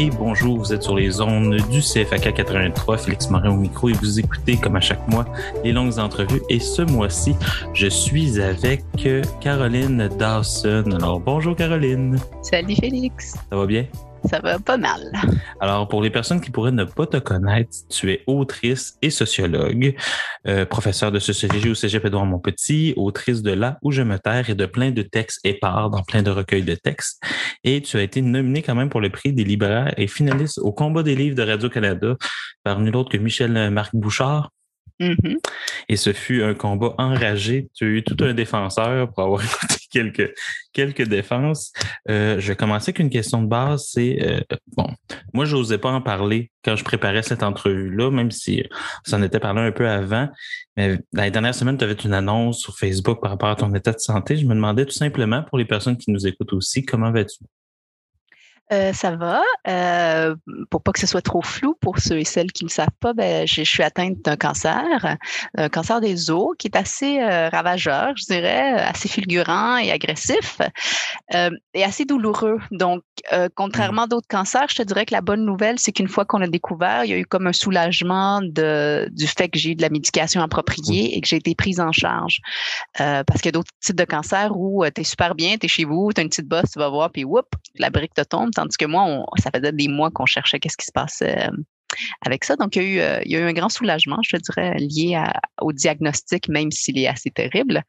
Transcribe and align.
Et 0.00 0.10
bonjour, 0.10 0.58
vous 0.58 0.72
êtes 0.72 0.84
sur 0.84 0.94
les 0.94 1.20
ondes 1.20 1.56
du 1.72 1.80
CFAK 1.80 2.32
83, 2.32 2.98
Félix 2.98 3.30
Morin 3.30 3.50
au 3.50 3.56
micro 3.56 3.88
et 3.88 3.94
vous 3.94 4.20
écoutez 4.20 4.56
comme 4.56 4.76
à 4.76 4.80
chaque 4.80 5.08
mois 5.08 5.24
les 5.64 5.72
longues 5.72 5.98
entrevues. 5.98 6.40
Et 6.48 6.60
ce 6.60 6.82
mois-ci, 6.82 7.34
je 7.74 7.88
suis 7.88 8.40
avec 8.40 8.84
Caroline 9.40 10.08
Dawson. 10.16 10.84
Alors 10.94 11.18
bonjour 11.18 11.56
Caroline. 11.56 12.16
Salut 12.42 12.76
Félix. 12.76 13.34
Ça 13.50 13.56
va 13.56 13.66
bien? 13.66 13.86
Ça 14.28 14.40
va 14.40 14.58
pas 14.58 14.76
mal. 14.76 15.10
Alors, 15.60 15.88
pour 15.88 16.02
les 16.02 16.10
personnes 16.10 16.40
qui 16.40 16.50
pourraient 16.50 16.72
ne 16.72 16.84
pas 16.84 17.06
te 17.06 17.16
connaître, 17.16 17.70
tu 17.88 18.12
es 18.12 18.22
autrice 18.26 18.96
et 19.00 19.10
sociologue, 19.10 19.94
euh, 20.46 20.66
professeur 20.66 21.10
de 21.10 21.18
sociologie 21.18 21.70
au 21.70 21.74
Cégep 21.74 22.04
Édouard 22.04 22.26
Montpetit, 22.26 22.94
autrice 22.96 23.42
de 23.42 23.52
Là 23.52 23.78
où 23.82 23.90
je 23.90 24.02
me 24.02 24.18
terre 24.18 24.50
et 24.50 24.54
de 24.54 24.66
plein 24.66 24.90
de 24.90 25.02
textes 25.02 25.40
épars 25.44 25.90
dans 25.90 26.02
plein 26.02 26.22
de 26.22 26.30
recueils 26.30 26.62
de 26.62 26.74
textes. 26.74 27.22
Et 27.64 27.80
tu 27.80 27.96
as 27.96 28.02
été 28.02 28.20
nominée 28.20 28.62
quand 28.62 28.74
même 28.74 28.90
pour 28.90 29.00
le 29.00 29.10
prix 29.10 29.32
des 29.32 29.44
libraires 29.44 29.94
et 29.96 30.06
finaliste 30.06 30.58
au 30.58 30.72
combat 30.72 31.02
des 31.02 31.14
livres 31.14 31.36
de 31.36 31.42
Radio-Canada 31.42 32.16
par 32.62 32.80
nul 32.80 32.94
autre 32.96 33.10
que 33.10 33.16
Michel-Marc 33.16 33.96
Bouchard. 33.96 34.50
Mhm. 35.00 35.38
Et 35.88 35.96
ce 35.96 36.12
fut 36.12 36.42
un 36.42 36.54
combat 36.54 36.94
enragé. 36.98 37.68
Tu 37.74 37.84
as 37.84 37.88
eu 37.88 38.02
tout 38.02 38.16
un 38.20 38.34
défenseur 38.34 39.12
pour 39.12 39.22
avoir 39.22 39.40
écouté 39.44 39.76
quelques, 39.90 40.34
quelques 40.72 41.08
défenses. 41.08 41.72
Euh, 42.08 42.40
je 42.40 42.48
vais 42.48 42.56
commencer 42.56 42.90
avec 42.90 42.98
une 42.98 43.10
question 43.10 43.42
de 43.42 43.46
base. 43.46 43.88
C'est, 43.92 44.18
euh, 44.22 44.40
bon, 44.76 44.88
moi, 45.32 45.44
je 45.44 45.56
n'osais 45.56 45.78
pas 45.78 45.90
en 45.90 46.00
parler 46.00 46.50
quand 46.64 46.74
je 46.74 46.84
préparais 46.84 47.22
cette 47.22 47.42
entrevue-là, 47.42 48.10
même 48.10 48.30
si 48.30 48.64
ça 49.04 49.16
en 49.16 49.22
était 49.22 49.40
parlé 49.40 49.60
un 49.60 49.72
peu 49.72 49.88
avant. 49.88 50.28
Mais 50.76 50.98
dans 51.12 51.22
les 51.22 51.30
dernières 51.30 51.54
semaines, 51.54 51.78
tu 51.78 51.84
avais 51.84 51.94
une 51.94 52.14
annonce 52.14 52.60
sur 52.60 52.76
Facebook 52.76 53.20
par 53.20 53.30
rapport 53.30 53.50
à 53.50 53.56
ton 53.56 53.72
état 53.74 53.92
de 53.92 53.98
santé. 53.98 54.36
Je 54.36 54.46
me 54.46 54.54
demandais 54.54 54.84
tout 54.84 54.92
simplement, 54.92 55.42
pour 55.44 55.58
les 55.58 55.64
personnes 55.64 55.96
qui 55.96 56.10
nous 56.10 56.26
écoutent 56.26 56.52
aussi, 56.52 56.84
comment 56.84 57.12
vas-tu? 57.12 57.44
Euh, 58.70 58.92
ça 58.92 59.16
va. 59.16 59.40
Euh, 59.66 60.34
pour 60.70 60.82
pas 60.82 60.92
que 60.92 61.00
ce 61.00 61.06
soit 61.06 61.22
trop 61.22 61.40
flou 61.40 61.74
pour 61.80 61.98
ceux 61.98 62.18
et 62.18 62.24
celles 62.24 62.52
qui 62.52 62.64
ne 62.64 62.68
savent 62.68 62.88
pas, 63.00 63.14
ben, 63.14 63.46
je, 63.46 63.62
je 63.62 63.70
suis 63.70 63.82
atteinte 63.82 64.20
d'un 64.22 64.36
cancer, 64.36 65.16
un 65.56 65.68
cancer 65.70 66.00
des 66.02 66.30
os 66.30 66.54
qui 66.58 66.66
est 66.68 66.76
assez 66.76 67.18
euh, 67.20 67.48
ravageur, 67.48 68.12
je 68.16 68.26
dirais, 68.26 68.72
assez 68.74 69.08
fulgurant 69.08 69.78
et 69.78 69.90
agressif 69.90 70.58
euh, 71.34 71.50
et 71.72 71.82
assez 71.82 72.04
douloureux. 72.04 72.58
Donc, 72.70 73.02
contrairement 73.54 74.02
à 74.02 74.06
d'autres 74.06 74.28
cancers, 74.28 74.68
je 74.68 74.76
te 74.76 74.82
dirais 74.82 75.04
que 75.06 75.14
la 75.14 75.20
bonne 75.20 75.44
nouvelle, 75.44 75.78
c'est 75.78 75.92
qu'une 75.92 76.08
fois 76.08 76.24
qu'on 76.24 76.40
a 76.40 76.46
découvert, 76.46 77.04
il 77.04 77.10
y 77.10 77.14
a 77.14 77.18
eu 77.18 77.26
comme 77.26 77.46
un 77.46 77.52
soulagement 77.52 78.40
de, 78.42 79.08
du 79.12 79.26
fait 79.26 79.48
que 79.48 79.58
j'ai 79.58 79.70
eu 79.70 79.74
de 79.74 79.82
la 79.82 79.90
médication 79.90 80.42
appropriée 80.42 81.16
et 81.16 81.20
que 81.20 81.28
j'ai 81.28 81.36
été 81.36 81.54
prise 81.54 81.80
en 81.80 81.92
charge. 81.92 82.38
Parce 82.96 83.40
qu'il 83.40 83.46
y 83.46 83.48
a 83.48 83.52
d'autres 83.52 83.72
types 83.80 83.96
de 83.96 84.04
cancers 84.04 84.56
où 84.56 84.84
tu 84.94 85.00
es 85.00 85.04
super 85.04 85.34
bien, 85.34 85.56
tu 85.56 85.66
es 85.66 85.68
chez 85.68 85.84
vous, 85.84 86.12
tu 86.14 86.20
as 86.20 86.22
une 86.22 86.28
petite 86.28 86.48
bosse, 86.48 86.70
tu 86.72 86.78
vas 86.78 86.88
voir, 86.88 87.10
puis 87.10 87.24
whoop, 87.24 87.46
la 87.78 87.90
brique 87.90 88.14
te 88.14 88.22
tombe. 88.22 88.50
Tandis 88.58 88.76
que 88.76 88.86
moi, 88.86 89.04
on, 89.04 89.24
ça 89.40 89.52
faisait 89.54 89.70
des 89.70 89.86
mois 89.86 90.10
qu'on 90.10 90.26
cherchait 90.26 90.58
qu'est-ce 90.58 90.76
qui 90.76 90.86
se 90.86 90.90
passait 90.90 91.46
euh, 91.46 91.56
avec 92.26 92.42
ça. 92.42 92.56
Donc, 92.56 92.74
il 92.74 92.82
y, 92.82 92.84
a 92.84 92.88
eu, 92.88 92.98
euh, 92.98 93.20
il 93.24 93.30
y 93.30 93.36
a 93.36 93.38
eu 93.38 93.44
un 93.44 93.52
grand 93.52 93.68
soulagement, 93.68 94.18
je 94.28 94.36
dirais, 94.36 94.74
lié 94.78 95.22
au 95.60 95.72
diagnostic, 95.72 96.48
même 96.48 96.72
s'il 96.72 96.98
est 96.98 97.06
assez 97.06 97.30
terrible. 97.30 97.84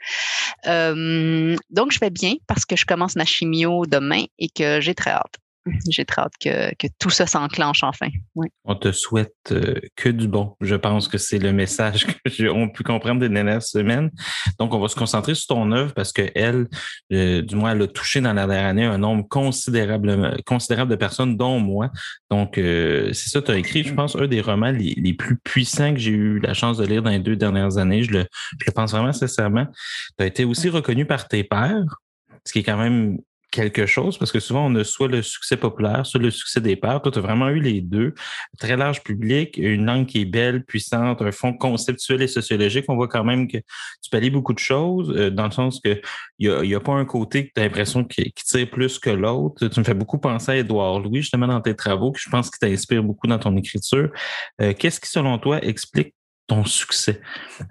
Euh, 0.67 1.55
donc, 1.71 1.91
je 1.91 1.99
vais 1.99 2.11
bien 2.11 2.35
parce 2.45 2.65
que 2.65 2.75
je 2.75 2.85
commence 2.85 3.15
ma 3.15 3.25
chimio 3.25 3.87
demain 3.87 4.25
et 4.37 4.49
que 4.49 4.79
j'ai 4.79 4.93
très 4.93 5.09
hâte. 5.09 5.39
J'ai 5.89 6.05
très 6.05 6.21
hâte 6.21 6.33
que, 6.39 6.73
que 6.75 6.87
tout 6.99 7.09
ça 7.09 7.25
s'enclenche 7.27 7.83
enfin. 7.83 8.07
Oui. 8.35 8.47
On 8.65 8.75
te 8.75 8.91
souhaite 8.91 9.33
euh, 9.51 9.75
que 9.95 10.09
du 10.09 10.27
bon. 10.27 10.55
Je 10.61 10.75
pense 10.75 11.07
que 11.07 11.17
c'est 11.17 11.39
le 11.39 11.51
message 11.51 12.05
qu'on 12.25 12.69
pu 12.69 12.83
comprendre 12.83 13.19
des 13.21 13.29
dernières 13.29 13.63
semaines. 13.63 14.11
Donc, 14.59 14.73
on 14.73 14.79
va 14.79 14.87
se 14.87 14.95
concentrer 14.95 15.35
sur 15.35 15.55
ton 15.55 15.71
œuvre 15.71 15.93
parce 15.93 16.11
que 16.11 16.29
elle, 16.35 16.67
euh, 17.13 17.41
du 17.41 17.55
moins, 17.55 17.71
elle 17.71 17.81
a 17.81 17.87
touché 17.87 18.21
dans 18.21 18.33
la 18.33 18.47
dernière 18.47 18.67
année 18.67 18.85
un 18.85 18.97
nombre 18.97 19.27
considérable, 19.27 20.37
considérable 20.45 20.91
de 20.91 20.95
personnes, 20.95 21.37
dont 21.37 21.59
moi. 21.59 21.89
Donc, 22.29 22.57
euh, 22.57 23.11
c'est 23.13 23.29
ça, 23.29 23.41
tu 23.41 23.51
as 23.51 23.57
écrit, 23.57 23.83
je 23.83 23.93
pense, 23.93 24.15
un 24.15 24.27
des 24.27 24.41
romans 24.41 24.71
les, 24.71 24.93
les 24.95 25.13
plus 25.13 25.37
puissants 25.37 25.93
que 25.93 25.99
j'ai 25.99 26.11
eu 26.11 26.39
la 26.39 26.53
chance 26.53 26.77
de 26.77 26.85
lire 26.85 27.01
dans 27.01 27.09
les 27.09 27.19
deux 27.19 27.35
dernières 27.35 27.77
années. 27.77 28.03
Je 28.03 28.11
le, 28.11 28.25
je 28.59 28.65
le 28.65 28.71
pense 28.71 28.91
vraiment 28.91 29.13
sincèrement. 29.13 29.65
Tu 30.17 30.23
as 30.23 30.27
été 30.27 30.45
aussi 30.45 30.69
reconnu 30.69 31.05
par 31.05 31.27
tes 31.27 31.43
pairs, 31.43 31.85
ce 32.45 32.53
qui 32.53 32.59
est 32.59 32.63
quand 32.63 32.77
même 32.77 33.17
quelque 33.51 33.85
chose 33.85 34.17
parce 34.17 34.31
que 34.31 34.39
souvent 34.39 34.65
on 34.65 34.75
a 34.75 34.83
soit 34.83 35.07
le 35.07 35.21
succès 35.21 35.57
populaire, 35.57 36.05
soit 36.05 36.21
le 36.21 36.31
succès 36.31 36.61
des 36.61 36.75
pairs. 36.75 37.01
Toi, 37.01 37.11
tu 37.11 37.19
as 37.19 37.21
vraiment 37.21 37.49
eu 37.49 37.59
les 37.59 37.81
deux. 37.81 38.13
Très 38.59 38.77
large 38.77 39.03
public, 39.03 39.57
une 39.57 39.85
langue 39.85 40.05
qui 40.05 40.21
est 40.21 40.25
belle, 40.25 40.63
puissante, 40.63 41.21
un 41.21 41.31
fond 41.31 41.53
conceptuel 41.53 42.21
et 42.21 42.27
sociologique. 42.27 42.85
On 42.87 42.95
voit 42.95 43.07
quand 43.07 43.23
même 43.23 43.47
que 43.47 43.57
tu 43.57 44.15
aller 44.15 44.29
beaucoup 44.29 44.53
de 44.53 44.59
choses, 44.59 45.11
euh, 45.15 45.29
dans 45.29 45.45
le 45.45 45.51
sens 45.51 45.79
que 45.79 46.01
il 46.39 46.47
y 46.47 46.73
a, 46.73 46.77
a, 46.77 46.79
pas 46.79 46.93
un 46.93 47.05
côté 47.05 47.47
que 47.47 47.51
tu 47.53 47.61
as 47.61 47.63
l'impression 47.63 48.03
qui, 48.03 48.31
qui, 48.31 48.43
tire 48.43 48.69
plus 48.69 48.99
que 48.99 49.09
l'autre. 49.09 49.67
Tu 49.67 49.79
me 49.79 49.85
fais 49.85 49.93
beaucoup 49.93 50.17
penser 50.17 50.51
à 50.51 50.57
Édouard 50.57 50.99
Louis, 50.99 51.21
justement, 51.21 51.47
dans 51.47 51.61
tes 51.61 51.75
travaux, 51.75 52.11
que 52.11 52.19
je 52.19 52.29
pense 52.29 52.49
que 52.49 52.57
t'inspire 52.59 53.03
beaucoup 53.03 53.27
dans 53.27 53.39
ton 53.39 53.55
écriture. 53.57 54.09
Euh, 54.61 54.73
Qu'est-ce 54.77 54.99
qui, 54.99 55.09
selon 55.09 55.37
toi, 55.37 55.63
explique 55.63 56.13
ton 56.49 56.65
succès? 56.65 57.21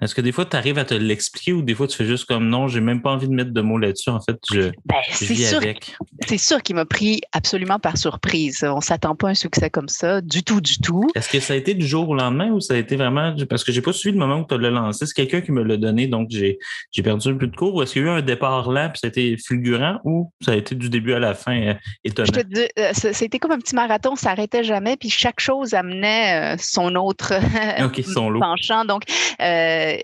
Est-ce 0.00 0.14
que 0.14 0.20
des 0.20 0.32
fois, 0.32 0.46
tu 0.46 0.56
arrives 0.56 0.78
à 0.78 0.84
te 0.84 0.94
l'expliquer 0.94 1.52
ou 1.52 1.62
des 1.62 1.74
fois, 1.74 1.86
tu 1.86 1.96
fais 1.96 2.06
juste 2.06 2.24
comme 2.24 2.48
non, 2.48 2.68
j'ai 2.68 2.80
même 2.80 3.02
pas 3.02 3.10
envie 3.10 3.28
de 3.28 3.34
mettre 3.34 3.52
de 3.52 3.60
mots 3.60 3.78
là-dessus. 3.78 4.10
En 4.10 4.20
fait, 4.20 4.38
je, 4.52 4.70
ben, 4.86 4.96
je 5.10 5.24
vis 5.26 5.48
sûr, 5.48 5.58
avec. 5.58 5.96
C'est 6.26 6.38
sûr 6.38 6.62
qu'il 6.62 6.76
m'a 6.76 6.84
pris 6.84 7.20
absolument 7.32 7.78
par 7.78 7.96
surprise. 7.96 8.64
On 8.64 8.80
s'attend 8.80 9.14
pas 9.14 9.28
à 9.28 9.30
un 9.32 9.34
succès 9.34 9.70
comme 9.70 9.88
ça, 9.88 10.20
du 10.20 10.42
tout, 10.42 10.60
du 10.60 10.78
tout. 10.78 11.08
Est-ce 11.14 11.28
que 11.28 11.40
ça 11.40 11.54
a 11.54 11.56
été 11.56 11.74
du 11.74 11.86
jour 11.86 12.08
au 12.08 12.14
lendemain 12.14 12.50
ou 12.50 12.60
ça 12.60 12.74
a 12.74 12.76
été 12.76 12.96
vraiment. 12.96 13.34
Parce 13.48 13.64
que 13.64 13.72
j'ai 13.72 13.82
pas 13.82 13.92
suivi 13.92 14.16
le 14.16 14.24
moment 14.24 14.40
où 14.40 14.46
tu 14.48 14.58
l'as 14.58 14.70
lancé. 14.70 15.06
C'est 15.06 15.14
quelqu'un 15.14 15.40
qui 15.40 15.52
me 15.52 15.62
l'a 15.62 15.76
donné, 15.76 16.06
donc 16.06 16.28
j'ai 16.30 16.58
perdu 17.02 17.28
un 17.28 17.36
peu 17.36 17.46
de 17.46 17.56
cours. 17.56 17.74
Ou 17.74 17.82
est-ce 17.82 17.94
qu'il 17.94 18.02
y 18.02 18.04
a 18.04 18.08
eu 18.08 18.10
un 18.10 18.22
départ 18.22 18.70
lent 18.70 18.90
puis 18.90 19.00
ça 19.00 19.06
a 19.06 19.08
été 19.08 19.36
fulgurant 19.36 19.98
ou 20.04 20.32
ça 20.40 20.52
a 20.52 20.54
été 20.54 20.74
du 20.74 20.88
début 20.88 21.12
à 21.12 21.18
la 21.18 21.34
fin 21.34 21.60
euh, 21.60 21.74
étonnant? 22.04 22.28
Je 22.34 22.40
te 22.40 22.46
dis, 22.46 22.68
euh, 22.78 22.90
c'était 22.92 23.38
comme 23.38 23.52
un 23.52 23.58
petit 23.58 23.74
marathon, 23.74 24.16
ça 24.16 24.30
n'arrêtait 24.30 24.64
jamais, 24.64 24.96
puis 24.96 25.10
chaque 25.10 25.40
chose 25.40 25.74
amenait 25.74 26.54
euh, 26.54 26.56
son 26.60 26.94
autre 26.94 27.34
okay, 27.82 28.02
son 28.02 28.30
lot. 28.30 28.40
Penchant. 28.68 28.84
Donc, 28.84 29.02
euh, 29.40 29.96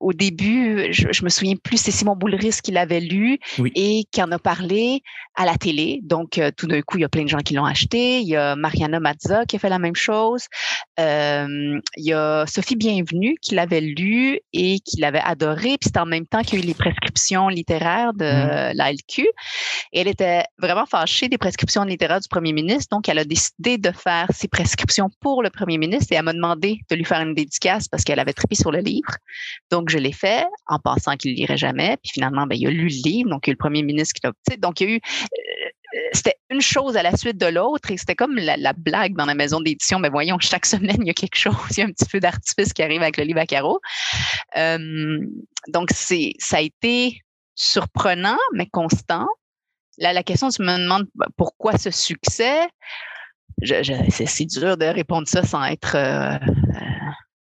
au 0.00 0.12
début, 0.12 0.92
je, 0.92 1.08
je, 1.10 1.24
me 1.24 1.28
souviens 1.28 1.54
plus, 1.56 1.78
c'est 1.78 1.90
Simon 1.90 2.16
Boulris 2.16 2.58
qui 2.62 2.72
l'avait 2.72 3.00
lu 3.00 3.38
oui. 3.58 3.72
et 3.74 4.04
qui 4.10 4.22
en 4.22 4.30
a 4.32 4.38
parlé 4.38 5.02
à 5.36 5.44
la 5.44 5.56
télé. 5.56 6.00
Donc, 6.02 6.38
euh, 6.38 6.50
tout 6.56 6.66
d'un 6.66 6.82
coup, 6.82 6.98
il 6.98 7.02
y 7.02 7.04
a 7.04 7.08
plein 7.08 7.24
de 7.24 7.28
gens 7.28 7.38
qui 7.38 7.54
l'ont 7.54 7.64
acheté. 7.64 8.20
Il 8.20 8.28
y 8.28 8.36
a 8.36 8.56
Mariana 8.56 9.00
Mazza 9.00 9.46
qui 9.46 9.56
a 9.56 9.58
fait 9.58 9.68
la 9.68 9.78
même 9.78 9.96
chose. 9.96 10.46
Euh, 11.00 11.80
il 11.96 12.04
y 12.04 12.12
a 12.12 12.46
Sophie 12.46 12.76
Bienvenue 12.76 13.36
qui 13.42 13.54
l'avait 13.54 13.80
lu 13.80 14.38
et 14.52 14.78
qui 14.80 15.00
l'avait 15.00 15.22
adoré. 15.24 15.76
Puis 15.80 15.90
c'est 15.92 15.98
en 15.98 16.06
même 16.06 16.26
temps 16.26 16.42
qu'il 16.42 16.58
y 16.58 16.62
a 16.62 16.64
eu 16.64 16.68
les 16.68 16.74
prescriptions 16.74 17.48
littéraires 17.48 18.12
de 18.14 18.24
mmh. 18.24 18.76
la 18.76 18.92
LQ. 18.92 19.22
Et 19.92 20.00
elle 20.00 20.08
était 20.08 20.44
vraiment 20.58 20.86
fâchée 20.86 21.28
des 21.28 21.38
prescriptions 21.38 21.84
littéraires 21.84 22.20
du 22.20 22.28
premier 22.28 22.52
ministre. 22.52 22.94
Donc, 22.94 23.08
elle 23.08 23.18
a 23.18 23.24
décidé 23.24 23.78
de 23.78 23.90
faire 23.90 24.28
ses 24.32 24.48
prescriptions 24.48 25.10
pour 25.20 25.42
le 25.42 25.50
premier 25.50 25.78
ministre 25.78 26.12
et 26.12 26.16
elle 26.16 26.24
m'a 26.24 26.32
demandé 26.32 26.80
de 26.90 26.96
lui 26.96 27.04
faire 27.04 27.20
une 27.20 27.34
dédicace 27.34 27.88
parce 27.88 28.03
qu'elle 28.04 28.20
avait 28.20 28.32
trippé 28.32 28.54
sur 28.54 28.70
le 28.70 28.80
livre. 28.80 29.16
Donc, 29.70 29.90
je 29.90 29.98
l'ai 29.98 30.12
fait 30.12 30.46
en 30.66 30.78
pensant 30.78 31.16
qu'il 31.16 31.32
ne 31.32 31.36
lirait 31.36 31.56
jamais. 31.56 31.96
Puis 32.02 32.12
finalement, 32.14 32.46
ben, 32.46 32.56
il 32.58 32.66
a 32.66 32.70
lu 32.70 32.88
le 32.88 33.02
livre. 33.08 33.30
Donc, 33.30 33.46
il 33.46 33.50
y 33.50 33.52
a 33.52 33.52
eu 33.52 33.54
le 33.54 33.58
premier 33.58 33.82
ministre 33.82 34.14
qui 34.14 34.26
l'a. 34.26 34.56
Donc, 34.58 34.80
il 34.80 34.88
y 34.88 34.92
a 34.92 34.94
eu 34.96 35.00
c'était 36.12 36.36
une 36.50 36.60
chose 36.60 36.96
à 36.96 37.02
la 37.02 37.16
suite 37.16 37.38
de 37.38 37.46
l'autre 37.46 37.90
et 37.90 37.96
c'était 37.96 38.14
comme 38.14 38.36
la, 38.36 38.56
la, 38.56 38.72
blague 38.72 39.14
dans 39.14 39.26
la 39.26 39.34
maison 39.34 39.60
d'édition. 39.60 39.98
Mais 39.98 40.08
voyons, 40.08 40.38
chaque 40.38 40.66
semaine, 40.74 40.96
il 41.00 41.06
y 41.06 41.10
a 41.10 41.14
quelque 41.14 41.36
chose, 41.36 41.54
il 41.70 41.78
y 41.78 41.82
a 41.82 41.86
un 41.86 41.92
petit 41.92 42.08
feu 42.08 42.20
d'artifice 42.20 42.72
qui 42.72 42.82
arrive 42.82 43.02
avec 43.02 43.16
le 43.16 43.24
livre 43.24 43.40
à 43.40 43.46
carreau. 43.46 43.80
Euh, 44.56 45.18
donc, 45.68 45.90
c'est, 45.94 46.32
ça 46.38 46.58
a 46.58 46.60
été 46.60 47.20
surprenant, 47.54 48.38
mais 48.52 48.66
constant. 48.66 49.26
Là, 49.98 50.12
la 50.12 50.22
question, 50.22 50.48
tu 50.48 50.62
me 50.62 50.76
demandes 50.76 51.06
pourquoi 51.36 51.78
ce 51.78 51.90
succès? 51.90 52.66
Je, 53.62 53.82
je, 53.84 53.92
c'est, 54.10 54.44
dur 54.46 54.76
de 54.76 54.86
répondre 54.86 55.28
ça 55.28 55.44
sans 55.44 55.62
être 55.64 55.94
euh, 55.94 56.36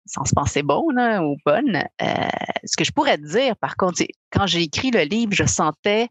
sans 0.05 0.25
se 0.25 0.33
penser 0.33 0.63
bon 0.63 0.89
là, 0.89 1.23
ou 1.23 1.37
bonne. 1.45 1.83
Euh, 2.01 2.27
ce 2.63 2.75
que 2.77 2.83
je 2.83 2.91
pourrais 2.91 3.17
te 3.17 3.25
dire, 3.25 3.55
par 3.57 3.75
contre, 3.75 3.97
c'est 3.97 4.09
quand 4.31 4.47
j'ai 4.47 4.61
écrit 4.61 4.91
le 4.91 5.01
livre, 5.01 5.33
je 5.33 5.45
sentais, 5.45 6.07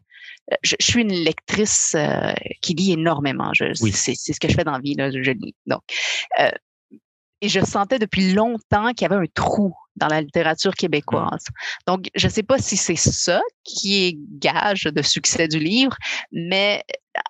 je, 0.63 0.75
je 0.79 0.85
suis 0.85 1.01
une 1.01 1.13
lectrice 1.13 1.93
euh, 1.95 2.33
qui 2.61 2.73
lit 2.73 2.93
énormément. 2.93 3.51
Je, 3.53 3.65
oui. 3.81 3.91
c'est, 3.91 4.15
c'est, 4.15 4.33
ce 4.33 4.39
que 4.39 4.47
je 4.47 4.55
fais 4.55 4.63
dans 4.63 4.71
la 4.73 4.79
vie, 4.79 4.95
là, 4.95 5.11
je 5.11 5.31
lis. 5.31 5.55
Donc, 5.65 5.81
euh, 6.39 6.51
et 7.41 7.49
je 7.49 7.59
sentais 7.59 7.99
depuis 7.99 8.31
longtemps 8.31 8.93
qu'il 8.93 9.01
y 9.01 9.11
avait 9.11 9.21
un 9.21 9.27
trou 9.33 9.75
dans 9.97 10.07
la 10.07 10.21
littérature 10.21 10.73
québécoise. 10.75 11.43
Donc, 11.85 12.09
je 12.15 12.27
ne 12.27 12.31
sais 12.31 12.41
pas 12.41 12.57
si 12.57 12.77
c'est 12.77 12.95
ça 12.95 13.41
qui 13.65 14.05
est 14.05 14.17
gage 14.39 14.83
de 14.83 15.01
succès 15.01 15.49
du 15.49 15.59
livre, 15.59 15.95
mais 16.31 16.83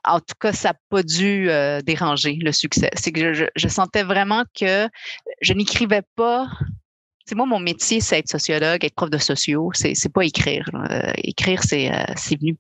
en 0.06 0.20
tout 0.20 0.36
cas, 0.40 0.54
ça 0.54 0.70
n'a 0.70 0.76
pas 0.90 1.04
dû 1.04 1.50
euh, 1.50 1.82
déranger 1.82 2.38
le 2.42 2.52
succès. 2.52 2.90
C'est 2.94 3.12
que 3.12 3.20
je, 3.20 3.34
je, 3.34 3.46
je, 3.56 3.68
sentais 3.68 4.04
vraiment 4.04 4.44
que 4.58 4.88
je 5.42 5.54
n'écrivais 5.54 6.04
pas 6.16 6.48
c'est 7.26 7.36
moi, 7.36 7.46
mon 7.46 7.60
métier, 7.60 8.02
c'est 8.02 8.20
être 8.20 8.30
sociologue, 8.30 8.84
être 8.84 8.96
prof 8.96 9.10
de 9.10 9.18
sociaux. 9.18 9.72
C'est, 9.74 9.96
c'est 9.96 10.12
pas 10.12 10.26
écrire. 10.26 10.70
écrire, 11.16 11.64
c'est, 11.64 11.90
c'est 12.18 12.38
venu 12.38 12.58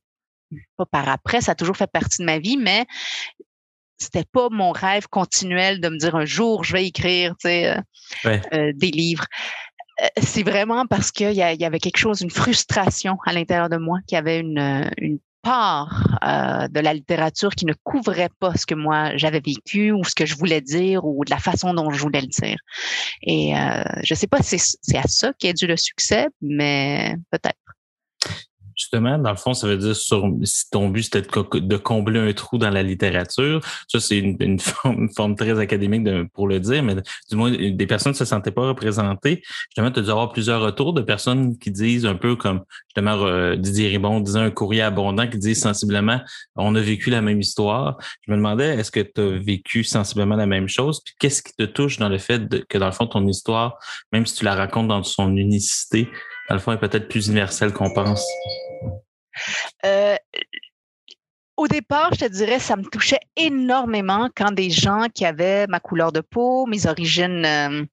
pas 0.77 0.85
par 0.85 1.09
après. 1.09 1.41
Ça 1.41 1.51
a 1.51 1.55
toujours 1.55 1.75
fait 1.75 1.91
partie 1.91 2.19
de 2.19 2.25
ma 2.25 2.39
vie, 2.39 2.55
mais 2.55 2.85
c'était 3.97 4.25
pas 4.25 4.49
mon 4.49 4.71
rêve 4.71 5.07
continuel 5.07 5.79
de 5.79 5.89
me 5.89 5.97
dire 5.97 6.15
un 6.15 6.25
jour 6.25 6.63
je 6.63 6.73
vais 6.73 6.85
écrire 6.85 7.35
euh, 7.45 7.75
euh, 8.25 8.71
des 8.75 8.91
livres. 8.91 9.25
Euh, 10.01 10.07
c'est 10.21 10.43
vraiment 10.43 10.85
parce 10.85 11.11
qu'il 11.11 11.31
y, 11.31 11.35
y, 11.35 11.65
avait 11.65 11.79
quelque 11.79 11.97
chose, 11.97 12.21
une 12.21 12.31
frustration 12.31 13.17
à 13.25 13.33
l'intérieur 13.33 13.69
de 13.69 13.77
moi, 13.77 13.99
qui 14.07 14.15
avait 14.15 14.39
une, 14.39 14.89
une 14.97 15.19
part 15.43 16.17
de 16.71 16.79
la 16.79 16.93
littérature 16.93 17.51
qui 17.51 17.65
ne 17.65 17.73
couvrait 17.83 18.29
pas 18.39 18.55
ce 18.55 18.65
que 18.65 18.75
moi 18.75 19.15
j'avais 19.17 19.41
vécu 19.41 19.91
ou 19.91 20.03
ce 20.03 20.15
que 20.15 20.25
je 20.25 20.35
voulais 20.35 20.61
dire 20.61 21.05
ou 21.05 21.23
de 21.25 21.29
la 21.29 21.37
façon 21.39 21.73
dont 21.73 21.91
je 21.91 21.99
voulais 21.99 22.21
le 22.21 22.27
dire. 22.27 22.57
Et 23.23 23.57
euh, 23.57 23.83
je 24.03 24.13
sais 24.15 24.27
pas 24.27 24.41
si 24.41 24.57
c'est 24.59 24.97
à 24.97 25.03
ça 25.07 25.33
qu'est 25.39 25.53
dû 25.53 25.67
le 25.67 25.77
succès, 25.77 26.27
mais 26.41 27.15
peut-être. 27.31 27.62
Justement, 28.75 29.17
dans 29.17 29.31
le 29.31 29.37
fond, 29.37 29.53
ça 29.53 29.67
veut 29.67 29.77
dire 29.77 29.95
sur, 29.95 30.27
si 30.43 30.69
ton 30.69 30.89
but 30.89 31.03
c'était 31.03 31.21
de, 31.21 31.77
combler 31.77 32.19
un 32.19 32.33
trou 32.33 32.57
dans 32.57 32.69
la 32.69 32.83
littérature, 32.83 33.61
ça 33.87 33.99
c'est 33.99 34.17
une, 34.17 34.59
forme, 34.59 35.35
très 35.35 35.59
académique 35.59 36.07
pour 36.33 36.47
le 36.47 36.59
dire, 36.59 36.83
mais 36.83 36.95
du 37.29 37.35
moins 37.35 37.51
des 37.51 37.87
personnes 37.87 38.13
ne 38.13 38.17
se 38.17 38.25
sentaient 38.25 38.51
pas 38.51 38.67
représentées. 38.67 39.41
Justement, 39.69 39.91
tu 39.91 39.99
as 39.99 40.03
dû 40.03 40.09
avoir 40.09 40.31
plusieurs 40.31 40.61
retours 40.61 40.93
de 40.93 41.01
personnes 41.01 41.57
qui 41.57 41.71
disent 41.71 42.05
un 42.05 42.15
peu 42.15 42.35
comme 42.35 42.61
justement 42.87 43.55
Didier 43.55 43.89
Ribon 43.89 44.19
disait 44.19 44.39
un 44.39 44.51
courrier 44.51 44.81
abondant 44.81 45.27
qui 45.27 45.37
dit 45.37 45.55
sensiblement 45.55 46.21
on 46.55 46.75
a 46.75 46.81
vécu 46.81 47.09
la 47.09 47.21
même 47.21 47.39
histoire. 47.39 47.97
Je 48.25 48.31
me 48.31 48.37
demandais 48.37 48.75
est-ce 48.75 48.91
que 48.91 48.99
tu 48.99 49.21
as 49.21 49.39
vécu 49.39 49.83
sensiblement 49.83 50.35
la 50.35 50.45
même 50.45 50.67
chose, 50.67 51.01
puis 51.03 51.15
qu'est-ce 51.19 51.41
qui 51.41 51.53
te 51.53 51.63
touche 51.63 51.97
dans 51.97 52.09
le 52.09 52.17
fait 52.17 52.65
que 52.67 52.77
dans 52.77 52.87
le 52.87 52.91
fond 52.91 53.07
ton 53.07 53.27
histoire, 53.27 53.77
même 54.11 54.25
si 54.25 54.35
tu 54.35 54.45
la 54.45 54.55
racontes 54.55 54.87
dans 54.87 55.03
son 55.03 55.35
unicité, 55.35 56.09
dans 56.49 56.55
est 56.57 56.77
peut-être 56.77 57.07
plus 57.07 57.27
universel 57.27 57.73
qu'on 57.73 57.93
pense? 57.93 58.25
Euh, 59.85 60.15
au 61.57 61.67
départ, 61.67 62.13
je 62.13 62.25
te 62.25 62.31
dirais, 62.31 62.59
ça 62.59 62.75
me 62.75 62.83
touchait 62.83 63.19
énormément 63.35 64.29
quand 64.35 64.51
des 64.51 64.69
gens 64.69 65.07
qui 65.13 65.25
avaient 65.25 65.67
ma 65.67 65.79
couleur 65.79 66.11
de 66.11 66.21
peau, 66.21 66.65
mes 66.65 66.87
origines 66.87 67.45
euh, 67.45 67.83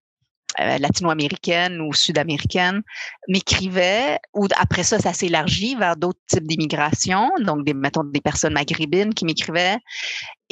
euh, 0.58 0.78
latino-américaines 0.78 1.80
ou 1.80 1.92
sud-américaines 1.92 2.82
m'écrivaient, 3.28 4.18
ou 4.34 4.46
après 4.58 4.82
ça, 4.82 4.98
ça 4.98 5.12
s'élargit 5.12 5.76
vers 5.76 5.96
d'autres 5.96 6.18
types 6.26 6.46
d'immigration, 6.46 7.30
donc 7.40 7.64
des, 7.64 7.74
mettons, 7.74 8.02
des 8.04 8.20
personnes 8.20 8.54
maghrébines 8.54 9.14
qui 9.14 9.24
m'écrivaient, 9.24 9.78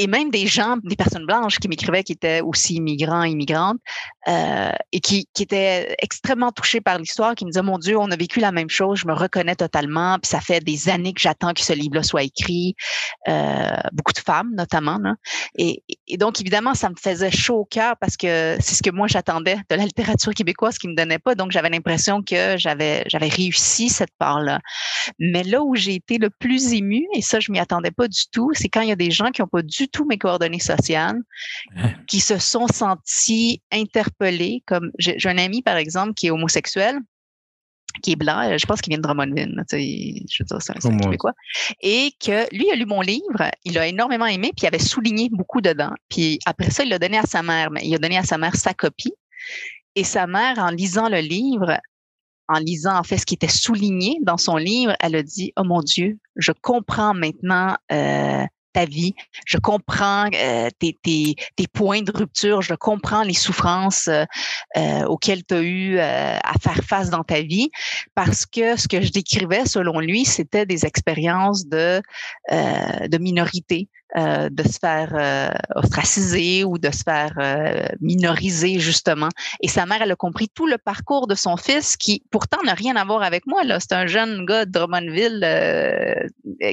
et 0.01 0.07
même 0.07 0.31
des 0.31 0.47
gens, 0.47 0.77
des 0.85 0.95
personnes 0.95 1.27
blanches 1.27 1.59
qui 1.59 1.67
m'écrivaient 1.67 2.05
qui 2.05 2.13
étaient 2.13 2.41
aussi 2.41 2.77
immigrants, 2.77 3.25
immigrantes, 3.25 3.79
euh, 4.29 4.71
et 4.93 5.01
qui, 5.01 5.27
qui 5.35 5.43
étaient 5.43 5.97
extrêmement 6.01 6.53
touchés 6.53 6.81
par 6.81 6.99
l'histoire, 6.99 7.35
qui 7.35 7.45
me 7.45 7.51
disaient, 7.51 7.63
mon 7.63 7.79
Dieu, 7.79 7.99
on 7.99 8.11
a 8.13 8.17
vécu 8.17 8.39
la 8.39 8.53
même 8.53 8.71
chose, 8.71 9.01
je 9.01 9.09
me 9.09 9.15
reconnais 9.15 9.57
totalement, 9.57 10.17
puis 10.23 10.29
ça 10.29 10.41
fait 10.41 10.61
des 10.61 10.89
années 10.89 11.13
que 11.13 11.21
j'attends 11.21 11.53
que 11.53 11.63
ce 11.63 11.73
livre-là 11.73 12.05
soit 12.05 12.23
écrit, 12.23 12.77
euh, 13.27 13.77
beaucoup 13.93 14.13
de 14.13 14.21
femmes 14.21 14.51
notamment. 14.55 15.01
Et, 15.57 15.83
et, 16.07 16.17
donc, 16.17 16.41
évidemment, 16.41 16.75
ça 16.75 16.89
me 16.89 16.95
faisait 16.95 17.31
chaud 17.31 17.61
au 17.61 17.65
cœur 17.65 17.97
parce 18.01 18.17
que 18.17 18.57
c'est 18.61 18.75
ce 18.75 18.83
que 18.83 18.91
moi 18.91 19.09
j'attendais 19.09 19.57
de 19.69 19.77
la 19.77 19.88
littérature 19.89 20.33
québécoise 20.33 20.79
qui 20.79 20.89
me 20.89 20.95
donnait 20.95 21.19
pas, 21.19 21.35
donc 21.35 21.51
j'avais 21.51 21.71
l'impression 21.71 22.23
que 22.23 22.57
j'avais 22.57 23.05
j'avais 23.07 23.29
réussi 23.29 23.89
cette 23.89 24.15
part-là. 24.19 24.61
Mais 25.19 25.43
là 25.43 25.63
où 25.63 25.75
j'ai 25.75 25.95
été 25.95 26.19
le 26.19 26.31
plus 26.31 26.73
émue, 26.73 27.07
et 27.15 27.23
ça, 27.23 27.41
je 27.41 27.51
m'y 27.51 27.59
attendais 27.59 27.91
pas 27.91 28.09
du 28.09 28.23
tout, 28.33 28.51
c'est 28.55 28.69
quand 28.69 28.81
il 28.81 28.89
y 28.89 28.93
a 28.93 28.97
des 28.97 29.11
gens 29.11 29.31
qui 29.31 29.43
n'ont 29.43 29.49
pas 29.49 29.63
du 29.63 29.89
tous 29.89 30.05
mes 30.05 30.19
coordonnées 30.19 30.61
sociales, 30.61 31.19
qui 32.07 32.21
se 32.21 32.39
sont 32.39 32.67
sentis 32.69 33.63
interpellés. 33.73 34.63
Comme 34.67 34.91
j'ai 34.99 35.17
un 35.25 35.39
ami, 35.39 35.63
par 35.63 35.77
exemple, 35.77 36.15
qui 36.15 36.29
est 36.29 36.31
homosexuel, 36.31 36.99
qui 38.03 38.13
est 38.13 38.17
blanc, 38.17 38.41
euh, 38.43 38.59
je 38.59 38.67
pense 38.67 38.81
qu'il 38.81 38.91
vient 38.91 38.99
de 38.99 39.03
Drummondville, 39.03 39.65
je 39.71 40.43
veux 40.43 40.47
dire, 40.47 40.59
c'est 40.61 40.87
un, 40.87 40.97
Québécois, 40.99 41.33
et 41.81 42.13
que 42.25 42.55
lui 42.55 42.71
a 42.71 42.75
lu 42.75 42.87
mon 42.87 43.01
livre, 43.01 43.51
il 43.65 43.79
a 43.79 43.87
énormément 43.87 44.27
aimé, 44.27 44.53
puis 44.57 44.65
il 44.65 44.67
avait 44.67 44.79
souligné 44.79 45.29
beaucoup 45.31 45.61
dedans. 45.61 45.93
Puis 46.09 46.39
après 46.47 46.71
ça, 46.71 46.85
il 46.85 46.91
l'a 46.91 46.99
donné 46.99 47.19
à 47.19 47.23
sa 47.23 47.43
mère, 47.43 47.71
mais 47.71 47.81
il 47.85 47.95
a 47.95 47.99
donné 47.99 48.19
à 48.19 48.25
sa 48.25 48.39
mère 48.39 48.57
sa 48.57 48.75
copie. 48.75 49.15
Et 49.95 50.05
sa 50.05 50.27
mère, 50.27 50.59
en 50.59 50.71
lisant 50.71 51.09
le 51.09 51.19
livre, 51.19 51.79
en 52.49 52.59
lisant 52.59 52.97
en 52.97 53.03
fait 53.03 53.19
ce 53.19 53.27
qui 53.27 53.35
était 53.35 53.49
souligné 53.49 54.19
dans 54.23 54.39
son 54.39 54.57
livre, 54.57 54.95
elle 55.01 55.17
a 55.17 55.23
dit 55.23 55.53
"Oh 55.57 55.65
mon 55.65 55.81
Dieu, 55.81 56.19
je 56.37 56.53
comprends 56.53 57.15
maintenant 57.15 57.77
euh, 57.93 58.45
ta 58.73 58.85
vie. 58.85 59.15
Je 59.47 59.59
comprends 59.59 60.29
euh, 60.35 60.69
tes, 60.79 60.99
points 61.73 62.03
de 62.03 62.13
rupture. 62.13 62.63
Je 62.63 62.75
comprends 62.75 63.23
les 63.23 63.35
souffrances 63.35 64.09
euh, 64.09 65.05
auxquelles 65.07 65.45
tu 65.45 65.55
as 65.55 65.63
eu 65.63 65.99
à 65.99 66.53
faire 66.61 66.85
face 66.85 67.11
dans 67.11 67.25
ta 67.25 67.41
vie 67.41 67.71
parce 68.15 68.47
que 68.47 68.77
ce 68.77 68.87
que 68.87 69.01
je 69.01 69.11
décrivais, 69.11 69.67
selon 69.67 70.01
lui, 70.01 70.25
c'était 70.25 70.67
des 70.67 70.85
expériences 70.85 71.67
de 71.67 72.03
minorité. 73.19 73.89
Euh, 74.17 74.49
de 74.51 74.63
se 74.63 74.79
faire 74.79 75.11
euh, 75.13 75.51
ostraciser 75.75 76.65
ou 76.65 76.79
de 76.79 76.91
se 76.91 77.03
faire 77.03 77.35
euh, 77.37 77.87
minoriser 78.01 78.79
justement. 78.79 79.29
Et 79.61 79.69
sa 79.69 79.85
mère, 79.85 80.01
elle 80.01 80.11
a 80.11 80.17
compris 80.17 80.49
tout 80.49 80.67
le 80.67 80.79
parcours 80.79 81.27
de 81.27 81.35
son 81.35 81.59
fils 81.59 81.95
qui 81.95 82.23
pourtant 82.31 82.57
n'a 82.65 82.73
rien 82.73 82.97
à 82.97 83.05
voir 83.05 83.23
avec 83.23 83.47
moi. 83.47 83.65
Là, 83.65 83.81
c'est 83.81 83.93
un 83.93 84.07
jeune 84.07 84.47
gars 84.47 84.65
de 84.65 84.71
Drummondville 84.71 85.45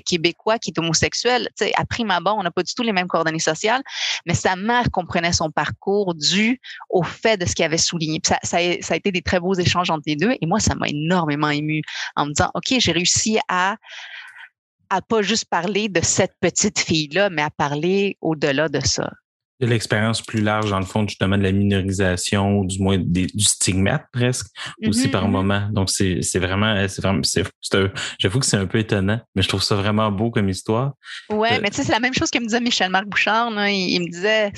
québécois 0.06 0.60
qui 0.60 0.70
est 0.70 0.80
homosexuel. 0.80 1.50
Tu 1.60 1.66
sais, 1.66 1.74
à 1.76 1.84
prime 1.84 2.10
abord, 2.10 2.38
on 2.38 2.44
n'a 2.44 2.52
pas 2.52 2.64
du 2.64 2.74
tout 2.74 2.84
les 2.84 2.94
mêmes 2.94 3.10
coordonnées 3.10 3.40
sociales, 3.40 3.84
mais 4.26 4.34
sa 4.34 4.56
mère 4.56 4.90
comprenait 4.90 5.34
son 5.34 5.52
parcours 5.52 6.16
dû 6.16 6.62
au 6.90 7.04
fait 7.04 7.36
de 7.36 7.46
ce 7.46 7.54
qu'il 7.54 7.66
avait 7.66 7.78
souligné. 7.78 8.22
Ça, 8.26 8.40
ça, 8.44 8.60
a, 8.60 8.82
ça 8.82 8.94
a 8.94 8.98
été 8.98 9.12
des 9.12 9.22
très 9.22 9.42
beaux 9.42 9.56
échanges 9.56 9.90
entre 9.90 10.04
les 10.08 10.16
deux. 10.16 10.36
Et 10.40 10.46
moi, 10.46 10.62
ça 10.62 10.74
m'a 10.74 10.88
énormément 10.88 11.50
ému 11.50 11.82
en 12.16 12.28
me 12.28 12.32
disant, 12.32 12.52
ok, 12.54 12.76
j'ai 12.80 12.94
réussi 12.94 13.40
à 13.50 13.76
à 14.90 15.02
pas 15.02 15.22
juste 15.22 15.46
parler 15.46 15.90
de 15.90 16.02
cette 16.02 16.36
petite 16.40 16.80
fille-là, 16.80 17.30
mais 17.30 17.42
à 17.42 17.50
parler 17.50 18.18
au-delà 18.22 18.70
de 18.70 18.80
ça 18.86 19.12
de 19.62 19.68
l'expérience 19.68 20.22
plus 20.22 20.42
large, 20.42 20.70
dans 20.70 20.80
le 20.80 20.86
fond, 20.86 21.08
justement, 21.08 21.38
de 21.38 21.44
la 21.44 21.52
minorisation, 21.52 22.60
ou 22.60 22.66
du 22.66 22.82
moins 22.82 22.98
du 22.98 23.28
stigmate 23.38 24.06
presque, 24.12 24.48
aussi 24.86 25.08
par 25.08 25.24
mm-hmm, 25.24 25.28
mm-hmm. 25.28 25.32
moment. 25.32 25.70
Donc, 25.72 25.90
c'est 25.90 26.40
vraiment, 26.40 26.88
c'est 26.88 27.02
vraiment, 27.02 27.22
j'avoue 28.20 28.40
que 28.40 28.46
c'est 28.46 28.58
un 28.58 28.66
peu 28.66 28.80
étonnant, 28.80 29.20
mais 29.34 29.42
je 29.42 29.48
trouve 29.48 29.64
ça 29.64 29.76
vraiment 29.76 30.12
beau 30.12 30.30
comme 30.30 30.50
histoire. 30.50 30.94
Ouais, 31.30 31.54
euh, 31.54 31.60
mais 31.62 31.70
tu 31.70 31.78
sais, 31.78 31.84
c'est 31.84 31.94
la 31.94 32.00
même 32.00 32.14
chose 32.14 32.30
que 32.30 32.40
me 32.40 32.46
disait 32.46 32.60
Michel-Marc 32.60 33.06
Bouchard, 33.08 33.50
Il, 33.70 34.02
me 34.02 34.10
disait, 34.10 34.52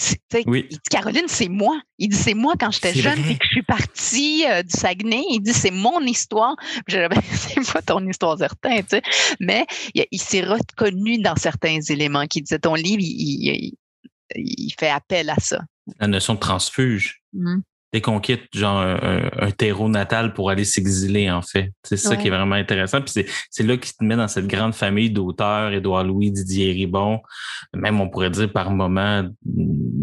oui. 0.48 0.66
il 0.70 0.78
dit, 0.78 0.80
Caroline, 0.90 1.28
c'est 1.28 1.50
moi. 1.50 1.80
Il 2.00 2.10
dit, 2.10 2.18
c'est 2.18 2.34
moi 2.34 2.54
quand 2.60 2.72
j'étais 2.72 2.94
jeune 2.94 3.20
et 3.30 3.38
que 3.38 3.46
je 3.46 3.50
suis 3.50 3.64
partie 3.64 4.46
euh, 4.48 4.64
du 4.64 4.72
Saguenay. 4.72 5.24
Il 5.32 5.42
dit, 5.42 5.54
c'est 5.54 5.72
mon 5.72 6.02
histoire. 6.02 6.56
Je 6.88 6.98
ben, 7.08 7.22
c'est 7.32 7.72
pas 7.72 7.82
ton 7.82 8.06
histoire 8.08 8.38
certain, 8.38 8.78
tu 8.78 8.88
sais. 8.90 9.02
Mais 9.40 9.66
il, 9.94 10.22
s'est 10.22 10.42
reconnu 10.42 11.20
dans 11.20 11.36
certains 11.36 11.80
éléments 11.90 12.26
qui 12.26 12.42
disait, 12.42 12.60
ton 12.60 12.74
livre, 12.74 13.02
il, 13.02 13.48
il 13.48 13.74
fait 14.80 14.90
appel 14.90 15.30
à 15.30 15.36
ça. 15.40 15.62
La 16.00 16.08
notion 16.08 16.36
de 16.36 16.40
transfuge. 16.40 17.22
Mmh 17.34 17.60
dès 17.94 18.02
qu'on 18.02 18.20
quitte 18.20 18.44
genre 18.54 18.82
un, 18.82 19.52
terreau 19.52 19.88
natal 19.90 20.34
pour 20.34 20.50
aller 20.50 20.66
s'exiler 20.66 21.32
en 21.32 21.42
fait. 21.42 21.72
C'est 21.84 21.98
ça 21.98 22.16
qui 22.18 22.28
est 22.28 22.32
vraiment 22.32 22.56
intéressant. 22.56 23.02
Puis 23.02 23.26
c'est 23.50 23.64
là 23.64 23.78
qu'il 23.78 23.94
te 23.94 24.04
met 24.04 24.16
dans 24.16 24.28
cette 24.28 24.48
grande 24.48 24.74
famille 24.74 25.10
d'auteurs, 25.10 25.72
Édouard 25.72 26.04
Louis, 26.04 26.32
Didier 26.32 26.72
Ribon, 26.74 27.22
même 27.74 28.02
on 28.02 28.10
pourrait 28.10 28.30
dire 28.30 28.52
par 28.52 28.72
moment 28.72 29.24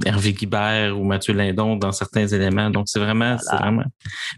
Hervé 0.05 0.33
Guibert 0.33 0.99
ou 0.99 1.05
Mathieu 1.05 1.35
Lindon 1.35 1.77
dans 1.77 1.93
certains 1.93 2.27
éléments. 2.27 2.71
Donc 2.71 2.89
c'est 2.89 3.01
vraiment, 3.01 3.37
c'est 3.39 3.57
vraiment. 3.57 3.85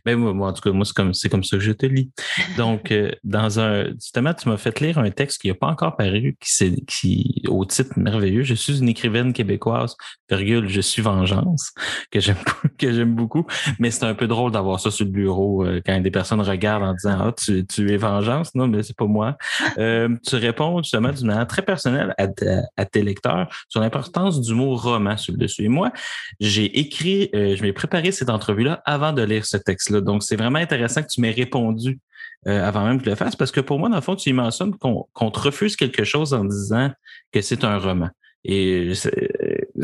Ben 0.04 0.16
moi, 0.16 0.48
en 0.48 0.52
tout 0.52 0.62
cas, 0.62 0.72
moi 0.72 0.84
c'est 0.84 0.94
comme 0.94 1.14
c'est 1.14 1.28
comme 1.28 1.44
ça 1.44 1.56
que 1.56 1.62
je 1.62 1.72
te 1.72 1.86
lis. 1.86 2.10
Donc 2.56 2.90
euh, 2.90 3.10
dans 3.22 3.60
un 3.60 3.84
justement, 3.92 4.34
tu 4.34 4.48
m'as 4.48 4.56
fait 4.56 4.80
lire 4.80 4.98
un 4.98 5.10
texte 5.10 5.40
qui 5.40 5.48
n'a 5.48 5.54
pas 5.54 5.68
encore 5.68 5.96
paru, 5.96 6.36
qui 6.40 6.52
c'est 6.52 6.74
qui 6.86 7.42
au 7.48 7.64
titre 7.64 7.92
merveilleux. 7.96 8.42
Je 8.42 8.54
suis 8.54 8.78
une 8.78 8.88
écrivaine 8.88 9.32
québécoise, 9.32 9.96
virgule, 10.28 10.68
je 10.68 10.80
suis 10.80 11.02
vengeance, 11.02 11.72
que 12.10 12.20
j'aime 12.20 12.36
que 12.78 12.92
j'aime 12.92 13.14
beaucoup 13.14 13.36
mais 13.78 13.90
c'est 13.90 14.05
un 14.05 14.14
peu 14.14 14.26
drôle 14.26 14.52
d'avoir 14.52 14.81
ça 14.81 14.90
sur 14.90 15.05
le 15.05 15.11
bureau 15.11 15.64
euh, 15.64 15.81
quand 15.85 15.99
des 16.00 16.11
personnes 16.11 16.40
regardent 16.40 16.85
en 16.85 16.95
disant 16.95 17.19
Ah, 17.21 17.35
tu, 17.37 17.93
es 17.93 17.97
vengeance. 17.97 18.55
Non, 18.55 18.69
mais 18.69 18.83
c'est 18.83 18.97
pas 18.97 19.07
moi. 19.07 19.37
Euh, 19.78 20.09
tu 20.26 20.37
réponds 20.37 20.78
justement 20.83 21.12
d'une 21.12 21.26
manière 21.26 21.47
très 21.47 21.61
personnelle 21.61 22.14
à, 22.16 22.85
tes 22.87 23.02
lecteurs 23.02 23.49
sur 23.69 23.81
l'importance 23.81 24.40
du 24.40 24.55
mot 24.55 24.75
roman 24.75 25.16
sur 25.16 25.33
le 25.33 25.38
dessus. 25.38 25.64
Et 25.64 25.69
moi, 25.69 25.93
j'ai 26.40 26.78
écrit, 26.78 27.28
euh, 27.35 27.57
je 27.57 27.62
m'ai 27.62 27.73
préparé 27.73 28.11
cette 28.11 28.31
entrevue-là 28.31 28.81
avant 28.87 29.12
de 29.12 29.23
lire 29.23 29.45
ce 29.45 29.57
texte-là. 29.57 30.00
Donc, 30.00 30.23
c'est 30.23 30.37
vraiment 30.37 30.59
intéressant 30.59 31.02
que 31.02 31.09
tu 31.09 31.21
m'aies 31.21 31.33
répondu 31.33 31.99
avant 32.47 32.85
même 32.85 32.99
que 32.99 33.05
je 33.05 33.11
le 33.11 33.16
fasse, 33.16 33.35
parce 33.35 33.50
que 33.50 33.61
pour 33.61 33.78
moi, 33.78 33.88
dans 33.88 33.97
le 33.97 34.02
fond, 34.02 34.14
tu 34.14 34.31
y 34.31 34.33
mentionnes 34.33 34.75
qu'on 34.76 35.31
te 35.31 35.38
refuse 35.40 35.75
quelque 35.75 36.05
chose 36.05 36.33
en 36.33 36.45
disant 36.45 36.90
que 37.33 37.40
c'est 37.40 37.64
un 37.64 37.76
roman. 37.76 38.09
Et 38.45 38.93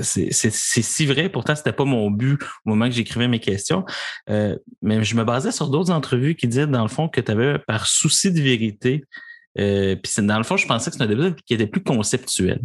c'est 0.01 0.33
si 0.33 1.07
vrai. 1.07 1.29
Pourtant, 1.29 1.55
c'était 1.55 1.73
pas 1.73 1.85
mon 1.85 2.11
but 2.11 2.43
au 2.65 2.71
moment 2.71 2.87
que 2.87 2.95
j'écrivais 2.95 3.29
mes 3.29 3.41
questions. 3.41 3.85
Euh, 4.31 4.57
mais 4.81 5.03
je 5.05 5.17
me 5.17 5.25
basais 5.25 5.53
sur 5.53 5.69
d'autres 5.69 5.91
entrevues 5.91 6.35
qui 6.35 6.49
disaient, 6.49 6.67
dans 6.67 6.83
le 6.83 6.89
fond, 6.89 7.09
que 7.09 7.21
tu 7.21 7.31
avais, 7.31 7.59
par 7.59 7.87
souci 7.87 8.33
de 8.33 8.41
vérité, 8.41 9.05
Euh, 9.59 9.97
dans 10.19 10.39
le 10.39 10.45
fond, 10.45 10.57
je 10.57 10.67
pensais 10.67 10.91
que 10.91 10.95
c'était 10.95 11.05
un 11.05 11.09
débat 11.09 11.37
qui 11.47 11.55
était 11.55 11.67
plus 11.67 11.83
conceptuel. 11.83 12.61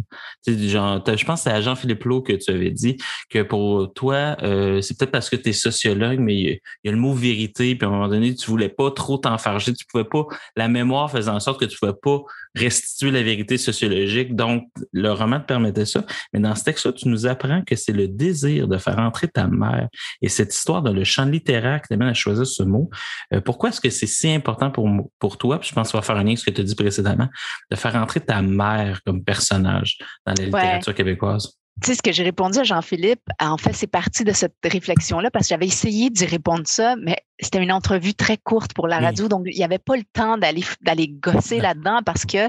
Genre, 0.46 1.02
je 1.06 1.24
pense 1.24 1.42
c'est 1.42 1.50
à 1.50 1.60
Jean-Philippe 1.60 2.04
Lowe 2.04 2.22
que 2.22 2.32
tu 2.32 2.50
avais 2.50 2.70
dit 2.70 2.96
que 3.30 3.42
pour 3.42 3.92
toi, 3.94 4.36
euh, 4.42 4.80
c'est 4.80 4.98
peut-être 4.98 5.10
parce 5.10 5.28
que 5.30 5.36
tu 5.36 5.50
es 5.50 5.52
sociologue, 5.52 6.18
mais 6.18 6.34
il 6.34 6.60
y, 6.84 6.88
a, 6.88 6.92
le 6.92 6.98
mot 6.98 7.12
vérité, 7.12 7.74
puis 7.74 7.84
à 7.86 7.88
un 7.88 7.92
moment 7.92 8.08
donné, 8.08 8.34
tu 8.34 8.50
voulais 8.50 8.68
pas 8.68 8.90
trop 8.90 9.18
t'enfarger, 9.18 9.72
tu 9.72 9.84
pouvais 9.86 10.04
pas, 10.04 10.24
la 10.56 10.68
mémoire 10.68 11.10
faisait 11.10 11.30
en 11.30 11.40
sorte 11.40 11.60
que 11.60 11.66
tu 11.66 11.78
pouvais 11.78 11.92
pas 12.00 12.20
restituer 12.54 13.10
la 13.10 13.22
vérité 13.22 13.58
sociologique. 13.58 14.34
Donc, 14.34 14.64
le 14.92 15.12
roman 15.12 15.40
te 15.40 15.46
permettait 15.46 15.86
ça. 15.86 16.04
Mais 16.32 16.40
dans 16.40 16.54
ce 16.54 16.64
texte-là, 16.64 16.92
tu 16.92 17.08
nous 17.08 17.26
apprends 17.26 17.62
que 17.62 17.76
c'est 17.76 17.92
le 17.92 18.08
désir 18.08 18.68
de 18.68 18.78
faire 18.78 18.98
entrer 18.98 19.28
ta 19.28 19.46
mère 19.46 19.88
et 20.22 20.28
cette 20.28 20.54
histoire 20.54 20.82
dans 20.82 20.92
le 20.92 21.04
champ 21.04 21.24
littéraire 21.24 21.80
qui 21.82 21.88
t'amène 21.88 22.08
à 22.08 22.14
choisir 22.14 22.46
ce 22.46 22.62
mot. 22.62 22.90
Euh, 23.32 23.40
pourquoi 23.40 23.68
est-ce 23.68 23.80
que 23.80 23.90
c'est 23.90 24.06
si 24.06 24.28
important 24.30 24.70
pour, 24.70 24.88
pour 25.18 25.38
toi? 25.38 25.58
Puis 25.58 25.70
je 25.70 25.74
pense 25.74 25.92
qu'on 25.92 25.98
va 25.98 26.02
faire 26.02 26.16
un 26.16 26.24
lien 26.24 26.30
avec 26.30 26.38
ce 26.38 26.44
que 26.44 26.50
tu 26.50 26.60
as 26.60 26.64
dit 26.64 26.74
précédemment, 26.82 27.28
de 27.70 27.76
faire 27.76 27.96
entrer 27.96 28.20
ta 28.20 28.42
mère 28.42 29.00
comme 29.04 29.24
personnage 29.24 29.98
dans 30.26 30.34
la 30.38 30.44
littérature 30.44 30.94
québécoise? 30.94 31.58
Tu 31.80 31.88
sais, 31.88 31.94
ce 31.94 32.02
que 32.02 32.10
j'ai 32.10 32.24
répondu 32.24 32.58
à 32.58 32.64
Jean-Philippe, 32.64 33.22
en 33.40 33.56
fait, 33.56 33.72
c'est 33.72 33.86
parti 33.86 34.24
de 34.24 34.32
cette 34.32 34.56
réflexion-là 34.64 35.30
parce 35.30 35.46
que 35.46 35.50
j'avais 35.50 35.66
essayé 35.66 36.10
d'y 36.10 36.24
répondre 36.24 36.64
ça, 36.66 36.96
mais 36.96 37.18
c'était 37.38 37.62
une 37.62 37.70
entrevue 37.70 38.14
très 38.14 38.36
courte 38.36 38.72
pour 38.72 38.88
la 38.88 38.98
radio, 38.98 39.28
donc 39.28 39.42
il 39.46 39.56
n'y 39.56 39.64
avait 39.64 39.78
pas 39.78 39.96
le 39.96 40.02
temps 40.12 40.38
d'aller 40.38 40.64
d'aller 40.80 41.06
gosser 41.08 41.60
là-dedans 41.60 42.00
parce 42.04 42.24
que 42.24 42.48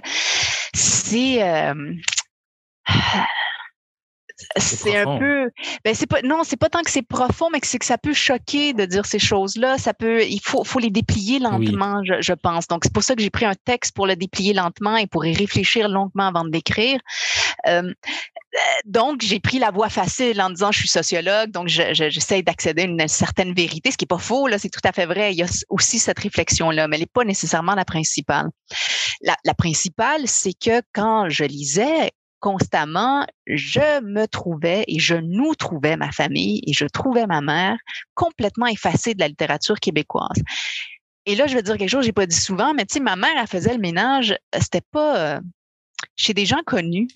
c'est 0.74 1.44
euh, 1.44 1.94
c'est 4.58 4.98
un 4.98 5.18
peu 5.18 5.50
ben 5.84 5.94
c'est 5.94 6.08
pas 6.08 6.22
non 6.24 6.44
c'est 6.44 6.58
pas 6.58 6.70
tant 6.70 6.82
que 6.82 6.92
c'est 6.92 7.02
profond 7.02 7.50
mais 7.52 7.60
que 7.60 7.68
c'est 7.68 7.80
que 7.80 7.86
ça 7.86 7.98
peut 7.98 8.14
choquer 8.14 8.74
de 8.74 8.86
dire 8.86 9.06
ces 9.06 9.20
choses 9.20 9.58
là 9.58 9.78
ça 9.78 9.94
peut 9.94 10.24
il 10.24 10.42
faut 10.42 10.64
faut 10.64 10.80
les 10.80 10.90
déplier 10.90 11.40
lentement 11.40 12.02
je, 12.04 12.22
je, 12.22 12.34
pense. 12.34 12.68
Donc 12.68 12.84
c'est 12.84 12.94
pour 12.94 13.04
ça 13.04 13.16
que 13.16 13.22
j'ai 13.22 13.30
pris 13.30 13.46
un 13.46 13.56
texte 13.66 13.94
pour 13.96 14.08
le 14.08 14.16
déplier 14.16 14.54
lentement 14.54 14.98
et 14.98 15.08
pour 15.08 15.26
y 15.26 15.34
réfléchir 15.34 15.90
longuement 15.90 16.28
avant 16.28 16.44
de 16.44 16.52
l'écrire. 16.52 17.00
Euh, 17.68 17.92
donc 18.86 19.22
j'ai 19.22 19.40
pris 19.40 19.60
la 19.60 19.72
voie 19.72 19.90
facile 19.90 20.42
en 20.42 20.50
disant 20.50 20.72
je 20.72 20.80
suis 20.80 20.88
sociologue 20.88 21.52
donc 21.52 21.68
j'essaie 21.68 22.42
d'accéder 22.42 22.84
à 22.84 22.86
une 22.86 23.08
certaine 23.08 23.54
vérité 23.54 23.92
ce 23.92 23.98
qui 23.98 24.06
est 24.06 24.08
pas 24.08 24.18
faux 24.18 24.48
là 24.48 24.58
c'est 24.58 24.70
tout 24.70 24.80
à 24.84 24.92
fait 24.92 25.06
vrai. 25.06 25.34
Il 25.34 25.40
y 25.40 25.44
a 25.44 25.48
aussi 25.70 26.00
cette 26.00 26.20
réflexion 26.20 26.72
là 26.72 26.88
mais 26.88 26.96
elle 26.96 27.02
n'est 27.02 27.08
pas 27.14 27.24
nécessairement 27.24 27.76
la 27.76 27.86
principale. 27.86 28.48
La, 29.22 29.36
la 29.44 29.54
principale 29.54 30.22
c'est 30.26 30.54
que 30.54 30.82
quand 30.94 31.30
je 31.30 31.44
lisais 31.44 32.12
constamment, 32.40 33.26
je 33.48 34.02
me 34.02 34.26
trouvais 34.28 34.84
et 34.88 35.00
je 35.00 35.16
nous 35.16 35.56
trouvais, 35.56 35.98
ma 35.98 36.12
famille, 36.12 36.62
et 36.66 36.74
je 36.74 36.86
trouvais 36.86 37.28
ma 37.28 37.42
mère 37.42 37.78
complètement 38.14 38.68
effacée 38.68 39.14
de 39.14 39.20
la 39.20 39.28
littérature 39.28 39.80
québécoise. 39.80 40.42
Et 41.26 41.36
là, 41.36 41.48
je 41.48 41.56
vais 41.56 41.62
dire 41.62 41.78
quelque 41.78 41.90
chose 41.90 42.02
que 42.02 42.06
j'ai 42.06 42.12
pas 42.12 42.26
dit 42.26 42.36
souvent, 42.36 42.74
mais 42.74 42.86
tu 42.86 42.94
sais, 42.94 43.00
ma 43.00 43.16
mère, 43.16 43.34
elle 43.40 43.48
faisait 43.48 43.74
le 43.74 43.80
ménage, 43.80 44.36
c'était 44.60 44.82
pas 44.92 45.18
euh, 45.18 45.40
chez 46.16 46.34
des 46.34 46.46
gens 46.46 46.62
connus, 46.66 47.08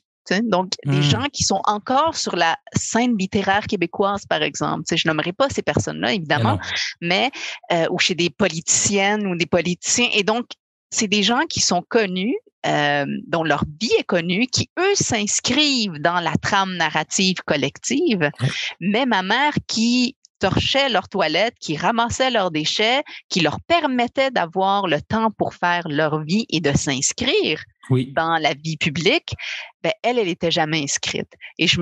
donc, 0.44 0.74
des 0.86 1.00
mmh. 1.00 1.02
gens 1.02 1.26
qui 1.32 1.44
sont 1.44 1.62
encore 1.66 2.16
sur 2.16 2.36
la 2.36 2.58
scène 2.74 3.18
littéraire 3.18 3.68
québécoise, 3.68 4.26
par 4.26 4.42
exemple. 4.42 4.84
je 4.96 5.08
nommerai 5.08 5.34
pas 5.34 5.50
ces 5.50 5.62
personnes-là, 5.62 6.14
évidemment, 6.14 6.60
mais, 7.02 7.30
euh, 7.72 7.88
ou 7.92 8.00
chez 8.00 8.16
des 8.16 8.30
politiciennes 8.30 9.28
ou 9.28 9.36
des 9.36 9.46
politiciens. 9.46 10.08
Et 10.14 10.24
donc, 10.24 10.46
c'est 10.92 11.08
des 11.08 11.24
gens 11.24 11.42
qui 11.50 11.60
sont 11.60 11.82
connus 11.82 12.36
euh, 12.66 13.06
dont 13.28 13.44
leur 13.44 13.64
vie 13.82 13.92
est 14.00 14.04
connue, 14.04 14.48
qui 14.48 14.70
eux 14.80 14.96
s'inscrivent 14.96 16.00
dans 16.00 16.20
la 16.20 16.34
trame 16.36 16.76
narrative 16.76 17.38
collective, 17.46 18.32
mais 18.80 19.06
ma 19.06 19.22
mère 19.22 19.54
qui 19.68 20.16
torchait 20.40 20.90
leurs 20.90 21.08
toilettes, 21.08 21.56
qui 21.60 21.78
ramassait 21.78 22.30
leurs 22.30 22.52
déchets, 22.52 23.04
qui 23.30 23.40
leur 23.40 23.62
permettait 23.62 24.30
d'avoir 24.30 24.88
le 24.88 25.02
temps 25.02 25.32
pour 25.32 25.54
faire 25.54 25.88
leur 25.88 26.22
vie 26.24 26.46
et 26.50 26.60
de 26.60 26.76
s'inscrire 26.76 27.64
dans 27.90 28.38
la 28.38 28.54
vie 28.54 28.78
publique, 28.78 29.36
ben, 29.82 29.94
elle, 30.04 30.20
elle 30.20 30.28
n'était 30.28 30.52
jamais 30.52 30.84
inscrite. 30.84 31.32
Et 31.58 31.68
je, 31.68 31.82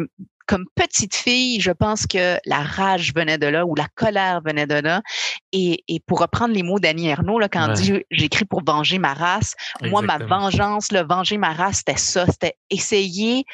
comme 0.52 0.66
petite 0.76 1.16
fille, 1.16 1.62
je 1.62 1.72
pense 1.72 2.06
que 2.06 2.38
la 2.46 2.62
rage 2.62 3.14
venait 3.16 3.38
de 3.38 3.48
là 3.48 3.66
ou 3.66 3.74
la 3.74 3.88
colère 3.96 4.42
venait 4.46 4.68
de 4.68 4.76
là. 4.76 5.02
Et, 5.54 5.82
pour 6.08 6.20
reprendre 6.20 6.54
les 6.54 6.62
mots 6.62 6.78
d'Annie 6.78 7.08
Ernaux, 7.08 7.40
là, 7.40 7.48
quand 7.48 7.70
dit 7.70 8.04
j'écris 8.12 8.44
pour 8.44 8.62
venger 8.62 9.00
ma 9.00 9.14
race, 9.14 9.56
moi, 9.82 10.02
ma 10.02 10.18
vengeance, 10.18 10.92
le 10.92 11.08
venger 11.08 11.38
ma 11.38 11.54
race, 11.54 11.78
c'était 11.78 11.96
ça. 11.96 12.26
C'était 12.26 12.56
essayer, 12.70 13.46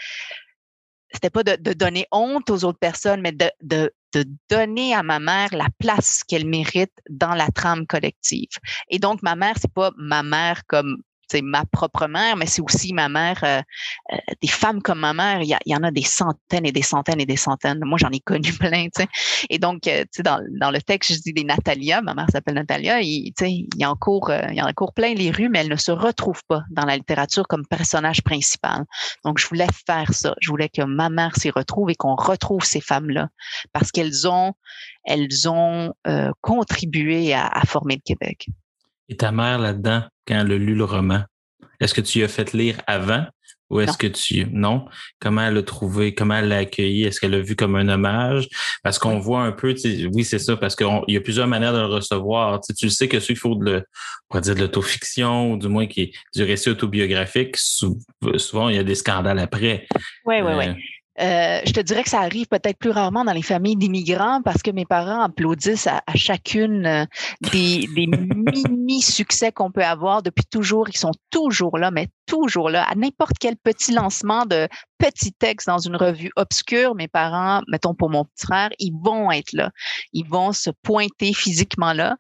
c'était 1.11 1.29
pas 1.29 1.43
de, 1.43 1.73
donner 1.73 2.07
honte 2.11 2.49
aux 2.49 2.63
autres 2.63 2.79
personnes, 2.79 3.21
mais 3.21 3.31
de, 3.31 3.51
de, 3.61 3.93
de 4.13 4.25
donner 4.49 4.95
à 4.95 5.03
ma 5.03 5.19
mère 5.19 5.49
la 5.51 5.67
place 5.77 6.23
qu'elle 6.23 6.47
mérite 6.47 6.93
dans 7.11 7.35
la 7.35 7.49
trame 7.49 7.85
collective. 7.85 8.49
Et 8.89 8.97
donc, 8.97 9.21
ma 9.21 9.35
mère, 9.35 9.53
c'est 9.61 9.71
pas 9.71 9.91
ma 9.97 10.23
mère 10.23 10.63
comme 10.65 10.97
c'est 11.29 11.41
ma 11.41 11.65
propre 11.65 12.07
mère, 12.07 12.35
mais 12.37 12.45
c'est 12.45 12.61
aussi 12.61 12.93
ma 12.93 13.09
mère. 13.09 13.39
Euh, 13.43 13.61
euh, 14.13 14.17
des 14.41 14.47
femmes 14.47 14.81
comme 14.81 14.99
ma 14.99 15.13
mère, 15.13 15.41
il 15.41 15.57
y, 15.65 15.75
en 15.75 15.83
a 15.83 15.91
des 15.91 16.03
centaines 16.03 16.65
et 16.65 16.71
des 16.71 16.81
centaines 16.81 17.19
et 17.19 17.25
des 17.25 17.35
centaines. 17.35 17.79
Moi, 17.83 17.97
j'en 17.97 18.09
ai 18.09 18.19
connu 18.19 18.51
plein. 18.59 18.87
sais. 18.95 19.07
Et 19.49 19.59
donc, 19.59 19.87
euh, 19.87 20.05
dans, 20.19 20.41
dans 20.59 20.71
le 20.71 20.81
texte, 20.81 21.13
je 21.13 21.19
dis 21.19 21.33
des 21.33 21.43
Natalia. 21.43 22.01
Ma 22.01 22.13
mère 22.13 22.27
s'appelle 22.31 22.55
Natalia. 22.55 23.01
Il, 23.01 23.33
il, 23.41 23.67
y 23.75 23.85
en 23.85 23.95
cours, 23.95 24.31
il 24.31 24.55
y 24.55 24.61
en 24.61 24.71
plein 24.95 25.13
les 25.13 25.31
rues, 25.31 25.49
mais 25.49 25.59
elle 25.59 25.69
ne 25.69 25.75
se 25.75 25.91
retrouve 25.91 26.41
pas 26.47 26.63
dans 26.71 26.85
la 26.85 26.95
littérature 26.95 27.47
comme 27.47 27.65
personnage 27.65 28.23
principal. 28.23 28.85
Donc, 29.25 29.39
je 29.39 29.47
voulais 29.47 29.67
faire 29.85 30.13
ça. 30.13 30.33
Je 30.39 30.49
voulais 30.49 30.69
que 30.69 30.83
ma 30.83 31.09
mère 31.09 31.35
s'y 31.35 31.49
retrouve 31.49 31.89
et 31.89 31.95
qu'on 31.95 32.15
retrouve 32.15 32.63
ces 32.63 32.81
femmes-là 32.81 33.29
parce 33.73 33.91
qu'elles 33.91 34.27
ont, 34.27 34.53
contribué 36.41 37.33
à 37.33 37.61
former 37.65 37.95
le 37.95 38.01
Québec. 38.01 38.47
Et 39.09 39.17
ta 39.17 39.31
mère 39.31 39.59
là-dedans, 39.59 40.03
quand 40.27 40.35
elle 40.35 40.51
a 40.51 40.57
lu 40.57 40.75
le 40.75 40.83
roman, 40.83 41.23
est-ce 41.79 41.93
que 41.93 42.01
tu 42.01 42.23
as 42.23 42.27
fait 42.27 42.53
lire 42.53 42.81
avant 42.87 43.25
ou 43.69 43.81
est-ce 43.81 43.97
que 43.97 44.07
tu 44.07 44.47
non? 44.51 44.85
Comment 45.19 45.41
elle 45.41 45.55
l'a 45.55 45.63
trouvé 45.63 46.13
Comment 46.15 46.35
elle 46.35 46.47
l'a 46.47 46.59
accueilli? 46.59 47.03
Est-ce 47.03 47.19
qu'elle 47.19 47.31
l'a 47.31 47.41
vu 47.41 47.55
comme 47.55 47.75
un 47.75 47.89
hommage? 47.89 48.47
Parce 48.81 48.97
qu'on 48.97 49.19
voit 49.19 49.41
un 49.41 49.51
peu, 49.51 49.75
oui 50.13 50.23
c'est 50.23 50.39
ça, 50.39 50.55
parce 50.55 50.75
qu'il 50.75 50.87
y 51.09 51.17
a 51.17 51.21
plusieurs 51.21 51.47
manières 51.47 51.73
de 51.73 51.79
le 51.79 51.85
recevoir. 51.85 52.61
Tu, 52.61 52.73
tu 52.73 52.89
sais 52.89 53.09
que 53.09 53.17
il 53.17 53.35
faut 53.35 53.55
de, 53.55 53.65
le, 53.65 53.77
on 53.77 53.83
pourrait 54.29 54.41
dire 54.41 54.55
de 54.55 54.61
l'autofiction 54.61 55.51
ou 55.51 55.57
du 55.57 55.67
moins 55.67 55.85
qui 55.85 56.01
est 56.01 56.11
du 56.33 56.43
récit 56.43 56.69
autobiographique. 56.69 57.57
Souvent 57.57 58.69
il 58.69 58.77
y 58.77 58.79
a 58.79 58.83
des 58.83 58.95
scandales 58.95 59.39
après. 59.39 59.85
Oui, 60.25 60.35
oui, 60.41 60.53
oui. 60.57 60.65
Euh, 61.19 61.61
je 61.65 61.71
te 61.71 61.79
dirais 61.79 62.03
que 62.03 62.09
ça 62.09 62.21
arrive 62.21 62.47
peut-être 62.47 62.77
plus 62.77 62.91
rarement 62.91 63.25
dans 63.25 63.33
les 63.33 63.41
familles 63.41 63.75
d'immigrants 63.75 64.41
parce 64.43 64.61
que 64.61 64.71
mes 64.71 64.85
parents 64.85 65.21
applaudissent 65.21 65.87
à, 65.87 66.01
chacune 66.15 66.85
euh, 66.85 67.05
des, 67.51 67.87
des 67.95 68.07
mini-succès 68.07 69.51
qu'on 69.51 69.71
peut 69.71 69.83
avoir 69.83 70.21
depuis 70.21 70.45
toujours. 70.45 70.89
Ils 70.89 70.97
sont 70.97 71.13
toujours 71.31 71.77
là, 71.77 71.91
mais 71.91 72.07
toujours 72.27 72.69
là. 72.69 72.83
À 72.83 72.93
n'importe 72.95 73.37
quel 73.39 73.55
petit 73.57 73.93
lancement 73.93 74.45
de 74.45 74.67
petit 74.99 75.31
texte 75.31 75.67
dans 75.67 75.77
une 75.79 75.95
revue 75.95 76.31
obscure, 76.35 76.95
mes 76.95 77.07
parents, 77.07 77.61
mettons 77.67 77.93
pour 77.93 78.09
mon 78.09 78.25
petit 78.25 78.45
frère, 78.45 78.69
ils 78.79 78.93
vont 78.93 79.31
être 79.31 79.53
là. 79.53 79.71
Ils 80.13 80.27
vont 80.27 80.51
se 80.51 80.69
pointer 80.83 81.33
physiquement 81.33 81.93
là. 81.93 82.15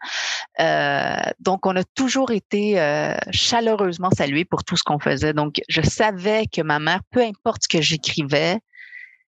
Euh, 0.59 1.31
donc, 1.39 1.65
on 1.65 1.75
a 1.75 1.83
toujours 1.83 2.31
été 2.31 2.79
euh, 2.79 3.15
chaleureusement 3.31 4.09
salués 4.11 4.45
pour 4.45 4.63
tout 4.63 4.75
ce 4.75 4.83
qu'on 4.83 4.99
faisait. 4.99 5.33
Donc, 5.33 5.61
je 5.69 5.81
savais 5.81 6.45
que 6.47 6.61
ma 6.61 6.79
mère, 6.79 7.01
peu 7.11 7.21
importe 7.21 7.63
ce 7.63 7.67
que 7.67 7.81
j'écrivais, 7.81 8.59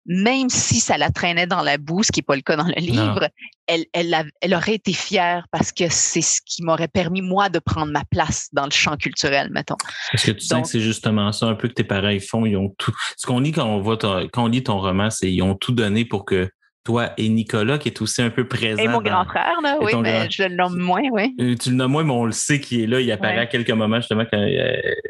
même 0.06 0.50
si 0.50 0.80
ça 0.80 0.98
la 0.98 1.10
traînait 1.12 1.48
dans 1.48 1.62
la 1.62 1.78
boue, 1.78 2.04
ce 2.04 2.12
qui 2.12 2.20
n'est 2.20 2.24
pas 2.24 2.36
le 2.36 2.42
cas 2.42 2.56
dans 2.56 2.66
le 2.66 2.80
livre, 2.80 3.30
elle, 3.68 3.86
elle, 3.94 4.32
elle, 4.42 4.54
aurait 4.54 4.76
été 4.76 4.94
fière 4.94 5.46
parce 5.52 5.72
que 5.72 5.86
c'est 5.90 6.22
ce 6.22 6.42
qui 6.46 6.64
m'aurait 6.64 6.88
permis, 6.88 7.22
moi, 7.22 7.50
de 7.50 7.60
prendre 7.60 7.92
ma 7.92 8.04
place 8.06 8.50
dans 8.52 8.66
le 8.66 8.72
champ 8.72 8.98
culturel, 8.98 9.50
mettons. 9.52 9.78
Est-ce 10.14 10.26
que 10.26 10.32
tu 10.32 10.46
sens 10.46 10.64
que 10.64 10.68
c'est 10.68 10.80
justement 10.80 11.32
ça 11.32 11.46
un 11.46 11.56
peu 11.56 11.68
que 11.68 11.74
tes 11.74 11.84
parents 11.84 12.18
font? 12.20 12.46
Ils 12.46 12.58
ont 12.58 12.74
tout. 12.78 12.94
Ce 13.18 13.26
qu'on 13.26 13.40
lit 13.40 13.52
quand 13.52 13.66
on 13.66 13.80
voit 13.80 13.98
quand 13.98 14.44
on 14.44 14.48
lit 14.48 14.64
ton 14.64 14.80
roman, 14.80 15.10
c'est 15.10 15.32
ils 15.32 15.42
ont 15.42 15.56
tout 15.56 15.72
donné 15.72 16.06
pour 16.06 16.26
que 16.26 16.50
toi 16.84 17.12
et 17.18 17.30
Nicolas, 17.30 17.78
qui 17.78 17.90
est 17.90 18.02
aussi 18.02 18.22
un 18.22 18.30
peu 18.30 18.48
présent. 18.48 18.82
Et 18.82 18.88
mon 18.88 19.02
grand 19.02 19.26
frère, 19.26 19.60
là, 19.62 19.78
oui, 19.82 19.92
mais 20.02 20.30
je 20.30 20.44
le 20.44 20.56
nomme 20.56 20.78
moins, 20.80 21.04
oui. 21.12 21.36
Euh, 21.40 21.56
tu 21.56 21.70
le 21.70 21.76
nommes 21.76 21.92
moins, 21.92 22.04
mais 22.04 22.12
on 22.12 22.26
le 22.26 22.32
sait 22.32 22.60
qu'il 22.60 22.82
est 22.82 22.88
là. 22.88 23.00
Il 23.00 23.12
apparaît 23.12 23.38
à 23.38 23.46
quelques 23.46 23.72
moments, 23.72 23.98
justement, 23.98 24.26
quand, 24.32 24.44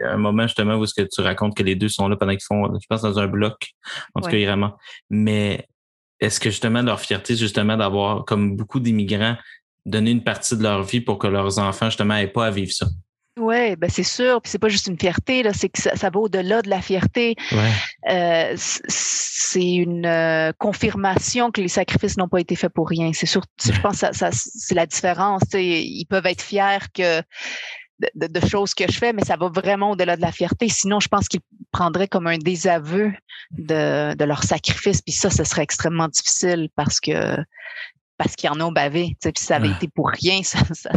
un 0.03 0.17
moment, 0.17 0.43
justement, 0.43 0.75
où 0.75 0.83
est-ce 0.83 0.93
que 0.93 1.07
tu 1.07 1.21
racontes 1.21 1.55
que 1.55 1.63
les 1.63 1.75
deux 1.75 1.89
sont 1.89 2.07
là 2.07 2.15
pendant 2.15 2.33
qu'ils 2.33 2.43
font, 2.43 2.67
je 2.79 2.85
pense, 2.89 3.01
dans 3.01 3.19
un 3.19 3.27
bloc. 3.27 3.71
En 4.15 4.21
tout 4.21 4.29
cas, 4.29 4.37
vraiment. 4.37 4.77
Mais 5.09 5.67
est-ce 6.19 6.39
que, 6.39 6.49
justement, 6.49 6.81
leur 6.81 6.99
fierté, 6.99 7.35
justement, 7.35 7.77
d'avoir, 7.77 8.25
comme 8.25 8.55
beaucoup 8.55 8.79
d'immigrants, 8.79 9.37
donné 9.85 10.11
une 10.11 10.23
partie 10.23 10.57
de 10.57 10.63
leur 10.63 10.83
vie 10.83 11.01
pour 11.01 11.17
que 11.17 11.27
leurs 11.27 11.57
enfants, 11.59 11.87
justement, 11.87 12.15
n'aient 12.15 12.27
pas 12.27 12.47
à 12.47 12.51
vivre 12.51 12.71
ça? 12.71 12.87
Oui, 13.37 13.75
ben 13.77 13.89
c'est 13.89 14.03
sûr. 14.03 14.41
Puis 14.41 14.51
c'est 14.51 14.59
pas 14.59 14.67
juste 14.67 14.87
une 14.87 14.99
fierté, 14.99 15.41
là, 15.41 15.53
c'est 15.53 15.69
que 15.69 15.81
ça, 15.81 16.09
va 16.09 16.19
au-delà 16.19 16.61
de 16.61 16.69
la 16.69 16.81
fierté. 16.81 17.35
Euh, 18.09 18.53
c'est 18.57 19.73
une 19.73 20.05
euh, 20.05 20.51
confirmation 20.57 21.49
que 21.49 21.61
les 21.61 21.69
sacrifices 21.69 22.17
n'ont 22.17 22.27
pas 22.27 22.41
été 22.41 22.55
faits 22.55 22.73
pour 22.73 22.89
rien. 22.89 23.11
C'est 23.13 23.25
sûr. 23.25 23.43
Je 23.63 23.79
pense 23.79 24.01
que 24.01 24.13
ça, 24.13 24.29
c'est 24.31 24.75
la 24.75 24.85
différence. 24.85 25.43
Ils 25.53 26.05
peuvent 26.09 26.25
être 26.25 26.41
fiers 26.41 26.79
que 26.93 27.21
de, 28.15 28.47
choses 28.47 28.73
que 28.73 28.91
je 28.91 28.97
fais, 28.97 29.13
mais 29.13 29.23
ça 29.23 29.37
va 29.37 29.47
vraiment 29.47 29.91
au-delà 29.91 30.17
de 30.17 30.21
la 30.21 30.31
fierté. 30.31 30.67
Sinon, 30.67 30.99
je 30.99 31.07
pense 31.07 31.27
qu'ils 31.27 31.41
prendraient 31.71 32.07
comme 32.07 32.27
un 32.27 32.37
désaveu 32.37 33.13
de, 33.51 34.13
de 34.13 34.25
leur 34.25 34.43
sacrifice. 34.43 35.01
Puis 35.01 35.13
ça, 35.13 35.29
ce 35.29 35.43
serait 35.45 35.63
extrêmement 35.63 36.09
difficile 36.09 36.69
parce 36.75 36.99
que 36.99 37.37
parce 38.21 38.35
qu'ils 38.35 38.51
en 38.51 38.61
ont 38.61 38.71
bavé. 38.71 39.17
Puis 39.19 39.31
ça 39.37 39.55
avait 39.55 39.71
été 39.71 39.87
pour 39.87 40.09
rien, 40.09 40.43
ça, 40.43 40.59
ça, 40.73 40.91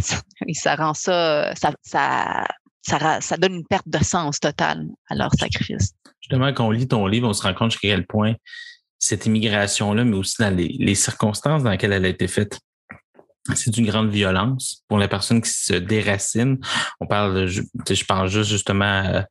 ça, 0.53 0.75
rend 0.75 0.93
ça, 0.93 1.55
ça, 1.55 1.71
ça, 1.81 3.21
ça 3.21 3.37
donne 3.37 3.55
une 3.55 3.65
perte 3.65 3.87
de 3.87 4.03
sens 4.03 4.39
totale 4.39 4.85
à 5.09 5.15
leur 5.15 5.31
sacrifice. 5.33 5.93
Justement, 6.21 6.53
quand 6.53 6.67
on 6.67 6.71
lit 6.71 6.87
ton 6.87 7.07
livre, 7.07 7.27
on 7.27 7.33
se 7.33 7.41
rend 7.41 7.55
compte 7.55 7.71
jusqu'à 7.71 7.89
quel 7.89 8.05
point 8.05 8.35
cette 8.99 9.25
immigration-là, 9.25 10.05
mais 10.05 10.15
aussi 10.15 10.35
dans 10.39 10.55
les, 10.55 10.75
les 10.79 10.95
circonstances 10.95 11.63
dans 11.63 11.71
lesquelles 11.71 11.93
elle 11.93 12.05
a 12.05 12.09
été 12.09 12.27
faite, 12.27 12.59
c'est 13.53 13.71
d'une 13.71 13.85
grande 13.85 14.09
violence 14.09 14.83
pour 14.87 14.97
les 14.97 15.07
personnes 15.07 15.41
qui 15.41 15.51
se 15.51 15.73
déracinent. 15.73 16.57
On 16.99 17.05
parle, 17.05 17.45
je, 17.45 17.61
je 17.87 18.03
pense 18.03 18.31
juste 18.31 18.49
justement 18.49 19.03
euh, 19.05 19.21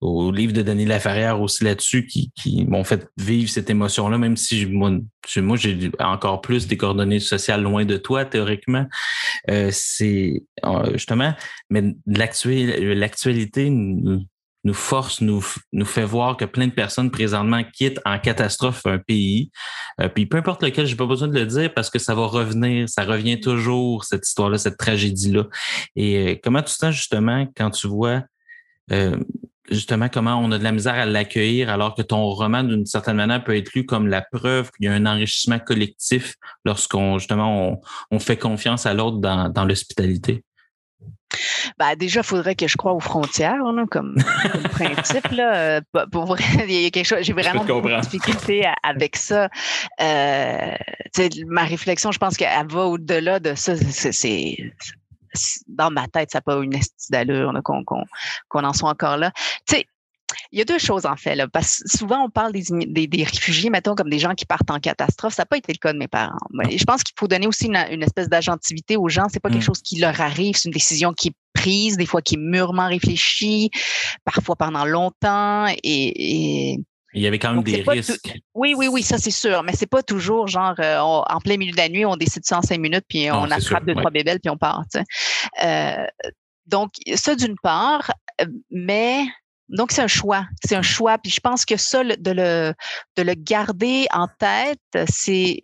au 0.00 0.32
livre 0.32 0.52
de 0.52 0.62
Denis 0.62 0.86
Laferrière 0.86 1.40
aussi 1.40 1.64
là-dessus 1.64 2.06
qui, 2.06 2.32
qui 2.34 2.64
m'ont 2.64 2.84
fait 2.84 3.06
vivre 3.18 3.50
cette 3.50 3.68
émotion-là, 3.68 4.16
même 4.16 4.36
si 4.36 4.64
moi, 4.66 4.92
moi 5.36 5.56
j'ai 5.56 5.90
encore 5.98 6.40
plus 6.40 6.66
des 6.66 6.78
coordonnées 6.78 7.20
sociales 7.20 7.62
loin 7.62 7.84
de 7.84 7.98
toi 7.98 8.24
théoriquement. 8.24 8.86
Euh, 9.50 9.68
c'est 9.72 10.42
euh, 10.64 10.92
justement, 10.92 11.34
mais 11.68 11.94
l'actualité 12.06 13.70
force, 14.72 15.20
nous, 15.20 15.44
nous 15.72 15.84
fait 15.84 16.04
voir 16.04 16.36
que 16.36 16.44
plein 16.44 16.66
de 16.66 16.72
personnes 16.72 17.10
présentement 17.10 17.62
quittent 17.64 18.00
en 18.04 18.18
catastrophe 18.18 18.84
un 18.86 18.98
pays. 18.98 19.50
Euh, 20.00 20.08
puis 20.08 20.26
peu 20.26 20.36
importe 20.36 20.62
lequel, 20.62 20.86
j'ai 20.86 20.96
pas 20.96 21.06
besoin 21.06 21.28
de 21.28 21.38
le 21.38 21.46
dire 21.46 21.72
parce 21.72 21.90
que 21.90 21.98
ça 21.98 22.14
va 22.14 22.26
revenir, 22.26 22.88
ça 22.88 23.04
revient 23.04 23.40
toujours, 23.40 24.04
cette 24.04 24.26
histoire-là, 24.26 24.58
cette 24.58 24.76
tragédie-là. 24.76 25.46
Et 25.96 26.16
euh, 26.16 26.36
comment 26.42 26.62
tu 26.62 26.72
sens 26.72 26.94
justement 26.94 27.46
quand 27.56 27.70
tu 27.70 27.86
vois 27.86 28.22
euh, 28.92 29.16
justement 29.70 30.08
comment 30.08 30.36
on 30.36 30.50
a 30.52 30.58
de 30.58 30.64
la 30.64 30.72
misère 30.72 30.94
à 30.94 31.06
l'accueillir 31.06 31.70
alors 31.70 31.94
que 31.94 32.02
ton 32.02 32.24
roman, 32.24 32.62
d'une 32.62 32.86
certaine 32.86 33.16
manière, 33.16 33.42
peut 33.42 33.56
être 33.56 33.72
lu 33.74 33.86
comme 33.86 34.08
la 34.08 34.22
preuve 34.22 34.70
qu'il 34.72 34.86
y 34.86 34.88
a 34.88 34.92
un 34.92 35.06
enrichissement 35.06 35.58
collectif 35.58 36.34
lorsqu'on 36.64 37.18
justement 37.18 37.70
on, 37.70 37.80
on 38.10 38.18
fait 38.18 38.36
confiance 38.36 38.86
à 38.86 38.94
l'autre 38.94 39.18
dans, 39.18 39.48
dans 39.48 39.64
l'hospitalité? 39.64 40.44
Ben, 41.78 41.94
déjà, 41.96 42.20
il 42.20 42.26
faudrait 42.26 42.54
que 42.54 42.66
je 42.66 42.76
croie 42.76 42.92
aux 42.92 43.00
frontières, 43.00 43.58
comme, 43.90 44.16
principe. 44.72 45.28
Là. 45.30 45.54
Euh, 45.54 45.80
pour 46.10 46.26
vrai, 46.26 46.44
il 46.68 46.82
y 46.82 46.86
a 46.86 46.90
quelque 46.90 47.06
chose. 47.06 47.22
J'ai 47.22 47.32
vraiment 47.32 47.64
de 47.64 48.00
difficulté 48.00 48.66
avec 48.82 49.16
ça. 49.16 49.48
Euh, 50.00 50.74
ma 51.46 51.64
réflexion, 51.64 52.12
je 52.12 52.18
pense 52.18 52.36
qu'elle 52.36 52.66
va 52.68 52.86
au-delà 52.86 53.40
de 53.40 53.54
ça. 53.54 53.74
C'est 53.76 54.56
dans 55.68 55.90
ma 55.90 56.08
tête, 56.08 56.30
ça 56.32 56.38
n'a 56.38 56.42
pas 56.42 56.56
une 56.56 56.76
d'allure 57.10 57.52
qu'on 57.62 57.84
qu'on 57.84 58.64
en 58.64 58.72
soit 58.72 58.90
encore 58.90 59.16
là. 59.16 59.30
Tu 59.66 59.76
sais, 59.76 59.86
il 60.52 60.58
y 60.58 60.62
a 60.62 60.64
deux 60.64 60.78
choses 60.78 61.06
en 61.06 61.16
fait. 61.16 61.34
Là, 61.34 61.48
parce 61.48 61.78
que 61.78 61.88
souvent, 61.88 62.24
on 62.24 62.30
parle 62.30 62.52
des, 62.52 63.06
des, 63.06 63.24
réfugiés, 63.24 63.70
mettons, 63.70 63.94
comme 63.94 64.10
des 64.10 64.18
gens 64.18 64.34
qui 64.34 64.46
partent 64.46 64.70
en 64.70 64.78
catastrophe. 64.78 65.34
Ça 65.34 65.42
n'a 65.42 65.46
pas 65.46 65.56
été 65.56 65.72
le 65.72 65.78
cas 65.78 65.92
de 65.92 65.98
mes 65.98 66.08
parents. 66.08 66.38
Mais 66.52 66.76
je 66.76 66.84
pense 66.84 67.02
qu'il 67.02 67.14
faut 67.18 67.28
donner 67.28 67.46
aussi 67.46 67.66
une, 67.66 68.02
espèce 68.02 68.28
d'agentivité 68.28 68.96
aux 68.96 69.08
gens. 69.08 69.26
C'est 69.32 69.40
pas 69.40 69.50
quelque 69.50 69.62
mm. 69.62 69.66
chose 69.66 69.80
qui 69.82 70.00
leur 70.00 70.20
arrive, 70.20 70.56
c'est 70.56 70.68
une 70.68 70.72
décision 70.72 71.12
qui 71.12 71.28
est 71.28 71.34
prise, 71.52 71.96
des 71.96 72.06
fois 72.06 72.22
qui 72.22 72.36
est 72.36 72.38
mûrement 72.38 72.88
réfléchie, 72.88 73.70
parfois 74.24 74.56
pendant 74.56 74.84
longtemps. 74.84 75.66
Et, 75.82 76.78
il 77.12 77.22
y 77.22 77.26
avait 77.26 77.40
quand 77.40 77.52
même 77.52 77.64
des 77.64 77.82
risques. 77.82 78.38
Oui, 78.54 78.74
oui, 78.76 78.86
oui, 78.86 79.02
ça 79.02 79.18
c'est 79.18 79.32
sûr. 79.32 79.62
Mais 79.64 79.72
c'est 79.74 79.88
pas 79.88 80.02
toujours 80.02 80.46
genre 80.46 80.74
euh, 80.78 80.98
en 81.00 81.40
plein 81.40 81.56
milieu 81.56 81.72
de 81.72 81.76
la 81.76 81.88
nuit, 81.88 82.06
on 82.06 82.16
décide 82.16 82.44
ça 82.44 82.58
en 82.58 82.62
cinq 82.62 82.78
minutes, 82.78 83.04
puis 83.08 83.30
on 83.30 83.50
attrape 83.50 83.84
deux, 83.84 83.94
trois 83.94 84.12
bébelles, 84.12 84.38
puis 84.40 84.50
on 84.50 84.56
part. 84.56 84.84
Euh, 85.64 86.06
donc, 86.66 86.92
ça 87.16 87.34
d'une 87.34 87.56
part, 87.62 88.12
euh, 88.40 88.46
mais 88.70 89.24
donc, 89.70 89.92
c'est 89.92 90.02
un 90.02 90.08
choix. 90.08 90.46
C'est 90.64 90.74
un 90.74 90.82
choix. 90.82 91.18
Puis 91.18 91.30
je 91.30 91.40
pense 91.40 91.64
que 91.64 91.76
ça, 91.76 92.02
de 92.04 92.30
le, 92.30 92.74
de 93.16 93.22
le 93.22 93.34
garder 93.34 94.06
en 94.12 94.28
tête, 94.38 95.08
c'est 95.08 95.60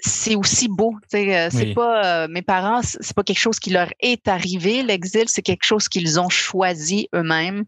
c'est 0.00 0.34
aussi 0.34 0.68
beau. 0.68 0.94
Euh, 1.14 1.48
c'est 1.50 1.72
pas 1.74 2.24
euh, 2.24 2.28
mes 2.28 2.42
parents, 2.42 2.82
c'est 2.82 3.14
pas 3.14 3.22
quelque 3.22 3.38
chose 3.38 3.58
qui 3.58 3.70
leur 3.70 3.88
est 4.00 4.28
arrivé. 4.28 4.82
L'exil, 4.82 5.24
c'est 5.28 5.42
quelque 5.42 5.64
chose 5.64 5.88
qu'ils 5.88 6.20
ont 6.20 6.28
choisi 6.28 7.08
eux-mêmes 7.14 7.64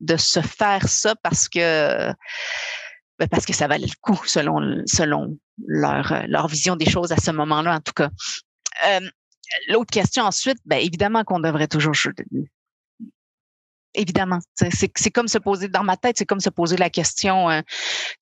de 0.00 0.16
se 0.16 0.40
faire 0.40 0.88
ça 0.88 1.14
parce 1.22 1.48
que 1.48 2.12
ben, 3.18 3.28
parce 3.28 3.46
que 3.46 3.52
ça 3.52 3.66
valait 3.66 3.86
le 3.86 4.00
coup 4.00 4.20
selon 4.26 4.82
selon 4.86 5.36
leur 5.66 6.24
leur 6.28 6.48
vision 6.48 6.76
des 6.76 6.88
choses 6.88 7.12
à 7.12 7.16
ce 7.16 7.30
moment-là 7.32 7.74
en 7.74 7.80
tout 7.80 7.92
cas. 7.92 8.10
Euh, 8.86 9.00
l'autre 9.68 9.90
question 9.90 10.24
ensuite, 10.24 10.58
ben 10.64 10.78
évidemment 10.78 11.24
qu'on 11.24 11.40
devrait 11.40 11.68
toujours 11.68 11.94
évidemment. 13.94 14.38
C'est 14.54 15.10
comme 15.10 15.28
se 15.28 15.38
poser, 15.38 15.68
dans 15.68 15.84
ma 15.84 15.96
tête, 15.96 16.16
c'est 16.18 16.26
comme 16.26 16.40
se 16.40 16.50
poser 16.50 16.76
la 16.76 16.90
question, 16.90 17.50
euh, 17.50 17.60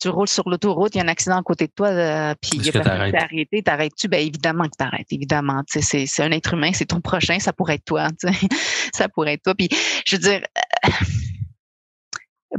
tu 0.00 0.08
roules 0.08 0.28
sur 0.28 0.48
l'autoroute, 0.48 0.94
il 0.94 0.98
y 0.98 1.00
a 1.00 1.04
un 1.04 1.08
accident 1.08 1.38
à 1.38 1.42
côté 1.42 1.66
de 1.66 1.72
toi, 1.72 1.88
euh, 1.88 2.34
puis 2.40 2.52
il 2.54 2.66
y 2.66 2.68
a 2.68 2.72
personne 2.72 3.10
qui 3.10 3.16
arrêté, 3.16 3.62
t'arrêtes-tu? 3.62 4.08
Ben 4.08 4.20
évidemment 4.20 4.64
que 4.64 4.76
t'arrêtes, 4.76 5.12
évidemment. 5.12 5.62
C'est 5.66 6.06
un 6.20 6.30
être 6.30 6.54
humain, 6.54 6.70
c'est 6.72 6.86
ton 6.86 7.00
prochain, 7.00 7.38
ça 7.38 7.52
pourrait 7.52 7.74
être 7.74 7.84
toi. 7.84 8.08
Ça 8.94 9.08
pourrait 9.08 9.34
être 9.34 9.42
toi. 9.42 9.54
Puis 9.54 9.68
je 10.06 10.16
veux 10.16 10.22
dire, 10.22 10.42
euh, 10.84 12.58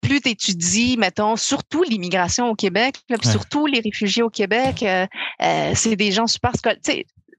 plus 0.00 0.20
tu 0.20 0.30
étudies, 0.30 0.96
mettons, 0.96 1.36
surtout 1.36 1.84
l'immigration 1.84 2.48
au 2.48 2.56
Québec, 2.56 2.96
surtout 3.22 3.66
les 3.66 3.80
réfugiés 3.80 4.24
au 4.24 4.30
Québec, 4.30 4.84
c'est 5.74 5.96
des 5.96 6.10
gens 6.10 6.26
super 6.26 6.56
scolaires 6.56 6.78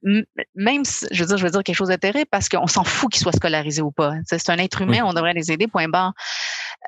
même, 0.03 0.83
je 1.11 1.19
veux 1.19 1.27
dire, 1.27 1.37
je 1.37 1.43
veux 1.43 1.51
dire 1.51 1.63
quelque 1.63 1.75
chose 1.75 1.89
de 1.89 1.95
terrible 1.95 2.27
parce 2.29 2.49
qu'on 2.49 2.67
s'en 2.67 2.83
fout 2.83 3.11
qu'ils 3.11 3.21
soient 3.21 3.31
scolarisés 3.31 3.81
ou 3.81 3.91
pas. 3.91 4.13
C'est 4.25 4.49
un 4.49 4.57
être 4.57 4.81
humain, 4.81 5.01
on 5.05 5.13
devrait 5.13 5.33
les 5.33 5.51
aider, 5.51 5.67
point 5.67 5.87
barre. 5.87 6.13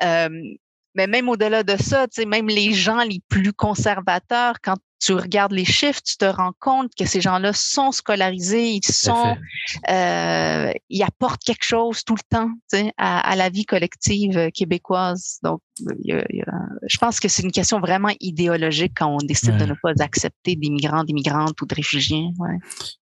Euh, 0.02 0.28
mais 0.94 1.06
même 1.06 1.28
au-delà 1.28 1.62
de 1.62 1.76
ça, 1.76 2.06
même 2.26 2.48
les 2.48 2.72
gens 2.72 3.02
les 3.02 3.20
plus 3.28 3.52
conservateurs, 3.52 4.56
quand 4.62 4.76
tu 4.98 5.12
regardes 5.14 5.52
les 5.52 5.64
chiffres, 5.64 6.00
tu 6.04 6.16
te 6.16 6.24
rends 6.24 6.52
compte 6.58 6.92
que 6.98 7.04
ces 7.04 7.20
gens-là 7.20 7.52
sont 7.52 7.92
scolarisés, 7.92 8.70
ils 8.70 8.84
sont, 8.84 9.36
euh, 9.90 10.72
ils 10.88 11.02
apportent 11.02 11.42
quelque 11.44 11.64
chose 11.64 12.02
tout 12.04 12.14
le 12.14 12.36
temps 12.36 12.50
à, 12.96 13.30
à, 13.30 13.36
la 13.36 13.50
vie 13.50 13.64
collective 13.64 14.50
québécoise. 14.52 15.38
Donc, 15.42 15.60
je 15.78 16.98
pense 16.98 17.20
que 17.20 17.28
c'est 17.28 17.42
une 17.42 17.52
question 17.52 17.80
vraiment 17.80 18.12
idéologique 18.20 18.92
quand 18.96 19.14
on 19.14 19.24
décide 19.24 19.56
de 19.58 19.66
ne 19.66 19.74
pas 19.82 19.92
accepter 20.00 20.56
d'immigrants, 20.56 21.04
d'immigrantes 21.04 21.60
ou 21.60 21.66
de 21.66 21.74
réfugiés. 21.74 22.28
Ouais. 22.38 22.56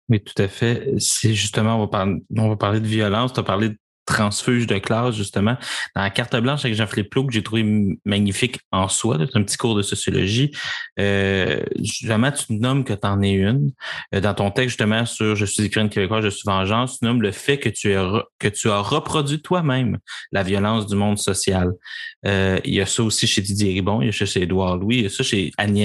Oui, 0.08 0.22
tout 0.22 0.42
à 0.42 0.48
fait. 0.48 0.94
C'est 0.98 1.34
justement, 1.34 1.76
on 1.76 1.80
va, 1.80 1.88
parler, 1.88 2.22
on 2.36 2.48
va 2.48 2.56
parler 2.56 2.80
de 2.80 2.86
violence, 2.86 3.32
tu 3.32 3.40
as 3.40 3.44
parlé 3.44 3.70
de 3.70 3.78
transfuge 4.06 4.66
de 4.66 4.78
classe, 4.78 5.14
justement. 5.14 5.56
Dans 5.94 6.02
la 6.02 6.10
carte 6.10 6.36
blanche 6.36 6.64
avec 6.64 6.76
Jean-Philippe 6.76 7.14
que 7.14 7.32
j'ai 7.32 7.42
trouvé 7.42 7.96
magnifique 8.04 8.58
en 8.72 8.88
soi, 8.88 9.18
c'est 9.18 9.36
un 9.38 9.42
petit 9.42 9.56
cours 9.56 9.74
de 9.74 9.82
sociologie. 9.82 10.50
Euh, 10.98 11.60
justement, 11.80 12.30
tu 12.32 12.54
nommes 12.54 12.84
que 12.84 12.92
tu 12.92 13.06
en 13.06 13.22
es 13.22 13.32
une. 13.32 13.70
Euh, 14.14 14.20
dans 14.20 14.34
ton 14.34 14.50
texte, 14.50 14.70
justement, 14.70 15.06
sur 15.06 15.36
Je 15.36 15.44
suis 15.44 15.64
écrivaine 15.64 15.88
québécoise, 15.88 16.24
je 16.24 16.30
suis 16.30 16.44
vengeance, 16.46 16.98
tu 16.98 17.04
nommes 17.04 17.22
le 17.22 17.32
fait 17.32 17.58
que 17.58 17.68
tu 17.68 17.94
as, 17.94 18.24
que 18.38 18.48
tu 18.48 18.70
as 18.70 18.80
reproduit 18.80 19.40
toi-même 19.40 19.98
la 20.32 20.42
violence 20.42 20.86
du 20.86 20.96
monde 20.96 21.18
social. 21.18 21.72
Euh, 22.26 22.58
il 22.64 22.74
y 22.74 22.80
a 22.80 22.86
ça 22.86 23.02
aussi 23.02 23.26
chez 23.26 23.42
Didier 23.42 23.72
Ribon, 23.74 24.00
il 24.00 24.06
y 24.06 24.08
a 24.08 24.12
ça 24.12 24.26
chez 24.26 24.42
Édouard 24.42 24.76
Louis, 24.76 24.96
il 24.96 25.02
y 25.02 25.06
a 25.06 25.10
ça 25.10 25.22
chez 25.22 25.52
Annie 25.58 25.84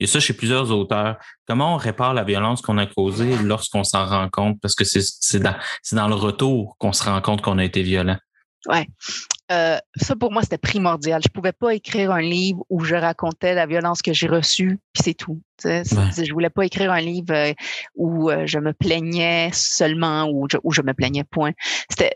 y 0.00 0.04
a 0.04 0.06
ça 0.06 0.20
chez 0.20 0.34
plusieurs 0.34 0.70
auteurs. 0.70 1.16
Comment 1.46 1.74
on 1.74 1.76
répare 1.76 2.14
la 2.14 2.24
violence 2.24 2.60
qu'on 2.60 2.78
a 2.78 2.86
causée 2.86 3.36
lorsqu'on 3.38 3.84
s'en 3.84 4.04
rend 4.06 4.28
compte? 4.28 4.58
Parce 4.60 4.74
que 4.74 4.84
c'est 4.84 5.40
dans, 5.40 5.54
dans 5.92 6.08
le 6.08 6.14
retour 6.14 6.76
qu'on 6.78 6.92
se 6.92 7.04
rend 7.04 7.20
compte 7.20 7.35
qu'on 7.42 7.58
a 7.58 7.64
été 7.64 7.82
violent. 7.82 8.16
Ouais. 8.68 8.86
Euh, 9.52 9.78
ça, 9.94 10.16
pour 10.16 10.32
moi, 10.32 10.42
c'était 10.42 10.58
primordial. 10.58 11.20
Je 11.24 11.28
pouvais 11.28 11.52
pas 11.52 11.74
écrire 11.74 12.10
un 12.10 12.20
livre 12.20 12.64
où 12.68 12.84
je 12.84 12.96
racontais 12.96 13.54
la 13.54 13.66
violence 13.66 14.02
que 14.02 14.12
j'ai 14.12 14.26
reçue, 14.26 14.80
puis 14.92 15.02
c'est 15.04 15.14
tout. 15.14 15.40
Je 15.62 15.84
Je 16.24 16.32
voulais 16.32 16.50
pas 16.50 16.64
écrire 16.64 16.90
un 16.90 17.00
livre 17.00 17.32
euh, 17.32 17.52
où 17.94 18.30
euh, 18.30 18.44
je 18.46 18.58
me 18.58 18.72
plaignais 18.72 19.50
seulement 19.52 20.28
ou 20.28 20.48
je, 20.50 20.56
où 20.64 20.72
je 20.72 20.82
me 20.82 20.94
plaignais 20.94 21.24
point. 21.24 21.52
C'était 21.88 22.14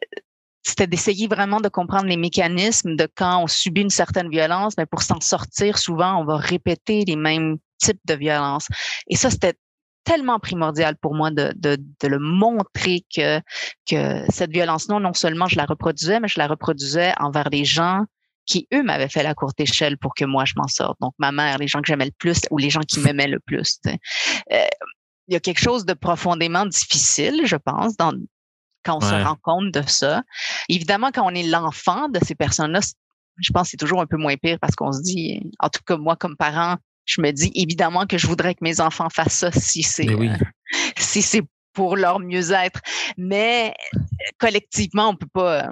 c'était 0.62 0.87
d'essayer 0.87 1.26
vraiment 1.26 1.61
de 1.61 1.68
comprendre 1.68 2.04
les 2.04 2.18
mécanismes 2.18 2.94
de 2.94 3.09
quand 3.14 3.42
on 3.42 3.46
subit 3.46 3.80
une 3.80 3.90
certaine 3.90 4.28
violence, 4.28 4.74
mais 4.76 4.85
pour 4.85 5.02
s'en 5.02 5.20
sortir, 5.20 5.78
souvent, 5.78 6.20
on 6.20 6.24
va 6.24 6.37
répéter 6.37 7.04
les 7.06 7.16
mêmes 7.16 7.56
types 7.78 8.00
de 8.04 8.14
violence. 8.14 8.66
Et 9.09 9.16
ça, 9.16 9.30
c'était 9.30 9.54
tellement 10.04 10.38
primordial 10.38 10.96
pour 10.96 11.14
moi 11.14 11.30
de, 11.30 11.52
de, 11.56 11.76
de, 12.00 12.08
le 12.08 12.18
montrer 12.18 13.04
que, 13.14 13.40
que 13.88 14.24
cette 14.30 14.50
violence-là, 14.50 14.98
non 14.98 15.12
seulement 15.12 15.46
je 15.46 15.56
la 15.56 15.64
reproduisais, 15.64 16.20
mais 16.20 16.28
je 16.28 16.38
la 16.38 16.46
reproduisais 16.46 17.12
envers 17.18 17.48
les 17.50 17.64
gens 17.64 18.04
qui, 18.46 18.66
eux, 18.74 18.82
m'avaient 18.82 19.08
fait 19.08 19.22
la 19.22 19.34
courte 19.34 19.60
échelle 19.60 19.96
pour 19.98 20.14
que 20.14 20.24
moi, 20.24 20.44
je 20.44 20.54
m'en 20.56 20.66
sorte. 20.66 20.98
Donc, 21.00 21.14
ma 21.18 21.30
mère, 21.30 21.58
les 21.58 21.68
gens 21.68 21.80
que 21.80 21.86
j'aimais 21.86 22.06
le 22.06 22.14
plus 22.18 22.40
ou 22.50 22.58
les 22.58 22.70
gens 22.70 22.80
qui 22.80 23.00
m'aimaient 23.00 23.28
le 23.28 23.40
plus. 23.40 23.78
Euh, 23.86 24.66
il 25.28 25.34
y 25.34 25.36
a 25.36 25.40
quelque 25.40 25.60
chose 25.60 25.84
de 25.84 25.94
profondément 25.94 26.66
difficile, 26.66 27.42
je 27.44 27.56
pense, 27.56 27.96
dans, 27.96 28.12
quand 28.84 28.96
on 28.96 29.00
se 29.00 29.14
rend 29.14 29.36
compte 29.40 29.72
de 29.72 29.82
ça. 29.86 30.22
Évidemment, 30.68 31.10
quand 31.12 31.24
on 31.24 31.34
est 31.34 31.46
l'enfant 31.46 32.08
de 32.08 32.18
ces 32.24 32.34
personnes-là, 32.34 32.80
je 33.36 33.52
pense 33.52 33.64
que 33.64 33.70
c'est 33.70 33.76
toujours 33.76 34.00
un 34.00 34.06
peu 34.06 34.16
moins 34.16 34.36
pire 34.36 34.58
parce 34.60 34.74
qu'on 34.74 34.92
se 34.92 35.02
dit, 35.02 35.40
en 35.60 35.68
tout 35.68 35.82
cas, 35.86 35.96
moi, 35.96 36.16
comme 36.16 36.36
parent, 36.36 36.76
je 37.04 37.20
me 37.20 37.30
dis 37.30 37.50
évidemment 37.54 38.06
que 38.06 38.18
je 38.18 38.26
voudrais 38.26 38.54
que 38.54 38.62
mes 38.62 38.80
enfants 38.80 39.08
fassent 39.10 39.38
ça 39.38 39.52
si 39.52 39.82
c'est 39.82 40.08
euh, 40.08 40.36
si 40.98 41.22
c'est 41.22 41.42
pour 41.72 41.96
leur 41.96 42.20
mieux-être. 42.20 42.80
Mais 43.16 43.74
collectivement, 44.38 45.10
on 45.10 45.16
peut 45.16 45.26
pas. 45.32 45.70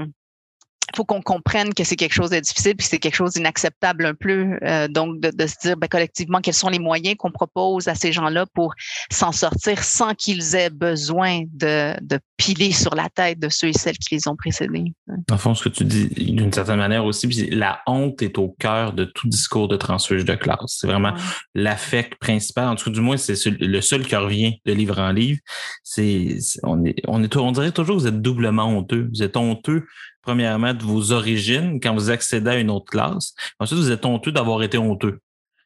Il 0.92 0.96
faut 0.96 1.04
qu'on 1.04 1.22
comprenne 1.22 1.74
que 1.74 1.84
c'est 1.84 1.96
quelque 1.96 2.14
chose 2.14 2.30
de 2.30 2.40
difficile 2.40 2.76
puis 2.76 2.86
c'est 2.86 2.98
quelque 2.98 3.14
chose 3.14 3.34
d'inacceptable 3.34 4.06
un 4.06 4.14
peu. 4.14 4.58
Euh, 4.62 4.88
donc, 4.88 5.20
de, 5.20 5.46
se 5.46 5.54
dire 5.62 5.76
ben, 5.76 5.88
collectivement 5.88 6.40
quels 6.40 6.54
sont 6.54 6.68
les 6.68 6.78
moyens 6.78 7.16
qu'on 7.16 7.30
propose 7.30 7.88
à 7.88 7.94
ces 7.94 8.12
gens-là 8.12 8.46
pour 8.54 8.74
s'en 9.10 9.32
sortir 9.32 9.82
sans 9.82 10.14
qu'ils 10.14 10.54
aient 10.54 10.70
besoin 10.70 11.42
de, 11.52 11.94
de 12.02 12.18
empilé 12.38 12.72
sur 12.72 12.94
la 12.94 13.08
tête 13.08 13.40
de 13.40 13.48
ceux 13.48 13.68
et 13.68 13.72
celles 13.72 13.98
qui 13.98 14.14
les 14.14 14.28
ont 14.28 14.36
précédés. 14.36 14.92
En 15.30 15.38
fond, 15.38 15.54
ce 15.54 15.64
que 15.64 15.68
tu 15.68 15.84
dis 15.84 16.08
d'une 16.08 16.52
certaine 16.52 16.76
manière 16.76 17.04
aussi, 17.04 17.26
la 17.50 17.80
honte 17.86 18.22
est 18.22 18.38
au 18.38 18.54
cœur 18.58 18.92
de 18.92 19.04
tout 19.04 19.28
discours 19.28 19.68
de 19.68 19.76
transfuge 19.76 20.24
de 20.24 20.34
classe. 20.34 20.58
C'est 20.66 20.86
vraiment 20.86 21.14
l'affect 21.54 22.14
principal. 22.16 22.68
En 22.68 22.76
tout 22.76 22.84
cas, 22.86 22.90
du 22.90 23.00
moins, 23.00 23.16
c'est 23.16 23.34
le 23.46 23.80
seul 23.80 24.06
qui 24.06 24.16
revient 24.16 24.60
de 24.66 24.72
livre 24.72 24.98
en 24.98 25.10
livre. 25.10 25.40
C'est, 25.82 26.38
on 26.62 26.84
est, 26.84 26.96
on 27.06 27.22
est, 27.22 27.36
on 27.36 27.52
dirait 27.52 27.72
toujours 27.72 27.96
que 27.96 28.02
vous 28.02 28.08
êtes 28.08 28.22
doublement 28.22 28.66
honteux. 28.66 29.08
Vous 29.12 29.22
êtes 29.22 29.36
honteux 29.36 29.84
premièrement 30.28 30.74
de 30.74 30.82
vos 30.82 31.12
origines 31.12 31.80
quand 31.80 31.94
vous 31.94 32.10
accédez 32.10 32.50
à 32.50 32.58
une 32.58 32.68
autre 32.68 32.90
classe. 32.90 33.32
Ensuite, 33.58 33.78
vous 33.78 33.90
êtes 33.90 34.04
honteux 34.04 34.30
d'avoir 34.30 34.62
été 34.62 34.76
honteux. 34.76 35.20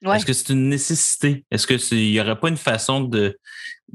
Est-ce 0.06 0.24
que 0.24 0.32
c'est 0.32 0.50
une 0.50 0.68
nécessité? 0.68 1.44
Est-ce 1.50 1.66
qu'il 1.66 1.98
n'y 1.98 2.20
aurait 2.20 2.38
pas 2.38 2.48
une 2.48 2.56
façon 2.56 3.00
de, 3.00 3.36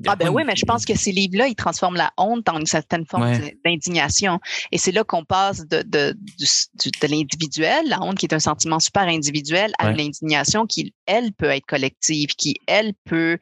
ah 0.06 0.16
ben 0.16 0.30
oui, 0.30 0.44
mais 0.46 0.56
je 0.56 0.66
pense 0.66 0.86
que 0.86 0.96
ces 0.96 1.12
livres-là, 1.12 1.48
ils 1.48 1.56
transforment 1.56 1.96
la 1.96 2.12
honte 2.18 2.48
en 2.50 2.60
une 2.60 2.66
certaine 2.66 3.06
forme 3.06 3.32
d'indignation. 3.66 4.40
Et 4.72 4.78
c'est 4.78 4.92
là 4.92 5.04
qu'on 5.04 5.26
passe 5.26 5.68
de, 5.68 5.82
de, 5.82 6.14
de, 6.14 7.08
l'individuel, 7.08 7.88
la 7.88 8.02
honte 8.04 8.18
qui 8.18 8.26
est 8.28 8.34
un 8.34 8.40
sentiment 8.40 8.80
super 8.80 9.04
individuel, 9.04 9.72
à 9.80 9.92
l'indignation 9.92 10.66
qui, 10.66 10.94
elle, 11.06 11.34
peut 11.34 11.50
être 11.50 11.66
collective, 11.66 12.30
qui, 12.38 12.58
elle, 12.68 12.94
peut 13.06 13.38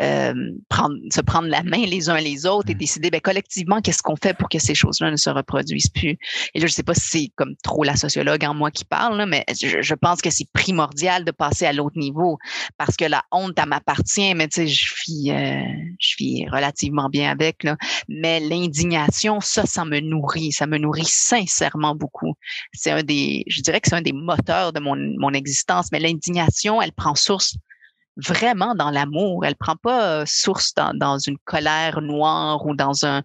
euh, 0.00 0.34
prendre, 0.68 0.96
se 1.12 1.20
prendre 1.20 1.48
la 1.48 1.62
main 1.62 1.86
les 1.86 2.08
uns 2.08 2.20
les 2.20 2.44
autres 2.44 2.70
et 2.70 2.74
décider 2.74 3.10
ben, 3.10 3.20
collectivement 3.20 3.80
qu'est-ce 3.80 4.02
qu'on 4.02 4.16
fait 4.16 4.34
pour 4.34 4.48
que 4.48 4.58
ces 4.58 4.74
choses-là 4.74 5.10
ne 5.10 5.16
se 5.16 5.30
reproduisent 5.30 5.90
plus. 5.90 6.18
Et 6.54 6.60
là, 6.60 6.66
je 6.66 6.72
sais 6.72 6.82
pas 6.82 6.94
si 6.94 7.08
c'est 7.08 7.28
comme 7.36 7.54
trop 7.62 7.84
la 7.84 7.96
sociologue 7.96 8.44
en 8.44 8.54
moi 8.54 8.70
qui 8.70 8.84
parle, 8.84 9.24
mais 9.28 9.44
je, 9.60 9.80
je 9.80 9.94
pense 9.94 10.20
que 10.22 10.30
c'est 10.30 10.50
primordial 10.52 11.24
de 11.24 11.30
passer 11.30 11.66
à 11.66 11.72
l'autre 11.72 11.98
niveau 11.98 12.38
parce 12.78 12.96
que 12.96 13.04
la 13.04 13.24
honte, 13.30 13.58
elle 13.58 13.68
m'appartient, 13.68 14.34
mais 14.34 14.48
tu 14.48 14.62
sais, 14.62 14.66
je 14.66 14.84
suis... 14.84 15.30
Euh, 15.30 15.62
je 15.98 16.14
vis 16.18 16.48
relativement 16.48 17.08
bien 17.08 17.30
avec. 17.30 17.64
Là. 17.64 17.76
Mais 18.08 18.40
l'indignation, 18.40 19.40
ça, 19.40 19.66
ça 19.66 19.84
me 19.84 20.00
nourrit. 20.00 20.52
Ça 20.52 20.66
me 20.66 20.78
nourrit 20.78 21.04
sincèrement 21.06 21.94
beaucoup. 21.94 22.34
C'est 22.72 22.90
un 22.90 23.02
des, 23.02 23.44
je 23.46 23.62
dirais 23.62 23.80
que 23.80 23.88
c'est 23.88 23.96
un 23.96 24.02
des 24.02 24.12
moteurs 24.12 24.72
de 24.72 24.80
mon, 24.80 24.96
mon 25.18 25.32
existence. 25.32 25.88
Mais 25.92 26.00
l'indignation, 26.00 26.80
elle 26.80 26.92
prend 26.92 27.14
source 27.14 27.56
vraiment 28.16 28.74
dans 28.74 28.90
l'amour. 28.90 29.44
Elle 29.44 29.56
prend 29.56 29.76
pas 29.76 30.20
euh, 30.20 30.24
source 30.26 30.74
dans, 30.74 30.92
dans 30.94 31.18
une 31.18 31.38
colère 31.44 32.00
noire 32.00 32.64
ou 32.66 32.74
dans 32.74 33.06
un 33.06 33.22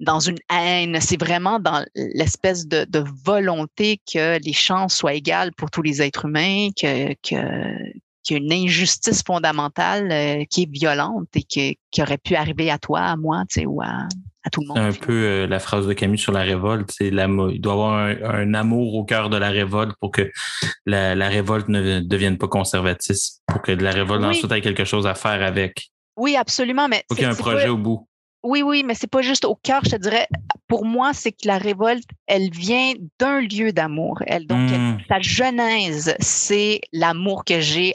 dans 0.00 0.18
une 0.18 0.38
haine, 0.50 0.98
c'est 1.00 1.20
vraiment 1.20 1.60
dans 1.60 1.84
l'espèce 1.94 2.66
de, 2.66 2.86
de, 2.88 3.04
volonté 3.24 4.00
que 4.10 4.38
les 4.42 4.54
chances 4.54 4.96
soient 4.96 5.12
égales 5.12 5.52
pour 5.52 5.70
tous 5.70 5.82
les 5.82 6.00
êtres 6.00 6.24
humains, 6.24 6.70
que, 6.70 7.12
que, 7.22 7.36
qu'il 8.22 8.36
y 8.36 8.40
a 8.40 8.42
une 8.42 8.52
injustice 8.52 9.22
fondamentale 9.22 10.10
euh, 10.10 10.44
qui 10.48 10.62
est 10.62 10.70
violente 10.70 11.28
et 11.34 11.42
qui, 11.42 11.78
qui, 11.90 12.02
aurait 12.02 12.18
pu 12.18 12.34
arriver 12.34 12.70
à 12.70 12.78
toi, 12.78 13.00
à 13.00 13.16
moi, 13.16 13.44
tu 13.48 13.60
sais, 13.60 13.66
ou 13.66 13.80
à, 13.82 14.06
à 14.44 14.50
tout 14.50 14.60
le 14.60 14.68
monde. 14.68 14.76
C'est 14.78 15.02
un 15.02 15.06
peu 15.06 15.12
euh, 15.12 15.46
la 15.46 15.58
phrase 15.58 15.86
de 15.86 15.92
Camus 15.92 16.18
sur 16.18 16.32
la 16.32 16.40
révolte. 16.40 16.90
C'est 16.90 17.08
il 17.08 17.60
doit 17.60 17.72
y 17.72 17.76
avoir 17.76 17.94
un, 18.34 18.54
amour 18.54 18.94
au 18.94 19.04
cœur 19.04 19.30
de 19.30 19.36
la 19.36 19.50
révolte 19.50 19.94
pour 20.00 20.10
que 20.10 20.30
la, 20.86 21.14
la 21.14 21.28
révolte 21.28 21.68
ne 21.68 22.00
devienne 22.00 22.38
pas 22.38 22.48
conservatrice, 22.48 23.40
pour 23.46 23.62
que 23.62 23.72
la 23.72 23.90
révolte 23.90 24.24
ensuite 24.24 24.52
ait 24.52 24.60
quelque 24.60 24.84
chose 24.84 25.06
à 25.06 25.14
faire 25.14 25.42
avec. 25.42 25.90
Oui, 26.16 26.36
absolument, 26.36 26.88
mais 26.88 27.04
faut 27.08 27.14
qu'il 27.14 27.24
y 27.24 27.26
ait 27.26 27.30
un 27.30 27.34
projet 27.34 27.68
au 27.68 27.76
bout. 27.76 28.06
Oui, 28.42 28.62
oui, 28.62 28.84
mais 28.86 28.94
c'est 28.94 29.10
pas 29.10 29.20
juste 29.20 29.44
au 29.44 29.54
cœur, 29.54 29.82
je 29.84 29.90
te 29.90 29.96
dirais. 29.96 30.26
Pour 30.66 30.86
moi, 30.86 31.12
c'est 31.12 31.32
que 31.32 31.46
la 31.46 31.58
révolte, 31.58 32.08
elle 32.26 32.50
vient 32.50 32.94
d'un 33.18 33.40
lieu 33.40 33.72
d'amour. 33.72 34.22
Elle, 34.26 34.46
donc, 34.46 34.70
hmm. 34.90 35.00
sa 35.08 35.20
genèse, 35.20 36.14
c'est 36.20 36.80
l'amour 36.92 37.44
que 37.44 37.60
j'ai 37.60 37.94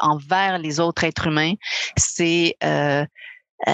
envers 0.00 0.58
les 0.58 0.80
autres 0.80 1.04
êtres 1.04 1.28
humains. 1.28 1.54
C'est 1.96 2.56
euh, 2.64 3.04
euh, 3.68 3.72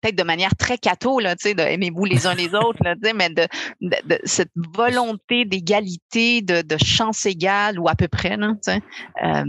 peut-être 0.00 0.16
de 0.16 0.22
manière 0.22 0.56
très 0.56 0.78
catho, 0.78 1.20
là, 1.20 1.36
tu 1.36 1.48
sais, 1.48 1.54
de 1.54 1.62
aimez-vous 1.62 2.04
les 2.06 2.26
uns 2.26 2.34
les 2.34 2.54
autres, 2.54 2.82
là, 2.82 2.94
mais 3.14 3.28
de, 3.28 3.46
de, 3.82 4.18
cette 4.24 4.52
volonté 4.54 5.44
d'égalité, 5.44 6.40
de, 6.40 6.62
de 6.62 6.76
chance 6.78 7.26
égale 7.26 7.78
ou 7.78 7.88
à 7.88 7.94
peu 7.94 8.08
près, 8.08 8.36
là. 8.36 8.54
Euh, 8.68 9.44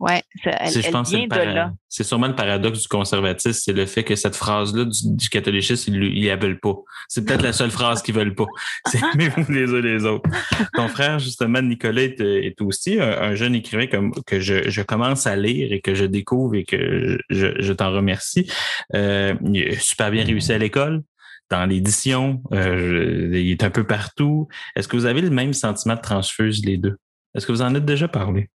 Ouais, 0.00 0.22
elle, 0.44 0.70
je 0.70 0.90
pense 0.90 1.10
vient 1.10 1.26
de 1.26 1.34
là. 1.34 1.72
C'est 1.88 2.04
sûrement 2.04 2.28
le 2.28 2.36
paradoxe 2.36 2.82
du 2.82 2.88
conservatisme, 2.88 3.58
c'est 3.60 3.72
le 3.72 3.84
fait 3.84 4.04
que 4.04 4.14
cette 4.14 4.36
phrase-là 4.36 4.84
du, 4.84 5.28
catholicisme, 5.28 5.92
ils, 5.94 6.26
la 6.26 6.36
veulent 6.36 6.60
pas. 6.60 6.74
C'est 7.08 7.24
peut-être 7.24 7.42
la 7.42 7.52
seule 7.52 7.72
phrase 7.72 8.02
qu'ils 8.02 8.14
veulent 8.14 8.34
pas. 8.34 8.46
C'est 8.86 9.00
aimez-vous 9.14 9.50
les 9.52 9.74
uns 9.74 9.80
les 9.80 10.04
autres. 10.04 10.30
Ton 10.74 10.86
frère, 10.86 11.18
justement, 11.18 11.60
Nicolas, 11.62 12.02
est, 12.02 12.60
aussi 12.60 13.00
un, 13.00 13.34
jeune 13.34 13.56
écrivain 13.56 13.86
comme, 13.88 14.12
que 14.24 14.38
je, 14.38 14.70
je, 14.70 14.82
commence 14.82 15.26
à 15.26 15.34
lire 15.34 15.72
et 15.72 15.80
que 15.80 15.94
je 15.94 16.04
découvre 16.04 16.54
et 16.54 16.64
que 16.64 17.18
je, 17.28 17.60
je 17.60 17.72
t'en 17.72 17.90
remercie. 17.90 18.48
Euh, 18.94 19.34
il 19.52 19.68
a 19.68 19.78
super 19.80 20.12
bien 20.12 20.24
réussi 20.24 20.52
à 20.52 20.58
l'école 20.58 21.02
dans 21.50 21.64
l'édition, 21.66 22.42
euh, 22.52 23.30
il 23.32 23.50
est 23.50 23.64
un 23.64 23.70
peu 23.70 23.86
partout. 23.86 24.48
Est-ce 24.76 24.86
que 24.86 24.96
vous 24.96 25.06
avez 25.06 25.22
le 25.22 25.30
même 25.30 25.54
sentiment 25.54 25.94
de 25.94 26.00
transfuse, 26.00 26.64
les 26.64 26.76
deux? 26.76 26.98
Est-ce 27.34 27.46
que 27.46 27.52
vous 27.52 27.62
en 27.62 27.74
êtes 27.74 27.84
déjà 27.84 28.08
parlé? 28.08 28.50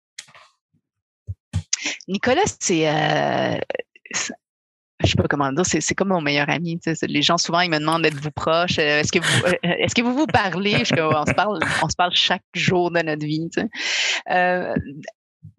Nicolas, 2.10 2.42
c'est. 2.58 2.88
Euh, 2.88 3.56
je 5.02 5.08
sais 5.08 5.16
pas 5.16 5.28
comment 5.28 5.50
dire, 5.52 5.64
c'est, 5.64 5.94
comme 5.94 6.08
mon 6.08 6.20
meilleur 6.20 6.48
ami. 6.50 6.78
Les 7.02 7.22
gens 7.22 7.38
souvent 7.38 7.60
ils 7.60 7.70
me 7.70 7.78
demandent 7.78 8.04
êtes-vous 8.04 8.30
proche, 8.30 8.78
euh, 8.78 9.00
est-ce 9.00 9.12
que 9.12 9.18
vous 9.18 9.46
euh, 9.46 9.52
est-ce 9.62 9.94
que 9.94 10.02
vous 10.02 10.14
vous 10.14 10.26
parlez? 10.26 10.84
Je, 10.84 10.94
on 11.00 11.26
se 11.26 11.32
parle 11.32 11.58
on 11.82 11.88
se 11.88 11.96
parle 11.96 12.12
chaque 12.14 12.44
jour 12.54 12.90
de 12.90 13.00
notre 13.00 13.24
vie. 13.24 13.48
Euh, 14.30 14.74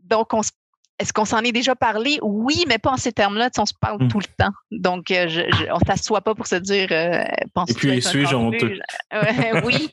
donc 0.03 0.33
on 0.33 0.41
est-ce 0.99 1.13
qu'on 1.13 1.25
s'en 1.25 1.39
est 1.39 1.51
déjà 1.51 1.75
parlé? 1.75 2.19
Oui, 2.21 2.63
mais 2.67 2.77
pas 2.77 2.91
en 2.91 2.97
ces 2.97 3.11
termes-là. 3.11 3.49
On 3.57 3.65
se 3.65 3.73
parle 3.73 4.03
mmh. 4.03 4.07
tout 4.09 4.19
le 4.19 4.25
temps. 4.37 4.51
Donc, 4.69 5.05
je, 5.07 5.71
on 5.73 5.79
ne 5.79 5.85
s'assoit 5.87 6.21
pas 6.21 6.35
pour 6.35 6.45
se 6.45 6.57
dire 6.57 6.89
euh, 6.91 7.23
Et 7.67 7.73
puis, 7.73 7.99
suis-je 8.03 8.35
honteux? 8.35 8.77
oui. 9.65 9.89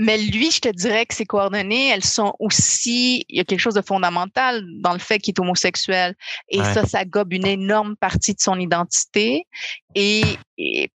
Mais 0.00 0.16
lui, 0.16 0.52
je 0.52 0.60
te 0.60 0.68
dirais 0.68 1.06
que 1.06 1.14
ses 1.14 1.26
coordonnées, 1.26 1.88
elles 1.88 2.04
sont 2.04 2.32
aussi, 2.38 3.24
il 3.28 3.36
y 3.36 3.40
a 3.40 3.44
quelque 3.44 3.58
chose 3.58 3.74
de 3.74 3.82
fondamental 3.82 4.64
dans 4.80 4.92
le 4.92 5.00
fait 5.00 5.18
qu'il 5.18 5.32
est 5.32 5.40
homosexuel. 5.40 6.14
Et 6.48 6.62
ça, 6.62 6.86
ça 6.86 7.04
gobe 7.04 7.32
une 7.32 7.48
énorme 7.48 7.96
partie 7.96 8.32
de 8.32 8.40
son 8.40 8.60
identité. 8.60 9.48
Et, 9.96 10.22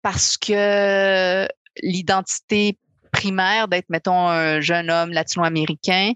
parce 0.02 0.36
que 0.36 1.48
l'identité 1.82 2.78
primaire 3.10 3.66
d'être, 3.66 3.90
mettons, 3.90 4.28
un 4.28 4.60
jeune 4.60 4.88
homme 4.88 5.10
latino-américain, 5.10 6.12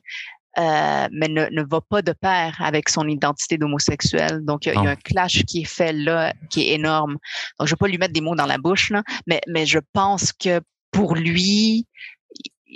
euh, 0.58 1.08
mais 1.10 1.26
ne, 1.26 1.46
ne, 1.50 1.64
va 1.68 1.80
pas 1.80 2.02
de 2.02 2.12
pair 2.12 2.56
avec 2.60 2.88
son 2.88 3.08
identité 3.08 3.58
d'homosexuel. 3.58 4.44
Donc, 4.44 4.66
il 4.66 4.74
y, 4.74 4.76
a 4.76 4.90
un 4.90 4.96
clash 4.96 5.44
qui 5.44 5.62
est 5.62 5.68
fait 5.68 5.92
là, 5.92 6.32
qui 6.50 6.62
est 6.62 6.74
énorme. 6.74 7.18
Donc, 7.58 7.66
je 7.66 7.72
vais 7.72 7.78
pas 7.78 7.88
lui 7.88 7.98
mettre 7.98 8.12
des 8.12 8.20
mots 8.20 8.36
dans 8.36 8.46
la 8.46 8.58
bouche, 8.58 8.90
là, 8.90 9.02
mais, 9.26 9.40
mais 9.48 9.66
je 9.66 9.80
pense 9.92 10.32
que 10.32 10.60
pour 10.92 11.16
lui, 11.16 11.84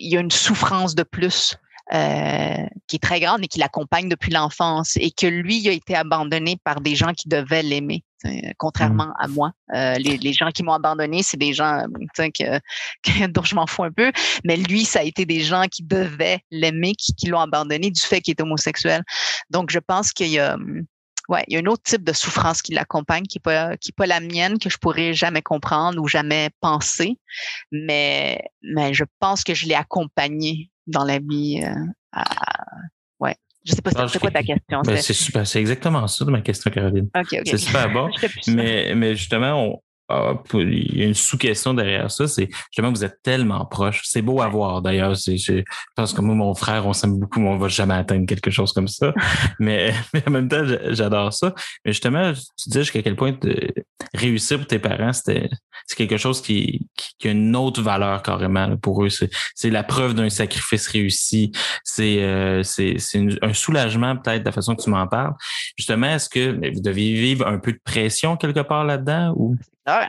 il 0.00 0.12
y 0.12 0.16
a 0.16 0.20
une 0.20 0.30
souffrance 0.30 0.94
de 0.94 1.02
plus 1.02 1.54
euh, 1.92 2.66
qui 2.86 2.96
est 2.96 3.02
très 3.02 3.20
grande 3.20 3.42
et 3.42 3.48
qui 3.48 3.58
l'accompagne 3.58 4.08
depuis 4.08 4.30
l'enfance 4.30 4.96
et 4.96 5.10
que 5.10 5.26
lui 5.26 5.68
a 5.68 5.72
été 5.72 5.96
abandonné 5.96 6.56
par 6.62 6.80
des 6.80 6.94
gens 6.94 7.12
qui 7.12 7.28
devaient 7.28 7.64
l'aimer, 7.64 8.04
contrairement 8.58 9.08
mmh. 9.08 9.14
à 9.18 9.28
moi. 9.28 9.52
Euh, 9.74 9.94
les, 9.94 10.16
les, 10.16 10.32
gens 10.32 10.50
qui 10.50 10.62
m'ont 10.62 10.72
abandonné, 10.72 11.22
c'est 11.22 11.36
des 11.36 11.52
gens 11.52 11.84
que, 12.16 12.58
que, 13.02 13.26
dont 13.26 13.42
je 13.42 13.56
m'en 13.56 13.66
fous 13.66 13.82
un 13.82 13.90
peu, 13.90 14.12
mais 14.44 14.56
lui, 14.56 14.84
ça 14.84 15.00
a 15.00 15.02
été 15.02 15.26
des 15.26 15.40
gens 15.40 15.64
qui 15.70 15.82
devaient 15.82 16.38
l'aimer, 16.50 16.94
qui, 16.94 17.12
qui 17.14 17.26
l'ont 17.26 17.40
abandonné 17.40 17.90
du 17.90 18.00
fait 18.00 18.20
qu'il 18.20 18.32
est 18.38 18.42
homosexuel. 18.42 19.02
Donc, 19.50 19.70
je 19.70 19.80
pense 19.80 20.12
qu'il 20.12 20.28
y 20.28 20.38
a 20.38 20.56
ouais, 21.30 21.44
il 21.48 21.54
y 21.54 21.56
a 21.56 21.60
un 21.60 21.66
autre 21.66 21.82
type 21.84 22.04
de 22.04 22.12
souffrance 22.12 22.60
qui 22.60 22.74
l'accompagne, 22.74 23.22
qui 23.22 23.38
n'est 23.38 23.42
pas, 23.42 23.76
qui 23.76 23.90
est 23.90 23.96
pas 23.96 24.06
la 24.06 24.20
mienne, 24.20 24.58
que 24.58 24.68
je 24.68 24.76
pourrais 24.76 25.14
jamais 25.14 25.42
comprendre 25.42 26.02
ou 26.02 26.08
jamais 26.08 26.50
penser. 26.60 27.18
Mais, 27.70 28.42
mais 28.62 28.92
je 28.92 29.04
pense 29.20 29.44
que 29.44 29.54
je 29.54 29.66
l'ai 29.66 29.74
accompagné 29.74 30.70
dans 30.86 31.04
la 31.04 31.18
vie. 31.18 31.62
Euh, 31.64 31.72
à, 32.12 32.24
ouais. 33.20 33.36
Je 33.64 33.72
sais 33.72 33.82
pas 33.82 34.08
c'est 34.08 34.18
quoi 34.18 34.30
ta 34.30 34.42
question? 34.42 34.82
Ben, 34.82 34.96
c'est 34.96 35.12
super, 35.12 35.46
c'est 35.46 35.60
exactement 35.60 36.06
ça 36.08 36.24
ma 36.24 36.40
question, 36.40 36.70
Caroline. 36.70 37.08
C'est 37.44 37.58
super 37.58 37.90
bon. 37.92 38.10
mais, 38.48 38.94
mais 38.96 39.14
justement, 39.14 39.64
on, 39.64 39.80
il 40.54 40.98
y 40.98 41.02
a 41.02 41.06
une 41.06 41.14
sous-question 41.14 41.74
derrière 41.74 42.10
ça, 42.10 42.26
c'est 42.26 42.48
justement 42.70 42.90
vous 42.90 43.04
êtes 43.04 43.22
tellement 43.22 43.64
proches. 43.64 44.02
C'est 44.04 44.22
beau 44.22 44.40
à 44.40 44.48
voir 44.48 44.82
d'ailleurs. 44.82 45.14
Je 45.14 45.62
pense 45.96 46.12
que 46.12 46.20
moi, 46.20 46.34
mon 46.34 46.54
frère, 46.54 46.86
on 46.86 46.92
s'aime 46.92 47.18
beaucoup, 47.18 47.40
mais 47.40 47.48
on 47.48 47.58
va 47.58 47.68
jamais 47.68 47.94
atteindre 47.94 48.26
quelque 48.26 48.50
chose 48.50 48.72
comme 48.72 48.88
ça. 48.88 49.12
mais, 49.58 49.94
mais 50.12 50.22
en 50.26 50.30
même 50.30 50.48
temps, 50.48 50.64
j'adore 50.90 51.32
ça. 51.32 51.54
Mais 51.84 51.92
justement, 51.92 52.32
tu 52.32 52.70
dis 52.70 52.78
jusqu'à 52.78 53.02
quel 53.02 53.16
point 53.16 53.36
réussir 54.14 54.58
pour 54.58 54.66
tes 54.66 54.78
parents, 54.78 55.12
c'était 55.12 55.48
c'est 55.86 55.96
quelque 55.96 56.18
chose 56.18 56.40
qui, 56.40 56.86
qui, 57.18 57.28
a 57.28 57.32
une 57.32 57.56
autre 57.56 57.82
valeur 57.82 58.22
carrément 58.22 58.76
pour 58.76 59.04
eux. 59.04 59.08
C'est 59.54 59.70
la 59.70 59.82
preuve 59.82 60.14
d'un 60.14 60.30
sacrifice 60.30 60.86
réussi. 60.86 61.50
C'est 61.82 62.22
euh, 62.22 62.62
c'est 62.62 62.96
un 63.42 63.52
soulagement 63.52 64.16
peut-être 64.16 64.42
de 64.42 64.46
la 64.46 64.52
façon 64.52 64.76
que 64.76 64.82
tu 64.82 64.90
m'en 64.90 65.08
parles. 65.08 65.34
Justement, 65.76 66.14
est-ce 66.14 66.28
que 66.28 66.72
vous 66.72 66.80
deviez 66.80 67.14
vivre 67.14 67.46
un 67.46 67.58
peu 67.58 67.72
de 67.72 67.80
pression 67.84 68.36
quelque 68.36 68.60
part 68.60 68.84
là-dedans 68.84 69.34
ou? 69.36 69.56
Ah, 69.86 70.08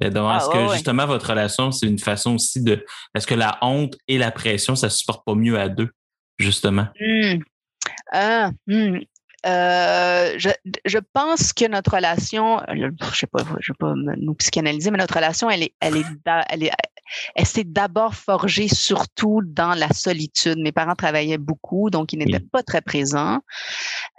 est-ce 0.00 0.50
que 0.50 0.74
justement 0.74 1.06
votre 1.06 1.28
relation, 1.28 1.72
c'est 1.72 1.86
une 1.86 1.98
façon 1.98 2.36
aussi 2.36 2.62
de. 2.62 2.84
Est-ce 3.14 3.26
que 3.26 3.34
la 3.34 3.58
honte 3.62 3.96
et 4.06 4.18
la 4.18 4.30
pression, 4.30 4.76
ça 4.76 4.90
se 4.90 4.98
supporte 4.98 5.24
pas 5.24 5.34
mieux 5.34 5.58
à 5.58 5.68
deux, 5.68 5.90
justement? 6.38 6.86
Mmh. 7.00 7.40
Ah, 8.12 8.50
mmh. 8.66 8.98
Euh, 9.46 10.34
je, 10.36 10.50
je, 10.84 10.98
pense 11.12 11.52
que 11.52 11.68
notre 11.68 11.94
relation, 11.94 12.60
je 12.68 13.16
sais 13.16 13.26
pas, 13.28 13.44
je 13.60 13.72
vais 13.72 13.76
pas 13.78 13.94
nous 13.94 14.34
psychanalyser, 14.34 14.90
mais 14.90 14.98
notre 14.98 15.14
relation, 15.14 15.48
elle 15.48 15.62
est, 15.62 15.74
elle 15.80 15.96
est, 15.96 16.04
elle 16.48 16.64
est, 16.64 16.72
elle 17.36 17.46
s'est 17.46 17.64
d'abord 17.64 18.14
forgée 18.14 18.68
surtout 18.68 19.40
dans 19.44 19.74
la 19.74 19.88
solitude. 19.90 20.58
Mes 20.58 20.72
parents 20.72 20.96
travaillaient 20.96 21.38
beaucoup, 21.38 21.88
donc 21.88 22.12
ils 22.12 22.18
n'étaient 22.18 22.40
pas 22.40 22.62
très 22.62 22.80
présents 22.80 23.38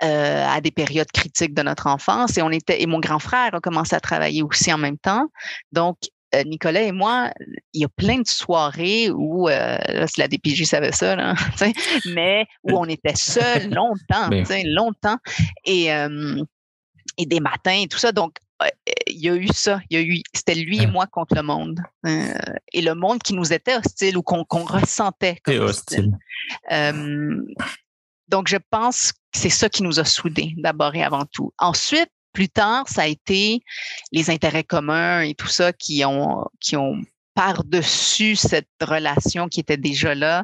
euh, 0.03 0.47
à 0.47 0.61
des 0.61 0.71
périodes 0.71 1.11
critiques 1.11 1.53
de 1.53 1.63
notre 1.63 1.87
enfance. 1.87 2.37
Et 2.37 2.41
on 2.41 2.49
était, 2.49 2.81
et 2.81 2.85
mon 2.85 2.99
grand 2.99 3.19
frère 3.19 3.53
a 3.53 3.59
commencé 3.59 3.95
à 3.95 3.99
travailler 3.99 4.41
aussi 4.41 4.71
en 4.73 4.77
même 4.77 4.97
temps. 4.97 5.27
Donc 5.73 5.97
Nicolas 6.45 6.81
et 6.81 6.91
moi, 6.91 7.31
il 7.73 7.81
y 7.81 7.85
a 7.85 7.89
plein 7.89 8.19
de 8.19 8.27
soirées 8.27 9.09
où, 9.09 9.49
euh, 9.49 9.77
là, 9.77 10.07
si 10.07 10.19
la 10.19 10.27
DPJ 10.27 10.63
savait 10.63 10.91
ça, 10.91 11.15
là, 11.15 11.33
mais 12.13 12.45
où 12.63 12.77
on 12.77 12.85
était 12.85 13.15
seuls 13.15 13.69
longtemps, 13.71 14.29
ben 14.29 14.67
longtemps, 14.67 15.17
et, 15.65 15.91
euh, 15.93 16.41
et 17.17 17.25
des 17.25 17.39
matins 17.39 17.81
et 17.83 17.87
tout 17.87 17.97
ça. 17.97 18.11
Donc, 18.11 18.37
il 19.07 19.19
y 19.19 19.29
a 19.29 19.35
eu 19.35 19.47
ça. 19.47 19.79
Il 19.89 19.99
y 19.99 20.01
a 20.01 20.05
eu, 20.05 20.21
c'était 20.33 20.55
lui 20.55 20.81
et 20.81 20.87
moi 20.87 21.07
contre 21.07 21.35
le 21.35 21.43
monde. 21.43 21.79
et 22.05 22.81
le 22.81 22.93
monde 22.93 23.23
qui 23.23 23.33
nous 23.33 23.53
était 23.53 23.75
hostile 23.75 24.17
ou 24.17 24.21
qu'on 24.21 24.43
ressentait 24.65 25.37
comme 25.43 25.59
hostile. 25.59 26.11
donc, 28.27 28.47
je 28.47 28.57
pense 28.69 29.13
que 29.13 29.17
c'est 29.33 29.49
ça 29.49 29.69
qui 29.69 29.81
nous 29.81 29.99
a 29.99 30.05
soudés 30.05 30.53
d'abord 30.57 30.93
et 30.95 31.03
avant 31.03 31.25
tout. 31.25 31.53
Ensuite, 31.57 32.11
plus 32.33 32.49
tard, 32.49 32.87
ça 32.87 33.03
a 33.03 33.07
été 33.07 33.61
les 34.11 34.29
intérêts 34.29 34.63
communs 34.63 35.21
et 35.21 35.33
tout 35.33 35.47
ça 35.47 35.73
qui 35.73 36.03
ont, 36.05 36.45
qui 36.59 36.75
ont 36.75 37.01
par-dessus 37.39 38.35
cette 38.35 38.67
relation 38.81 39.47
qui 39.47 39.61
était 39.61 39.77
déjà 39.77 40.13
là, 40.13 40.43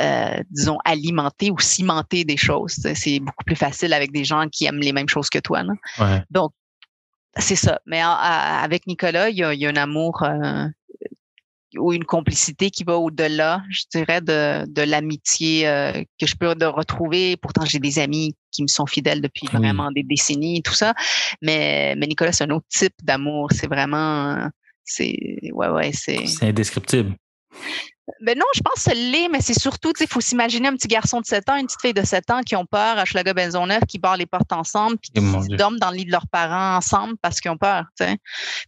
euh, 0.00 0.42
disons, 0.50 0.78
alimenter 0.84 1.52
ou 1.52 1.58
cimenter 1.60 2.24
des 2.24 2.36
choses. 2.36 2.84
C'est 2.94 3.20
beaucoup 3.20 3.44
plus 3.44 3.54
facile 3.54 3.92
avec 3.92 4.10
des 4.10 4.24
gens 4.24 4.48
qui 4.48 4.64
aiment 4.64 4.80
les 4.80 4.92
mêmes 4.92 5.08
choses 5.08 5.30
que 5.30 5.38
toi. 5.38 5.62
Donc, 6.30 6.52
c'est 7.36 7.54
ça. 7.54 7.80
Mais 7.86 8.00
avec 8.02 8.88
Nicolas, 8.88 9.30
il 9.30 9.36
y 9.36 9.44
a, 9.44 9.68
un 9.68 9.76
amour 9.76 10.24
euh, 10.24 10.66
ou 11.78 11.92
une 11.92 12.04
complicité 12.04 12.70
qui 12.70 12.84
va 12.84 12.96
au-delà, 12.98 13.62
je 13.70 13.82
dirais, 13.94 14.20
de, 14.20 14.66
de 14.66 14.82
l'amitié 14.82 15.66
euh, 15.66 15.92
que 16.20 16.26
je 16.26 16.36
peux 16.36 16.48
retrouver. 16.48 17.36
Pourtant, 17.36 17.64
j'ai 17.64 17.78
des 17.78 17.98
amis 17.98 18.34
qui 18.50 18.62
me 18.62 18.68
sont 18.68 18.86
fidèles 18.86 19.20
depuis 19.20 19.46
vraiment 19.46 19.90
des 19.90 20.02
décennies 20.02 20.62
tout 20.62 20.74
ça. 20.74 20.94
Mais, 21.40 21.94
mais 21.96 22.06
Nicolas, 22.06 22.32
c'est 22.32 22.44
un 22.44 22.50
autre 22.50 22.66
type 22.68 22.94
d'amour. 23.02 23.48
C'est 23.52 23.66
vraiment, 23.66 24.48
c'est, 24.84 25.16
ouais, 25.52 25.68
ouais, 25.68 25.90
c'est. 25.92 26.26
C'est 26.26 26.48
indescriptible. 26.48 27.16
Ben 28.20 28.36
non, 28.36 28.44
je 28.54 28.60
pense 28.60 28.84
que 28.84 28.94
l'est, 28.94 29.28
mais 29.28 29.40
c'est 29.40 29.58
surtout, 29.58 29.92
il 30.00 30.08
faut 30.08 30.20
s'imaginer 30.20 30.66
un 30.66 30.74
petit 30.74 30.88
garçon 30.88 31.20
de 31.20 31.26
7 31.26 31.48
ans, 31.48 31.56
une 31.56 31.66
petite 31.66 31.80
fille 31.80 31.94
de 31.94 32.04
7 32.04 32.30
ans 32.30 32.40
qui 32.40 32.56
ont 32.56 32.66
peur 32.66 32.98
à 32.98 33.04
Schlager 33.04 33.32
Benzonneuf, 33.32 33.84
qui 33.86 33.98
barrent 34.00 34.16
les 34.16 34.26
portes 34.26 34.52
ensemble, 34.52 34.96
puis 34.98 35.12
qui 35.12 35.56
dorment 35.56 35.78
dans 35.78 35.90
le 35.90 35.98
lit 35.98 36.04
de 36.04 36.10
leurs 36.10 36.26
parents 36.26 36.76
ensemble 36.76 37.14
parce 37.22 37.40
qu'ils 37.40 37.52
ont 37.52 37.56
peur, 37.56 37.84
tu 37.96 38.04
sais, 38.04 38.16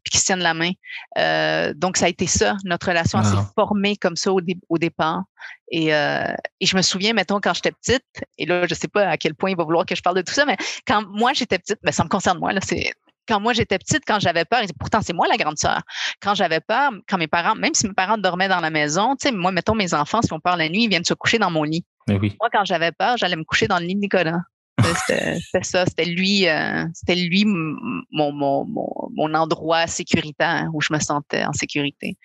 puis 0.05 0.13
qui 0.13 0.19
se 0.19 0.27
tiennent 0.27 0.39
la 0.39 0.55
main. 0.55 0.71
Euh, 1.19 1.75
donc, 1.75 1.97
ça 1.97 2.07
a 2.07 2.09
été 2.09 2.29
ça. 2.29 2.57
Notre 2.65 2.89
relation 2.89 3.23
s'est 3.25 3.37
formée 3.57 3.97
comme 3.97 4.17
ça 4.17 4.33
au, 4.33 4.41
au 4.69 4.79
départ. 4.79 5.25
Et, 5.71 5.93
euh, 5.93 6.33
et, 6.61 6.67
je 6.67 6.77
me 6.77 6.83
souviens, 6.83 7.13
mettons, 7.13 7.41
quand 7.41 7.55
j'étais 7.55 7.73
petite, 7.73 8.05
et 8.39 8.47
là, 8.47 8.67
je 8.69 8.75
sais 8.75 8.89
pas 8.89 9.09
à 9.09 9.17
quel 9.17 9.35
point 9.35 9.51
il 9.51 9.57
va 9.57 9.65
vouloir 9.65 9.85
que 9.85 9.97
je 9.97 10.03
parle 10.03 10.17
de 10.17 10.23
tout 10.23 10.33
ça, 10.33 10.45
mais 10.47 10.57
quand 10.87 11.05
moi 11.09 11.33
j'étais 11.33 11.59
petite, 11.59 11.79
ben, 11.83 11.91
ça 11.91 12.05
me 12.05 12.09
concerne 12.09 12.39
moi, 12.39 12.53
là, 12.53 12.61
c'est 12.63 12.93
quand 13.27 13.41
moi 13.41 13.53
j'étais 13.53 13.79
petite, 13.79 14.03
quand 14.07 14.21
j'avais 14.21 14.45
peur, 14.45 14.61
pourtant 14.79 15.01
c'est 15.03 15.13
moi 15.13 15.27
la 15.29 15.37
grande 15.37 15.59
sœur. 15.59 15.83
Quand 16.21 16.35
j'avais 16.35 16.61
peur, 16.61 16.93
quand 17.09 17.19
mes 17.19 17.27
parents, 17.27 17.55
même 17.55 17.75
si 17.75 17.87
mes 17.87 17.95
parents 17.95 18.19
dormaient 18.19 18.49
dans 18.49 18.61
la 18.61 18.71
maison, 18.71 19.17
tu 19.17 19.29
sais, 19.29 19.35
moi, 19.35 19.53
mettons 19.53 19.75
mes 19.75 19.95
enfants, 19.95 20.23
si 20.23 20.33
on 20.33 20.41
peur 20.41 20.57
la 20.57 20.69
nuit, 20.69 20.85
ils 20.85 20.89
viennent 20.89 21.05
se 21.05 21.15
coucher 21.15 21.39
dans 21.39 21.51
mon 21.51 21.63
lit. 21.63 21.85
Mais 22.09 22.19
oui. 22.19 22.37
Moi, 22.41 22.51
quand 22.53 22.65
j'avais 22.65 22.93
peur, 22.93 23.17
j'allais 23.17 23.37
me 23.37 23.45
coucher 23.45 23.67
dans 23.67 23.79
le 23.79 23.87
lit 23.87 23.95
de 23.95 24.01
Nicolas. 24.01 24.41
C'était 25.07 25.63
ça, 25.63 25.87
c'était 25.87 26.05
lui, 26.05 26.49
euh, 26.49 26.85
c'était 26.93 27.15
lui 27.15 27.45
mon, 27.47 28.33
mon, 28.33 28.67
mon, 28.67 29.35
endroit 29.35 29.87
sécuritaire 29.87 30.69
où 30.73 30.81
je 30.81 30.93
me 30.93 30.99
sentais 30.99 31.45
en 31.45 31.53
sécurité. 31.53 32.17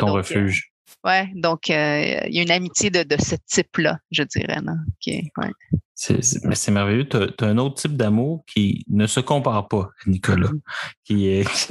Ton 0.00 0.08
euh, 0.08 0.12
refuge. 0.12 0.73
Ouais, 1.04 1.30
donc 1.34 1.70
euh, 1.70 2.20
il 2.26 2.34
y 2.34 2.40
a 2.40 2.42
une 2.42 2.50
amitié 2.50 2.90
de, 2.90 3.02
de 3.02 3.20
ce 3.20 3.36
type-là, 3.46 3.98
je 4.10 4.22
dirais. 4.22 4.60
Là. 4.62 4.74
ouais. 5.06 6.20
mais 6.44 6.54
c'est 6.54 6.70
merveilleux. 6.70 7.08
Tu 7.08 7.16
as, 7.16 7.46
un 7.46 7.58
autre 7.58 7.76
type 7.82 7.96
d'amour 7.96 8.44
qui 8.46 8.84
ne 8.88 9.06
se 9.06 9.20
compare 9.20 9.68
pas, 9.68 9.90
Nicolas. 10.06 10.48
Mm-hmm. 10.48 10.60
Qui 11.04 11.28
est, 11.28 11.68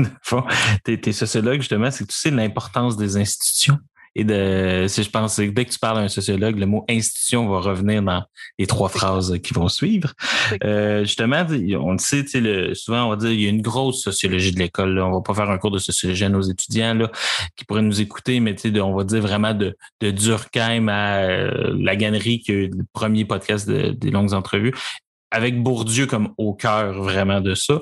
tu 0.86 1.10
es, 1.10 1.12
sociologue, 1.12 1.60
justement, 1.60 1.92
c'est 1.92 2.06
que 2.06 2.12
tu 2.12 2.18
sais 2.18 2.32
l'importance 2.32 2.98
des 2.98 3.18
institutions 3.18 3.80
et 4.16 4.24
de, 4.24 4.86
si 4.88 5.04
je 5.04 5.10
pense, 5.10 5.40
dès 5.40 5.66
que 5.66 5.72
tu 5.72 5.80
parles 5.80 5.98
à 5.98 6.02
un 6.02 6.08
sociologue, 6.08 6.58
le 6.58 6.66
mot 6.66 6.86
institution 6.90 7.48
va 7.48 7.60
revenir 7.60 8.02
dans 8.04 8.24
les 8.60 8.68
trois 8.68 8.90
phrases 8.90 9.40
qui 9.44 9.54
vont 9.54 9.68
suivre. 9.68 10.14
Euh, 10.64 11.04
justement, 11.04 11.46
on 11.80 11.94
le 11.94 11.98
sait, 11.98 12.26
le, 12.36 12.74
souvent 12.74 13.06
on 13.06 13.10
va 13.10 13.16
dire 13.16 13.32
il 13.32 13.42
y 13.42 13.48
a 13.48 13.50
une 13.50 13.62
grosse 13.62 14.04
sociologie 14.04 14.52
de 14.52 14.60
l'école. 14.60 15.00
On 15.00 15.12
va 15.12 15.22
pas 15.22 15.34
faire 15.34 15.50
un 15.50 15.58
cours 15.58 15.72
de 15.72 15.80
sociologie 15.80 16.26
à 16.26 16.30
nos 16.30 16.42
étudiants 16.42 16.94
là, 16.94 17.12
qui 17.56 17.66
pourraient 17.66 17.82
nous 17.82 18.02
écouter, 18.02 18.40
mais 18.40 18.56
on 18.80 18.96
va 18.96 19.04
dire 19.04 19.22
vraiment 19.22 19.54
de, 19.54 19.76
de 20.02 20.12
Durkheim 20.12 20.88
à 20.90 21.24
euh, 21.24 21.76
la 21.80 21.96
gannerie 21.96 22.40
qui 22.40 22.52
est 22.52 22.74
le 22.74 22.86
premier 22.94 23.26
podcast 23.26 23.70
des 23.70 24.12
longues 24.12 24.34
entrevues 24.34 24.74
avec 25.34 25.62
Bourdieu 25.62 26.06
comme 26.06 26.34
au 26.38 26.54
cœur 26.54 26.94
vraiment 27.02 27.42
de 27.42 27.56
ça. 27.56 27.82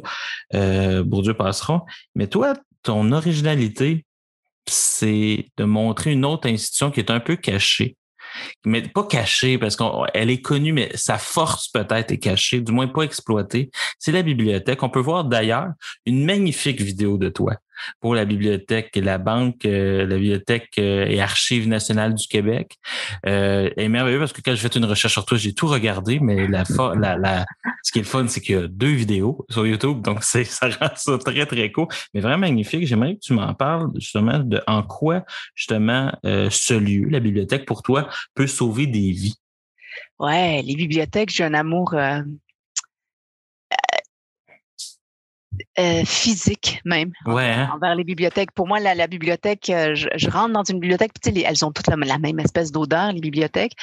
Euh, 0.56 1.04
Bourdieu 1.04 1.34
passera. 1.34 1.84
Mais 2.16 2.28
toi, 2.28 2.54
ton 2.82 3.12
originalité, 3.12 4.06
c'est 4.68 5.48
de 5.58 5.64
montrer 5.64 6.12
une 6.12 6.26
autre 6.26 6.48
institution 6.48 6.92
qui 6.92 7.00
est 7.00 7.12
un 7.12 7.20
peu 7.20 7.36
cachée. 7.36 7.96
Mais 8.66 8.82
pas 8.82 9.04
cachée 9.04 9.58
parce 9.58 9.76
qu'elle 9.76 10.30
est 10.30 10.42
connue, 10.42 10.72
mais 10.72 10.90
sa 10.96 11.18
force 11.18 11.68
peut-être 11.68 12.12
est 12.12 12.20
cachée, 12.20 12.62
du 12.62 12.72
moins 12.72 12.88
pas 12.88 13.04
exploitée. 13.04 13.72
C'est 14.00 14.12
la 14.12 14.22
bibliothèque. 14.22 14.84
On 14.84 14.90
peut 14.90 15.02
voir 15.02 15.26
d'ailleurs 15.26 15.68
une 16.06 16.24
magnifique 16.24 16.80
vidéo 16.80 17.18
de 17.18 17.30
toi 17.30 17.56
pour 18.00 18.16
la 18.16 18.26
bibliothèque 18.26 18.92
et 18.96 19.02
la 19.02 19.18
banque, 19.18 19.66
euh, 19.66 20.06
la 20.06 20.16
bibliothèque 20.16 20.70
euh, 20.78 21.06
et 21.08 21.22
archives 21.22 21.68
nationales 21.68 22.16
du 22.16 22.28
Québec. 22.28 22.78
Euh, 23.26 23.70
est 23.78 23.88
merveilleux 23.88 24.20
parce 24.20 24.34
que 24.34 24.42
quand 24.42 24.54
j'ai 24.54 24.62
fait 24.62 24.76
une 24.76 24.86
recherche 24.86 25.14
sur 25.14 25.26
toi, 25.26 25.38
j'ai 25.38 25.54
tout 25.54 25.68
regardé, 25.68 26.20
mais 26.20 26.48
la, 26.48 26.64
la, 26.96 27.18
la 27.18 27.46
ce 27.84 27.92
qui 27.92 28.00
est 28.00 28.04
le 28.04 28.08
fun, 28.08 28.28
c'est 28.28 28.42
qu'il 28.42 28.56
y 28.56 28.58
a 28.58 28.68
deux 28.68 28.92
vidéos 28.92 29.46
sur 29.50 29.66
YouTube, 29.66 30.02
donc 30.02 30.20
c'est 30.24 30.44
ça 30.44 30.70
rend 30.70 30.90
ça 30.96 31.18
très 31.18 31.46
très 31.46 31.72
cool, 31.72 31.88
mais 32.14 32.22
vraiment 32.22 32.40
magnifique. 32.40 32.86
J'aimerais 32.86 33.16
que 33.16 33.20
tu 33.22 33.34
m'en 33.34 33.54
parles 33.54 33.90
justement 33.96 34.40
de 34.40 34.62
en 34.68 34.84
quoi 34.84 35.24
justement 35.56 36.12
euh, 36.26 36.50
ce 36.50 36.74
lieu, 36.74 37.10
la 37.10 37.20
bibliothèque 37.20 37.66
pour 37.66 37.84
toi, 37.84 38.10
peut 38.36 38.48
sauver 38.48 38.88
des 38.88 39.12
vies. 39.12 39.36
Ouais, 40.20 40.62
les 40.62 40.76
bibliothèques, 40.76 41.32
j'ai 41.32 41.44
un 41.44 41.54
amour 41.54 41.96
Euh, 41.96 42.22
physique 46.06 46.82
même 46.86 47.12
hein? 47.26 47.70
envers 47.74 47.96
les 47.96 48.04
bibliothèques. 48.04 48.52
Pour 48.52 48.68
moi, 48.68 48.80
la, 48.80 48.96
la 48.96 49.08
bibliothèque, 49.08 49.70
euh, 49.70 49.96
je, 49.96 50.08
je, 50.16 50.30
rentre 50.30 50.54
dans 50.54 50.64
une 50.64 50.80
bibliothèque, 50.80 51.12
puis 51.22 51.44
elles 51.44 51.66
ont 51.66 51.72
toutes 51.72 51.88
la, 51.88 51.96
même 51.96 52.40
espèce 52.40 52.72
d'odeur, 52.72 53.12
les 53.12 53.20
bibliothèques. 53.20 53.74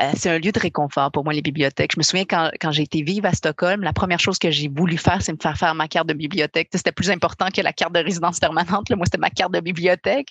Euh, 0.00 0.10
c'est 0.16 0.30
un 0.30 0.38
lieu 0.38 0.52
de 0.52 0.58
réconfort 0.58 1.10
pour 1.12 1.24
moi, 1.24 1.32
les 1.32 1.42
bibliothèques. 1.42 1.92
Je 1.94 1.98
me 1.98 2.02
souviens 2.02 2.24
quand, 2.24 2.50
quand 2.60 2.72
j'ai 2.72 2.82
été 2.82 3.02
vive 3.02 3.26
à 3.26 3.32
Stockholm, 3.32 3.82
la 3.82 3.92
première 3.92 4.20
chose 4.20 4.38
que 4.38 4.50
j'ai 4.50 4.68
voulu 4.68 4.98
faire, 4.98 5.22
c'est 5.22 5.32
me 5.32 5.38
faire 5.40 5.56
faire 5.56 5.74
ma 5.74 5.88
carte 5.88 6.08
de 6.08 6.14
bibliothèque. 6.14 6.68
C'était 6.72 6.92
plus 6.92 7.10
important 7.10 7.48
que 7.54 7.60
la 7.60 7.72
carte 7.72 7.94
de 7.94 8.00
résidence 8.00 8.40
permanente. 8.40 8.90
Moi, 8.90 9.06
c'était 9.06 9.18
ma 9.18 9.30
carte 9.30 9.52
de 9.52 9.60
bibliothèque. 9.60 10.28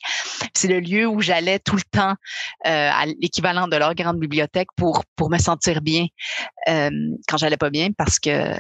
C'est 0.54 0.68
le 0.68 0.80
lieu 0.80 1.08
où 1.08 1.22
j'allais 1.22 1.60
tout 1.60 1.76
le 1.76 1.84
temps 1.84 2.16
à 2.64 3.06
l'équivalent 3.06 3.68
de 3.68 3.78
leur 3.78 3.96
grande 3.96 4.20
bibliothèque 4.20 4.70
pour, 4.76 5.04
pour 5.16 5.30
me 5.30 5.38
sentir 5.38 5.82
bien 5.82 6.08
quand 6.66 7.38
j'allais 7.38 7.58
pas 7.58 7.70
bien, 7.70 7.90
parce 7.98 8.20
que 8.20 8.54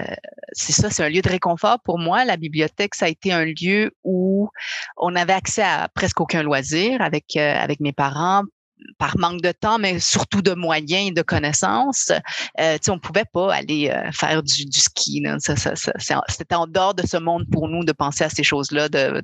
c'est 0.53 0.73
ça, 0.73 0.89
c'est 0.89 1.03
un 1.03 1.09
lieu 1.09 1.21
de 1.21 1.29
réconfort 1.29 1.79
pour 1.83 1.97
moi. 1.97 2.20
La 2.25 2.37
bibliothèque, 2.37 2.95
ça 2.95 3.05
a 3.05 3.09
été 3.09 3.31
un 3.31 3.45
lieu 3.45 3.91
où 4.03 4.49
on 4.97 5.15
avait 5.15 5.33
accès 5.33 5.63
à 5.63 5.89
presque 5.93 6.21
aucun 6.21 6.43
loisir 6.43 7.01
avec, 7.01 7.35
euh, 7.35 7.65
mes 7.79 7.93
parents 7.93 8.43
par 8.97 9.15
manque 9.17 9.41
de 9.41 9.51
temps, 9.51 9.77
mais 9.77 9.99
surtout 9.99 10.41
de 10.41 10.53
moyens 10.53 11.09
et 11.09 11.11
de 11.11 11.21
connaissances, 11.21 12.11
euh, 12.59 12.77
on 12.89 12.97
pouvait 12.97 13.25
pas 13.31 13.53
aller 13.53 13.89
euh, 13.89 14.11
faire 14.11 14.41
du, 14.41 14.71
ski. 14.71 15.23
C'était 16.27 16.55
en 16.55 16.65
dehors 16.65 16.95
de 16.95 17.05
ce 17.05 17.17
monde 17.17 17.45
pour 17.51 17.67
nous 17.67 17.83
de 17.83 17.91
penser 17.91 18.23
à 18.23 18.29
ces 18.29 18.43
choses-là, 18.43 18.89
de, 18.89 19.21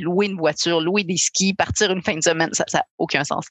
louer 0.00 0.26
une 0.26 0.38
voiture, 0.38 0.80
louer 0.80 1.04
des 1.04 1.18
skis, 1.18 1.52
partir 1.52 1.92
une 1.92 2.02
fin 2.02 2.14
de 2.14 2.22
semaine, 2.22 2.50
ça 2.52 2.64
n'a 2.72 2.84
aucun 2.96 3.24
sens. 3.24 3.44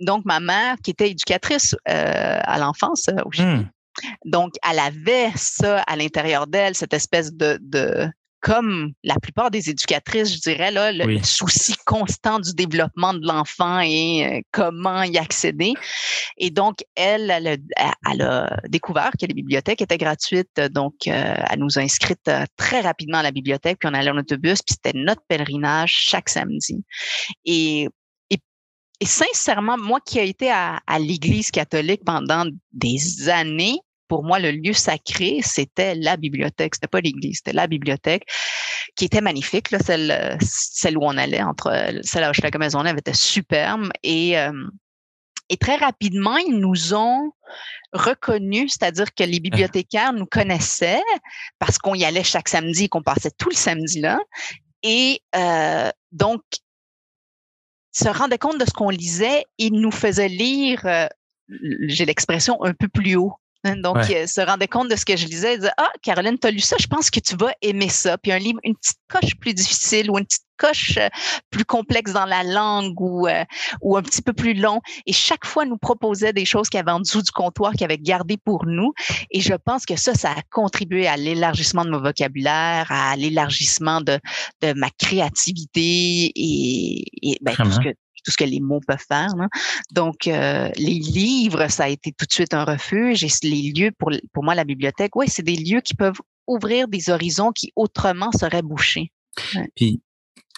Donc, 0.00 0.24
ma 0.24 0.40
mère, 0.40 0.76
qui 0.82 0.90
était 0.92 1.10
éducatrice 1.10 1.76
à 1.84 2.58
l'enfance 2.58 3.10
donc, 4.24 4.54
elle 4.68 4.78
avait 4.78 5.30
ça 5.36 5.80
à 5.80 5.96
l'intérieur 5.96 6.46
d'elle, 6.46 6.74
cette 6.74 6.94
espèce 6.94 7.32
de, 7.32 7.58
de, 7.60 8.08
comme 8.40 8.92
la 9.04 9.16
plupart 9.16 9.50
des 9.50 9.68
éducatrices, 9.70 10.34
je 10.34 10.40
dirais, 10.40 10.70
là, 10.70 10.92
le 10.92 11.22
souci 11.22 11.74
constant 11.84 12.38
du 12.38 12.54
développement 12.54 13.12
de 13.12 13.26
l'enfant 13.26 13.80
et 13.80 14.26
euh, 14.26 14.40
comment 14.50 15.02
y 15.02 15.18
accéder. 15.18 15.74
Et 16.38 16.50
donc, 16.50 16.78
elle, 16.94 17.30
elle, 17.30 18.22
a, 18.22 18.60
découvert 18.68 19.10
que 19.20 19.26
les 19.26 19.34
bibliothèques 19.34 19.82
étaient 19.82 19.98
gratuites. 19.98 20.60
Donc, 20.72 20.94
euh, 21.06 21.34
elle 21.50 21.58
nous 21.58 21.78
a 21.78 21.82
inscrites 21.82 22.28
euh, 22.28 22.44
très 22.56 22.80
rapidement 22.80 23.18
à 23.18 23.22
la 23.22 23.30
bibliothèque, 23.30 23.78
puis 23.78 23.88
on 23.90 23.94
allait 23.94 24.10
en 24.10 24.18
autobus, 24.18 24.62
puis 24.62 24.74
c'était 24.74 24.98
notre 24.98 25.22
pèlerinage 25.28 25.92
chaque 25.92 26.28
samedi. 26.28 26.82
Et 27.44 27.88
et 29.02 29.06
sincèrement, 29.06 29.78
moi 29.78 29.98
qui 30.04 30.18
ai 30.18 30.28
été 30.28 30.50
à, 30.50 30.78
à 30.86 30.98
l'Église 30.98 31.50
catholique 31.50 32.02
pendant 32.04 32.44
des 32.72 33.30
années, 33.30 33.80
pour 34.10 34.24
moi, 34.24 34.40
le 34.40 34.50
lieu 34.50 34.72
sacré, 34.72 35.38
c'était 35.40 35.94
la 35.94 36.16
bibliothèque. 36.16 36.74
C'était 36.74 36.88
pas 36.88 37.00
l'église, 37.00 37.36
c'était 37.36 37.52
la 37.52 37.68
bibliothèque 37.68 38.24
qui 38.96 39.04
était 39.04 39.20
magnifique. 39.20 39.70
Là, 39.70 39.78
celle, 39.78 40.36
celle 40.40 40.98
où 40.98 41.04
on 41.04 41.16
allait, 41.16 41.40
entre 41.40 42.00
celle 42.02 42.24
à 42.24 42.30
Hochelaga 42.30 42.58
Maisonneuve 42.58 42.98
était 42.98 43.14
superbe. 43.14 43.88
Et, 44.02 44.36
euh, 44.36 44.66
et 45.48 45.56
très 45.56 45.76
rapidement, 45.76 46.36
ils 46.38 46.58
nous 46.58 46.92
ont 46.92 47.30
reconnus, 47.92 48.72
c'est-à-dire 48.72 49.14
que 49.14 49.22
les 49.22 49.36
Ah. 49.36 49.46
bibliothécaires 49.48 50.12
nous 50.12 50.26
connaissaient 50.26 51.04
parce 51.60 51.78
qu'on 51.78 51.94
y 51.94 52.04
allait 52.04 52.24
chaque 52.24 52.48
samedi 52.48 52.84
et 52.84 52.88
qu'on 52.88 53.04
passait 53.04 53.30
tout 53.38 53.48
le 53.48 53.54
samedi 53.54 54.00
là. 54.00 54.18
Et 54.82 55.22
euh, 55.36 55.88
donc, 56.10 56.42
se 57.92 58.08
rendaient 58.08 58.38
compte 58.38 58.58
de 58.58 58.64
ce 58.64 58.72
qu'on 58.72 58.90
lisait 58.90 59.44
et 59.58 59.70
nous 59.70 59.92
faisaient 59.92 60.28
lire, 60.28 60.84
euh, 60.84 61.06
j'ai 61.86 62.06
l'expression, 62.06 62.60
un 62.64 62.74
peu 62.74 62.88
plus 62.88 63.14
haut. 63.14 63.34
Donc, 63.82 63.96
Ouais. 63.96 64.22
euh, 64.22 64.26
se 64.26 64.40
rendait 64.40 64.68
compte 64.68 64.88
de 64.90 64.96
ce 64.96 65.04
que 65.04 65.16
je 65.16 65.26
lisais 65.26 65.54
et 65.54 65.58
disait 65.58 65.70
Ah, 65.76 65.90
Caroline, 66.02 66.38
tu 66.38 66.46
as 66.46 66.50
lu 66.50 66.60
ça, 66.60 66.76
je 66.80 66.86
pense 66.86 67.10
que 67.10 67.20
tu 67.20 67.36
vas 67.36 67.52
aimer 67.62 67.88
ça. 67.88 68.16
Puis 68.18 68.32
un 68.32 68.38
livre, 68.38 68.58
une 68.64 68.74
petite 68.74 68.98
coche 69.08 69.34
plus 69.38 69.54
difficile 69.54 70.10
ou 70.10 70.18
une 70.18 70.24
petite 70.24 70.42
coche 70.56 70.98
euh, 70.98 71.08
plus 71.50 71.64
complexe 71.64 72.12
dans 72.12 72.26
la 72.26 72.42
langue 72.42 73.00
ou, 73.00 73.26
euh, 73.26 73.44
ou 73.80 73.96
un 73.96 74.02
petit 74.02 74.20
peu 74.20 74.32
plus 74.34 74.52
long. 74.54 74.80
Et 75.06 75.12
chaque 75.12 75.46
fois, 75.46 75.64
nous 75.64 75.78
proposait 75.78 76.32
des 76.34 76.44
choses 76.44 76.68
qu'il 76.68 76.76
y 76.78 76.80
avait 76.82 76.90
en 76.90 77.00
dessous 77.00 77.22
du 77.22 77.30
comptoir, 77.30 77.72
qu'il 77.72 77.84
avait 77.84 77.96
gardé 77.98 78.36
pour 78.36 78.66
nous. 78.66 78.92
Et 79.30 79.40
je 79.40 79.54
pense 79.54 79.86
que 79.86 79.96
ça, 79.96 80.14
ça 80.14 80.32
a 80.32 80.42
contribué 80.50 81.06
à 81.06 81.16
l'élargissement 81.16 81.84
de 81.84 81.90
mon 81.90 82.00
vocabulaire, 82.00 82.86
à 82.90 83.16
l'élargissement 83.16 84.00
de, 84.02 84.18
de 84.62 84.72
ma 84.74 84.90
créativité 84.98 86.30
et, 86.34 87.04
et 87.22 87.38
ben, 87.40 87.54
tout, 87.54 87.70
ce 87.70 87.80
que, 87.80 87.94
tout 88.24 88.30
ce 88.30 88.36
que 88.36 88.44
les 88.44 88.60
mots 88.60 88.80
peuvent 88.86 89.04
faire. 89.06 89.28
Donc, 89.92 90.26
euh, 90.26 90.68
les 90.76 90.94
livres, 90.94 91.68
ça 91.68 91.84
a 91.84 91.88
été 91.88 92.12
tout 92.12 92.26
de 92.26 92.32
suite 92.32 92.54
un 92.54 92.64
refuge. 92.64 93.24
Et 93.24 93.28
les 93.42 93.72
lieux, 93.72 93.90
pour, 93.98 94.10
pour 94.32 94.44
moi, 94.44 94.54
la 94.54 94.64
bibliothèque, 94.64 95.16
oui, 95.16 95.26
c'est 95.28 95.42
des 95.42 95.56
lieux 95.56 95.80
qui 95.80 95.94
peuvent 95.94 96.20
ouvrir 96.46 96.88
des 96.88 97.10
horizons 97.10 97.52
qui 97.52 97.72
autrement 97.76 98.32
seraient 98.32 98.62
bouchés. 98.62 99.12
Puis, 99.76 100.00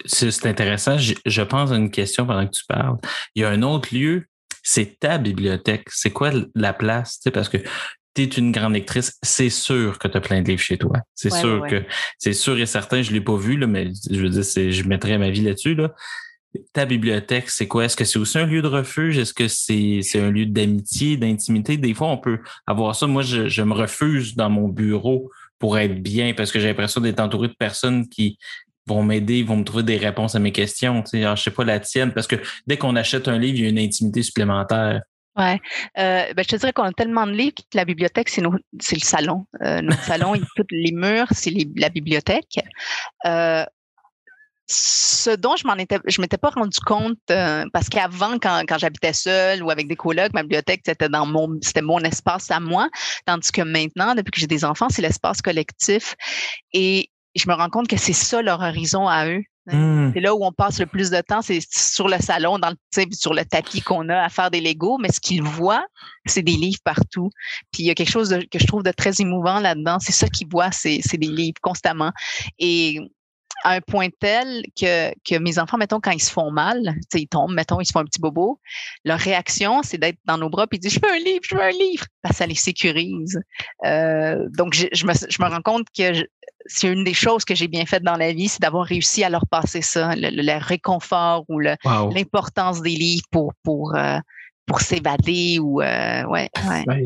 c'est 0.06 0.46
intéressant. 0.46 0.98
Je, 0.98 1.14
je 1.26 1.42
pense 1.42 1.70
à 1.70 1.76
une 1.76 1.90
question 1.90 2.26
pendant 2.26 2.46
que 2.46 2.52
tu 2.52 2.64
parles. 2.66 2.96
Il 3.34 3.42
y 3.42 3.44
a 3.44 3.50
un 3.50 3.62
autre 3.62 3.94
lieu, 3.94 4.26
c'est 4.62 4.98
ta 4.98 5.18
bibliothèque. 5.18 5.84
C'est 5.90 6.10
quoi 6.10 6.30
la 6.54 6.72
place? 6.72 7.16
Tu 7.18 7.24
sais, 7.24 7.30
parce 7.30 7.48
que 7.48 7.58
tu 8.14 8.22
es 8.22 8.26
une 8.26 8.52
grande 8.52 8.74
lectrice, 8.74 9.18
c'est 9.22 9.48
sûr 9.50 9.98
que 9.98 10.06
tu 10.08 10.16
as 10.16 10.20
plein 10.20 10.42
de 10.42 10.48
livres 10.48 10.60
chez 10.62 10.76
toi. 10.78 10.98
C'est 11.14 11.32
Ouais, 11.32 11.40
sûr 11.40 11.60
ouais, 11.62 11.70
que 11.70 11.84
c'est 12.18 12.34
sûr 12.34 12.58
et 12.58 12.66
certain, 12.66 13.00
je 13.02 13.10
ne 13.10 13.14
l'ai 13.14 13.20
pas 13.22 13.36
vu, 13.36 13.56
là, 13.56 13.66
mais 13.66 13.90
je 14.10 14.20
veux 14.20 14.28
dire, 14.28 14.44
c'est- 14.44 14.70
je 14.70 14.86
mettrais 14.86 15.16
ma 15.18 15.30
vie 15.30 15.40
là-dessus. 15.42 15.74
Là. 15.74 15.94
Ta 16.72 16.84
bibliothèque, 16.84 17.48
c'est 17.48 17.66
quoi? 17.66 17.86
Est-ce 17.86 17.96
que 17.96 18.04
c'est 18.04 18.18
aussi 18.18 18.38
un 18.38 18.46
lieu 18.46 18.60
de 18.60 18.68
refuge? 18.68 19.18
Est-ce 19.18 19.32
que 19.32 19.48
c'est 19.48 20.20
un 20.20 20.30
lieu 20.30 20.46
d'amitié, 20.46 21.16
d'intimité? 21.16 21.76
Des 21.76 21.94
fois, 21.94 22.08
on 22.08 22.18
peut 22.18 22.40
avoir 22.66 22.94
ça. 22.94 23.06
Moi, 23.06 23.22
je, 23.22 23.62
me 23.62 23.72
refuse 23.72 24.36
dans 24.36 24.50
mon 24.50 24.68
bureau 24.68 25.30
pour 25.58 25.78
être 25.78 26.02
bien 26.02 26.34
parce 26.34 26.52
que 26.52 26.60
j'ai 26.60 26.68
l'impression 26.68 27.00
d'être 27.00 27.20
entouré 27.20 27.48
de 27.48 27.54
personnes 27.54 28.08
qui 28.08 28.38
vont 28.86 29.02
m'aider, 29.02 29.42
vont 29.42 29.56
me 29.56 29.64
trouver 29.64 29.84
des 29.84 29.96
réponses 29.96 30.34
à 30.34 30.40
mes 30.40 30.52
questions. 30.52 31.02
Tu 31.02 31.22
sais, 31.22 31.36
je 31.36 31.42
sais 31.42 31.50
pas 31.50 31.64
la 31.64 31.80
tienne, 31.80 32.12
parce 32.12 32.26
que 32.26 32.36
dès 32.66 32.76
qu'on 32.76 32.96
achète 32.96 33.28
un 33.28 33.38
livre, 33.38 33.58
il 33.58 33.62
y 33.62 33.66
a 33.66 33.70
une 33.70 33.78
intimité 33.78 34.22
supplémentaire. 34.22 35.02
Ouais. 35.36 35.58
Euh, 35.98 36.34
ben, 36.34 36.42
je 36.42 36.48
te 36.48 36.56
dirais 36.56 36.72
qu'on 36.72 36.82
a 36.82 36.92
tellement 36.92 37.26
de 37.26 37.32
livres 37.32 37.54
que 37.56 37.76
la 37.76 37.86
bibliothèque, 37.86 38.28
c'est 38.28 38.42
le 38.42 38.60
salon. 39.00 39.46
Euh, 39.62 39.80
notre 39.80 40.02
salon, 40.02 40.34
il- 40.34 40.44
tous 40.56 40.66
les 40.70 40.92
murs, 40.92 41.28
c'est 41.30 41.54
la 41.76 41.88
bibliothèque. 41.88 42.60
Euh, 43.24 43.64
ce 44.68 45.30
dont 45.30 45.56
je 45.56 45.66
m'en 45.66 45.74
étais, 45.74 45.98
je 46.06 46.20
m'étais 46.20 46.38
pas 46.38 46.50
rendu 46.50 46.78
compte 46.80 47.18
euh, 47.30 47.64
parce 47.72 47.88
qu'avant, 47.88 48.38
quand, 48.38 48.62
quand 48.66 48.78
j'habitais 48.78 49.12
seule 49.12 49.62
ou 49.62 49.70
avec 49.70 49.88
des 49.88 49.96
colocs, 49.96 50.32
ma 50.32 50.42
bibliothèque 50.42 50.82
c'était 50.86 51.08
dans 51.08 51.26
mon, 51.26 51.58
c'était 51.60 51.82
mon 51.82 52.00
espace 52.00 52.50
à 52.50 52.60
moi, 52.60 52.88
tandis 53.26 53.52
que 53.52 53.62
maintenant, 53.62 54.14
depuis 54.14 54.30
que 54.30 54.40
j'ai 54.40 54.46
des 54.46 54.64
enfants, 54.64 54.88
c'est 54.90 55.02
l'espace 55.02 55.42
collectif 55.42 56.14
et 56.72 57.10
je 57.34 57.48
me 57.48 57.54
rends 57.54 57.70
compte 57.70 57.88
que 57.88 57.96
c'est 57.96 58.12
ça 58.12 58.42
leur 58.42 58.60
horizon 58.60 59.08
à 59.08 59.26
eux. 59.26 59.42
Hmm. 59.66 60.10
C'est 60.12 60.20
là 60.20 60.34
où 60.34 60.44
on 60.44 60.50
passe 60.50 60.80
le 60.80 60.86
plus 60.86 61.10
de 61.10 61.20
temps, 61.20 61.40
c'est 61.40 61.60
sur 61.70 62.08
le 62.08 62.18
salon, 62.18 62.58
dans 62.58 62.70
le, 62.70 63.04
sur 63.12 63.32
le 63.32 63.44
tapis 63.44 63.80
qu'on 63.80 64.08
a 64.08 64.20
à 64.20 64.28
faire 64.28 64.50
des 64.50 64.60
Legos, 64.60 64.98
mais 64.98 65.12
ce 65.12 65.20
qu'ils 65.20 65.42
voient, 65.42 65.86
c'est 66.26 66.42
des 66.42 66.56
livres 66.56 66.80
partout. 66.84 67.30
Puis 67.70 67.84
il 67.84 67.86
y 67.86 67.90
a 67.90 67.94
quelque 67.94 68.10
chose 68.10 68.30
de- 68.30 68.44
que 68.50 68.58
je 68.58 68.66
trouve 68.66 68.82
de 68.82 68.90
très 68.90 69.20
émouvant 69.20 69.60
là-dedans, 69.60 69.98
c'est 70.00 70.12
ça 70.12 70.28
qu'ils 70.28 70.48
voient, 70.48 70.72
c'est 70.72 71.00
c'est 71.04 71.16
des 71.16 71.28
livres 71.28 71.60
constamment. 71.62 72.10
Et 72.58 72.98
à 73.64 73.72
un 73.72 73.80
point 73.80 74.08
tel 74.20 74.62
que, 74.78 75.10
que 75.24 75.38
mes 75.38 75.58
enfants, 75.58 75.78
mettons, 75.78 76.00
quand 76.00 76.10
ils 76.10 76.22
se 76.22 76.30
font 76.32 76.50
mal, 76.50 76.80
tu 76.82 76.92
sais, 77.12 77.20
ils 77.22 77.28
tombent, 77.28 77.54
mettons, 77.54 77.80
ils 77.80 77.86
se 77.86 77.92
font 77.92 78.00
un 78.00 78.04
petit 78.04 78.20
bobo, 78.20 78.60
leur 79.04 79.18
réaction, 79.18 79.82
c'est 79.82 79.98
d'être 79.98 80.18
dans 80.24 80.38
nos 80.38 80.50
bras 80.50 80.66
puis 80.66 80.78
de 80.78 80.88
dire 80.88 80.90
Je 81.00 81.06
veux 81.06 81.12
un 81.14 81.18
livre, 81.18 81.40
je 81.48 81.54
veux 81.54 81.62
un 81.62 81.70
livre, 81.70 82.04
parce 82.22 82.32
que 82.34 82.38
ça 82.38 82.46
les 82.46 82.54
sécurise. 82.54 83.40
Euh, 83.84 84.46
donc, 84.56 84.74
je, 84.74 84.86
je 84.92 85.06
me, 85.06 85.12
je 85.14 85.42
me 85.42 85.48
rends 85.48 85.62
compte 85.62 85.86
que 85.96 86.12
c'est 86.66 86.86
une 86.92 87.02
des 87.04 87.14
choses 87.14 87.44
que 87.44 87.54
j'ai 87.54 87.66
bien 87.68 87.84
faites 87.86 88.02
dans 88.04 88.16
la 88.16 88.32
vie, 88.32 88.48
c'est 88.48 88.62
d'avoir 88.62 88.86
réussi 88.86 89.24
à 89.24 89.30
leur 89.30 89.46
passer 89.48 89.82
ça, 89.82 90.14
le, 90.14 90.30
le- 90.30 90.42
le 90.42 90.58
réconfort 90.64 91.44
ou 91.48 91.58
Wow. 91.60 92.12
l'importance 92.12 92.80
des 92.82 92.90
livres 92.90 93.24
pour, 93.30 93.52
pour, 93.64 93.94
euh, 93.96 94.18
pour 94.66 94.80
s'évader 94.80 95.58
ou, 95.60 95.80
euh, 95.80 96.24
ouais, 96.26 96.48
ouais. 96.86 97.04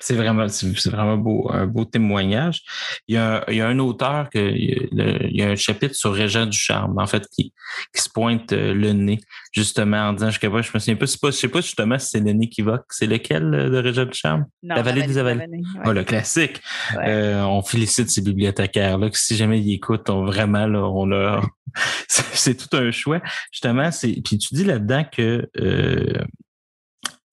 C'est 0.00 0.14
vraiment, 0.14 0.48
c'est 0.48 0.88
vraiment 0.88 1.16
beau, 1.18 1.50
un 1.52 1.66
beau 1.66 1.84
témoignage. 1.84 2.62
Il 3.06 3.16
y 3.16 3.18
a, 3.18 3.36
un- 3.38 3.44
il 3.48 3.56
y 3.56 3.60
a 3.60 3.68
un 3.68 3.78
auteur 3.78 4.30
que 4.30 4.38
le- 4.38 5.26
il 5.30 5.36
y 5.36 5.42
a 5.42 5.48
un 5.50 5.56
chapitre 5.56 5.94
sur 5.94 6.14
Régent 6.14 6.46
du 6.46 6.56
Charme, 6.56 6.98
en 6.98 7.06
fait, 7.06 7.26
qui, 7.30 7.52
qui 7.94 8.00
se 8.02 8.08
pointe 8.08 8.52
euh, 8.54 8.72
le 8.72 8.92
nez, 8.92 9.20
justement, 9.52 10.08
en 10.08 10.12
disant, 10.14 10.30
je 10.30 10.40
sais 10.40 10.48
pas, 10.50 10.62
je 10.62 10.70
me 10.72 10.78
souviens 10.78 10.96
pas, 10.96 11.04
pas, 11.20 11.30
je 11.30 11.36
sais 11.36 11.48
pas 11.48 11.60
justement 11.60 11.98
si 11.98 12.08
c'est 12.08 12.20
le 12.20 12.32
nez 12.32 12.48
qui 12.48 12.62
va, 12.62 12.82
c'est 12.88 13.06
lequel 13.06 13.52
euh, 13.54 13.68
de 13.68 13.76
Régent 13.76 14.06
du 14.06 14.14
Charme? 14.14 14.46
Non, 14.62 14.74
La 14.76 14.82
vallée 14.82 15.02
des 15.02 15.18
Avalées. 15.18 15.40
Ouais. 15.50 15.60
Ah, 15.84 15.92
le 15.92 16.02
classique. 16.04 16.62
Ouais. 16.96 17.04
Euh, 17.08 17.42
on 17.44 17.62
félicite 17.62 18.08
ces 18.10 18.22
bibliothécaires-là, 18.22 19.10
que 19.10 19.18
si 19.18 19.36
jamais 19.36 19.60
ils 19.60 19.74
écoutent, 19.74 20.08
on, 20.08 20.24
vraiment, 20.24 20.66
là, 20.66 20.80
on 20.82 21.12
a, 21.12 21.42
c'est 22.08 22.56
tout 22.56 22.74
un 22.76 22.90
choix. 22.90 23.20
Justement, 23.52 23.90
c'est, 23.90 24.12
puis 24.24 24.38
tu 24.38 24.54
dis 24.54 24.64
là-dedans 24.64 25.04
que, 25.12 25.46
euh, 25.60 26.22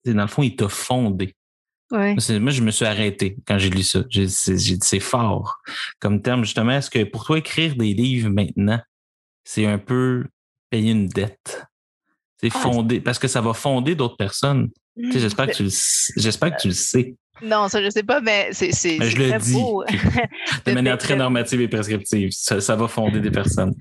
dans 0.04 0.22
le 0.22 0.28
fond, 0.28 0.42
il 0.42 0.54
t'a 0.56 0.68
fondé. 0.68 1.34
Ouais. 1.92 2.16
Moi, 2.40 2.50
je 2.52 2.62
me 2.62 2.70
suis 2.70 2.84
arrêté 2.86 3.36
quand 3.46 3.58
j'ai 3.58 3.70
lu 3.70 3.82
ça. 3.82 4.00
J'ai 4.08 4.26
dit, 4.26 4.78
c'est 4.82 4.98
fort 5.00 5.58
comme 6.00 6.22
terme. 6.22 6.42
Justement, 6.44 6.72
est-ce 6.72 6.90
que 6.90 7.04
pour 7.04 7.24
toi, 7.24 7.38
écrire 7.38 7.76
des 7.76 7.92
livres 7.94 8.30
maintenant, 8.30 8.80
c'est 9.44 9.66
un 9.66 9.78
peu 9.78 10.24
payer 10.70 10.92
une 10.92 11.06
dette? 11.06 11.64
C'est 12.40 12.50
Ah, 12.54 12.58
fonder, 12.58 13.00
parce 13.00 13.18
que 13.18 13.28
ça 13.28 13.40
va 13.40 13.52
fonder 13.52 13.94
d'autres 13.94 14.16
personnes. 14.16 14.70
Tu 14.98 15.12
sais, 15.12 15.20
J'espère 15.20 15.46
que 15.48 15.52
tu 15.52 15.62
le 15.64 15.68
sais- 15.70 16.12
j'espère 16.16 16.56
que 16.56 16.62
tu 16.62 16.68
le 16.68 16.74
sais. 16.74 17.14
Non, 17.42 17.68
ça, 17.68 17.82
je 17.82 17.90
sais 17.90 18.02
pas, 18.02 18.20
mais 18.20 18.50
c'est 18.52 18.70
je 18.72 19.16
le 19.18 19.28
très 19.30 19.38
dis. 19.38 19.52
beau. 19.52 19.84
De 20.66 20.72
manière 20.74 20.96
très 20.98 21.16
normative 21.16 21.60
et 21.60 21.68
prescriptive. 21.68 22.30
Ça, 22.32 22.60
ça 22.60 22.74
va 22.76 22.88
fonder 22.88 23.20
des 23.20 23.30
personnes. 23.30 23.74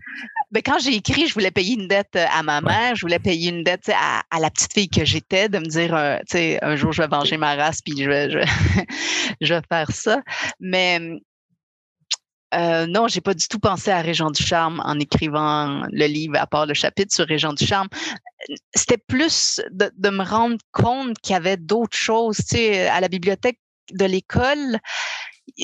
Ben, 0.51 0.61
quand 0.65 0.79
j'ai 0.79 0.93
écrit, 0.95 1.27
je 1.27 1.33
voulais 1.33 1.51
payer 1.51 1.75
une 1.75 1.87
dette 1.87 2.15
euh, 2.15 2.25
à 2.29 2.43
ma 2.43 2.59
mère, 2.61 2.95
je 2.95 3.01
voulais 3.01 3.19
payer 3.19 3.49
une 3.49 3.63
dette 3.63 3.89
à, 3.89 4.21
à 4.29 4.39
la 4.39 4.49
petite 4.49 4.73
fille 4.73 4.89
que 4.89 5.05
j'étais, 5.05 5.47
de 5.47 5.59
me 5.59 5.65
dire, 5.65 5.95
euh, 5.95 6.17
tu 6.29 6.37
sais, 6.37 6.59
un 6.61 6.75
jour, 6.75 6.91
je 6.91 7.01
vais 7.01 7.07
venger 7.07 7.37
ma 7.37 7.55
race, 7.55 7.81
puis 7.81 7.93
je 7.97 8.09
vais, 8.09 8.29
je, 8.29 8.37
vais- 8.39 8.45
je 9.41 9.53
vais 9.53 9.61
faire 9.69 9.89
ça. 9.91 10.21
Mais 10.59 10.99
euh, 12.53 12.85
non, 12.85 13.07
j'ai 13.07 13.21
pas 13.21 13.33
du 13.33 13.47
tout 13.47 13.59
pensé 13.59 13.91
à 13.91 14.01
Régent 14.01 14.29
du 14.29 14.43
Charme 14.43 14.81
en 14.83 14.99
écrivant 14.99 15.83
le 15.89 16.05
livre, 16.05 16.35
à 16.37 16.47
part 16.47 16.65
le 16.65 16.73
chapitre 16.73 17.13
sur 17.15 17.25
Régent 17.25 17.53
du 17.53 17.65
Charme. 17.65 17.87
C'était 18.75 18.97
plus 18.97 19.61
de, 19.71 19.89
de 19.97 20.09
me 20.09 20.23
rendre 20.23 20.57
compte 20.73 21.17
qu'il 21.19 21.31
y 21.33 21.37
avait 21.37 21.55
d'autres 21.57 21.95
choses. 21.97 22.37
Tu 22.37 22.43
sais, 22.57 22.87
à 22.89 22.99
la 22.99 23.07
bibliothèque 23.07 23.59
de 23.93 24.03
l'école, 24.03 24.79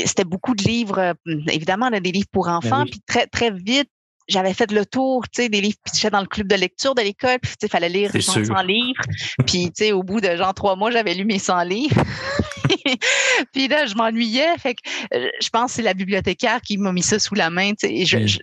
c'était 0.05 0.23
beaucoup 0.23 0.55
de 0.55 0.63
livres, 0.63 0.99
euh, 0.99 1.13
évidemment, 1.49 1.89
là, 1.89 1.99
des 1.99 2.11
livres 2.13 2.27
pour 2.31 2.47
enfants, 2.47 2.83
oui. 2.83 2.91
puis 2.91 3.01
très, 3.05 3.27
très 3.27 3.51
vite, 3.51 3.89
j'avais 4.27 4.53
fait 4.53 4.71
le 4.71 4.85
tour, 4.85 5.23
tu 5.33 5.43
sais, 5.43 5.49
des 5.49 5.61
livres, 5.61 5.77
puis 5.83 5.93
j'étais 5.95 6.09
dans 6.09 6.19
le 6.21 6.27
club 6.27 6.47
de 6.47 6.55
lecture 6.55 6.93
de 6.95 7.01
l'école, 7.01 7.37
puis 7.41 7.51
tu 7.51 7.57
sais, 7.61 7.67
fallait 7.67 7.89
lire 7.89 8.09
C'est 8.11 8.21
genre 8.21 8.35
sûr. 8.35 8.45
100 8.45 8.61
livres. 8.63 9.01
Puis, 9.45 9.65
tu 9.67 9.71
sais, 9.85 9.91
au 9.93 10.03
bout 10.03 10.19
de 10.21 10.35
genre 10.35 10.53
trois 10.53 10.75
mois, 10.75 10.91
j'avais 10.91 11.13
lu 11.13 11.25
mes 11.25 11.39
100 11.39 11.63
livres. 11.63 12.01
puis 13.53 13.67
là, 13.67 13.85
je 13.85 13.95
m'ennuyais. 13.95 14.57
Fait 14.57 14.75
que 14.75 14.81
euh, 15.15 15.29
je 15.41 15.49
pense 15.49 15.71
que 15.71 15.75
c'est 15.77 15.81
la 15.83 15.93
bibliothécaire 15.93 16.61
qui 16.61 16.77
m'a 16.77 16.91
mis 16.91 17.03
ça 17.03 17.19
sous 17.19 17.35
la 17.35 17.49
main, 17.49 17.71
tu 17.71 17.87
sais. 17.87 17.93
et 17.93 18.05
je- 18.05 18.17
Oui. 18.17 18.27
je- 18.27 18.39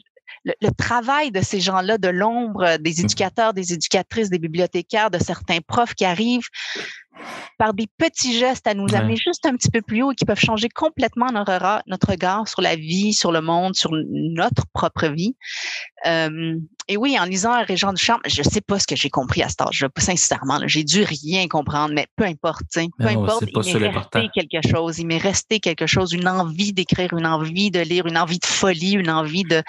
le, 0.46 0.52
le 0.60 0.68
travail 0.76 1.30
de 1.30 1.40
ces 1.40 1.58
gens-là, 1.58 1.96
de 1.96 2.08
l'ombre, 2.08 2.62
euh, 2.64 2.76
des 2.78 3.00
éducateurs, 3.00 3.54
des 3.54 3.72
éducatrices, 3.72 4.28
des 4.28 4.38
bibliothécaires, 4.38 5.10
de 5.10 5.18
certains 5.18 5.60
profs 5.66 5.94
qui 5.94 6.04
arrivent 6.04 6.48
par 7.58 7.74
des 7.74 7.86
petits 7.98 8.38
gestes 8.38 8.66
à 8.66 8.74
nous 8.74 8.84
Ouais. 8.84 8.96
amener 8.96 9.16
juste 9.16 9.46
un 9.46 9.54
petit 9.56 9.70
peu 9.70 9.80
plus 9.82 10.02
haut 10.02 10.12
et 10.12 10.14
qui 10.14 10.24
peuvent 10.24 10.38
changer 10.38 10.68
complètement 10.68 11.30
notre, 11.32 12.08
regard 12.08 12.46
sur 12.48 12.60
la 12.60 12.76
vie, 12.76 13.12
sur 13.12 13.32
le 13.32 13.40
monde, 13.40 13.74
sur 13.74 13.90
notre 13.92 14.64
propre 14.72 15.06
vie. 15.08 15.36
Euh, 16.06 16.58
et 16.88 16.96
oui, 16.98 17.18
en 17.18 17.24
lisant 17.24 17.64
Régent 17.64 17.92
du 17.94 18.02
Charme, 18.02 18.20
je 18.26 18.42
sais 18.42 18.60
pas 18.60 18.78
ce 18.78 18.86
que 18.86 18.94
j'ai 18.94 19.08
compris 19.08 19.42
à 19.42 19.48
cet 19.48 19.62
âge-là, 19.62 19.88
sincèrement. 19.96 20.60
j'ai 20.66 20.84
dû 20.84 21.02
rien 21.02 21.48
comprendre, 21.48 21.94
mais 21.94 22.06
peu 22.16 22.24
importe. 22.24 22.62
Peu 22.74 22.82
Non, 23.04 23.22
importe, 23.24 23.44
il 23.64 23.78
m'est 23.80 23.88
resté 23.88 24.28
quelque 24.34 24.68
chose. 24.68 24.98
Il 24.98 25.06
m'est 25.06 25.16
resté 25.18 25.60
quelque 25.60 25.86
chose, 25.86 26.12
une 26.12 26.28
envie 26.28 26.74
d'écrire, 26.74 27.14
une 27.16 27.26
envie 27.26 27.70
de 27.70 27.80
lire, 27.80 28.06
une 28.06 28.18
envie 28.18 28.38
de 28.38 28.44
folie, 28.46 28.92
une 28.92 29.10
envie 29.10 29.44
de, 29.44 29.62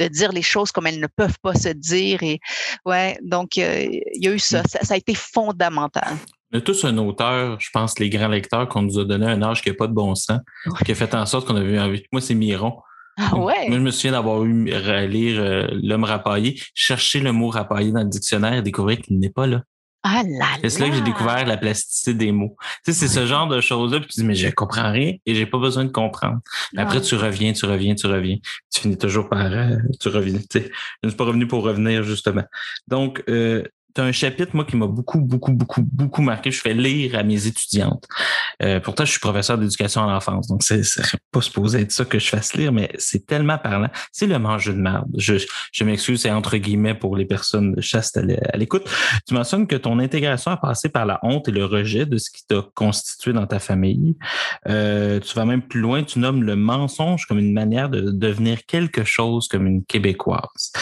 de 0.00 0.08
dire 0.08 0.32
les 0.32 0.42
choses 0.42 0.72
comme 0.72 0.88
elles 0.88 1.00
ne 1.00 1.06
peuvent 1.06 1.38
pas 1.40 1.54
se 1.54 1.68
dire. 1.68 2.22
Et 2.24 2.40
ouais, 2.84 3.16
donc 3.22 3.58
euh, 3.58 3.86
il 4.14 4.24
y 4.24 4.28
a 4.28 4.32
eu 4.32 4.38
ça. 4.40 4.62
ça. 4.64 4.80
ça 4.82 4.94
a 4.94 4.96
été 4.96 5.14
fondamental. 5.14 6.16
On 6.52 6.58
a 6.58 6.60
tous 6.60 6.84
un 6.84 6.96
auteur, 6.98 7.58
je 7.60 7.70
pense, 7.72 7.98
les 7.98 8.08
grands 8.08 8.28
lecteurs, 8.28 8.68
qu'on 8.68 8.82
nous 8.82 8.98
a 8.98 9.04
donné 9.04 9.26
un 9.26 9.42
âge 9.42 9.62
qui 9.62 9.68
n'a 9.68 9.74
pas 9.74 9.88
de 9.88 9.92
bon 9.92 10.14
sens, 10.14 10.40
qui 10.84 10.92
a 10.92 10.94
fait 10.94 11.14
en 11.14 11.26
sorte 11.26 11.46
qu'on 11.46 11.56
a 11.56 11.62
vu 11.62 11.78
envie. 11.78 12.04
Moi, 12.12 12.20
c'est 12.20 12.34
Miron. 12.34 12.78
Ah 13.18 13.36
ouais? 13.36 13.68
Moi, 13.68 13.78
je 13.78 13.82
me 13.82 13.90
souviens 13.90 14.12
d'avoir 14.12 14.44
eu 14.44 14.70
à 14.72 15.06
lire 15.06 15.40
euh, 15.40 15.66
L'homme 15.82 16.04
rapaillé, 16.04 16.60
chercher 16.74 17.20
le 17.20 17.32
mot 17.32 17.48
rapaillé 17.48 17.90
dans 17.90 18.02
le 18.02 18.08
dictionnaire 18.08 18.54
et 18.54 18.62
découvrir 18.62 18.98
qu'il 18.98 19.18
n'est 19.18 19.30
pas 19.30 19.46
là. 19.46 19.62
Ah 20.08 20.22
là 20.24 20.46
C'est 20.62 20.78
là 20.78 20.88
que 20.88 20.94
j'ai 20.94 21.00
découvert 21.00 21.44
la 21.46 21.56
plasticité 21.56 22.14
des 22.14 22.30
mots. 22.30 22.56
Tu 22.84 22.92
sais, 22.92 23.08
c'est 23.08 23.08
ce 23.08 23.26
genre 23.26 23.48
de 23.48 23.60
choses-là, 23.60 23.98
puis 23.98 24.08
tu 24.08 24.20
dis, 24.20 24.26
mais 24.26 24.36
je 24.36 24.48
comprends 24.50 24.92
rien 24.92 25.14
et 25.26 25.34
j'ai 25.34 25.46
pas 25.46 25.58
besoin 25.58 25.84
de 25.84 25.90
comprendre. 25.90 26.38
Mais 26.74 26.82
après, 26.82 27.00
tu 27.00 27.16
reviens, 27.16 27.52
tu 27.52 27.66
reviens, 27.66 27.96
tu 27.96 28.06
reviens. 28.06 28.36
Tu 28.72 28.82
finis 28.82 28.98
toujours 28.98 29.28
par, 29.28 29.52
euh, 29.52 29.76
tu 29.98 30.08
reviens. 30.08 30.38
Tu 30.38 30.60
sais, 30.60 30.70
je 31.02 31.06
ne 31.06 31.08
suis 31.08 31.16
pas 31.16 31.24
revenu 31.24 31.48
pour 31.48 31.64
revenir, 31.64 32.04
justement. 32.04 32.44
Donc, 32.86 33.24
euh, 33.28 33.64
tu 33.96 34.02
un 34.02 34.12
chapitre, 34.12 34.54
moi, 34.54 34.64
qui 34.64 34.76
m'a 34.76 34.86
beaucoup, 34.86 35.20
beaucoup, 35.20 35.52
beaucoup, 35.52 35.82
beaucoup 35.82 36.22
marqué. 36.22 36.50
Je 36.50 36.60
fais 36.60 36.74
lire 36.74 37.18
à 37.18 37.22
mes 37.22 37.46
étudiantes. 37.46 38.04
Euh, 38.62 38.78
pourtant, 38.78 39.04
je 39.04 39.10
suis 39.12 39.20
professeur 39.20 39.56
d'éducation 39.56 40.06
à 40.06 40.12
l'enfance, 40.12 40.48
donc 40.48 40.62
c'est 40.62 40.82
pas 41.32 41.40
supposé 41.40 41.80
être 41.80 41.92
ça 41.92 42.04
que 42.04 42.18
je 42.18 42.28
fasse 42.28 42.54
lire, 42.54 42.72
mais 42.72 42.90
c'est 42.98 43.26
tellement 43.26 43.58
parlant. 43.58 43.88
C'est 44.12 44.26
le 44.26 44.38
manger 44.38 44.72
de 44.72 44.78
merde. 44.78 45.08
Je, 45.16 45.84
m'excuse, 45.84 46.20
c'est 46.20 46.30
entre 46.30 46.56
guillemets 46.58 46.94
pour 46.94 47.16
les 47.16 47.24
personnes 47.24 47.74
chastes 47.80 48.18
à 48.18 48.56
l'écoute. 48.56 48.84
Tu 49.26 49.34
mentionnes 49.34 49.66
que 49.66 49.76
ton 49.76 49.98
intégration 49.98 50.50
a 50.50 50.56
passé 50.58 50.88
par 50.88 51.06
la 51.06 51.18
honte 51.22 51.48
et 51.48 51.52
le 51.52 51.64
rejet 51.64 52.04
de 52.04 52.18
ce 52.18 52.30
qui 52.30 52.46
t'a 52.46 52.62
constitué 52.74 53.32
dans 53.32 53.46
ta 53.46 53.58
famille. 53.58 54.16
Euh, 54.68 55.20
tu 55.20 55.34
vas 55.34 55.44
même 55.46 55.62
plus 55.62 55.80
loin, 55.80 56.02
tu 56.02 56.18
nommes 56.18 56.42
le 56.42 56.56
mensonge 56.56 57.26
comme 57.26 57.38
une 57.38 57.52
manière 57.52 57.88
de 57.88 58.10
devenir 58.10 58.64
quelque 58.66 59.04
chose 59.04 59.48
comme 59.48 59.66
une 59.66 59.84
Québécoise. 59.84 60.72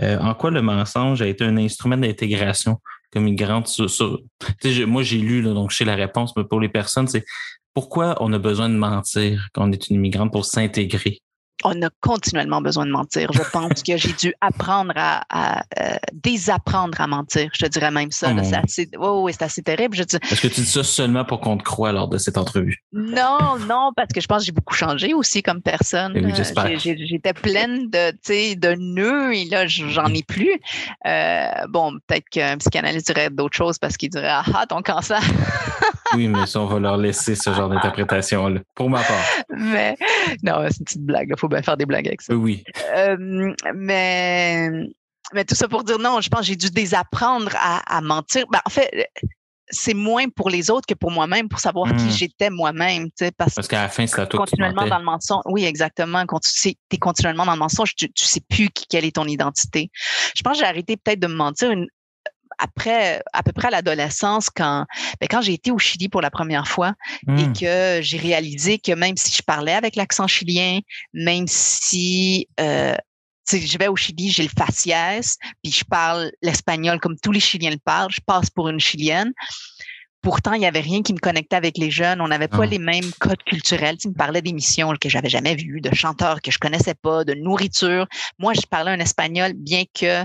Euh, 0.00 0.18
en 0.18 0.34
quoi 0.34 0.50
le 0.50 0.62
mensonge 0.62 1.22
a 1.22 1.26
été 1.26 1.44
un 1.44 1.56
instrument 1.56 1.96
d'intégration 1.96 2.63
comme 3.12 3.24
migrante 3.24 3.68
sur, 3.68 4.20
moi 4.86 5.02
j'ai 5.02 5.18
lu 5.18 5.42
donc 5.42 5.70
je 5.70 5.76
sais 5.76 5.84
la 5.84 5.94
réponse 5.94 6.34
mais 6.36 6.44
pour 6.44 6.60
les 6.60 6.68
personnes 6.68 7.06
c'est 7.06 7.24
pourquoi 7.74 8.16
on 8.20 8.32
a 8.32 8.38
besoin 8.38 8.68
de 8.68 8.74
mentir 8.76 9.48
quand 9.52 9.68
on 9.68 9.72
est 9.72 9.88
une 9.88 9.96
immigrante 9.96 10.32
pour 10.32 10.44
s'intégrer? 10.44 11.20
On 11.62 11.80
a 11.82 11.88
continuellement 12.00 12.60
besoin 12.60 12.84
de 12.86 12.90
mentir. 12.90 13.30
Je 13.32 13.42
pense 13.52 13.82
que 13.82 13.96
j'ai 13.96 14.12
dû 14.12 14.34
apprendre 14.40 14.92
à, 14.96 15.62
euh, 15.78 15.96
désapprendre 16.12 17.00
à 17.00 17.06
mentir. 17.06 17.50
Je 17.54 17.64
te 17.64 17.70
dirais 17.70 17.90
même 17.90 18.10
ça. 18.10 18.32
Oh 18.34 18.40
c'est 18.42 18.56
assez, 18.56 18.90
oh, 18.98 19.28
c'est 19.30 19.42
assez 19.42 19.62
terrible. 19.62 19.98
Est-ce 19.98 20.40
que 20.40 20.48
tu 20.48 20.60
dis 20.60 20.66
ça 20.66 20.82
seulement 20.82 21.24
pour 21.24 21.40
qu'on 21.40 21.56
te 21.56 21.62
croie 21.62 21.92
lors 21.92 22.08
de 22.08 22.18
cette 22.18 22.36
entrevue? 22.36 22.82
Non, 22.92 23.56
non, 23.68 23.92
parce 23.96 24.08
que 24.12 24.20
je 24.20 24.26
pense 24.26 24.40
que 24.40 24.46
j'ai 24.46 24.52
beaucoup 24.52 24.74
changé 24.74 25.14
aussi 25.14 25.42
comme 25.42 25.62
personne. 25.62 26.12
Eh 26.16 26.24
oui, 26.24 26.32
j'espère. 26.34 26.78
J'étais 26.78 27.32
pleine 27.32 27.88
de, 27.90 28.10
de 28.54 28.74
nœuds 28.74 29.34
et 29.34 29.44
là, 29.46 29.66
j'en 29.66 30.06
ai 30.08 30.22
plus. 30.22 30.60
Euh, 31.06 31.48
bon, 31.68 31.92
peut-être 32.06 32.28
qu'un 32.30 32.58
psychanalyste 32.58 33.06
dirait 33.06 33.30
d'autres 33.30 33.56
choses 33.56 33.78
parce 33.78 33.96
qu'il 33.96 34.10
dirait 34.10 34.28
Ah, 34.28 34.44
ah 34.54 34.66
ton 34.66 34.82
cancer. 34.82 35.20
oui, 36.14 36.28
mais 36.28 36.46
ça, 36.46 36.60
on 36.60 36.66
va 36.66 36.78
leur 36.78 36.96
laisser 36.96 37.34
ce 37.34 37.52
genre 37.52 37.68
d'interprétation-là, 37.68 38.60
pour 38.74 38.90
ma 38.90 39.00
part. 39.00 39.24
Mais 39.56 39.96
non, 40.42 40.54
c'est 40.68 40.78
une 40.78 40.84
petite 40.84 41.04
blague. 41.04 41.28
Il 41.30 41.36
faut 41.44 41.48
bien 41.48 41.62
faire 41.62 41.76
des 41.76 41.86
blagues 41.86 42.06
avec 42.06 42.22
ça. 42.22 42.34
Oui. 42.34 42.64
Euh, 42.96 43.16
mais, 43.74 44.70
mais 45.34 45.44
tout 45.44 45.54
ça 45.54 45.68
pour 45.68 45.84
dire 45.84 45.98
non, 45.98 46.20
je 46.20 46.28
pense 46.30 46.40
que 46.40 46.46
j'ai 46.46 46.56
dû 46.56 46.70
désapprendre 46.70 47.50
à, 47.54 48.00
mentir. 48.00 48.46
Ben, 48.50 48.60
en 48.64 48.70
fait, 48.70 49.10
c'est 49.68 49.94
moins 49.94 50.28
pour 50.28 50.48
les 50.48 50.70
autres 50.70 50.86
que 50.86 50.94
pour 50.94 51.10
moi-même, 51.10 51.48
pour 51.48 51.60
savoir 51.60 51.94
qui 51.96 52.04
hmm. 52.04 52.10
j'étais 52.10 52.50
moi-même. 52.50 53.08
Parce, 53.36 53.54
parce 53.54 53.68
qu'à 53.68 53.82
la 53.82 53.88
fin, 53.88 54.06
c'est 54.06 54.20
à 54.20 54.26
toi 54.26 54.40
continuellement 54.40 54.86
dans 54.86 54.98
le 54.98 55.04
mensonge. 55.04 55.42
Oui, 55.46 55.64
exactement. 55.64 56.24
Quand 56.26 56.40
tu 56.40 56.68
es 56.68 56.98
continuellement 56.98 57.44
dans 57.44 57.52
le 57.52 57.58
mensonge, 57.58 57.94
tu, 57.94 58.06
ne 58.06 58.10
sais 58.14 58.42
plus 58.48 58.70
quelle 58.88 59.04
est 59.04 59.16
ton 59.16 59.26
identité. 59.26 59.90
Je 60.34 60.42
pense 60.42 60.54
que 60.54 60.58
j'ai 60.60 60.70
arrêté 60.70 60.96
peut-être 60.96 61.20
de 61.20 61.26
me 61.26 61.34
mentir 61.34 61.70
une, 61.70 61.86
après 62.58 63.22
à 63.32 63.42
peu 63.42 63.52
près 63.52 63.68
à 63.68 63.70
l'adolescence, 63.70 64.50
quand, 64.50 64.86
ben, 65.20 65.26
quand 65.30 65.42
j'ai 65.42 65.54
été 65.54 65.70
au 65.70 65.78
Chili 65.78 66.08
pour 66.08 66.20
la 66.20 66.30
première 66.30 66.68
fois 66.68 66.94
et 67.28 67.30
mmh. 67.30 67.52
que 67.52 67.98
j'ai 68.02 68.18
réalisé 68.18 68.78
que 68.78 68.92
même 68.92 69.16
si 69.16 69.34
je 69.36 69.42
parlais 69.42 69.74
avec 69.74 69.96
l'accent 69.96 70.26
chilien, 70.26 70.80
même 71.12 71.46
si 71.48 72.48
euh, 72.60 72.94
je 73.50 73.78
vais 73.78 73.88
au 73.88 73.96
Chili, 73.96 74.30
j'ai 74.30 74.42
le 74.42 74.48
faciès, 74.48 75.36
puis 75.62 75.72
je 75.72 75.84
parle 75.84 76.30
l'espagnol 76.42 76.98
comme 77.00 77.16
tous 77.22 77.32
les 77.32 77.40
Chiliens 77.40 77.70
le 77.70 77.78
parlent, 77.84 78.10
je 78.10 78.20
passe 78.24 78.50
pour 78.50 78.68
une 78.68 78.80
Chilienne. 78.80 79.32
Pourtant, 80.22 80.54
il 80.54 80.60
n'y 80.60 80.66
avait 80.66 80.80
rien 80.80 81.02
qui 81.02 81.12
me 81.12 81.18
connectait 81.18 81.54
avec 81.56 81.76
les 81.76 81.90
jeunes. 81.90 82.22
On 82.22 82.28
n'avait 82.28 82.48
pas 82.48 82.62
ah. 82.62 82.66
les 82.66 82.78
mêmes 82.78 83.10
codes 83.20 83.42
culturels. 83.44 83.98
Tu 83.98 84.08
me 84.08 84.14
parlais 84.14 84.40
d'émissions 84.40 84.94
que 84.98 85.10
j'avais 85.10 85.28
jamais 85.28 85.54
vues, 85.54 85.82
de 85.82 85.94
chanteurs 85.94 86.40
que 86.40 86.50
je 86.50 86.58
connaissais 86.58 86.94
pas, 86.94 87.24
de 87.24 87.34
nourriture. 87.34 88.06
Moi, 88.38 88.54
je 88.54 88.62
parlais 88.62 88.92
un 88.92 89.00
espagnol, 89.00 89.52
bien 89.54 89.84
que 89.92 90.24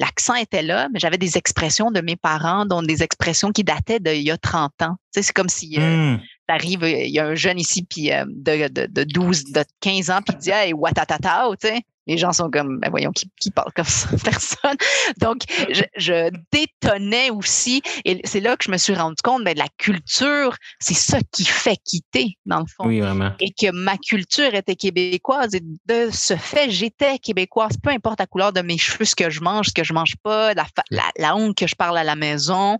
l'accent 0.00 0.34
était 0.34 0.62
là, 0.62 0.88
mais 0.92 0.98
j'avais 0.98 1.18
des 1.18 1.36
expressions 1.36 1.90
de 1.90 2.00
mes 2.00 2.16
parents, 2.16 2.64
dont 2.64 2.82
des 2.82 3.02
expressions 3.02 3.52
qui 3.52 3.62
dataient 3.62 4.00
d'il 4.00 4.22
y 4.22 4.30
a 4.30 4.38
30 4.38 4.82
ans. 4.82 4.96
Tu 5.12 5.20
sais, 5.20 5.22
c'est 5.22 5.32
comme 5.32 5.50
si 5.50 5.76
euh, 5.78 6.16
mmh. 6.16 6.20
arrive, 6.48 6.82
il 6.82 7.10
y 7.10 7.18
a 7.18 7.26
un 7.26 7.34
jeune 7.34 7.60
ici 7.60 7.84
puis 7.84 8.10
euh, 8.10 8.24
de, 8.26 8.68
de, 8.68 8.86
de 8.86 9.04
12, 9.04 9.52
de 9.52 9.62
15 9.80 10.10
ans, 10.10 10.20
puis 10.26 10.34
il 10.36 10.42
dit 10.42 10.50
Hey, 10.50 10.72
watatata, 10.72 11.50
tu 11.60 11.68
sais 11.68 11.82
les 12.06 12.18
gens 12.18 12.32
sont 12.32 12.50
comme, 12.50 12.78
ben 12.80 12.90
voyons, 12.90 13.12
qui, 13.12 13.30
qui 13.40 13.50
parle 13.50 13.72
comme 13.74 13.84
ça, 13.84 14.08
personne. 14.24 14.76
Donc, 15.18 15.42
je, 15.70 15.82
je 15.96 16.30
détonnais 16.52 17.30
aussi. 17.30 17.82
Et 18.04 18.20
c'est 18.24 18.40
là 18.40 18.56
que 18.56 18.64
je 18.64 18.70
me 18.70 18.76
suis 18.76 18.94
rendu 18.94 19.16
compte, 19.22 19.44
ben, 19.44 19.54
de 19.54 19.58
la 19.58 19.68
culture, 19.78 20.56
c'est 20.78 20.94
ça 20.94 21.18
qui 21.30 21.44
fait 21.44 21.76
quitter, 21.84 22.36
dans 22.46 22.60
le 22.60 22.66
fond. 22.66 22.86
Oui, 22.86 23.00
vraiment. 23.00 23.32
Et 23.40 23.52
que 23.52 23.70
ma 23.70 23.96
culture 23.96 24.54
était 24.54 24.76
québécoise. 24.76 25.54
Et 25.54 25.62
de 25.86 26.10
ce 26.12 26.36
fait, 26.36 26.70
j'étais 26.70 27.18
québécoise, 27.18 27.76
peu 27.82 27.90
importe 27.90 28.20
la 28.20 28.26
couleur 28.26 28.52
de 28.52 28.60
mes 28.60 28.78
cheveux, 28.78 29.04
ce 29.04 29.14
que 29.14 29.30
je 29.30 29.40
mange, 29.40 29.68
ce 29.68 29.72
que 29.72 29.84
je 29.84 29.92
mange 29.92 30.16
pas, 30.22 30.54
la, 30.54 30.66
la, 30.90 31.10
langue 31.18 31.54
que 31.54 31.66
je 31.66 31.74
parle 31.74 31.98
à 31.98 32.04
la 32.04 32.16
maison. 32.16 32.78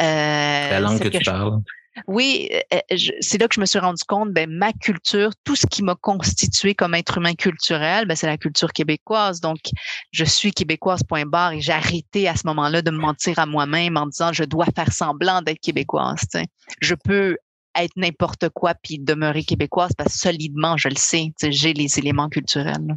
Euh, 0.00 0.70
la 0.70 0.80
langue 0.80 1.00
que, 1.00 1.08
tu 1.08 1.24
parles. 1.24 1.60
Oui, 2.06 2.48
euh, 2.52 2.78
euh, 2.92 2.96
c'est 3.20 3.38
là 3.38 3.48
que 3.48 3.54
je 3.54 3.60
me 3.60 3.66
suis 3.66 3.78
rendu 3.78 4.02
compte, 4.06 4.32
ben, 4.32 4.50
ma 4.50 4.72
culture, 4.72 5.30
tout 5.44 5.56
ce 5.56 5.66
qui 5.66 5.82
m'a 5.82 5.94
constitué 5.94 6.74
comme 6.74 6.94
être 6.94 7.18
humain 7.18 7.34
culturel, 7.34 8.06
ben, 8.06 8.14
c'est 8.14 8.26
la 8.26 8.36
culture 8.36 8.72
québécoise. 8.72 9.40
Donc, 9.40 9.58
je 10.12 10.24
suis 10.24 10.52
québécoise, 10.52 11.02
point 11.02 11.24
barre, 11.24 11.52
et 11.52 11.60
j'ai 11.60 11.72
arrêté 11.72 12.28
à 12.28 12.36
ce 12.36 12.46
moment-là 12.46 12.82
de 12.82 12.90
me 12.90 12.98
mentir 12.98 13.38
à 13.38 13.46
moi-même 13.46 13.96
en 13.96 14.06
disant, 14.06 14.32
je 14.32 14.44
dois 14.44 14.66
faire 14.74 14.92
semblant 14.92 15.42
d'être 15.42 15.60
québécoise. 15.60 16.28
Je 16.80 16.94
peux 16.94 17.36
être 17.74 17.96
n'importe 17.96 18.48
quoi 18.50 18.74
puis 18.74 18.98
demeurer 18.98 19.44
québécoise 19.44 19.92
parce 19.96 20.14
que 20.14 20.18
solidement, 20.18 20.76
je 20.76 20.88
le 20.88 20.96
sais, 20.96 21.32
j'ai 21.42 21.72
les 21.72 21.98
éléments 21.98 22.28
culturels. 22.28 22.96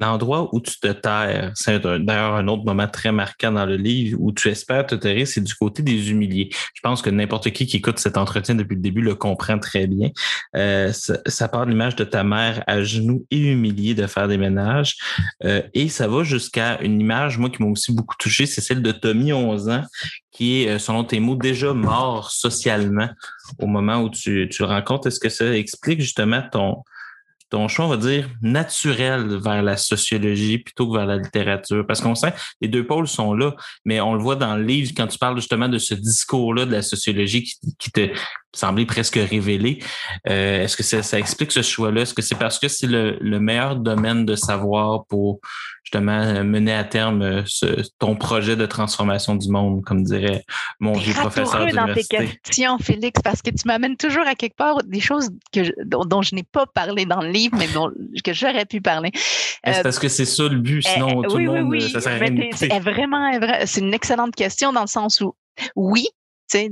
L'endroit 0.00 0.48
où 0.54 0.60
tu 0.60 0.78
te 0.78 0.88
terres, 0.88 1.50
c'est 1.54 1.80
d'ailleurs 1.80 2.34
un 2.34 2.46
autre 2.48 2.64
moment 2.64 2.86
très 2.86 3.10
marquant 3.10 3.52
dans 3.52 3.66
le 3.66 3.76
livre 3.76 4.18
où 4.20 4.32
tu 4.32 4.48
espères 4.48 4.86
te 4.86 4.94
taire, 4.94 5.26
c'est 5.26 5.40
du 5.40 5.54
côté 5.54 5.82
des 5.82 6.10
humiliés. 6.10 6.50
Je 6.74 6.80
pense 6.82 7.02
que 7.02 7.10
n'importe 7.10 7.50
qui 7.50 7.66
qui 7.66 7.78
écoute 7.78 7.98
cet 7.98 8.16
entretien 8.16 8.54
depuis 8.54 8.76
le 8.76 8.80
début 8.80 9.00
le 9.00 9.14
comprend 9.14 9.58
très 9.58 9.86
bien. 9.86 10.10
Euh, 10.56 10.92
ça, 10.92 11.48
part 11.48 11.66
de 11.66 11.70
l'image 11.70 11.96
de 11.96 12.04
ta 12.04 12.22
mère 12.22 12.62
à 12.66 12.82
genoux 12.82 13.26
et 13.30 13.38
humiliée 13.38 13.94
de 13.94 14.06
faire 14.06 14.28
des 14.28 14.38
ménages. 14.38 14.96
Euh, 15.44 15.62
et 15.74 15.88
ça 15.88 16.06
va 16.06 16.22
jusqu'à 16.22 16.80
une 16.80 17.00
image, 17.00 17.38
moi, 17.38 17.50
qui 17.50 17.62
m'a 17.62 17.68
aussi 17.68 17.92
beaucoup 17.92 18.16
touché, 18.18 18.46
c'est 18.46 18.60
celle 18.60 18.82
de 18.82 18.92
Tommy, 18.92 19.32
11 19.32 19.68
ans, 19.68 19.84
qui 20.30 20.62
est, 20.62 20.68
euh, 20.68 20.78
selon 20.78 21.04
tes 21.04 21.18
mots, 21.20 21.36
déjà 21.36 21.72
mort 21.72 22.30
socialement 22.30 23.08
au 23.58 23.66
moment 23.66 24.00
où 24.02 24.10
tu, 24.10 24.48
tu 24.50 24.62
le 24.62 24.68
rencontres. 24.68 25.08
Est-ce 25.08 25.20
que 25.20 25.28
ça 25.28 25.56
explique 25.56 26.00
justement 26.00 26.42
ton 26.52 26.84
ton 27.50 27.68
choix, 27.68 27.86
on 27.86 27.88
va 27.88 27.96
dire, 27.96 28.28
naturel 28.42 29.36
vers 29.36 29.62
la 29.62 29.76
sociologie 29.76 30.58
plutôt 30.58 30.90
que 30.90 30.96
vers 30.96 31.06
la 31.06 31.16
littérature? 31.16 31.86
Parce 31.86 32.00
qu'on 32.00 32.14
sait, 32.14 32.34
les 32.60 32.68
deux 32.68 32.86
pôles 32.86 33.08
sont 33.08 33.34
là, 33.34 33.54
mais 33.84 34.00
on 34.00 34.14
le 34.14 34.20
voit 34.20 34.36
dans 34.36 34.56
le 34.56 34.62
livre 34.62 34.92
quand 34.96 35.06
tu 35.06 35.18
parles 35.18 35.36
justement 35.36 35.68
de 35.68 35.78
ce 35.78 35.94
discours-là 35.94 36.66
de 36.66 36.72
la 36.72 36.82
sociologie 36.82 37.44
qui, 37.44 37.58
qui 37.78 37.90
te 37.90 38.10
semblait 38.54 38.86
presque 38.86 39.16
révélé. 39.16 39.78
Euh, 40.28 40.64
Est-ce 40.64 40.76
que 40.76 40.82
ça, 40.82 41.02
ça, 41.02 41.18
explique 41.18 41.52
ce 41.52 41.62
choix-là? 41.62 42.02
Est-ce 42.02 42.14
que 42.14 42.22
c'est 42.22 42.34
parce 42.34 42.58
que 42.58 42.68
c'est 42.68 42.86
le, 42.86 43.18
le, 43.20 43.40
meilleur 43.40 43.76
domaine 43.76 44.24
de 44.24 44.34
savoir 44.36 45.04
pour 45.06 45.40
justement 45.84 46.44
mener 46.44 46.74
à 46.74 46.84
terme 46.84 47.22
euh, 47.22 47.42
ce, 47.46 47.66
ton 47.98 48.16
projet 48.16 48.56
de 48.56 48.66
transformation 48.66 49.36
du 49.36 49.48
monde, 49.50 49.82
comme 49.84 50.02
dirait 50.02 50.44
mon 50.80 50.92
vieux 50.92 51.14
professeur 51.14 51.66
d'université? 51.66 52.16
dans 52.16 52.24
tes 52.24 52.38
questions, 52.42 52.78
Félix, 52.78 53.20
parce 53.22 53.42
que 53.42 53.50
tu 53.50 53.66
m'amènes 53.66 53.96
toujours 53.96 54.26
à 54.26 54.34
quelque 54.34 54.56
part 54.56 54.82
des 54.84 55.00
choses 55.00 55.30
que 55.52 55.60
dont, 55.84 56.22
je 56.22 56.34
n'ai 56.34 56.42
pas 56.42 56.66
parlé 56.66 57.06
dans 57.06 57.22
le 57.22 57.30
livre, 57.30 57.37
mais 57.52 57.68
que 58.22 58.32
j'aurais 58.32 58.66
pu 58.66 58.80
parler. 58.80 59.10
C'est 59.14 59.78
euh, 59.78 59.82
parce 59.82 59.98
que 59.98 60.08
c'est 60.08 60.24
ça 60.24 60.44
le 60.44 60.58
but, 60.58 60.84
eh, 60.86 60.92
sinon 60.94 61.22
tout 61.22 61.38
le 61.38 61.62
monde, 61.62 61.80
ça 61.80 62.00
sert 62.00 62.12
à 62.12 62.16
rien. 62.16 62.48
C'est 62.54 62.78
vraiment, 62.80 63.30
c'est 63.64 63.80
une 63.80 63.94
excellente 63.94 64.34
question 64.34 64.72
dans 64.72 64.82
le 64.82 64.88
sens 64.88 65.20
où, 65.20 65.34
oui, 65.76 66.08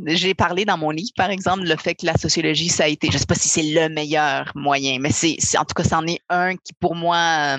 j'ai 0.06 0.34
parlé 0.34 0.64
dans 0.64 0.78
mon 0.78 0.90
livre, 0.90 1.10
par 1.16 1.30
exemple, 1.30 1.64
le 1.64 1.76
fait 1.76 1.94
que 1.94 2.06
la 2.06 2.16
sociologie, 2.16 2.68
ça 2.68 2.84
a 2.84 2.88
été, 2.88 3.08
je 3.10 3.18
sais 3.18 3.26
pas 3.26 3.34
si 3.34 3.48
c'est 3.48 3.62
le 3.62 3.88
meilleur 3.88 4.50
moyen, 4.54 4.98
mais 5.00 5.10
c'est, 5.10 5.36
en 5.58 5.64
tout 5.64 5.74
cas, 5.74 5.84
c'en 5.84 6.06
est 6.06 6.20
un 6.28 6.54
qui, 6.56 6.72
pour 6.80 6.94
moi, 6.94 7.58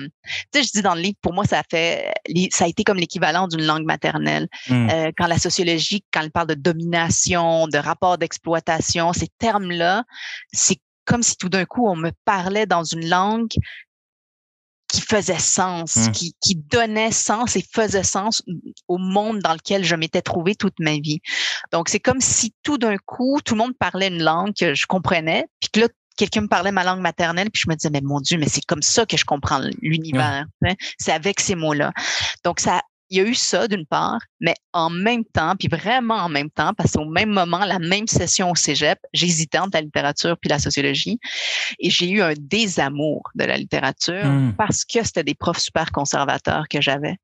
tu 0.52 0.60
sais, 0.60 0.62
je 0.64 0.72
dis 0.72 0.82
dans 0.82 0.94
le 0.94 1.00
livre, 1.00 1.16
pour 1.22 1.32
moi, 1.32 1.44
ça 1.44 1.60
a 1.60 1.62
fait, 1.70 2.12
ça 2.50 2.64
a 2.64 2.68
été 2.68 2.82
comme 2.82 2.98
l'équivalent 2.98 3.46
d'une 3.46 3.64
langue 3.64 3.84
maternelle. 3.84 4.48
Mmh. 4.68 4.88
Euh, 4.90 5.12
quand 5.16 5.26
la 5.26 5.38
sociologie, 5.38 6.04
quand 6.12 6.22
elle 6.22 6.32
parle 6.32 6.48
de 6.48 6.54
domination, 6.54 7.68
de 7.68 7.78
rapport 7.78 8.18
d'exploitation, 8.18 9.12
ces 9.12 9.28
termes-là, 9.38 10.04
c'est 10.52 10.78
comme 11.08 11.22
si 11.22 11.36
tout 11.36 11.48
d'un 11.48 11.64
coup, 11.64 11.88
on 11.88 11.96
me 11.96 12.12
parlait 12.24 12.66
dans 12.66 12.84
une 12.84 13.08
langue 13.08 13.48
qui 14.88 15.00
faisait 15.00 15.38
sens, 15.38 15.96
mmh. 15.96 16.12
qui, 16.12 16.34
qui 16.40 16.54
donnait 16.54 17.12
sens 17.12 17.56
et 17.56 17.64
faisait 17.72 18.02
sens 18.04 18.42
au 18.88 18.98
monde 18.98 19.40
dans 19.40 19.54
lequel 19.54 19.84
je 19.84 19.94
m'étais 19.94 20.22
trouvée 20.22 20.54
toute 20.54 20.78
ma 20.80 20.92
vie. 20.98 21.20
Donc, 21.72 21.88
c'est 21.88 22.00
comme 22.00 22.20
si 22.20 22.54
tout 22.62 22.78
d'un 22.78 22.96
coup, 22.98 23.40
tout 23.44 23.54
le 23.54 23.58
monde 23.58 23.76
parlait 23.78 24.08
une 24.08 24.22
langue 24.22 24.52
que 24.54 24.74
je 24.74 24.86
comprenais, 24.86 25.46
puis 25.60 25.70
que 25.70 25.80
là, 25.80 25.88
quelqu'un 26.16 26.42
me 26.42 26.48
parlait 26.48 26.72
ma 26.72 26.84
langue 26.84 27.00
maternelle, 27.00 27.50
puis 27.50 27.62
je 27.64 27.70
me 27.70 27.74
disais, 27.74 27.90
mais 27.90 28.02
mon 28.02 28.20
Dieu, 28.20 28.38
mais 28.38 28.48
c'est 28.48 28.64
comme 28.64 28.82
ça 28.82 29.06
que 29.06 29.16
je 29.16 29.24
comprends 29.24 29.60
l'univers. 29.80 30.46
Hein. 30.64 30.74
C'est 30.98 31.12
avec 31.12 31.40
ces 31.40 31.54
mots-là. 31.54 31.92
Donc, 32.44 32.60
ça 32.60 32.82
il 33.10 33.18
y 33.18 33.20
a 33.20 33.24
eu 33.24 33.34
ça 33.34 33.68
d'une 33.68 33.86
part, 33.86 34.20
mais 34.40 34.54
en 34.72 34.90
même 34.90 35.24
temps, 35.24 35.54
puis 35.58 35.68
vraiment 35.68 36.16
en 36.16 36.28
même 36.28 36.50
temps, 36.50 36.72
parce 36.74 36.92
qu'au 36.92 37.04
même 37.04 37.30
moment, 37.30 37.64
la 37.64 37.78
même 37.78 38.06
session 38.06 38.50
au 38.50 38.54
cégep, 38.54 38.98
j'hésitais 39.12 39.58
entre 39.58 39.72
la 39.74 39.80
littérature 39.80 40.36
puis 40.40 40.48
la 40.50 40.58
sociologie, 40.58 41.18
et 41.78 41.90
j'ai 41.90 42.10
eu 42.10 42.22
un 42.22 42.34
désamour 42.36 43.22
de 43.34 43.44
la 43.44 43.56
littérature 43.56 44.24
mmh. 44.24 44.54
parce 44.56 44.84
que 44.84 45.02
c'était 45.04 45.24
des 45.24 45.34
profs 45.34 45.58
super 45.58 45.90
conservateurs 45.90 46.68
que 46.68 46.80
j'avais. 46.80 47.16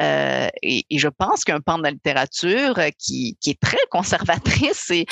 Euh, 0.00 0.48
et, 0.62 0.84
je 0.90 1.08
pense 1.08 1.44
qu'un 1.44 1.60
pan 1.60 1.78
de 1.78 1.84
la 1.84 1.90
littérature 1.90 2.78
euh, 2.78 2.90
qui, 2.98 3.38
qui 3.40 3.50
est 3.50 3.60
très 3.60 3.78
conservatrice 3.90 4.90
et, 4.90 5.06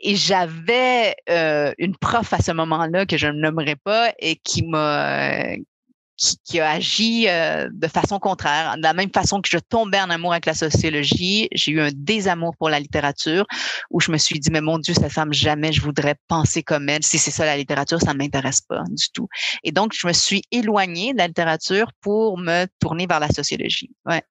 et 0.00 0.14
j'avais 0.16 1.16
euh, 1.28 1.72
une 1.78 1.96
prof 1.96 2.32
à 2.32 2.38
ce 2.38 2.52
moment-là 2.52 3.06
que 3.06 3.16
je 3.16 3.26
ne 3.26 3.40
nommerai 3.40 3.76
pas 3.76 4.12
et 4.18 4.36
qui 4.36 4.64
m'a 4.64 5.46
qui, 6.16 6.60
a 6.60 6.70
agi 6.70 7.28
euh, 7.28 7.68
de 7.72 7.86
façon 7.88 8.18
contraire. 8.18 8.76
De 8.76 8.82
la 8.82 8.94
même 8.94 9.10
façon 9.12 9.40
que 9.40 9.48
je 9.50 9.58
tombais 9.58 10.00
en 10.00 10.10
amour 10.10 10.32
avec 10.32 10.46
la 10.46 10.54
sociologie, 10.54 11.48
j'ai 11.52 11.72
eu 11.72 11.80
un 11.80 11.90
désamour 11.94 12.54
pour 12.58 12.68
la 12.68 12.80
littérature 12.80 13.46
où 13.90 14.00
je 14.00 14.10
me 14.10 14.18
suis 14.18 14.38
dit, 14.38 14.50
mais 14.50 14.60
mon 14.60 14.78
Dieu, 14.78 14.94
cette 14.94 15.12
femme, 15.12 15.32
jamais 15.32 15.72
je 15.72 15.80
voudrais 15.80 16.16
penser 16.28 16.62
comme 16.62 16.88
elle. 16.88 17.04
Si 17.04 17.18
c'est 17.18 17.30
ça 17.30 17.44
la 17.44 17.56
littérature, 17.56 18.00
ça 18.00 18.12
ne 18.12 18.18
m'intéresse 18.18 18.62
pas 18.62 18.82
du 18.88 19.10
tout. 19.12 19.28
Et 19.64 19.72
donc, 19.72 19.92
je 19.94 20.06
me 20.06 20.12
suis 20.12 20.42
éloignée 20.50 21.12
de 21.12 21.18
la 21.18 21.26
littérature 21.26 21.92
pour 22.00 22.38
me 22.38 22.66
tourner 22.80 23.06
vers 23.06 23.20
la 23.20 23.28
sociologie. 23.28 23.90
Ouais. 24.06 24.22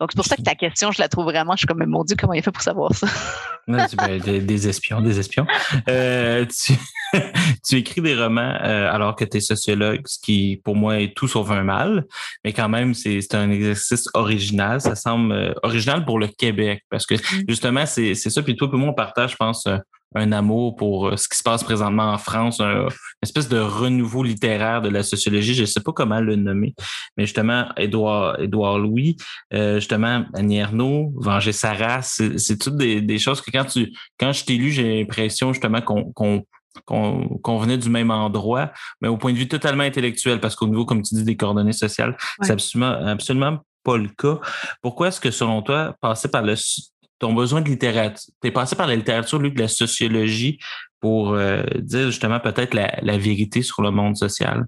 Donc, 0.00 0.10
c'est 0.10 0.16
pour 0.16 0.26
ça 0.26 0.36
que 0.36 0.42
ta 0.42 0.54
question, 0.54 0.90
je 0.90 1.00
la 1.00 1.08
trouve 1.08 1.24
vraiment, 1.24 1.52
je 1.52 1.58
suis 1.58 1.66
comme, 1.66 1.84
mon 1.86 2.02
Dieu, 2.02 2.16
comment 2.18 2.32
il 2.32 2.42
fait 2.42 2.50
pour 2.50 2.62
savoir 2.62 2.92
ça? 2.94 3.06
non, 3.68 3.86
tu, 3.86 3.96
ben, 3.96 4.18
des, 4.18 4.68
espions, 4.68 5.00
des 5.00 5.18
espions. 5.20 5.46
Euh, 5.88 6.44
tu, 7.66 7.76
écris 7.76 8.00
des 8.00 8.14
romans 8.14 8.58
euh, 8.62 8.92
alors 8.92 9.14
que 9.14 9.24
tu 9.24 9.36
es 9.36 9.40
sociologue, 9.40 10.02
ce 10.06 10.18
qui, 10.20 10.60
pour 10.64 10.74
moi, 10.74 11.00
est 11.00 11.14
tout 11.16 11.28
sauf 11.28 11.50
un 11.50 11.62
mal, 11.62 12.06
mais 12.44 12.52
quand 12.52 12.68
même, 12.68 12.92
c'est 12.94 13.34
un 13.34 13.50
exercice 13.50 14.08
original. 14.14 14.80
Ça 14.80 14.96
semble 14.96 15.32
euh, 15.32 15.54
original 15.62 16.04
pour 16.04 16.18
le 16.18 16.26
Québec, 16.26 16.84
parce 16.90 17.06
que 17.06 17.14
mmh. 17.14 17.44
justement, 17.48 17.86
c'est 17.86 18.14
ça. 18.14 18.42
Puis 18.42 18.56
toi, 18.56 18.68
pour 18.68 18.78
moi, 18.78 18.90
on 18.90 18.94
partage, 18.94 19.32
je 19.32 19.36
pense, 19.36 19.68
un 20.14 20.32
amour 20.32 20.76
pour 20.76 21.08
euh, 21.08 21.16
ce 21.16 21.28
qui 21.28 21.36
se 21.36 21.42
passe 21.42 21.64
présentement 21.64 22.12
en 22.12 22.18
France, 22.18 22.60
une 22.60 22.88
espèce 23.22 23.48
de 23.48 23.58
renouveau 23.58 24.22
littéraire 24.22 24.82
de 24.82 24.88
la 24.88 25.02
sociologie. 25.02 25.54
Je 25.54 25.62
ne 25.62 25.66
sais 25.66 25.80
pas 25.80 25.92
comment 25.92 26.20
le 26.20 26.36
nommer, 26.36 26.74
mais 27.16 27.26
justement, 27.26 27.68
Édouard, 27.76 28.40
Édouard 28.40 28.78
Louis, 28.78 29.16
euh, 29.52 29.76
justement, 29.76 30.24
Annie 30.34 30.58
Ernaux, 30.58 31.12
Venger 31.16 31.52
Sarah, 31.52 32.02
c'est 32.02 32.58
toutes 32.58 32.76
des, 32.76 33.18
choses 33.18 33.40
que 33.40 33.50
quand 33.50 33.64
tu 33.64 33.92
quand 34.18 34.32
je 34.32 34.44
t'ai 34.44 34.56
lu, 34.56 34.70
j'ai 34.70 34.98
l'impression 35.00 35.52
justement 35.52 35.80
qu'on 35.80 36.12
qu'on 36.86 37.58
venait 37.58 37.78
du 37.78 37.88
même 37.88 38.10
endroit, 38.10 38.72
mais 39.00 39.06
au 39.06 39.16
point 39.16 39.32
de 39.32 39.38
vue 39.38 39.46
totalement 39.46 39.84
intellectuel, 39.84 40.40
parce 40.40 40.56
qu'au 40.56 40.66
niveau, 40.66 40.84
comme 40.84 41.02
tu 41.02 41.14
dis, 41.14 41.22
des 41.22 41.36
coordonnées 41.36 41.72
sociales, 41.72 42.16
c'est 42.42 42.52
absolument, 42.52 42.92
absolument 43.06 43.60
pas 43.84 43.96
le 43.96 44.08
cas. 44.08 44.40
Pourquoi 44.82 45.08
est-ce 45.08 45.20
que, 45.20 45.30
selon 45.30 45.62
toi, 45.62 45.94
passer 46.00 46.28
par 46.28 46.42
le 46.42 46.56
ton 47.24 47.32
besoin 47.32 47.62
de 47.62 47.70
littérature. 47.70 48.34
Tu 48.42 48.48
es 48.48 48.50
passé 48.50 48.76
par 48.76 48.86
la 48.86 48.94
littérature, 48.94 49.38
Luc, 49.38 49.54
de 49.54 49.62
la 49.62 49.68
sociologie 49.68 50.58
pour 51.00 51.32
euh, 51.32 51.62
dire 51.78 52.10
justement 52.10 52.38
peut-être 52.38 52.74
la, 52.74 53.16
vérité 53.16 53.62
sur 53.62 53.80
le 53.80 53.90
monde 53.90 54.14
social. 54.14 54.66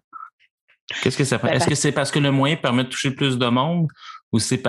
Qu'est-ce 1.02 1.18
que 1.18 1.24
ça 1.24 1.38
fait? 1.38 1.48
Ben, 1.48 1.56
Est-ce 1.56 1.66
que 1.66 1.74
c'est 1.74 1.92
parce 1.92 2.10
que 2.10 2.18
le 2.18 2.30
moyen 2.30 2.56
permet 2.56 2.84
de 2.84 2.88
toucher 2.88 3.10
plus 3.10 3.36
de 3.36 3.46
monde 3.46 3.88
ou 4.32 4.38
c'est 4.38 4.62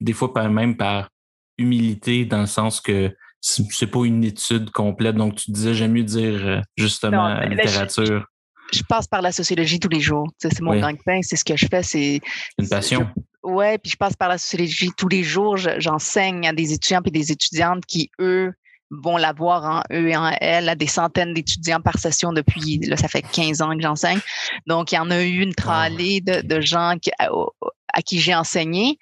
des 0.00 0.12
fois 0.12 0.48
même 0.50 0.76
par 0.76 1.08
humilité 1.56 2.26
dans 2.26 2.40
le 2.40 2.46
sens 2.46 2.78
que 2.78 3.10
c'est 3.40 3.86
pas 3.86 4.04
une 4.04 4.22
étude 4.22 4.70
complète. 4.70 5.16
Donc, 5.16 5.36
tu 5.36 5.50
disais, 5.50 5.72
j'aime 5.72 5.92
mieux 5.92 6.02
dire 6.02 6.46
euh, 6.46 6.60
justement 6.76 7.28
la 7.28 7.46
littérature. 7.46 8.26
Je, 8.72 8.82
passe 8.82 9.06
par 9.06 9.22
la 9.22 9.32
sociologie 9.32 9.78
tous 9.80 9.88
les 9.88 10.00
jours. 10.00 10.26
C'est 10.38 10.60
mon 10.60 10.72
oui. 10.72 10.96
pain 11.04 11.20
c'est 11.22 11.36
ce 11.36 11.44
que 11.44 11.56
je 11.56 11.66
fais. 11.66 11.82
C'est 11.82 12.20
une 12.58 12.68
passion. 12.68 13.08
Ouais, 13.42 13.78
puis 13.78 13.90
je 13.90 13.96
passe 13.96 14.16
par 14.16 14.28
la 14.28 14.38
sociologie 14.38 14.90
tous 14.96 15.08
les 15.08 15.22
jours. 15.22 15.56
J'enseigne 15.56 16.46
à 16.46 16.52
des 16.52 16.72
étudiants 16.72 17.00
et 17.04 17.10
des 17.10 17.32
étudiantes 17.32 17.86
qui, 17.86 18.10
eux, 18.20 18.52
vont 18.90 19.16
l'avoir 19.16 19.64
en 19.64 19.82
eux 19.94 20.08
et 20.08 20.16
en 20.16 20.30
elles 20.40 20.68
à 20.68 20.74
des 20.74 20.86
centaines 20.86 21.32
d'étudiants 21.32 21.80
par 21.80 21.98
session 21.98 22.32
depuis, 22.32 22.78
là, 22.78 22.96
ça 22.96 23.08
fait 23.08 23.22
15 23.22 23.62
ans 23.62 23.76
que 23.76 23.82
j'enseigne. 23.82 24.20
Donc, 24.66 24.92
il 24.92 24.96
y 24.96 24.98
en 24.98 25.10
a 25.10 25.22
eu 25.22 25.40
une 25.40 25.54
tralée 25.54 26.20
de, 26.20 26.40
de 26.42 26.60
gens 26.60 26.96
qui, 27.00 27.10
à, 27.18 28.02
qui 28.02 28.18
j'ai 28.18 28.34
enseigné. 28.34 28.98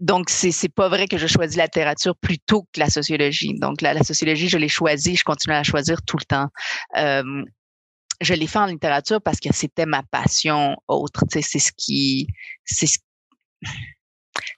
Donc, 0.00 0.30
c'est, 0.30 0.52
c'est 0.52 0.72
pas 0.72 0.88
vrai 0.88 1.06
que 1.06 1.18
je 1.18 1.26
choisis 1.26 1.56
la 1.56 1.64
littérature 1.64 2.16
plutôt 2.16 2.62
que 2.72 2.80
la 2.80 2.88
sociologie. 2.88 3.54
Donc, 3.60 3.82
la, 3.82 3.92
la 3.92 4.02
sociologie, 4.02 4.48
je 4.48 4.56
l'ai 4.56 4.68
choisie, 4.68 5.16
je 5.16 5.24
continue 5.24 5.54
à 5.54 5.58
la 5.58 5.64
choisir 5.64 6.00
tout 6.02 6.16
le 6.16 6.24
temps. 6.24 6.46
Euh, 6.96 7.44
je 8.20 8.34
l'ai 8.34 8.46
fait 8.46 8.58
en 8.58 8.66
littérature 8.66 9.20
parce 9.22 9.40
que 9.40 9.48
c'était 9.52 9.86
ma 9.86 10.02
passion 10.02 10.76
autre. 10.88 11.24
C'est 11.30 11.42
ce 11.42 11.72
qui, 11.76 12.28
c'est 12.64 12.86
ce 12.86 12.98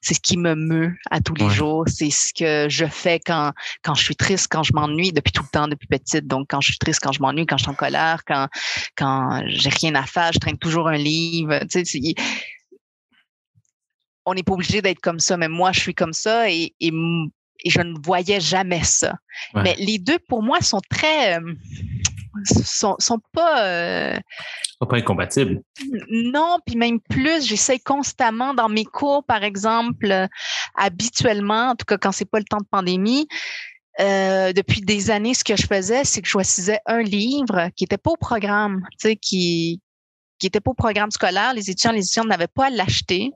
c'est 0.00 0.14
ce 0.14 0.20
qui 0.20 0.36
me 0.36 0.54
meut 0.54 0.96
à 1.10 1.20
tous 1.20 1.34
les 1.34 1.48
jours. 1.48 1.84
C'est 1.88 2.10
ce 2.10 2.32
que 2.34 2.68
je 2.68 2.86
fais 2.86 3.20
quand, 3.20 3.52
quand 3.82 3.94
je 3.94 4.02
suis 4.02 4.16
triste, 4.16 4.48
quand 4.50 4.62
je 4.62 4.72
m'ennuie 4.74 5.12
depuis 5.12 5.32
tout 5.32 5.42
le 5.42 5.48
temps, 5.48 5.68
depuis 5.68 5.86
petite. 5.86 6.26
Donc, 6.26 6.48
quand 6.50 6.60
je 6.60 6.68
suis 6.68 6.78
triste, 6.78 7.00
quand 7.02 7.12
je 7.12 7.20
m'ennuie, 7.20 7.46
quand 7.46 7.56
je 7.56 7.64
suis 7.64 7.70
en 7.70 7.74
colère, 7.74 8.22
quand, 8.26 8.48
quand 8.96 9.42
j'ai 9.46 9.70
rien 9.70 9.94
à 9.94 10.04
faire, 10.04 10.32
je 10.32 10.38
traîne 10.38 10.58
toujours 10.58 10.88
un 10.88 10.96
livre. 10.96 11.60
Tu 11.70 11.84
sais, 11.84 12.14
on 14.24 14.34
n'est 14.34 14.42
pas 14.42 14.52
obligé 14.52 14.82
d'être 14.82 15.00
comme 15.00 15.18
ça, 15.18 15.36
mais 15.36 15.48
moi, 15.48 15.72
je 15.72 15.80
suis 15.80 15.94
comme 15.94 16.12
ça 16.12 16.50
et, 16.50 16.74
et, 16.80 16.92
je 17.70 17.80
ne 17.80 17.94
voyais 18.04 18.40
jamais 18.40 18.82
ça. 18.84 19.14
Mais 19.54 19.74
les 19.78 19.98
deux, 19.98 20.18
pour 20.28 20.42
moi, 20.42 20.60
sont 20.60 20.80
très... 20.90 21.38
Euh, 21.38 21.54
sont, 22.44 22.96
sont 22.98 23.20
pas. 23.32 23.66
Euh, 23.66 24.18
sont 24.80 24.86
pas 24.86 24.96
incompatibles. 24.96 25.62
Non, 26.10 26.58
puis 26.66 26.76
même 26.76 27.00
plus, 27.00 27.46
j'essaie 27.46 27.78
constamment 27.78 28.54
dans 28.54 28.68
mes 28.68 28.84
cours, 28.84 29.24
par 29.24 29.44
exemple, 29.44 30.10
euh, 30.10 30.26
habituellement, 30.74 31.70
en 31.70 31.74
tout 31.74 31.84
cas 31.86 31.98
quand 31.98 32.12
c'est 32.12 32.30
pas 32.30 32.38
le 32.38 32.44
temps 32.44 32.58
de 32.58 32.68
pandémie, 32.70 33.28
euh, 34.00 34.52
depuis 34.52 34.80
des 34.80 35.10
années, 35.10 35.34
ce 35.34 35.44
que 35.44 35.56
je 35.56 35.66
faisais, 35.66 36.04
c'est 36.04 36.22
que 36.22 36.26
je 36.26 36.32
choisissais 36.32 36.80
un 36.86 37.02
livre 37.02 37.68
qui 37.76 37.84
était 37.84 37.98
pas 37.98 38.10
au 38.10 38.16
programme, 38.16 38.82
tu 38.92 39.08
sais, 39.08 39.16
qui 39.16 39.80
qui 40.38 40.48
était 40.48 40.60
pas 40.60 40.72
au 40.72 40.74
programme 40.74 41.12
scolaire. 41.12 41.54
Les 41.54 41.70
étudiants, 41.70 41.92
les 41.92 42.04
étudiants 42.04 42.24
n'avaient 42.24 42.48
pas 42.48 42.66
à 42.66 42.70
l'acheter. 42.70 43.30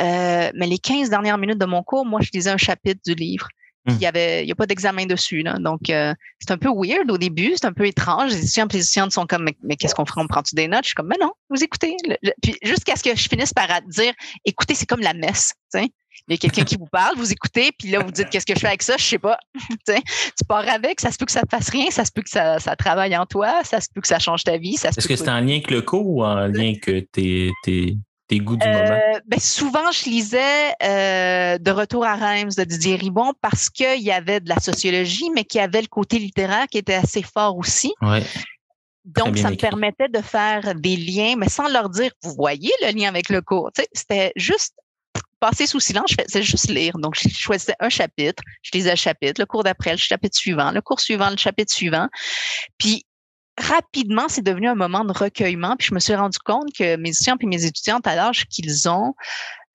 Euh, 0.00 0.52
mais 0.54 0.68
les 0.68 0.78
15 0.78 1.10
dernières 1.10 1.36
minutes 1.36 1.58
de 1.58 1.64
mon 1.64 1.82
cours, 1.82 2.06
moi, 2.06 2.20
je 2.20 2.30
lisais 2.32 2.50
un 2.50 2.56
chapitre 2.56 3.00
du 3.04 3.14
livre. 3.14 3.48
Il 3.86 4.00
y 4.00 4.06
avait, 4.06 4.42
il 4.42 4.48
y 4.48 4.52
a 4.52 4.54
pas 4.54 4.66
d'examen 4.66 5.04
dessus, 5.04 5.42
là. 5.42 5.58
Donc, 5.58 5.90
euh, 5.90 6.14
c'est 6.40 6.50
un 6.50 6.56
peu 6.56 6.70
weird 6.74 7.10
au 7.10 7.18
début, 7.18 7.52
c'est 7.54 7.66
un 7.66 7.72
peu 7.72 7.86
étrange. 7.86 8.30
Les 8.30 8.38
étudiants 8.38 8.66
les 8.72 8.80
étudiantes 8.80 9.12
sont 9.12 9.26
comme, 9.26 9.50
mais, 9.62 9.76
qu'est-ce 9.76 9.94
qu'on 9.94 10.06
ferait? 10.06 10.22
On 10.22 10.26
prend-tu 10.26 10.54
des 10.54 10.68
notes? 10.68 10.84
Je 10.84 10.88
suis 10.88 10.94
comme, 10.94 11.08
mais 11.08 11.18
non, 11.20 11.32
vous 11.50 11.62
écoutez. 11.62 11.94
puis 12.42 12.56
jusqu'à 12.62 12.96
ce 12.96 13.02
que 13.02 13.14
je 13.14 13.28
finisse 13.28 13.52
par 13.52 13.68
dire, 13.86 14.14
écoutez, 14.46 14.74
c'est 14.74 14.86
comme 14.86 15.00
la 15.00 15.12
messe. 15.12 15.52
Il 15.74 15.90
y 16.30 16.34
a 16.34 16.36
quelqu'un 16.38 16.64
qui 16.64 16.76
vous 16.76 16.86
parle, 16.86 17.16
vous 17.18 17.32
écoutez, 17.32 17.72
puis 17.78 17.90
là, 17.90 17.98
vous 18.02 18.10
dites 18.10 18.30
qu'est-ce 18.30 18.46
que 18.46 18.54
je 18.54 18.60
fais 18.60 18.68
avec 18.68 18.82
ça, 18.82 18.96
je 18.96 19.04
sais 19.04 19.18
pas. 19.18 19.36
tu 19.86 20.44
pars 20.48 20.66
avec, 20.66 21.00
ça 21.00 21.10
se 21.10 21.18
peut 21.18 21.26
que 21.26 21.32
ça 21.32 21.42
te 21.42 21.48
fasse 21.50 21.68
rien, 21.68 21.90
ça 21.90 22.06
se 22.06 22.12
peut 22.12 22.22
que 22.22 22.30
ça, 22.30 22.58
ça 22.60 22.76
travaille 22.76 23.14
en 23.16 23.26
toi, 23.26 23.62
ça 23.64 23.80
se 23.80 23.88
peut 23.94 24.00
que 24.00 24.08
ça 24.08 24.18
change 24.18 24.44
ta 24.44 24.56
vie. 24.56 24.76
Est-ce 24.82 25.06
que 25.06 25.16
c'est 25.16 25.28
en 25.28 25.40
lien 25.40 25.54
avec 25.54 25.70
le 25.70 25.82
cours 25.82 26.08
ou 26.08 26.24
en 26.24 26.46
lien 26.46 26.72
tes, 27.12 27.52
tes, 27.62 27.98
tes 28.34 28.44
goûts 28.44 28.56
du 28.56 28.66
moment? 28.66 28.78
Euh, 28.78 29.20
ben, 29.26 29.40
souvent, 29.40 29.90
je 29.92 30.04
lisais 30.10 30.74
euh, 30.82 31.58
De 31.58 31.70
retour 31.70 32.04
à 32.04 32.16
Reims 32.16 32.56
de 32.56 32.64
Didier 32.64 32.96
Ribon 32.96 33.32
parce 33.40 33.70
qu'il 33.70 34.00
y 34.00 34.10
avait 34.10 34.40
de 34.40 34.48
la 34.48 34.58
sociologie, 34.60 35.30
mais 35.34 35.44
qu'il 35.44 35.60
y 35.60 35.64
avait 35.64 35.80
le 35.80 35.88
côté 35.88 36.18
littéraire 36.18 36.66
qui 36.70 36.78
était 36.78 36.94
assez 36.94 37.22
fort 37.22 37.56
aussi. 37.56 37.92
Donc, 39.04 39.36
ça 39.36 39.50
me 39.50 39.56
permettait 39.56 40.08
de 40.08 40.22
faire 40.22 40.74
des 40.74 40.96
liens, 40.96 41.34
mais 41.36 41.48
sans 41.48 41.68
leur 41.68 41.90
dire, 41.90 42.10
vous 42.22 42.34
voyez 42.34 42.72
le 42.82 42.98
lien 42.98 43.08
avec 43.08 43.28
le 43.28 43.42
cours. 43.42 43.70
C'était 43.92 44.32
juste 44.34 44.74
passer 45.40 45.66
sous 45.66 45.80
silence, 45.80 46.14
faisais 46.18 46.42
juste 46.42 46.70
lire. 46.70 46.96
Donc, 46.96 47.14
je 47.20 47.28
choisissais 47.28 47.74
un 47.80 47.90
chapitre, 47.90 48.42
je 48.62 48.70
lisais 48.72 48.92
un 48.92 48.96
chapitre, 48.96 49.42
le 49.42 49.46
cours 49.46 49.62
d'après, 49.62 49.90
le 49.90 49.98
chapitre 49.98 50.36
suivant, 50.38 50.70
le 50.70 50.80
cours 50.80 51.00
suivant, 51.00 51.28
le 51.28 51.36
chapitre 51.36 51.72
suivant. 51.72 52.08
Puis, 52.78 53.04
rapidement, 53.58 54.28
c'est 54.28 54.42
devenu 54.42 54.68
un 54.68 54.74
moment 54.74 55.04
de 55.04 55.12
recueillement. 55.12 55.76
Puis 55.76 55.88
je 55.88 55.94
me 55.94 56.00
suis 56.00 56.14
rendu 56.14 56.38
compte 56.38 56.72
que 56.72 56.96
mes 56.96 57.10
étudiants 57.10 57.36
et 57.40 57.46
mes 57.46 57.64
étudiantes, 57.64 58.06
à 58.06 58.14
l'âge 58.14 58.46
qu'ils 58.48 58.88
ont, 58.88 59.14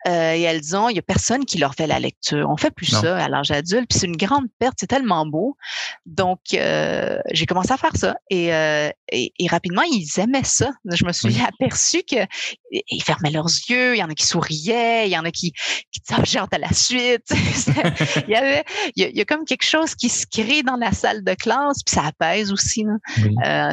euh, 0.07 0.33
et 0.33 0.41
elles 0.41 0.77
ont, 0.77 0.87
il 0.89 0.95
y 0.95 0.99
a 0.99 1.01
personne 1.01 1.45
qui 1.45 1.57
leur 1.57 1.75
fait 1.75 1.87
la 1.87 1.99
lecture. 1.99 2.49
On 2.49 2.55
fait 2.55 2.71
plus 2.71 2.85
ça 2.85 3.17
à 3.17 3.27
l'âge 3.27 3.51
adulte, 3.51 3.87
puis 3.89 3.99
c'est 3.99 4.07
une 4.07 4.15
grande 4.15 4.47
perte, 4.57 4.75
c'est 4.79 4.87
tellement 4.87 5.25
beau. 5.25 5.57
Donc, 6.05 6.39
euh, 6.53 7.19
j'ai 7.31 7.45
commencé 7.45 7.73
à 7.73 7.77
faire 7.77 7.95
ça 7.95 8.15
et, 8.29 8.53
euh, 8.53 8.89
et, 9.11 9.47
rapidement, 9.49 9.81
ils 9.81 10.07
aimaient 10.19 10.43
ça. 10.43 10.71
Je 10.89 11.03
me 11.05 11.11
suis 11.11 11.35
aperçu 11.41 12.03
que 12.03 12.25
ils 12.71 13.03
fermaient 13.03 13.31
leurs 13.31 13.49
yeux, 13.69 13.95
il 13.95 13.99
y 13.99 14.03
en 14.03 14.09
a 14.09 14.13
qui 14.13 14.25
souriaient, 14.25 15.07
il 15.07 15.11
y 15.11 15.17
en 15.17 15.25
a 15.25 15.31
qui, 15.31 15.51
qui 15.91 15.99
disaient, 16.07 16.21
j'ai 16.23 16.39
hâte 16.39 16.53
à 16.53 16.59
la 16.59 16.71
suite. 16.71 17.25
il 18.27 18.29
y 18.29 18.35
avait, 18.35 18.63
il 18.95 19.17
y, 19.17 19.21
a, 19.21 19.25
comme 19.25 19.43
quelque 19.43 19.65
chose 19.65 19.95
qui 19.95 20.07
se 20.07 20.25
crée 20.25 20.63
dans 20.63 20.77
la 20.77 20.93
salle 20.93 21.23
de 21.23 21.33
classe, 21.33 21.83
puis 21.83 21.95
ça 21.95 22.05
apaise 22.05 22.53
aussi, 22.53 22.85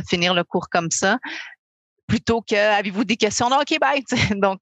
finir 0.09 0.35
le 0.35 0.43
cours 0.43 0.69
comme 0.71 0.91
ça 0.91 1.19
plutôt 2.07 2.41
que 2.41 2.55
avez-vous 2.55 3.05
des 3.05 3.17
questions? 3.17 3.51
Non, 3.51 3.59
OK, 3.61 3.79
bye. 3.81 4.05
Donc, 4.41 4.61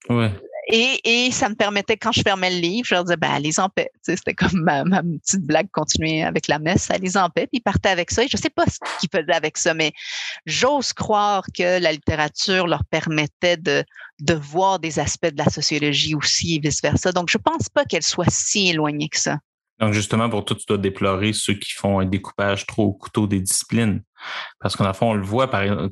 et, 0.69 1.27
et, 1.27 1.31
ça 1.31 1.49
me 1.49 1.55
permettait, 1.55 1.97
quand 1.97 2.13
je 2.13 2.23
fermais 2.23 2.51
le 2.51 2.59
livre, 2.59 2.87
je 2.89 2.95
leur 2.95 3.05
disais, 3.05 3.17
ben, 3.17 3.31
allez 3.31 3.59
en 3.61 3.69
paix. 3.69 3.91
C'était 4.03 4.35
comme 4.35 4.63
ma, 4.63 4.83
ma, 4.85 5.03
petite 5.03 5.43
blague 5.43 5.69
continuer 5.71 6.23
avec 6.23 6.49
la 6.49 6.59
messe, 6.59 6.91
allez 6.91 7.17
en 7.17 7.29
paix. 7.29 7.47
Puis 7.47 7.59
ils 7.59 7.63
partaient 7.63 7.91
avec 7.91 8.11
ça. 8.11 8.25
Et 8.25 8.29
je 8.29 8.37
sais 8.37 8.51
pas 8.51 8.65
ce 8.67 8.79
qu'ils 8.99 9.11
faisaient 9.13 9.35
avec 9.35 9.59
ça, 9.59 9.75
mais 9.75 9.93
j'ose 10.47 10.93
croire 10.93 11.45
que 11.57 11.79
la 11.81 11.93
littérature 11.93 12.67
leur 12.67 12.85
permettait 12.87 13.59
de, 13.59 13.85
de 14.21 14.35
voir 14.35 14.79
des 14.79 14.99
aspects 14.99 15.27
de 15.27 15.39
la 15.39 15.51
sociologie 15.51 16.15
aussi 16.15 16.57
et 16.57 16.61
vice-versa. 16.61 17.13
Donc, 17.13 17.29
je 17.31 17.39
pense 17.39 17.69
pas 17.69 17.85
qu'elle 17.85 18.03
soit 18.03 18.31
si 18.31 18.69
éloignée 18.69 19.09
que 19.09 19.21
ça. 19.21 19.39
Donc, 19.81 19.93
justement, 19.93 20.31
pour 20.31 20.45
toi, 20.45 20.57
tu 20.57 20.65
dois 20.69 20.79
déplorer 20.79 21.33
ceux 21.33 21.55
qui 21.55 21.73
font 21.73 21.99
un 21.99 22.05
découpage 22.05 22.65
trop 22.65 22.85
au 22.85 22.93
couteau 22.93 23.27
des 23.27 23.41
disciplines. 23.41 24.03
Parce 24.61 24.77
qu'en 24.77 24.93
fond, 24.95 25.11
on 25.11 25.15
le 25.15 25.25
voit, 25.25 25.51
par 25.51 25.63
exemple, 25.63 25.91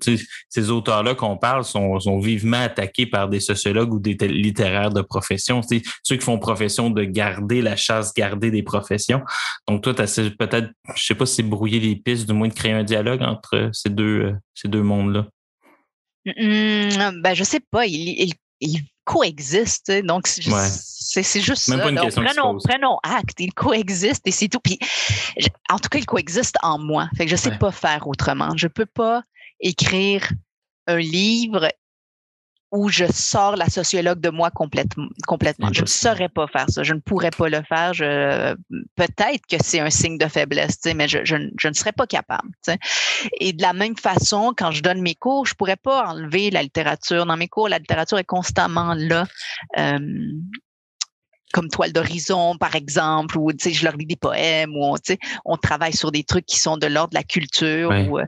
ces 0.49 0.71
auteurs-là 0.71 1.15
qu'on 1.15 1.37
parle 1.37 1.65
sont, 1.65 1.99
sont, 1.99 2.21
vivement 2.21 2.63
attaqués 2.63 3.07
par 3.07 3.29
des 3.29 3.41
sociologues 3.41 3.93
ou 3.93 3.99
des 3.99 4.15
littéraires 4.29 4.91
de 4.91 5.03
profession. 5.03 5.61
T'sais, 5.61 5.83
ceux 6.03 6.17
qui 6.17 6.25
font 6.25 6.39
profession 6.39 6.91
de 6.91 7.03
garder 7.03 7.61
la 7.61 7.75
chasse, 7.75 8.15
garder 8.15 8.51
des 8.51 8.63
professions. 8.63 9.23
Donc, 9.67 9.83
toi, 9.83 9.95
tu 9.95 10.03
as 10.03 10.31
peut-être, 10.39 10.71
je 10.95 11.05
sais 11.05 11.17
pas 11.17 11.27
si 11.27 11.37
c'est 11.37 11.43
brouiller 11.43 11.81
les 11.81 11.97
pistes, 11.97 12.27
du 12.27 12.33
moins 12.33 12.49
de 12.49 12.55
créer 12.55 12.73
un 12.73 12.85
dialogue 12.85 13.23
entre 13.23 13.71
ces 13.73 13.91
deux, 13.91 14.23
euh, 14.23 14.33
ces 14.55 14.69
deux 14.69 14.83
mondes-là. 14.83 15.27
Mmh, 16.25 17.21
ben, 17.21 17.35
je 17.35 17.43
sais 17.43 17.61
pas. 17.61 17.85
Il, 17.87 18.09
il, 18.09 18.33
il 18.61 18.81
coexistent. 19.05 19.93
Donc, 20.05 20.29
c'est 21.21 21.41
juste 21.41 21.65
ça. 21.65 21.77
Donc, 21.77 22.11
prenons, 22.13 22.59
prenons, 22.59 22.99
acte. 23.03 23.41
Ils 23.41 23.53
coexistent 23.53 24.27
et 24.27 24.31
c'est 24.31 24.49
tout. 24.49 24.61
Puis, 24.61 24.79
en 25.71 25.79
tout 25.79 25.89
cas, 25.89 25.99
ils 25.99 26.07
coexistent 26.07 26.59
en 26.63 26.79
moi. 26.79 27.09
Fait 27.17 27.25
que 27.25 27.31
je 27.31 27.37
sais 27.37 27.53
pas 27.59 27.71
faire 27.71 28.07
autrement. 28.09 28.57
Je 28.57 28.69
peux 28.69 28.87
pas 28.87 29.23
écrire 29.61 30.31
un 30.87 30.99
livre 30.99 31.69
où 32.73 32.89
je 32.89 33.05
sors 33.13 33.57
la 33.57 33.69
sociologue 33.69 34.21
de 34.21 34.31
moi 34.31 34.51
complètement. 34.51 35.07
complètement. 35.27 35.69
Je 35.73 35.83
ne 35.83 35.87
saurais 35.87 36.31
pas 36.31 36.47
faire 36.47 36.71
ça. 36.71 36.83
Je 36.83 36.95
ne 36.95 37.01
pourrais 37.01 37.31
pas 37.31 37.51
le 37.51 37.63
faire. 37.63 37.93
Je, 37.93 38.55
peut-être 38.97 39.47
que 39.47 39.57
c'est 39.63 39.81
un 39.81 39.91
signe 39.91 40.17
de 40.17 40.27
faiblesse, 40.27 40.79
mais 40.97 41.07
je, 41.07 41.19
je, 41.25 41.37
je, 41.59 41.69
ne 41.69 41.75
serais 41.75 41.93
pas 41.93 42.07
capable. 42.07 42.49
Et 43.41 43.53
de 43.53 43.61
la 43.61 43.75
même 43.75 43.97
façon, 43.97 44.55
quand 44.57 44.71
je 44.71 44.83
donne 44.83 45.03
mes 45.03 45.15
cours, 45.15 45.45
je 45.45 45.55
pourrais 45.55 45.77
pas 45.77 46.07
enlever 46.07 46.51
la 46.51 46.63
littérature. 46.63 47.27
Dans 47.27 47.37
mes 47.37 47.49
cours, 47.49 47.69
la 47.69 47.79
littérature 47.79 48.19
est 48.19 48.25
constamment 48.25 48.95
là. 48.95 49.27
Euh, 49.77 49.99
comme 51.53 51.69
toile 51.69 51.93
d'horizon, 51.93 52.57
par 52.59 52.75
exemple, 52.75 53.39
ou 53.39 53.51
je 53.51 53.85
leur 53.85 53.97
lis 53.97 54.07
des 54.07 54.17
poèmes, 54.17 54.75
ou 54.75 54.85
on, 54.85 54.97
on 55.45 55.57
travaille 55.57 55.95
sur 55.95 56.11
des 56.11 56.25
trucs 56.25 56.47
qui 56.47 56.59
sont 56.59 56.77
de 56.77 56.87
l'ordre 56.87 57.11
de 57.11 57.17
la 57.17 57.25
culture. 57.25 57.91
Ou, 57.91 58.19
euh, 58.19 58.25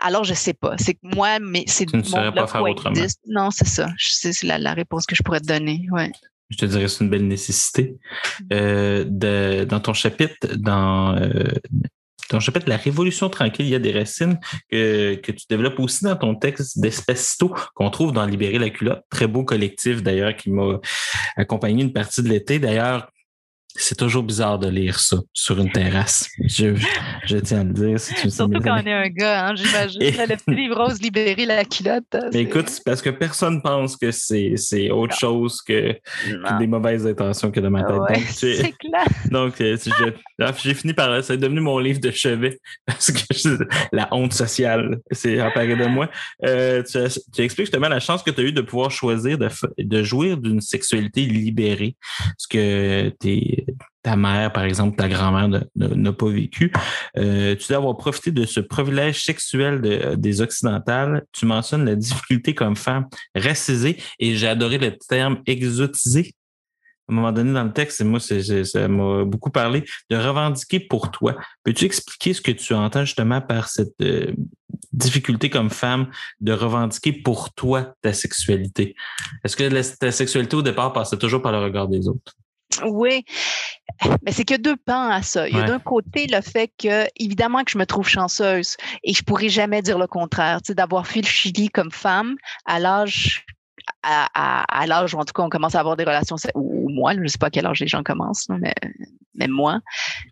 alors, 0.00 0.24
je 0.24 0.34
sais 0.34 0.54
pas. 0.54 0.76
C'est 0.78 0.94
que 0.94 1.00
moi, 1.14 1.38
mais 1.38 1.64
c'est 1.66 1.86
tu 1.86 1.96
ne 1.96 2.02
saurais 2.02 2.32
pas 2.32 2.46
faire 2.46 2.62
autrement. 2.62 2.96
Non, 3.26 3.50
c'est 3.50 3.68
ça. 3.68 3.88
C'est 3.98 4.42
la, 4.42 4.58
la, 4.58 4.74
réponse 4.74 5.06
que 5.06 5.14
je 5.14 5.22
pourrais 5.22 5.40
te 5.40 5.46
donner. 5.46 5.86
Ouais. 5.92 6.10
Je 6.50 6.58
te 6.58 6.66
dirais 6.66 6.88
c'est 6.88 7.02
une 7.04 7.10
belle 7.10 7.26
nécessité. 7.26 7.96
Euh, 8.52 9.04
de, 9.08 9.64
dans 9.64 9.80
ton 9.80 9.94
chapitre, 9.94 10.54
dans 10.56 11.16
euh, 11.16 11.44
ton 12.28 12.40
chapitre 12.40 12.68
La 12.68 12.76
Révolution 12.76 13.28
tranquille, 13.28 13.66
il 13.66 13.70
y 13.70 13.74
a 13.74 13.78
des 13.78 13.92
racines 13.92 14.38
que, 14.70 15.14
que 15.16 15.32
tu 15.32 15.46
développes 15.48 15.78
aussi 15.78 16.04
dans 16.04 16.16
ton 16.16 16.34
texte 16.34 16.78
d'Espacito 16.78 17.54
qu'on 17.74 17.90
trouve 17.90 18.12
dans 18.12 18.24
Libérer 18.26 18.58
la 18.58 18.70
culotte. 18.70 19.02
Très 19.10 19.26
beau 19.26 19.44
collectif 19.44 20.02
d'ailleurs 20.02 20.36
qui 20.36 20.50
m'a 20.50 20.80
accompagné 21.36 21.82
une 21.82 21.92
partie 21.92 22.22
de 22.22 22.28
l'été. 22.28 22.58
D'ailleurs, 22.58 23.10
c'est 23.74 23.96
toujours 23.96 24.22
bizarre 24.22 24.58
de 24.58 24.68
lire 24.68 24.98
ça 25.00 25.16
sur 25.32 25.58
une 25.58 25.70
terrasse. 25.70 26.28
Je, 26.44 26.74
je 27.26 27.38
tiens 27.38 27.60
à 27.60 27.64
le 27.64 27.72
dire. 27.72 28.00
Surtout 28.00 28.60
quand 28.60 28.82
on 28.82 28.86
est 28.86 28.92
un 28.92 29.08
gars, 29.08 29.46
hein, 29.46 29.54
j'imagine. 29.54 30.00
Le 30.32 30.36
petit 30.36 30.54
livre 30.54 30.76
rose 30.76 31.00
libérer 31.00 31.46
la 31.46 31.64
culotte. 31.64 32.16
Mais 32.32 32.42
écoute, 32.42 32.68
c'est 32.68 32.84
parce 32.84 33.00
que 33.00 33.10
personne 33.10 33.62
pense 33.62 33.96
que 33.96 34.10
c'est, 34.10 34.54
c'est 34.56 34.90
autre 34.90 35.16
chose 35.16 35.60
que, 35.62 35.94
des 36.58 36.66
mauvaises 36.66 37.06
intentions 37.06 37.50
que 37.50 37.60
de 37.60 37.68
ma 37.68 37.82
tête. 37.82 37.96
Ouais, 37.96 38.20
c'est 38.30 38.72
clair. 38.78 39.06
Donc, 39.30 39.60
euh, 39.60 39.76
j'ai 40.62 40.74
fini 40.74 40.92
par. 40.92 41.22
C'est 41.24 41.36
devenu 41.38 41.60
mon 41.60 41.78
livre 41.78 42.00
de 42.00 42.10
chevet 42.10 42.58
parce 42.86 43.10
que 43.10 43.66
la 43.92 44.08
honte 44.12 44.32
sociale, 44.32 44.98
c'est 45.10 45.40
apparu 45.40 45.76
de 45.76 45.86
moi. 45.86 46.10
Euh, 46.44 46.82
tu, 46.82 46.98
tu, 47.34 47.42
expliques 47.42 47.66
justement 47.66 47.88
la 47.88 48.00
chance 48.00 48.22
que 48.22 48.30
tu 48.30 48.40
as 48.40 48.44
eue 48.44 48.52
de 48.52 48.60
pouvoir 48.60 48.90
choisir 48.90 49.38
de, 49.38 49.48
de 49.78 50.02
jouir 50.02 50.36
d'une 50.36 50.60
sexualité 50.60 51.22
libérée. 51.24 51.96
Parce 52.18 52.46
que 52.48 53.10
tu 53.20 53.61
ta 54.02 54.16
mère, 54.16 54.52
par 54.52 54.64
exemple, 54.64 54.96
ta 54.96 55.08
grand-mère 55.08 55.62
n'a 55.76 56.12
pas 56.12 56.28
vécu. 56.28 56.72
Euh, 57.16 57.54
tu 57.56 57.68
dois 57.68 57.76
avoir 57.76 57.96
profité 57.96 58.32
de 58.32 58.44
ce 58.44 58.60
privilège 58.60 59.24
sexuel 59.24 59.80
des 60.16 60.40
occidentales. 60.40 61.24
Tu 61.32 61.46
mentionnes 61.46 61.84
la 61.84 61.94
difficulté 61.94 62.54
comme 62.54 62.76
femme 62.76 63.06
racisée 63.34 63.96
et 64.18 64.36
j'ai 64.36 64.48
adoré 64.48 64.78
le 64.78 64.96
terme 64.96 65.38
exotisé. 65.46 66.34
À 67.08 67.12
un 67.12 67.16
moment 67.16 67.32
donné 67.32 67.52
dans 67.52 67.64
le 67.64 67.72
texte, 67.72 68.00
moi, 68.02 68.20
ça 68.20 68.88
m'a 68.88 69.24
beaucoup 69.24 69.50
parlé 69.50 69.84
de 70.08 70.16
revendiquer 70.16 70.80
pour 70.80 71.10
toi. 71.10 71.36
Peux-tu 71.64 71.84
expliquer 71.84 72.32
ce 72.32 72.40
que 72.40 72.52
tu 72.52 72.74
entends 72.74 73.04
justement 73.04 73.40
par 73.40 73.68
cette 73.68 74.00
euh, 74.00 74.32
difficulté 74.92 75.50
comme 75.50 75.70
femme 75.70 76.08
de 76.40 76.52
revendiquer 76.52 77.12
pour 77.12 77.52
toi 77.54 77.94
ta 78.02 78.12
sexualité? 78.12 78.94
Est-ce 79.44 79.56
que 79.56 79.96
ta 79.98 80.12
sexualité 80.12 80.56
au 80.56 80.62
départ 80.62 80.92
passait 80.92 81.18
toujours 81.18 81.42
par 81.42 81.52
le 81.52 81.58
regard 81.58 81.88
des 81.88 82.08
autres? 82.08 82.34
Oui, 82.84 83.24
mais 84.24 84.32
c'est 84.32 84.44
que 84.44 84.56
deux 84.56 84.76
pans 84.76 85.10
à 85.10 85.22
ça. 85.22 85.48
Il 85.48 85.56
y 85.56 85.60
a 85.60 85.64
d'un 85.64 85.78
côté 85.78 86.26
le 86.26 86.40
fait 86.40 86.70
que, 86.78 87.06
évidemment, 87.16 87.64
que 87.64 87.70
je 87.70 87.78
me 87.78 87.86
trouve 87.86 88.08
chanceuse 88.08 88.76
et 89.04 89.14
je 89.14 89.22
pourrais 89.22 89.48
jamais 89.48 89.82
dire 89.82 89.98
le 89.98 90.06
contraire. 90.06 90.60
D'avoir 90.70 91.06
fui 91.06 91.22
le 91.22 91.26
Chili 91.26 91.68
comme 91.68 91.90
femme 91.90 92.36
à 92.66 92.78
l'âge 92.78 93.44
à, 94.02 94.86
l'âge 94.86 95.14
où 95.14 95.18
en 95.18 95.24
tout 95.24 95.32
cas 95.32 95.42
on 95.42 95.48
commence 95.48 95.74
à 95.74 95.80
avoir 95.80 95.96
des 95.96 96.04
relations 96.04 96.36
ou, 96.54 96.88
moi, 96.88 97.14
je 97.14 97.20
ne 97.20 97.28
sais 97.28 97.38
pas 97.38 97.46
à 97.46 97.50
quel 97.50 97.66
âge 97.66 97.80
les 97.80 97.86
gens 97.86 98.02
commencent, 98.02 98.48
mais, 98.48 98.74
mais 99.34 99.46
moi, 99.46 99.80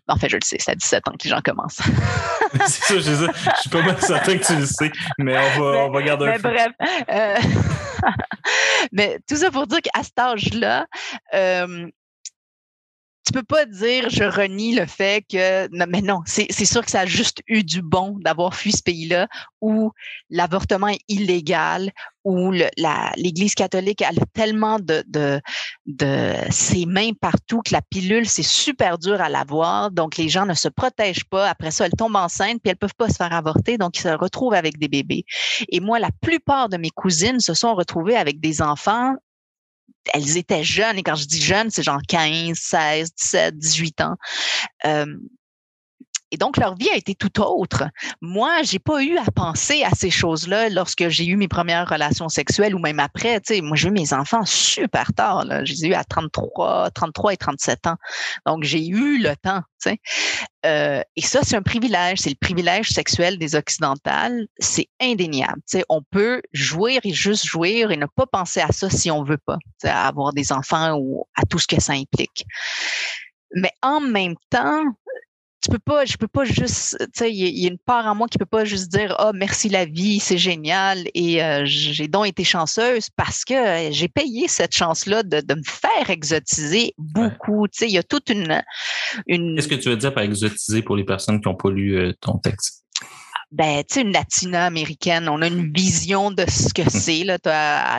en 0.07 0.15
fait 0.17 0.29
je 0.29 0.35
le 0.35 0.41
sais, 0.43 0.57
c'est 0.59 0.71
à 0.71 0.75
17 0.75 1.07
ans 1.07 1.11
que 1.11 1.23
les 1.23 1.29
gens 1.29 1.41
commencent. 1.41 1.81
c'est 2.67 2.83
ça, 2.83 2.95
je, 2.95 3.01
sais, 3.01 3.27
je 3.55 3.61
suis 3.61 3.69
pas 3.69 3.81
mal 3.81 4.01
certain 4.01 4.37
que 4.37 4.45
tu 4.45 4.55
le 4.55 4.65
sais, 4.65 4.91
mais 5.17 5.37
on 5.37 5.61
va, 5.61 5.85
on 5.85 5.91
va 5.91 6.01
garder 6.01 6.25
mais 6.25 6.39
bref. 6.39 6.71
Euh, 7.09 7.35
mais 8.91 9.19
tout 9.27 9.35
ça 9.35 9.51
pour 9.51 9.67
dire 9.67 9.81
qu'à 9.81 10.03
cet 10.03 10.19
âge-là, 10.19 10.85
euh, 11.33 11.87
tu 13.25 13.33
peux 13.33 13.43
pas 13.43 13.65
dire 13.65 14.09
je 14.09 14.23
renie 14.23 14.73
le 14.75 14.85
fait 14.85 15.25
que 15.29 15.67
non, 15.75 15.85
mais 15.87 16.01
non, 16.01 16.21
c'est 16.25 16.51
sûr 16.65 16.83
que 16.83 16.91
ça 16.91 17.01
a 17.01 17.05
juste 17.05 17.41
eu 17.47 17.63
du 17.63 17.81
bon 17.81 18.17
d'avoir 18.19 18.55
fui 18.55 18.71
ce 18.71 18.81
pays-là 18.81 19.27
où 19.61 19.91
l'avortement 20.29 20.87
est 20.87 21.01
illégal, 21.07 21.91
où 22.23 22.51
l'Église 22.51 23.55
catholique 23.55 24.01
a 24.01 24.09
tellement 24.33 24.79
de, 24.79 25.03
de, 25.07 26.35
ses 26.49 26.85
mains 26.85 27.11
partout 27.19 27.61
que 27.61 27.73
la 27.73 27.81
pilule, 27.81 28.27
c'est 28.27 28.43
super 28.43 28.97
dur 28.97 29.21
à 29.21 29.29
l'avoir. 29.29 29.91
Donc, 29.91 30.17
les 30.17 30.29
gens 30.29 30.45
ne 30.45 30.53
se 30.53 30.67
protègent 30.67 31.25
pas. 31.25 31.49
Après 31.49 31.71
ça, 31.71 31.85
elles 31.85 31.91
tombent 31.91 32.15
enceintes 32.15 32.59
puis 32.61 32.71
elles 32.71 32.77
peuvent 32.77 32.95
pas 32.97 33.09
se 33.09 33.15
faire 33.15 33.33
avorter. 33.33 33.77
Donc, 33.77 33.97
ils 33.97 34.01
se 34.01 34.09
retrouvent 34.09 34.53
avec 34.53 34.77
des 34.77 34.87
bébés. 34.87 35.25
Et 35.69 35.79
moi, 35.79 35.99
la 35.99 36.09
plupart 36.21 36.69
de 36.69 36.77
mes 36.77 36.89
cousines 36.89 37.39
se 37.39 37.53
sont 37.53 37.75
retrouvées 37.75 38.17
avec 38.17 38.39
des 38.39 38.61
enfants 38.61 39.15
elles 40.13 40.37
étaient 40.37 40.63
jeunes, 40.63 40.97
et 40.97 41.03
quand 41.03 41.15
je 41.15 41.25
dis 41.25 41.41
jeunes, 41.41 41.69
c'est 41.69 41.83
genre 41.83 42.01
15, 42.07 42.57
16, 42.57 43.13
17, 43.15 43.57
18 43.57 44.01
ans. 44.01 44.15
Euh, 44.85 45.05
et 46.31 46.37
donc, 46.37 46.57
leur 46.57 46.75
vie 46.75 46.89
a 46.89 46.95
été 46.95 47.13
tout 47.13 47.41
autre. 47.41 47.83
Moi, 48.21 48.63
j'ai 48.63 48.79
pas 48.79 49.03
eu 49.03 49.17
à 49.17 49.29
penser 49.35 49.83
à 49.83 49.91
ces 49.91 50.09
choses-là 50.09 50.69
lorsque 50.69 51.09
j'ai 51.09 51.25
eu 51.25 51.35
mes 51.35 51.49
premières 51.49 51.87
relations 51.87 52.29
sexuelles 52.29 52.73
ou 52.73 52.79
même 52.79 53.01
après. 53.01 53.41
Tu 53.41 53.55
sais, 53.55 53.61
moi, 53.61 53.75
j'ai 53.75 53.89
eu 53.89 53.91
mes 53.91 54.13
enfants 54.13 54.45
super 54.45 55.11
tard. 55.13 55.43
Là. 55.43 55.65
Je 55.65 55.73
les 55.73 55.85
ai 55.85 55.87
eu 55.89 55.93
à 55.93 56.05
33, 56.05 56.91
33 56.91 57.33
et 57.33 57.37
37 57.37 57.87
ans. 57.87 57.97
Donc, 58.45 58.63
j'ai 58.63 58.87
eu 58.87 59.21
le 59.21 59.35
temps. 59.35 59.61
Euh, 60.65 61.01
et 61.15 61.21
ça, 61.21 61.41
c'est 61.43 61.57
un 61.57 61.61
privilège. 61.61 62.19
C'est 62.19 62.29
le 62.29 62.35
privilège 62.39 62.89
sexuel 62.89 63.37
des 63.37 63.55
occidentales. 63.55 64.47
C'est 64.57 64.87
indéniable. 65.01 65.61
Tu 65.69 65.79
sais, 65.79 65.85
on 65.89 66.01
peut 66.11 66.41
jouir 66.53 67.01
et 67.03 67.13
juste 67.13 67.45
jouir 67.45 67.91
et 67.91 67.97
ne 67.97 68.05
pas 68.05 68.25
penser 68.25 68.61
à 68.61 68.71
ça 68.71 68.89
si 68.89 69.11
on 69.11 69.23
veut 69.23 69.39
pas, 69.45 69.57
à 69.83 70.07
avoir 70.07 70.31
des 70.31 70.53
enfants 70.53 70.97
ou 70.97 71.25
à 71.35 71.43
tout 71.45 71.59
ce 71.59 71.67
que 71.67 71.81
ça 71.81 71.91
implique. 71.91 72.45
Mais 73.53 73.71
en 73.81 73.99
même 73.99 74.35
temps, 74.49 74.83
tu 75.61 75.69
peux 75.69 75.79
pas, 75.79 76.05
je 76.05 76.17
peux 76.17 76.27
pas 76.27 76.43
juste, 76.43 76.97
tu 76.99 77.05
sais, 77.13 77.31
il 77.31 77.59
y, 77.59 77.65
a 77.65 77.69
une 77.69 77.77
part 77.77 78.07
en 78.07 78.15
moi 78.15 78.27
qui 78.27 78.37
peut 78.37 78.45
pas 78.45 78.65
juste 78.65 78.91
dire, 78.91 79.15
ah, 79.19 79.29
oh, 79.29 79.31
merci 79.35 79.69
la 79.69 79.85
vie, 79.85 80.19
c'est 80.19 80.37
génial 80.37 81.07
et 81.13 81.43
euh, 81.43 81.61
j'ai 81.65 82.07
donc 82.07 82.27
été 82.27 82.43
chanceuse 82.43 83.09
parce 83.15 83.45
que 83.45 83.91
j'ai 83.91 84.07
payé 84.07 84.47
cette 84.47 84.75
chance-là 84.75 85.21
de, 85.21 85.39
de, 85.41 85.53
me 85.53 85.63
faire 85.63 86.09
exotiser 86.09 86.93
beaucoup. 86.97 87.67
Tu 87.67 87.79
sais, 87.79 87.87
il 87.87 87.93
y 87.93 87.99
a 87.99 88.03
toute 88.03 88.29
une, 88.29 88.63
une. 89.27 89.55
Qu'est-ce 89.55 89.67
que 89.67 89.75
tu 89.75 89.89
veux 89.89 89.97
dire 89.97 90.13
par 90.13 90.23
exotiser 90.23 90.81
pour 90.81 90.95
les 90.95 91.03
personnes 91.03 91.39
qui 91.39 91.47
n'ont 91.47 91.55
pas 91.55 91.69
lu 91.69 91.95
euh, 91.95 92.13
ton 92.21 92.39
texte? 92.39 92.81
ben, 93.51 93.83
tu 93.83 93.95
sais, 93.95 94.01
une 94.01 94.13
latina 94.13 94.65
américaine, 94.65 95.27
on 95.27 95.41
a 95.41 95.47
une 95.47 95.73
vision 95.73 96.31
de 96.31 96.45
ce 96.49 96.73
que 96.73 96.89
c'est, 96.89 97.25
là, 97.25 97.37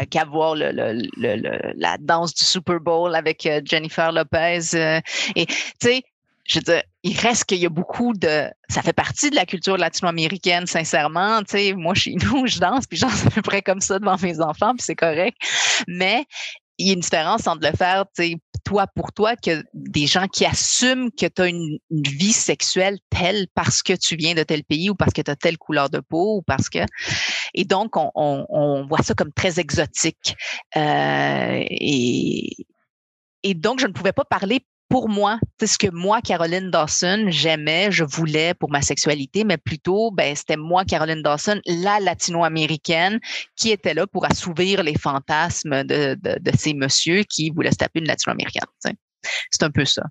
qu'à 0.06 0.24
voir 0.24 0.54
le, 0.54 0.72
le, 0.72 1.06
le, 1.16 1.72
la 1.76 1.98
danse 1.98 2.34
du 2.34 2.44
Super 2.44 2.80
Bowl 2.80 3.14
avec 3.14 3.44
euh, 3.44 3.60
Jennifer 3.62 4.12
Lopez. 4.12 4.74
et, 5.36 5.46
tu 5.46 5.54
sais, 5.82 6.02
je 6.44 6.58
veux 6.58 6.62
dire, 6.62 6.82
il 7.02 7.18
reste 7.18 7.44
qu'il 7.44 7.58
y 7.58 7.66
a 7.66 7.70
beaucoup 7.70 8.12
de. 8.14 8.48
Ça 8.68 8.82
fait 8.82 8.92
partie 8.92 9.30
de 9.30 9.36
la 9.36 9.46
culture 9.46 9.76
latino-américaine, 9.76 10.66
sincèrement. 10.66 11.40
Tu 11.40 11.50
sais, 11.50 11.72
moi, 11.74 11.94
chez 11.94 12.14
nous, 12.14 12.46
je 12.46 12.58
danse, 12.58 12.86
puis 12.86 12.98
j'en 12.98 13.08
à 13.26 13.30
peu 13.30 13.42
près 13.42 13.62
comme 13.62 13.80
ça 13.80 13.98
devant 13.98 14.16
mes 14.20 14.40
enfants, 14.40 14.74
puis 14.74 14.84
c'est 14.84 14.96
correct. 14.96 15.36
Mais 15.86 16.24
il 16.78 16.88
y 16.88 16.90
a 16.90 16.94
une 16.94 17.00
différence 17.00 17.46
entre 17.46 17.68
le 17.68 17.76
faire, 17.76 18.06
tu 18.16 18.24
sais, 18.24 18.36
toi 18.64 18.86
pour 18.94 19.12
toi, 19.12 19.36
que 19.36 19.62
des 19.74 20.06
gens 20.06 20.26
qui 20.26 20.44
assument 20.44 21.10
que 21.10 21.26
tu 21.26 21.42
as 21.42 21.48
une, 21.48 21.78
vie 21.90 22.32
sexuelle 22.32 22.98
telle 23.10 23.46
parce 23.54 23.82
que 23.82 23.92
tu 23.92 24.16
viens 24.16 24.34
de 24.34 24.42
tel 24.42 24.64
pays 24.64 24.90
ou 24.90 24.94
parce 24.94 25.12
que 25.12 25.22
tu 25.22 25.30
as 25.30 25.36
telle 25.36 25.58
couleur 25.58 25.90
de 25.90 26.00
peau 26.00 26.38
ou 26.38 26.42
parce 26.42 26.68
que. 26.68 26.80
Et 27.54 27.64
donc, 27.64 27.92
on, 27.96 28.86
voit 28.88 29.02
ça 29.02 29.14
comme 29.14 29.32
très 29.32 29.60
exotique. 29.60 30.36
Euh, 30.76 31.62
et 31.68 33.54
donc, 33.54 33.80
je 33.80 33.86
ne 33.86 33.92
pouvais 33.92 34.12
pas 34.12 34.24
parler 34.24 34.64
pour 34.92 35.08
moi, 35.08 35.40
c'est 35.58 35.66
ce 35.66 35.78
que 35.78 35.90
moi, 35.90 36.20
Caroline 36.20 36.70
Dawson, 36.70 37.24
j'aimais, 37.28 37.90
je 37.90 38.04
voulais 38.04 38.52
pour 38.52 38.70
ma 38.70 38.82
sexualité, 38.82 39.42
mais 39.42 39.56
plutôt, 39.56 40.10
ben, 40.10 40.36
c'était 40.36 40.58
moi, 40.58 40.84
Caroline 40.84 41.22
Dawson, 41.22 41.62
la 41.64 41.98
latino-américaine, 41.98 43.18
qui 43.56 43.70
était 43.70 43.94
là 43.94 44.06
pour 44.06 44.26
assouvir 44.26 44.82
les 44.82 44.98
fantasmes 44.98 45.84
de, 45.84 46.14
de, 46.20 46.56
ces 46.58 46.74
messieurs 46.74 47.22
qui 47.22 47.48
voulaient 47.48 47.70
se 47.70 47.76
taper 47.76 48.00
une 48.00 48.06
latino-américaine. 48.06 48.66
C'est 49.50 49.62
un 49.62 49.70
peu 49.70 49.86
ça. 49.86 50.02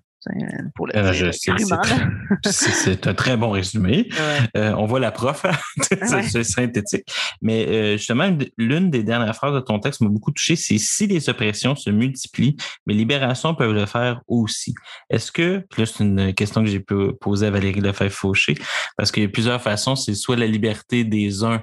Pour 0.74 0.86
le 0.86 0.96
euh, 0.96 1.32
c'est 2.44 3.06
un 3.06 3.14
très 3.14 3.36
bon 3.36 3.50
résumé. 3.50 4.08
Euh, 4.56 4.72
on 4.78 4.86
voit 4.86 5.00
la 5.00 5.10
prof, 5.10 5.44
c'est 6.30 6.44
synthétique. 6.44 7.04
Mais 7.40 7.66
euh, 7.66 7.96
justement, 7.96 8.36
l'une 8.56 8.90
des 8.90 9.02
dernières 9.02 9.34
phrases 9.34 9.54
de 9.54 9.60
ton 9.60 9.80
texte 9.80 10.00
m'a 10.00 10.08
beaucoup 10.08 10.30
touché, 10.30 10.54
c'est 10.54 10.78
si 10.78 11.08
les 11.08 11.28
oppressions 11.28 11.74
se 11.74 11.90
multiplient, 11.90 12.56
mais 12.86 12.94
libérations 12.94 13.54
peuvent 13.54 13.74
le 13.74 13.86
faire 13.86 14.20
aussi. 14.28 14.74
Est-ce 15.10 15.32
que, 15.32 15.64
là 15.76 15.86
c'est 15.86 16.04
une 16.04 16.32
question 16.34 16.62
que 16.62 16.70
j'ai 16.70 16.80
posée 16.80 17.46
à 17.46 17.50
Valérie 17.50 17.80
Lefebvre-Fauché, 17.80 18.54
parce 18.96 19.10
qu'il 19.10 19.24
y 19.24 19.26
a 19.26 19.28
plusieurs 19.28 19.60
façons, 19.60 19.96
c'est 19.96 20.14
soit 20.14 20.36
la 20.36 20.46
liberté 20.46 21.02
des 21.04 21.42
uns 21.42 21.62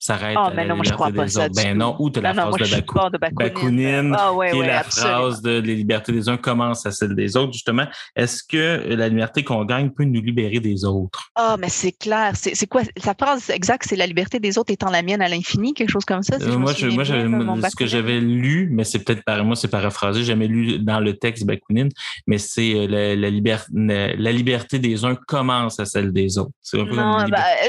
s'arrête 0.00 0.36
oh, 0.40 0.48
ben 0.54 0.66
non, 0.66 0.82
je 0.82 0.92
crois 0.92 1.12
pas 1.12 1.28
ça 1.28 1.48
Ben 1.50 1.76
non, 1.76 1.94
ou 1.98 2.10
tu 2.10 2.20
la 2.20 2.34
phrase 2.34 2.54
de, 2.54 3.18
Bakounine, 3.18 4.16
ah, 4.18 4.32
ouais, 4.32 4.50
qui 4.50 4.58
est 4.58 4.66
la 4.66 4.82
phrase 4.82 5.42
de 5.42 5.60
les 5.60 5.76
libertés 5.76 6.12
des 6.12 6.28
uns 6.28 6.38
commencent 6.38 6.86
à 6.86 6.90
celle 6.90 7.14
des 7.14 7.36
autres, 7.36 7.52
justement. 7.52 7.86
Est-ce 8.16 8.42
que 8.42 8.94
la 8.94 9.08
liberté 9.08 9.44
qu'on 9.44 9.64
gagne 9.64 9.90
peut 9.90 10.04
nous 10.04 10.22
libérer 10.22 10.58
des 10.58 10.84
autres? 10.84 11.30
Ah, 11.34 11.56
mais 11.58 11.68
c'est 11.68 11.92
clair. 11.92 12.32
C'est 12.34 12.66
quoi? 12.66 12.82
La 13.04 13.14
phrase 13.14 13.50
exacte, 13.50 13.84
c'est 13.88 13.96
la 13.96 14.06
liberté 14.06 14.40
des 14.40 14.58
autres 14.58 14.72
étant 14.72 14.90
la 14.90 15.02
mienne 15.02 15.20
à 15.20 15.28
l'infini, 15.28 15.74
quelque 15.74 15.90
chose 15.90 16.04
comme 16.04 16.22
ça? 16.22 16.36
Euh, 16.40 16.56
moi, 16.56 16.72
je, 16.72 16.86
moi 16.86 17.04
ce 17.04 17.76
que 17.76 17.86
j'avais 17.86 18.20
lu, 18.20 18.68
mais 18.72 18.84
c'est 18.84 19.00
peut-être 19.00 19.22
par 19.24 19.44
moi, 19.44 19.54
c'est 19.54 19.68
paraphrasé, 19.68 20.20
j'ai 20.20 20.26
jamais 20.26 20.48
lu 20.48 20.78
dans 20.78 21.00
le 21.00 21.16
texte 21.16 21.44
Bakounine, 21.44 21.90
mais 22.26 22.38
c'est 22.38 22.74
euh, 22.74 22.86
la, 22.86 23.16
la, 23.16 24.14
la, 24.16 24.32
liberté 24.32 24.78
des 24.78 25.04
uns 25.04 25.14
commence 25.14 25.78
à 25.78 25.84
celle 25.84 26.12
des 26.12 26.38
autres? 26.38 26.52
non, 26.74 27.20
euh, 27.20 27.26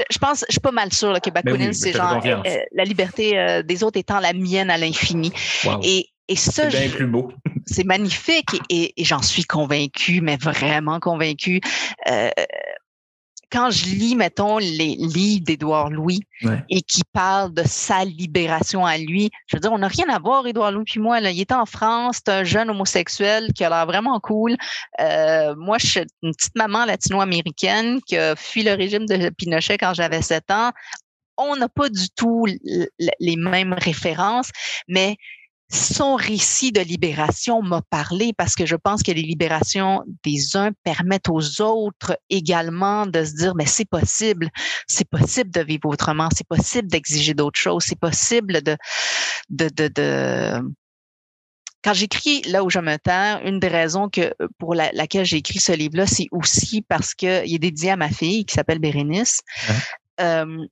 je 0.10 0.18
pense, 0.18 0.46
je 0.48 0.54
suis 0.54 0.62
pas 0.62 0.72
mal 0.72 0.94
sûre 0.94 1.20
que 1.22 1.30
ben 1.30 1.42
Bakounine, 1.44 1.74
c'est 1.74 1.92
genre 1.92 2.21
euh, 2.26 2.58
la 2.72 2.84
liberté 2.84 3.38
euh, 3.38 3.64
des 3.64 3.84
autres 3.84 4.00
étant 4.00 4.20
la 4.20 4.34
mienne 4.34 4.70
à 4.70 4.78
l'infini. 4.78 5.32
Et, 5.84 6.08
et 6.28 6.36
ça, 6.36 6.70
c'est 6.70 6.88
bien 6.88 6.90
plus 6.90 7.08
beau. 7.08 7.32
c'est 7.66 7.86
magnifique 7.86 8.62
et, 8.70 8.94
j'en 8.98 9.22
suis 9.22 9.44
convaincue, 9.44 10.22
mais 10.22 10.38
vraiment 10.38 11.00
convaincue. 11.00 11.62
Euh, 12.10 12.30
quand 13.52 13.70
je 13.70 13.84
lis, 13.84 14.16
mettons, 14.16 14.60
les 14.60 14.96
livres 14.96 15.44
d'Édouard 15.44 15.90
Louis 15.90 16.22
et 16.70 16.82
qui 16.82 17.02
parlent 17.12 17.54
de 17.54 17.64
sa 17.66 18.06
libération 18.06 18.86
à 18.86 18.98
lui, 18.98 19.30
je 19.48 19.58
veux 19.58 19.60
dire, 19.60 19.74
on 19.74 19.80
n'a 19.80 19.90
rien 19.90 20.08
à 20.08 20.20
voir, 20.20 20.48
Édouard 20.48 20.72
Louis 20.72 20.86
puis 20.86 21.02
moi. 21.02 21.20
Là. 21.20 21.32
Il 21.32 21.42
est 21.42 21.52
en 21.52 21.66
France, 21.66 22.22
c'est 22.26 22.32
un 22.32 22.46
jeune 22.46 22.70
homosexuel 22.70 23.52
qui 23.54 23.66
a 23.66 23.70
l'air 23.70 23.86
vraiment 23.86 24.22
cool. 24.22 24.56
moi, 25.00 25.78
je 25.80 25.86
suis 25.86 26.00
une 26.24 26.34
petite 26.34 26.56
maman 26.56 26.86
latino-américaine 26.86 28.00
qui 28.08 28.16
a 28.16 28.38
fui 28.38 28.64
le 28.64 28.72
régime 28.72 29.06
de 29.06 29.30
Pinochet 29.32 29.78
quand 29.78 29.94
j'avais 29.94 30.22
7 30.22 30.50
ans 30.52 30.72
on 31.50 31.56
n'a 31.56 31.70
pas 31.70 31.90
du 31.90 32.10
tout 32.16 32.46
les 32.48 33.36
mêmes 33.36 33.74
références, 33.74 34.50
mais 34.88 35.18
son 35.74 36.16
récit 36.16 36.72
de 36.72 36.82
libération 36.82 37.62
m'a 37.62 37.82
parlé 37.82 38.34
parce 38.34 38.56
que 38.56 38.66
je 38.66 38.76
pense 38.76 39.04
que 39.04 39.12
les 39.12 39.22
libérations 39.22 40.04
des 40.24 40.58
uns 40.58 40.72
permettent 40.84 41.30
aux 41.30 41.62
autres 41.62 42.18
également 42.30 43.06
de 43.06 43.24
se 43.24 43.36
dire 43.36 43.56
mais 43.56 43.66
c'est 43.66 43.86
possible, 43.86 44.50
c'est 44.86 45.08
possible 45.08 45.50
de 45.50 45.62
vivre 45.62 45.86
autrement, 45.86 46.28
c'est 46.36 46.48
possible 46.48 46.90
d'exiger 46.90 47.34
d'autres 47.34 47.60
choses, 47.60 47.86
c'est 47.86 48.00
possible 48.00 48.62
de 48.62 48.76
de 49.50 49.70
de, 49.70 49.88
de 49.88 50.62
quand 51.84 51.94
j'écris 51.94 52.42
là 52.44 52.64
où 52.64 52.70
je 52.70 52.80
me 52.80 52.98
terre, 52.98 53.42
une 53.46 53.60
des 53.60 53.68
raisons 53.68 54.10
que 54.10 54.34
pour 54.60 54.76
laquelle 54.76 55.26
j'ai 55.26 55.38
écrit 55.38 55.60
ce 55.60 55.72
livre-là, 55.72 56.06
c'est 56.06 56.28
aussi 56.32 56.82
parce 56.84 57.16
que 57.16 57.46
il 57.46 57.56
est 57.56 57.60
dédié 57.60 57.92
à 57.92 57.98
ma 57.98 58.10
fille 58.10 58.46
qui 58.46 58.54
s'appelle 58.54 58.80
Bérénice. 58.80 59.40
Euh, 60.20 60.66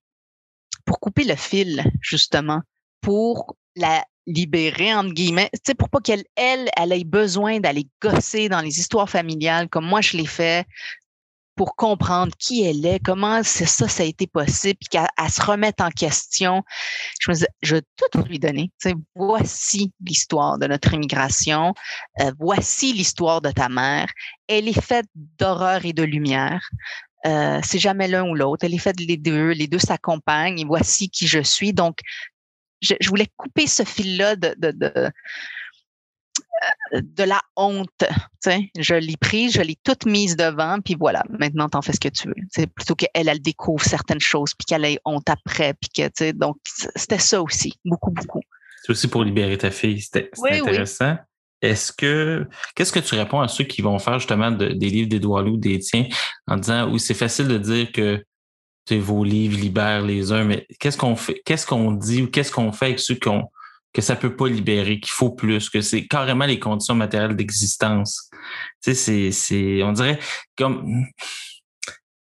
pour 0.89 0.99
couper 0.99 1.23
le 1.23 1.35
fil, 1.35 1.83
justement, 2.01 2.61
pour 2.99 3.55
la 3.75 4.03
libérer, 4.25 4.91
entre 4.95 5.13
guillemets, 5.13 5.51
tu 5.53 5.59
sais, 5.63 5.75
pour 5.75 5.87
pas 5.87 5.99
qu'elle, 5.99 6.23
elle, 6.35 6.67
ait 6.91 7.03
besoin 7.03 7.59
d'aller 7.59 7.87
gosser 8.01 8.49
dans 8.49 8.61
les 8.61 8.79
histoires 8.79 9.07
familiales 9.07 9.69
comme 9.69 9.85
moi 9.85 10.01
je 10.01 10.17
l'ai 10.17 10.25
fait, 10.25 10.65
pour 11.55 11.75
comprendre 11.75 12.31
qui 12.39 12.63
elle 12.63 12.83
est, 12.87 12.99
comment 12.99 13.43
c'est 13.43 13.67
ça, 13.67 13.87
ça 13.87 14.01
a 14.01 14.05
été 14.07 14.25
possible, 14.25 14.79
puis 14.79 14.89
qu'elle 14.89 15.29
se 15.29 15.41
remette 15.43 15.79
en 15.79 15.91
question. 15.91 16.63
Je 17.19 17.29
me 17.29 17.35
disais, 17.35 17.49
je 17.61 17.75
vais 17.75 17.83
tout 18.11 18.23
lui 18.23 18.39
donner. 18.39 18.71
Voici 19.13 19.93
l'histoire 20.03 20.57
de 20.57 20.65
notre 20.65 20.91
immigration, 20.91 21.75
euh, 22.21 22.31
voici 22.39 22.93
l'histoire 22.93 23.41
de 23.41 23.51
ta 23.51 23.69
mère. 23.69 24.07
Elle 24.47 24.67
est 24.67 24.81
faite 24.81 25.05
d'horreur 25.13 25.85
et 25.85 25.93
de 25.93 26.01
lumière. 26.01 26.67
Euh, 27.25 27.59
c'est 27.63 27.79
jamais 27.79 28.07
l'un 28.07 28.27
ou 28.27 28.35
l'autre. 28.35 28.65
Elle 28.65 28.73
est 28.73 28.79
faite 28.79 28.99
les 28.99 29.17
deux. 29.17 29.49
Les 29.49 29.67
deux 29.67 29.79
s'accompagnent 29.79 30.59
et 30.59 30.65
voici 30.65 31.09
qui 31.09 31.27
je 31.27 31.39
suis. 31.39 31.73
Donc, 31.73 31.99
je, 32.81 32.95
voulais 33.07 33.27
couper 33.35 33.67
ce 33.67 33.83
fil-là 33.83 34.35
de, 34.35 34.55
de, 34.57 34.71
de, 34.71 34.91
euh, 36.93 37.01
de, 37.01 37.23
la 37.23 37.41
honte. 37.55 38.05
Je 38.45 38.95
l'ai 38.95 39.17
prise, 39.17 39.53
je 39.53 39.61
l'ai 39.61 39.75
toute 39.83 40.05
mise 40.05 40.35
devant, 40.37 40.79
puis 40.79 40.95
voilà, 40.97 41.23
maintenant, 41.29 41.67
t'en 41.67 41.81
fais 41.81 41.93
ce 41.93 41.99
que 41.99 42.09
tu 42.09 42.27
veux. 42.29 42.35
C'est 42.51 42.67
plutôt 42.67 42.95
qu'elle, 42.95 43.27
elle 43.27 43.41
découvre 43.41 43.83
certaines 43.83 44.21
choses, 44.21 44.53
puis 44.53 44.65
qu'elle 44.65 44.85
ait 44.85 44.99
honte 45.03 45.29
après. 45.29 45.73
Puis 45.73 45.89
que, 45.89 46.31
donc, 46.31 46.57
c'était 46.95 47.19
ça 47.19 47.41
aussi, 47.41 47.73
beaucoup, 47.83 48.11
beaucoup. 48.11 48.41
C'est 48.83 48.91
aussi 48.91 49.07
pour 49.09 49.23
libérer 49.23 49.57
ta 49.57 49.71
fille. 49.71 50.01
C'était 50.01 50.31
intéressant. 50.41 51.17
Est-ce 51.61 51.91
que 51.91 52.47
qu'est-ce 52.75 52.91
que 52.91 52.99
tu 52.99 53.15
réponds 53.15 53.41
à 53.41 53.47
ceux 53.47 53.65
qui 53.65 53.81
vont 53.81 53.99
faire 53.99 54.19
justement 54.19 54.51
des 54.51 54.73
livres 54.73 55.09
d'Édouard 55.09 55.43
Loup, 55.43 55.57
des 55.57 55.79
tiens, 55.79 56.07
en 56.47 56.57
disant 56.57 56.89
oui, 56.89 56.99
c'est 56.99 57.13
facile 57.13 57.47
de 57.47 57.57
dire 57.57 57.91
que 57.91 58.23
vos 58.91 59.23
livres 59.23 59.59
libèrent 59.59 60.01
les 60.01 60.31
uns, 60.31 60.43
mais 60.43 60.65
qu'est-ce 60.79 60.97
qu'on 60.97 61.15
fait, 61.15 61.41
qu'est-ce 61.45 61.67
qu'on 61.67 61.91
dit 61.91 62.23
ou 62.23 62.27
qu'est-ce 62.27 62.51
qu'on 62.51 62.71
fait 62.71 62.85
avec 62.85 62.99
ceux 62.99 63.15
que 63.15 64.01
ça 64.01 64.15
peut 64.15 64.35
pas 64.35 64.47
libérer, 64.47 64.99
qu'il 64.99 65.11
faut 65.11 65.29
plus, 65.31 65.69
que 65.69 65.81
c'est 65.81 66.07
carrément 66.07 66.45
les 66.45 66.59
conditions 66.59 66.95
matérielles 66.95 67.35
d'existence? 67.35 68.31
Tu 68.81 68.95
sais, 68.95 69.31
c'est, 69.31 69.83
on 69.83 69.91
dirait 69.91 70.19
comme, 70.57 71.05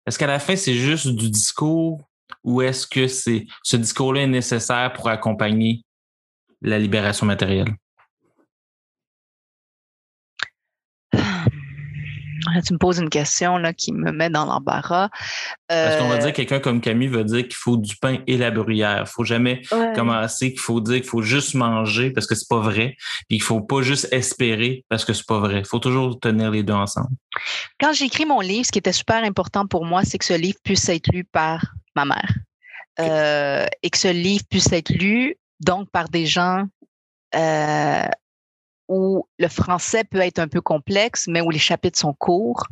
est-ce 0.06 0.20
qu'à 0.20 0.28
la 0.28 0.40
fin 0.40 0.56
c'est 0.56 0.74
juste 0.74 1.08
du 1.08 1.30
discours 1.30 2.02
ou 2.44 2.62
est-ce 2.62 2.88
que 2.88 3.08
c'est 3.08 3.46
ce 3.64 3.78
discours-là 3.78 4.24
est 4.24 4.28
nécessaire 4.28 4.92
pour 4.94 5.08
accompagner 5.08 5.84
la 6.62 6.78
libération 6.78 7.26
matérielle? 7.26 7.74
Tu 12.66 12.74
me 12.74 12.78
poses 12.78 13.00
une 13.00 13.10
question 13.10 13.58
là, 13.58 13.74
qui 13.74 13.92
me 13.92 14.12
met 14.12 14.30
dans 14.30 14.46
l'embarras. 14.46 15.10
Parce 15.68 15.98
qu'on 15.98 16.08
va 16.08 16.16
euh, 16.16 16.20
dire 16.20 16.34
quelqu'un 16.34 16.60
comme 16.60 16.82
Camille 16.82 17.08
va 17.08 17.24
dire 17.24 17.44
qu'il 17.44 17.56
faut 17.56 17.78
du 17.78 17.96
pain 17.96 18.18
et 18.28 18.38
la 18.38 18.52
bruyère. 18.52 19.04
Il 19.06 19.10
faut 19.10 19.24
jamais 19.24 19.62
commencer 19.96 20.52
qu'il 20.52 20.60
faut 20.60 20.82
dire 20.82 20.96
qu'il 20.96 21.10
faut 21.10 21.22
juste 21.22 21.54
manger 21.54 22.12
parce 22.12 22.28
que 22.28 22.36
c'est 22.36 22.48
pas 22.48 22.60
vrai. 22.60 22.96
Puis 23.28 23.38
il 23.38 23.44
faut 23.44 23.62
pas 23.62 23.82
juste 23.82 24.08
espérer 24.12 24.86
parce 24.90 25.06
que 25.06 25.14
c'est 25.14 25.28
pas 25.28 25.40
vrai. 25.40 25.60
Il 25.60 25.68
faut 25.68 25.80
toujours 25.80 26.20
tenir 26.20 26.52
les 26.52 26.64
deux 26.64 26.74
ensemble. 26.74 27.10
Quand 27.80 27.94
j'ai 27.94 28.06
écrit 28.06 28.26
mon 28.26 28.42
livre, 28.42 28.66
ce 28.66 28.72
qui 28.72 28.80
était 28.80 28.92
super 28.92 29.24
important 29.24 29.68
pour 29.68 29.86
moi, 29.86 30.04
c'est 30.04 30.18
que 30.18 30.26
ce 30.26 30.34
livre 30.34 30.58
puisse 30.64 30.88
être 30.90 31.08
lu 31.12 31.24
par 31.24 31.64
ma 31.96 32.06
mère. 32.06 32.34
Euh, 33.00 33.66
et 33.82 33.90
que 33.90 33.98
ce 33.98 34.10
livre 34.10 34.44
puisse 34.50 34.72
être 34.74 34.90
lu 34.90 35.36
donc 35.62 35.90
par 35.90 36.10
des 36.10 36.26
gens 36.26 36.66
euh, 37.36 38.08
où 38.90 39.28
le 39.38 39.48
français 39.48 40.04
peut 40.04 40.20
être 40.20 40.40
un 40.40 40.48
peu 40.48 40.62
complexe, 40.62 41.28
mais 41.28 41.42
où 41.42 41.52
les 41.52 41.60
chapitres 41.60 42.00
sont 42.00 42.14
courts, 42.14 42.66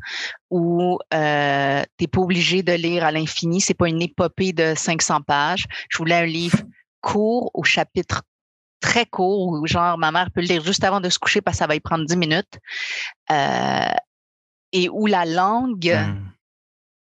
où 0.49 0.97
euh, 1.13 1.83
tu 1.97 2.03
n'es 2.03 2.07
pas 2.07 2.21
obligé 2.21 2.63
de 2.63 2.73
lire 2.73 3.05
à 3.05 3.11
l'infini. 3.11 3.61
C'est 3.61 3.75
pas 3.75 3.87
une 3.87 4.01
épopée 4.01 4.51
de 4.51 4.73
500 4.75 5.21
pages. 5.21 5.65
Je 5.89 5.97
voulais 5.99 6.15
un 6.15 6.25
livre 6.25 6.57
court 7.01 7.51
au 7.53 7.63
chapitre 7.63 8.23
très 8.81 9.05
court, 9.05 9.47
où 9.47 9.67
genre 9.67 9.97
ma 9.99 10.11
mère 10.11 10.31
peut 10.31 10.41
le 10.41 10.47
lire 10.47 10.63
juste 10.63 10.83
avant 10.83 11.01
de 11.01 11.09
se 11.09 11.19
coucher 11.19 11.39
parce 11.39 11.57
que 11.57 11.59
ça 11.59 11.67
va 11.67 11.75
y 11.75 11.79
prendre 11.79 12.05
10 12.05 12.17
minutes. 12.17 12.59
Euh, 13.31 13.85
et 14.71 14.89
où 14.89 15.05
la 15.05 15.25
langue, 15.25 15.93
hmm. 15.93 16.31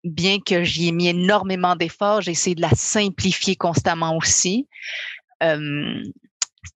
bien 0.04 0.40
que 0.46 0.64
j'y 0.66 0.90
ai 0.90 0.92
mis 0.92 1.08
énormément 1.08 1.78
d'efforts, 1.78 2.22
j'ai 2.22 2.32
essayé 2.32 2.56
de 2.56 2.62
la 2.62 2.72
simplifier 2.72 3.56
constamment 3.56 4.18
aussi. 4.18 4.68
Euh, 5.42 6.04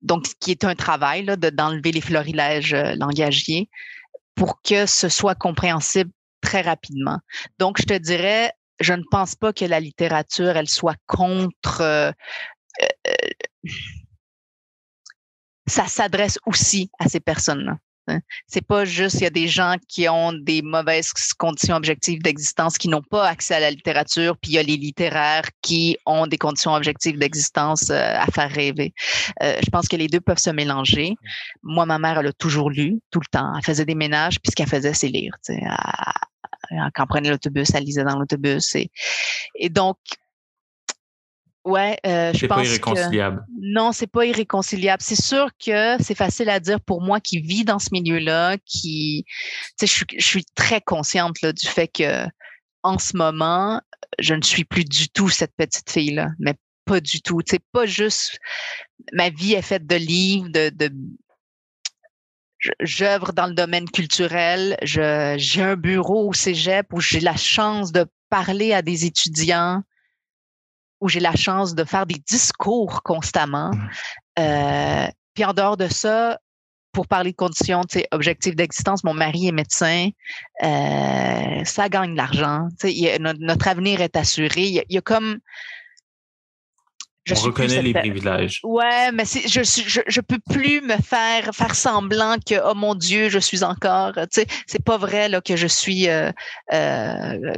donc 0.02 0.26
qui 0.40 0.52
est 0.52 0.64
un 0.64 0.76
travail 0.76 1.26
d'enlever 1.26 1.92
les 1.92 2.02
florilèges 2.02 2.74
euh, 2.74 2.96
langagiers 2.96 3.70
pour 4.36 4.62
que 4.62 4.86
ce 4.86 5.10
soit 5.10 5.36
compréhensible 5.36 6.12
très 6.42 6.62
rapidement. 6.62 7.20
Donc, 7.60 7.78
je 7.80 7.86
te 7.86 7.98
dirais, 7.98 8.52
je 8.80 8.94
ne 8.94 9.04
pense 9.10 9.36
pas 9.36 9.54
que 9.54 9.66
la 9.66 9.80
littérature, 9.80 10.58
elle 10.58 10.70
soit 10.70 10.98
contre. 11.08 11.82
Euh, 11.82 12.12
euh, 12.82 13.30
ça 15.66 15.88
s'adresse 15.88 16.38
aussi 16.46 16.92
à 17.00 17.08
ces 17.08 17.22
personnes-là. 17.22 17.78
Hein. 18.08 18.20
C'est 18.48 18.66
pas 18.66 18.86
juste, 18.86 19.16
il 19.16 19.24
y 19.24 19.28
a 19.28 19.30
des 19.30 19.48
gens 19.48 19.76
qui 19.88 20.08
ont 20.10 20.34
des 20.34 20.62
mauvaises 20.62 21.12
conditions 21.38 21.76
objectives 21.76 22.22
d'existence 22.22 22.78
qui 22.78 22.90
n'ont 22.90 23.02
pas 23.02 23.28
accès 23.28 23.56
à 23.56 23.60
la 23.60 23.72
littérature, 23.72 24.38
puis 24.38 24.52
il 24.52 24.56
y 24.56 24.58
a 24.58 24.64
les 24.64 24.78
littéraires 24.78 25.46
qui 25.62 25.98
ont 26.06 26.28
des 26.28 26.38
conditions 26.38 26.74
objectives 26.74 27.18
d'existence 27.18 27.90
euh, 27.90 28.16
à 28.16 28.26
faire 28.28 28.52
rêver. 28.52 28.94
Euh, 29.42 29.58
je 29.64 29.70
pense 29.70 29.88
que 29.88 29.96
les 29.96 30.08
deux 30.08 30.22
peuvent 30.22 30.38
se 30.38 30.50
mélanger. 30.50 31.16
Moi, 31.62 31.86
ma 31.86 32.00
mère, 32.00 32.20
elle 32.20 32.28
a 32.28 32.34
toujours 32.34 32.70
lu, 32.70 33.00
tout 33.12 33.20
le 33.20 33.28
temps. 33.32 33.54
Elle 33.56 33.64
faisait 33.64 33.86
des 33.86 33.96
ménages, 33.96 34.40
puis 34.42 34.52
ce 34.52 34.56
qu'elle 34.56 34.68
faisait, 34.68 34.94
c'est 34.94 35.08
lire. 35.08 35.34
Elle, 35.48 35.58
quand 36.94 37.04
on 37.04 37.08
prenait 37.08 37.30
l'autobus, 37.30 37.74
elle 37.74 37.84
lisait 37.84 38.04
dans 38.04 38.18
l'autobus. 38.18 38.76
Et 39.56 39.70
donc, 39.70 39.98
Ouais, 41.66 41.98
euh, 42.06 42.34
je 42.34 42.46
pense 42.46 42.58
pas 42.58 42.66
irréconciliable. 42.66 43.46
non, 43.62 43.94
c'est 43.94 44.08
pas 44.08 44.26
irréconciliable. 44.26 45.02
C'est 45.02 45.22
sûr 45.22 45.48
que 45.66 45.96
c'est 46.02 46.16
facile 46.16 46.50
à 46.50 46.60
dire 46.60 46.82
pour 46.82 47.02
moi 47.02 47.22
qui 47.22 47.40
vis 47.40 47.64
dans 47.64 47.80
ce 47.80 47.90
milieu-là, 47.94 48.58
qui, 48.66 49.24
tu 49.80 49.88
sais, 49.88 50.06
je, 50.18 50.26
suis 50.26 50.46
très 50.56 50.82
consciente 50.82 51.42
là, 51.42 51.54
du 51.54 51.66
fait 51.66 51.88
que 51.88 52.26
en 52.84 53.00
ce 53.00 53.16
moment, 53.16 53.82
je 54.20 54.34
ne 54.34 54.42
suis 54.42 54.66
plus 54.66 54.84
du 54.84 55.08
tout 55.08 55.30
cette 55.30 55.56
petite 55.56 55.90
fille-là, 55.90 56.32
mais 56.38 56.56
pas 56.84 57.00
du 57.00 57.22
tout. 57.22 57.42
Tu 57.42 57.52
sais, 57.52 57.62
pas 57.72 57.86
juste 57.86 58.40
ma 59.14 59.30
vie 59.30 59.54
est 59.54 59.62
faite 59.62 59.88
de 59.88 59.96
livres, 59.96 60.50
de, 60.50 60.70
de 60.70 60.92
j'œuvre 62.82 63.32
dans 63.32 63.48
le 63.48 63.54
domaine 63.54 63.90
culturel. 63.90 64.78
J'ai 64.82 65.62
un 65.62 65.76
bureau 65.78 66.28
au 66.28 66.34
cégep 66.34 66.88
où 66.92 67.00
j'ai 67.00 67.22
la 67.22 67.38
chance 67.38 67.94
de 67.94 68.06
parler 68.30 68.74
à 68.74 68.82
des 68.82 69.06
étudiants 69.06 69.82
où 71.04 71.10
j'ai 71.10 71.20
la 71.20 71.36
chance 71.36 71.76
de 71.76 71.84
faire 71.84 72.06
des 72.06 72.22
discours 72.28 73.04
constamment. 73.04 73.72
Mmh. 73.72 73.90
Euh, 74.40 75.08
puis 75.34 75.44
en 75.44 75.54
dehors 75.54 75.76
de 75.76 75.90
ça, 75.90 76.40
pour 76.94 77.08
parler 77.08 77.32
de 77.32 77.36
conditions 77.36 77.82
objectives 78.12 78.56
d'existence, 78.56 79.04
mon 79.04 79.14
mari 79.14 79.48
est 79.48 79.52
médecin, 79.52 80.10
euh, 80.64 81.66
ça 81.66 81.90
gagne 81.90 82.14
de 82.14 82.18
l'argent. 82.18 82.70
Notre, 83.20 83.40
notre, 83.42 83.68
avenir 83.68 84.00
est 84.00 84.16
assuré. 84.16 84.62
Il 84.62 84.86
y 84.88 84.98
a, 84.98 85.02
comme... 85.02 85.40
Je 87.26 87.34
On 87.36 87.42
reconnaît 87.42 87.82
les 87.82 87.94
privilèges. 87.94 88.62
Ouais, 88.64 89.12
mais 89.12 89.24
je, 89.26 89.64
je 89.64 90.02
je 90.06 90.22
peux 90.22 90.40
plus 90.40 90.82
me 90.82 90.98
faire 90.98 91.50
faire 91.54 91.74
semblant 91.74 92.36
que 92.46 92.56
oh 92.70 92.76
mon 92.76 92.96
Dieu, 92.96 93.30
je 93.30 93.40
suis 93.40 93.64
encore. 93.64 94.14
Tu 94.14 94.42
sais, 94.42 94.48
c'est 94.68 94.84
pas 94.84 94.98
vrai 94.98 95.30
là 95.30 95.40
que 95.40 95.56
je 95.56 95.68
suis. 95.68 96.10
Euh, 96.10 96.32
euh, 96.74 97.54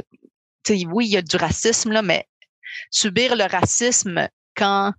oui, 0.70 1.06
il 1.06 1.12
y 1.12 1.16
a 1.16 1.22
du 1.22 1.36
racisme 1.36 1.90
là, 1.90 2.02
mais 2.02 2.28
subir 2.90 3.36
le 3.36 3.44
racisme 3.44 4.28
quand 4.54 4.92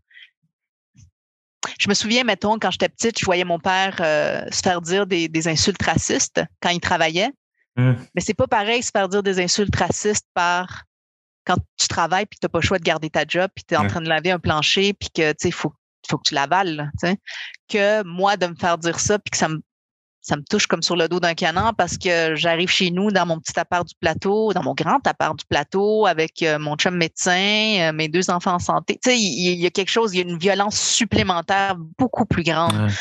je 1.79 1.89
me 1.89 1.93
souviens, 1.93 2.23
mettons, 2.23 2.57
quand 2.59 2.71
j'étais 2.71 2.89
petite, 2.89 3.19
je 3.19 3.25
voyais 3.25 3.43
mon 3.43 3.59
père 3.59 3.97
euh, 3.99 4.45
se 4.51 4.61
faire 4.61 4.81
dire 4.81 5.05
des, 5.05 5.47
insultes 5.47 5.81
racistes 5.83 6.41
quand 6.61 6.69
il 6.69 6.79
travaillait. 6.79 7.31
Mmh. 7.75 7.93
Mais 8.15 8.21
c'est 8.21 8.33
pas 8.33 8.47
pareil 8.47 8.81
se 8.81 8.91
faire 8.91 9.09
dire 9.09 9.23
des 9.23 9.39
insultes 9.39 9.75
racistes 9.75 10.27
par 10.33 10.83
quand 11.45 11.57
tu 11.77 11.87
travailles 11.87 12.25
puis 12.25 12.39
tu 12.39 12.45
n'as 12.45 12.49
pas 12.49 12.59
le 12.59 12.65
choix 12.65 12.79
de 12.79 12.83
garder 12.83 13.09
ta 13.09 13.23
job 13.25 13.49
puis 13.55 13.63
tu 13.65 13.73
es 13.73 13.77
en 13.77 13.87
train 13.87 14.01
de 14.01 14.09
laver 14.09 14.31
un 14.31 14.39
plancher 14.39 14.93
puis 14.93 15.09
que 15.09 15.31
tu 15.31 15.37
sais, 15.39 15.51
faut, 15.51 15.73
faut 16.09 16.17
que 16.17 16.27
tu 16.27 16.33
l'avales. 16.33 16.91
Que 17.69 18.03
moi, 18.03 18.37
de 18.37 18.47
me 18.47 18.55
faire 18.55 18.77
dire 18.77 18.99
ça 18.99 19.19
puis 19.19 19.31
que 19.31 19.37
ça 19.37 19.47
me 19.47 19.61
ça 20.27 20.35
me 20.35 20.43
touche 20.43 20.67
comme 20.67 20.81
sur 20.81 20.97
le 20.97 21.07
dos 21.07 21.21
d'un 21.21 21.35
canon 21.35 21.71
parce 21.77 21.97
que 21.97 22.35
j'arrive 22.35 22.67
chez 22.69 22.91
nous 22.91 23.11
dans 23.11 23.25
mon 23.25 23.39
petit 23.39 23.57
appart 23.57 23.87
du 23.87 23.95
plateau, 23.95 24.51
dans 24.51 24.61
mon 24.61 24.73
grand 24.73 24.99
appart 25.07 25.39
du 25.39 25.45
plateau 25.45 26.05
avec 26.05 26.43
euh, 26.43 26.59
mon 26.59 26.75
chum 26.75 26.97
médecin, 26.97 27.79
euh, 27.79 27.93
mes 27.93 28.09
deux 28.09 28.29
enfants 28.29 28.55
en 28.55 28.59
santé. 28.59 28.99
Tu 29.01 29.11
sais, 29.11 29.17
il, 29.17 29.57
y, 29.57 29.65
a 29.65 29.69
quelque 29.69 29.89
chose, 29.89 30.13
il 30.13 30.17
y 30.17 30.19
a 30.19 30.29
une 30.29 30.37
violence 30.37 30.77
supplémentaire 30.77 31.77
beaucoup 31.97 32.25
plus 32.25 32.43
grande. 32.43 32.91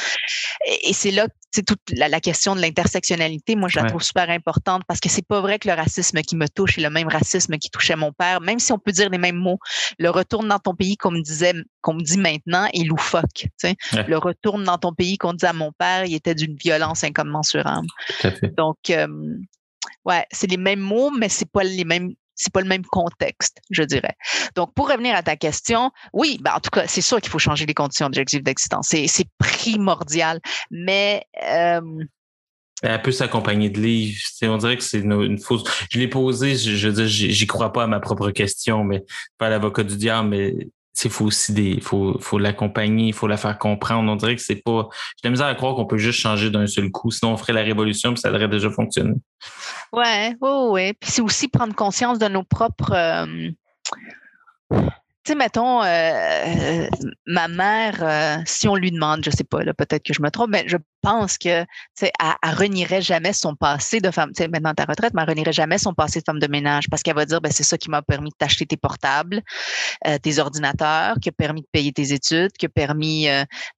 Et, 0.84 0.92
c'est 0.92 1.10
là, 1.10 1.26
toute 1.62 1.80
la, 1.92 2.20
question 2.20 2.54
de 2.54 2.60
l'intersectionnalité. 2.60 3.56
Moi, 3.56 3.68
je 3.68 3.78
la 3.78 3.86
trouve 3.86 4.02
super 4.02 4.28
importante 4.30 4.82
parce 4.86 5.00
que 5.00 5.08
c'est 5.08 5.26
pas 5.26 5.40
vrai 5.40 5.58
que 5.58 5.68
le 5.68 5.74
racisme 5.74 6.20
qui 6.22 6.36
me 6.36 6.48
touche 6.48 6.78
est 6.78 6.82
le 6.82 6.90
même 6.90 7.08
racisme 7.08 7.56
qui 7.58 7.70
touchait 7.70 7.96
mon 7.96 8.12
père, 8.12 8.40
même 8.40 8.58
si 8.58 8.72
on 8.72 8.78
peut 8.78 8.92
dire 8.92 9.10
les 9.10 9.18
mêmes 9.18 9.36
mots. 9.36 9.58
Le 9.98 10.10
retourne 10.10 10.48
dans 10.48 10.58
ton 10.58 10.74
pays, 10.74 10.96
comme 10.96 11.16
me 11.16 11.22
disait, 11.22 11.54
qu'on 11.80 11.94
me 11.94 12.02
dit 12.02 12.18
maintenant, 12.18 12.68
est 12.72 12.84
loufoque. 12.84 13.48
Le 13.92 14.16
retourne 14.16 14.64
dans 14.64 14.78
ton 14.78 14.92
pays 14.92 15.18
qu'on 15.18 15.32
dit 15.32 15.46
à 15.46 15.52
mon 15.52 15.72
père, 15.72 16.04
il 16.04 16.14
était 16.14 16.34
d'une 16.34 16.56
violence 16.56 17.04
incommensurable. 17.04 17.86
Donc, 18.56 18.76
euh, 18.90 19.06
ouais, 20.04 20.24
c'est 20.30 20.50
les 20.50 20.56
mêmes 20.56 20.80
mots, 20.80 21.10
mais 21.10 21.28
c'est 21.28 21.50
pas 21.50 21.64
les 21.64 21.84
mêmes 21.84 22.14
c'est 22.36 22.52
pas 22.52 22.60
le 22.60 22.68
même 22.68 22.84
contexte, 22.84 23.58
je 23.70 23.82
dirais. 23.82 24.14
Donc, 24.54 24.74
pour 24.74 24.88
revenir 24.88 25.16
à 25.16 25.22
ta 25.22 25.36
question, 25.36 25.90
oui, 26.12 26.38
ben, 26.40 26.52
en 26.54 26.60
tout 26.60 26.70
cas, 26.70 26.86
c'est 26.86 27.00
sûr 27.00 27.20
qu'il 27.20 27.30
faut 27.30 27.38
changer 27.38 27.66
les 27.66 27.74
conditions 27.74 28.06
objectives 28.06 28.42
d'existence. 28.42 28.88
C'est 28.88 29.28
primordial. 29.38 30.40
Mais 30.70 31.24
euh, 31.50 31.80
elle 32.82 33.02
peut 33.02 33.12
s'accompagner 33.12 33.70
de 33.70 33.80
livres. 33.80 34.20
on 34.42 34.58
dirait 34.58 34.76
que 34.76 34.82
c'est 34.82 35.00
une, 35.00 35.38
fausse. 35.38 35.64
Je 35.90 35.98
l'ai 35.98 36.08
posé, 36.08 36.56
je, 36.56 36.76
je 36.76 37.06
j'y 37.06 37.46
crois 37.46 37.72
pas 37.72 37.84
à 37.84 37.86
ma 37.86 38.00
propre 38.00 38.30
question, 38.30 38.84
mais 38.84 39.04
pas 39.38 39.48
l'avocat 39.48 39.82
du 39.82 39.96
diable, 39.96 40.28
mais 40.28 40.54
il 41.04 41.10
faut 41.10 41.26
aussi 41.26 41.52
des, 41.52 41.80
faut, 41.80 42.18
faut 42.20 42.38
l'accompagner, 42.38 43.08
il 43.08 43.12
faut 43.12 43.26
la 43.26 43.36
faire 43.36 43.58
comprendre. 43.58 44.10
On 44.10 44.16
dirait 44.16 44.36
que 44.36 44.42
c'est 44.42 44.62
pas, 44.62 44.88
j'ai 45.16 45.28
la 45.28 45.30
misère 45.30 45.46
à 45.46 45.54
croire 45.54 45.74
qu'on 45.74 45.86
peut 45.86 45.98
juste 45.98 46.20
changer 46.20 46.50
d'un 46.50 46.66
seul 46.66 46.90
coup. 46.90 47.10
Sinon, 47.10 47.32
on 47.32 47.36
ferait 47.36 47.52
la 47.52 47.62
révolution 47.62 48.12
puis 48.12 48.20
ça 48.20 48.30
aurait 48.30 48.48
déjà 48.48 48.70
fonctionné. 48.70 49.14
Ouais, 49.92 50.34
oui, 50.40 50.50
ouais. 50.70 50.92
Puis 50.98 51.10
c'est 51.10 51.22
aussi 51.22 51.48
prendre 51.48 51.74
conscience 51.74 52.18
de 52.18 52.28
nos 52.28 52.42
propres, 52.42 52.92
euh, 52.92 53.50
tu 55.26 55.32
sais, 55.32 55.38
mettons, 55.38 55.82
euh, 55.82 55.86
euh, 55.86 56.88
ma 57.26 57.48
mère, 57.48 57.98
euh, 58.00 58.36
si 58.46 58.68
on 58.68 58.76
lui 58.76 58.92
demande, 58.92 59.24
je 59.24 59.30
sais 59.30 59.42
pas, 59.42 59.58
peut-être 59.76 60.04
que 60.04 60.14
je 60.14 60.22
me 60.22 60.30
trompe, 60.30 60.50
mais 60.50 60.62
je 60.68 60.76
pense 61.02 61.36
que, 61.36 61.62
tu 61.62 61.68
sais, 61.96 62.12
elle, 62.44 62.54
renierait 62.54 63.02
jamais 63.02 63.32
son 63.32 63.56
passé 63.56 63.98
de 63.98 64.12
femme, 64.12 64.30
tu 64.30 64.44
sais, 64.44 64.48
maintenant 64.48 64.72
ta 64.72 64.84
retraite, 64.84 65.14
mais 65.14 65.22
elle 65.22 65.30
renierait 65.30 65.52
jamais 65.52 65.78
son 65.78 65.94
passé 65.94 66.20
de 66.20 66.24
femme 66.24 66.38
de 66.38 66.46
ménage 66.46 66.88
parce 66.88 67.02
qu'elle 67.02 67.16
va 67.16 67.26
dire, 67.26 67.40
ben, 67.40 67.50
c'est 67.50 67.64
ça 67.64 67.76
qui 67.76 67.90
m'a 67.90 68.02
permis 68.02 68.30
de 68.30 68.36
t'acheter 68.38 68.66
tes 68.66 68.76
portables, 68.76 69.42
tes 70.22 70.38
ordinateurs, 70.38 71.16
qui 71.20 71.30
a 71.30 71.32
permis 71.32 71.62
de 71.62 71.68
payer 71.72 71.92
tes 71.92 72.12
études, 72.12 72.52
qui 72.52 72.66
a 72.66 72.68
permis 72.68 73.26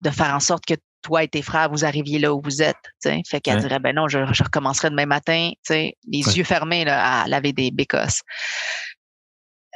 de 0.01 0.09
faire 0.09 0.35
en 0.35 0.41
sorte 0.41 0.65
que 0.65 0.73
toi 1.01 1.23
et 1.23 1.27
tes 1.29 1.41
frères, 1.41 1.69
vous 1.69 1.85
arriviez 1.85 2.19
là 2.19 2.33
où 2.33 2.41
vous 2.43 2.61
êtes. 2.61 2.75
sais. 2.99 3.21
Fait 3.25 3.39
qu'elle 3.39 3.61
dirait, 3.61 3.79
ben 3.79 3.95
non, 3.95 4.07
je, 4.09 4.19
recommencerai 4.19 4.89
demain 4.89 5.05
matin, 5.05 5.51
les 5.69 6.37
yeux 6.37 6.43
fermés 6.43 6.83
là, 6.83 7.21
à 7.21 7.27
laver 7.27 7.53
des 7.53 7.71
bécosses. 7.71 8.21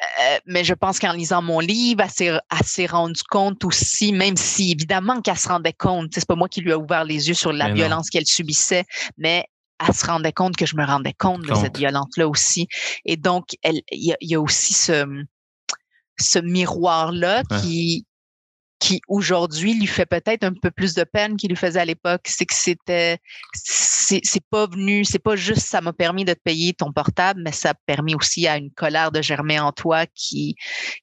Euh, 0.02 0.40
mais 0.48 0.64
je 0.64 0.74
pense 0.74 1.00
qu'en 1.00 1.14
lisant 1.14 1.42
mon 1.42 1.60
livre, 1.60 2.04
elle 2.04 2.66
s'est, 2.66 2.86
rendue 2.88 3.22
compte 3.30 3.64
aussi, 3.64 4.12
même 4.14 4.36
si 4.36 4.72
évidemment 4.72 5.22
qu'elle 5.22 5.38
se 5.38 5.48
rendait 5.48 5.74
compte, 5.74 6.12
c'est 6.14 6.26
pas 6.26 6.36
moi 6.36 6.48
qui 6.48 6.62
lui 6.62 6.72
ai 6.72 6.76
ouvert 6.76 7.04
les 7.04 7.28
yeux 7.28 7.36
sur 7.36 7.54
la 7.54 7.72
violence 7.72 8.10
qu'elle 8.10 8.26
subissait, 8.26 8.86
mais 9.18 9.46
elle 9.86 9.94
se 9.94 10.06
rendait 10.06 10.34
compte 10.34 10.56
que 10.56 10.66
je 10.66 10.76
me 10.76 10.86
rendais 10.86 11.14
compte 11.14 11.44
de 11.44 11.54
cette 11.54 11.78
violence-là 11.78 12.28
aussi. 12.28 12.68
Et 13.06 13.16
donc, 13.16 13.46
il 13.64 13.84
y, 13.92 14.36
a 14.36 14.42
aussi 14.42 14.74
ce, 14.74 15.06
ce 16.20 16.40
miroir-là 16.40 17.44
qui, 17.62 18.06
qui 18.80 19.02
aujourd'hui 19.08 19.76
lui 19.76 19.88
fait 19.88 20.08
peut-être 20.08 20.44
un 20.44 20.54
peu 20.54 20.72
plus 20.72 20.96
de 20.96 21.04
peine 21.04 21.38
qu'il 21.38 21.50
lui 21.50 21.56
faisait 21.56 21.80
à 21.80 21.86
l'époque, 21.86 22.22
c'est 22.26 22.46
que 22.46 22.56
c'était 22.56 23.20
c'est 24.02 24.50
pas 24.50 24.68
venu, 24.68 25.06
c'est 25.06 25.20
pas 25.20 25.36
juste 25.36 25.68
ça 25.68 25.82
m'a 25.82 25.94
permis 25.94 26.26
de 26.26 26.34
te 26.34 26.40
payer 26.44 26.74
ton 26.74 26.92
portable, 26.92 27.42
mais 27.44 27.52
ça 27.52 27.72
a 27.72 27.74
permis 27.86 28.16
aussi 28.16 28.48
à 28.48 28.58
une 28.58 28.72
colère 28.72 29.12
de 29.12 29.22
germer 29.22 29.60
en 29.60 29.72
toi 29.72 30.06
qui 30.14 30.56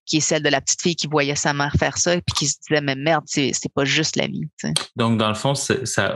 qui 0.06 0.18
est 0.18 0.20
celle 0.20 0.42
de 0.42 0.48
la 0.48 0.60
petite 0.60 0.82
fille 0.82 0.96
qui 0.96 1.06
voyait 1.06 1.34
sa 1.34 1.52
mère 1.52 1.74
faire 1.78 1.96
ça 1.96 2.16
et 2.16 2.22
qui 2.36 2.46
se 2.46 2.56
disait 2.68 2.80
mais 2.80 2.96
merde, 2.96 3.24
c'est 3.26 3.52
pas 3.74 3.84
juste 3.84 4.16
la 4.16 4.26
vie. 4.26 4.48
Donc 4.96 5.18
dans 5.18 5.28
le 5.28 5.34
fond, 5.34 5.54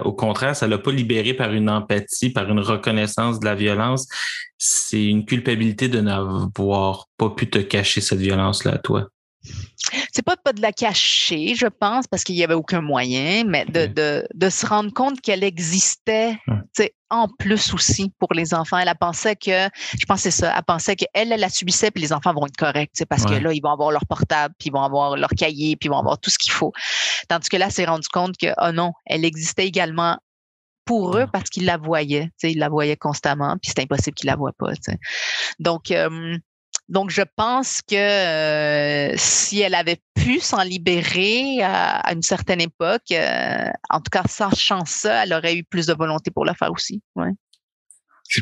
au 0.04 0.12
contraire, 0.12 0.56
ça 0.56 0.66
l'a 0.66 0.78
pas 0.78 0.92
libéré 0.92 1.34
par 1.34 1.52
une 1.52 1.70
empathie, 1.70 2.30
par 2.30 2.50
une 2.50 2.60
reconnaissance 2.60 3.40
de 3.40 3.44
la 3.44 3.54
violence. 3.54 4.06
C'est 4.58 5.04
une 5.04 5.24
culpabilité 5.24 5.88
de 5.88 6.00
n'avoir 6.00 7.08
pas 7.16 7.30
pu 7.30 7.50
te 7.50 7.58
cacher 7.58 8.00
cette 8.00 8.20
violence 8.20 8.64
là 8.64 8.74
à 8.74 8.78
toi. 8.78 9.08
C'est 10.12 10.24
pas 10.24 10.36
pas 10.36 10.53
de 10.53 10.62
la 10.62 10.72
cacher, 10.72 11.55
je 11.55 11.66
pense, 11.66 12.07
parce 12.07 12.24
qu'il 12.24 12.36
y 12.36 12.45
avait 12.45 12.55
aucun 12.55 12.80
moyen, 12.80 13.45
mais 13.45 13.64
de, 13.64 13.86
de, 13.86 14.26
de 14.32 14.49
se 14.49 14.66
rendre 14.66 14.93
compte 14.93 15.20
qu'elle 15.20 15.45
existait 15.45 16.38
en 17.11 17.28
plus 17.28 17.74
aussi 17.74 18.11
pour 18.18 18.32
les 18.32 18.55
enfants. 18.55 18.78
Elle, 18.78 18.88
a 18.88 18.95
pensé 18.95 19.36
que, 19.36 19.68
je 19.99 20.07
pensais 20.07 20.30
ça, 20.30 20.55
elle 20.57 20.62
pensait 20.64 20.97
qu'elle, 20.97 21.32
elle 21.32 21.40
la 21.40 21.51
subissait, 21.51 21.90
puis 21.90 22.03
les 22.03 22.12
enfants 22.12 22.32
vont 22.32 22.47
être 22.47 22.57
corrects, 22.57 23.05
parce 23.09 23.24
que 23.24 23.34
là, 23.34 23.53
ils 23.53 23.61
vont 23.61 23.70
avoir 23.70 23.90
leur 23.90 24.07
portable, 24.07 24.55
puis 24.59 24.68
ils 24.68 24.72
vont 24.72 24.82
avoir 24.82 25.16
leur 25.16 25.30
cahier, 25.30 25.76
puis 25.76 25.88
ils 25.88 25.90
vont 25.90 25.99
avoir 25.99 26.18
tout 26.18 26.30
ce 26.30 26.38
qu'il 26.38 26.53
faut. 26.53 26.72
Tandis 27.28 27.49
que 27.49 27.57
là, 27.57 27.66
elle 27.66 27.72
s'est 27.72 27.84
rendu 27.84 28.09
compte 28.09 28.36
que, 28.36 28.49
oh 28.61 28.72
non, 28.72 28.93
elle 29.07 29.24
existait 29.24 29.66
également 29.66 30.18
pour 30.84 31.16
eux 31.16 31.26
parce 31.32 31.51
qu'ils 31.51 31.64
la 31.64 31.76
voyaient. 31.76 32.30
Ils 32.43 32.59
la 32.59 32.68
voyaient 32.68 32.97
constamment, 32.97 33.57
puis 33.62 33.70
c'est 33.74 33.82
impossible 33.82 34.14
qu'ils 34.14 34.28
la 34.28 34.36
voient 34.36 34.55
pas. 34.59 34.72
Donc, 35.59 35.90
euh, 35.90 36.38
donc, 36.93 37.09
je 37.09 37.22
pense 37.36 37.80
que 37.80 37.95
euh, 37.95 39.14
si 39.16 39.62
elle 39.62 39.74
avait 39.74 40.03
pu 40.14 40.40
s'en 40.40 40.62
libérer 40.62 41.62
à, 41.62 42.12
une 42.12 42.20
certaine 42.20 42.61
époque, 42.61 43.11
euh, 43.12 43.70
en 43.88 44.01
tout 44.01 44.11
cas, 44.12 44.24
sachant 44.28 44.84
ça, 44.84 45.24
elle 45.24 45.32
aurait 45.32 45.57
eu 45.57 45.64
plus 45.64 45.86
de 45.86 45.95
volonté 45.95 46.30
pour 46.30 46.45
le 46.45 46.53
faire 46.53 46.70
aussi. 46.70 47.01
Ouais. 47.16 47.30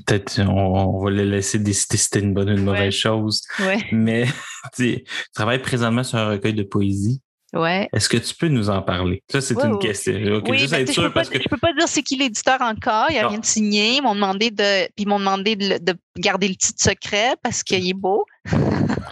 peut-être, 0.04 0.40
on, 0.40 1.00
va 1.00 1.10
le 1.10 1.22
laisser 1.22 1.60
décider 1.60 1.96
si 1.96 2.04
c'était 2.06 2.18
une 2.18 2.34
bonne 2.34 2.50
ou 2.50 2.54
une 2.54 2.64
mauvaise 2.64 2.92
chose. 2.92 3.42
Ouais. 3.60 3.86
Mais 3.92 4.26
tu 4.74 5.04
travailles 5.32 5.62
présentement 5.62 6.02
sur 6.02 6.18
un 6.18 6.30
recueil 6.30 6.54
de 6.54 6.64
poésie. 6.64 7.22
Ouais. 7.52 7.88
Est-ce 7.92 8.08
que 8.08 8.16
tu 8.16 8.34
peux 8.34 8.48
nous 8.48 8.70
en 8.70 8.80
parler? 8.82 9.22
Ça, 9.30 9.40
c'est 9.40 9.54
une 9.62 9.78
question. 9.78 10.12
Oui, 10.46 10.58
juste 10.58 10.72
être 10.72 10.86
je 10.88 10.92
sûr 10.92 11.02
peux 11.04 11.08
pas, 11.10 11.14
parce 11.14 11.30
que. 11.30 11.40
je 11.42 11.48
peux 11.48 11.56
pas 11.56 11.72
dire 11.72 11.88
c'est 11.88 12.02
qui 12.02 12.16
l'éditeur 12.16 12.60
encore. 12.60 13.06
Il 13.08 13.14
n'y 13.14 13.18
a 13.18 13.22
Non. 13.24 13.28
rien 13.30 13.38
de 13.40 13.44
signé. 13.44 13.96
Ils 13.96 14.02
m'ont 14.02 14.14
demandé 14.14 14.50
de, 14.50 14.84
puis 14.86 14.92
ils 14.98 15.08
m'ont 15.08 15.18
demandé 15.18 15.56
de, 15.56 15.78
garder 16.16 16.48
le 16.48 16.54
titre 16.54 16.80
secret 16.82 17.34
parce 17.42 17.62
qu'il 17.62 17.88
est 17.88 17.94
beau. 17.94 18.24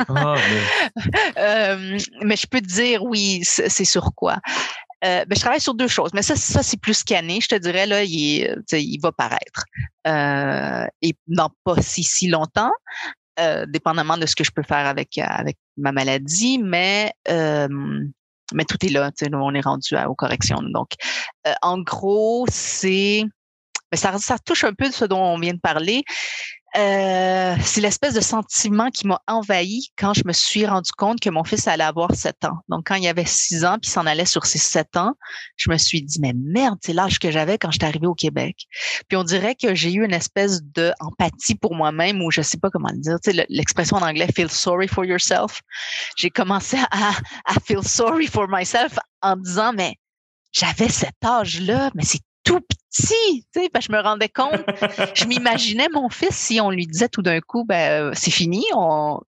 Ah, 0.09 0.35
mais- 0.97 1.13
Euh, 1.39 1.99
mais 2.23 2.37
je 2.37 2.47
peux 2.47 2.61
te 2.61 2.67
dire, 2.67 3.03
oui, 3.05 3.41
c'est 3.45 3.85
sur 3.85 4.13
quoi? 4.15 4.39
Euh, 5.05 5.25
ben, 5.27 5.35
je 5.37 5.41
travaille 5.41 5.61
sur 5.61 5.75
deux 5.75 5.87
choses, 5.89 6.11
mais 6.13 6.23
ça, 6.23 6.35
ça 6.35 6.63
c'est 6.63 6.81
plus 6.81 6.95
scanné. 6.95 7.41
Je 7.41 7.47
te 7.49 7.55
dirais, 7.55 7.87
là, 7.87 8.03
il, 8.03 8.63
il 8.73 8.99
va 9.01 9.13
paraître. 9.13 9.65
Euh, 10.07 10.87
et 11.03 11.15
dans 11.29 11.51
pas 11.65 11.81
si, 11.81 12.03
si 12.03 12.29
longtemps, 12.29 12.73
euh, 13.39 13.65
dépendamment 13.69 14.19
de 14.19 14.27
ce 14.27 14.35
que 14.35 14.43
je 14.43 14.51
peux 14.51 14.65
faire 14.65 14.87
avec, 14.87 15.17
avec 15.19 15.57
ma 15.77 15.93
maladie, 15.93 16.59
mais, 16.59 17.13
euh, 17.29 17.69
mais 18.55 18.65
tout 18.65 18.85
est 18.85 18.91
là. 18.91 19.11
nous, 19.31 19.39
on 19.39 19.55
est 19.55 19.61
rendu 19.61 19.95
à- 19.97 20.09
aux 20.09 20.15
corrections. 20.15 20.63
Donc, 20.63 20.93
euh, 21.47 21.53
en 21.63 21.79
gros, 21.79 22.47
c'est. 22.51 23.25
Mais 23.93 23.99
ça, 23.99 24.17
ça 24.19 24.39
touche 24.39 24.65
un 24.65 24.75
peu 24.75 24.89
de 24.89 24.95
ce 24.95 25.05
dont 25.05 25.21
on 25.21 25.39
vient 25.39 25.55
de 25.55 25.61
parler. 25.61 26.03
Euh, 26.77 27.57
c'est 27.63 27.81
l'espèce 27.81 28.13
de 28.13 28.21
sentiment 28.21 28.91
qui 28.91 29.07
m'a 29.07 29.23
envahi 29.27 29.89
quand 29.97 30.13
je 30.13 30.23
me 30.27 30.33
suis 30.33 30.67
rendu 30.67 30.91
compte 30.93 31.19
que 31.19 31.31
mon 31.31 31.43
fils 31.43 31.67
allait 31.67 31.85
avoir 31.85 32.15
7 32.15 32.45
ans. 32.45 32.59
Donc, 32.69 32.87
quand 32.87 32.97
il 32.97 33.09
avait 33.09 33.25
6 33.25 33.65
ans, 33.65 33.79
puis 33.81 33.91
s'en 33.91 34.05
allait 34.05 34.27
sur 34.27 34.45
ses 34.45 34.59
7 34.59 34.97
ans, 34.97 35.15
je 35.57 35.71
me 35.71 35.79
suis 35.79 36.03
dit, 36.03 36.21
mais 36.21 36.35
merde, 36.35 36.79
c'est 36.83 36.93
l'âge 36.93 37.19
que 37.19 37.31
j'avais 37.31 37.57
quand 37.57 37.71
j'étais 37.71 37.87
arrivée 37.87 38.07
au 38.07 38.15
Québec. 38.15 38.67
Puis 39.09 39.17
on 39.17 39.25
dirait 39.25 39.55
que 39.55 39.75
j'ai 39.75 39.93
eu 39.93 40.05
une 40.05 40.13
espèce 40.13 40.63
de 40.63 40.93
empathie 41.01 41.55
pour 41.55 41.75
moi-même, 41.75 42.21
ou 42.23 42.31
je 42.31 42.43
sais 42.43 42.59
pas 42.59 42.69
comment 42.71 42.91
le 42.93 43.01
dire, 43.01 43.17
tu 43.23 43.33
l'expression 43.49 43.97
en 43.97 44.03
anglais, 44.03 44.29
feel 44.35 44.51
sorry 44.51 44.89
for 44.89 45.05
yourself. 45.07 45.63
J'ai 46.17 46.31
commencé 46.31 46.77
à, 46.91 47.13
à 47.47 47.55
feel 47.65 47.83
sorry 47.83 48.27
for 48.27 48.47
myself 48.49 48.99
en 49.23 49.37
disant, 49.37 49.73
mais 49.73 49.97
j'avais 50.53 50.89
cet 50.89 51.25
âge-là, 51.25 51.91
mais 51.95 52.05
c'est 52.05 52.21
tout 52.49 52.61
petit, 52.61 53.45
tu 53.53 53.61
sais, 53.61 53.69
parce 53.69 53.87
que 53.87 53.93
je 53.93 53.97
me 53.99 54.03
rendais 54.03 54.29
compte 54.29 54.61
je 55.15 55.25
m'imaginais 55.27 55.89
mon 55.93 56.09
fils 56.09 56.35
si 56.37 56.61
on 56.61 56.71
lui 56.71 56.87
disait 56.87 57.09
tout 57.09 57.23
d'un 57.23 57.41
coup, 57.41 57.65
ben 57.65 58.09
euh, 58.09 58.11
c'est 58.15 58.31
fini, 58.31 58.65
on, 58.75 59.21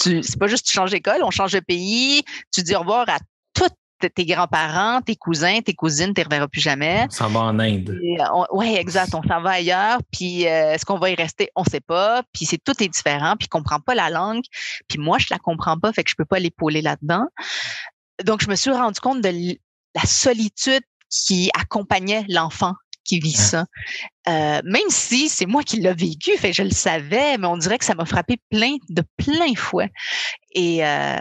tu, 0.00 0.22
c'est 0.22 0.38
pas 0.38 0.46
juste 0.46 0.66
tu 0.66 0.72
changes 0.72 0.90
d'école, 0.90 1.22
on 1.22 1.30
change 1.30 1.52
de 1.52 1.60
pays, 1.60 2.22
tu 2.52 2.62
dis 2.62 2.74
au 2.76 2.80
revoir 2.80 3.08
à 3.08 3.18
tous 3.54 3.68
tes- 4.14 4.26
grands-parents, 4.26 5.00
tes 5.00 5.16
cousins, 5.16 5.60
tes 5.62 5.72
cousines, 5.72 6.12
tu 6.12 6.20
les 6.20 6.24
reverras 6.24 6.48
plus 6.48 6.60
jamais. 6.60 7.06
Ça 7.08 7.28
va 7.28 7.40
en 7.40 7.58
Inde. 7.58 7.98
Euh, 8.20 8.24
on- 8.34 8.58
ouais, 8.58 8.74
exact. 8.74 9.14
On 9.14 9.22
s'en 9.22 9.40
va 9.40 9.52
ailleurs. 9.52 10.00
Puis 10.12 10.46
euh, 10.46 10.74
est-ce 10.74 10.84
qu'on 10.84 10.98
va 10.98 11.08
y 11.08 11.14
rester? 11.14 11.48
On 11.56 11.64
sait 11.64 11.80
pas. 11.80 12.22
Puis 12.34 12.44
c'est 12.44 12.58
tout 12.62 12.74
est 12.82 12.88
différent. 12.88 13.36
Puis 13.38 13.46
il 13.46 13.48
comprend 13.48 13.80
pas 13.80 13.94
la 13.94 14.10
langue. 14.10 14.44
Puis 14.86 14.98
moi 14.98 15.16
je 15.18 15.28
la 15.30 15.38
comprends 15.38 15.78
pas, 15.78 15.94
fait 15.94 16.04
que 16.04 16.10
je 16.10 16.14
peux 16.16 16.26
pas 16.26 16.38
l'épauler 16.38 16.82
là-dedans. 16.82 17.24
Donc 18.24 18.42
je 18.42 18.48
me 18.50 18.54
suis 18.56 18.70
rendu 18.70 19.00
compte 19.00 19.22
de 19.22 19.30
la 19.94 20.02
solitude 20.04 20.82
qui 21.24 21.50
accompagnait 21.54 22.24
l'enfant 22.28 22.74
qui 23.04 23.20
vit 23.20 23.36
Ouais. 23.36 23.36
ça. 23.36 23.66
Euh, 24.28 24.60
même 24.64 24.88
si 24.90 25.28
c'est 25.28 25.46
moi 25.46 25.62
qui 25.62 25.76
l'ai 25.80 25.94
vécu, 25.94 26.36
fait 26.38 26.52
je 26.52 26.62
le 26.64 26.70
savais, 26.70 27.38
mais 27.38 27.46
on 27.46 27.56
dirait 27.56 27.78
que 27.78 27.84
ça 27.84 27.94
m'a 27.94 28.04
frappé 28.04 28.36
plein 28.50 28.76
de 28.88 29.02
plein 29.16 29.54
fouet. 29.56 29.90
Et 30.52 30.84
euh, 30.84 31.16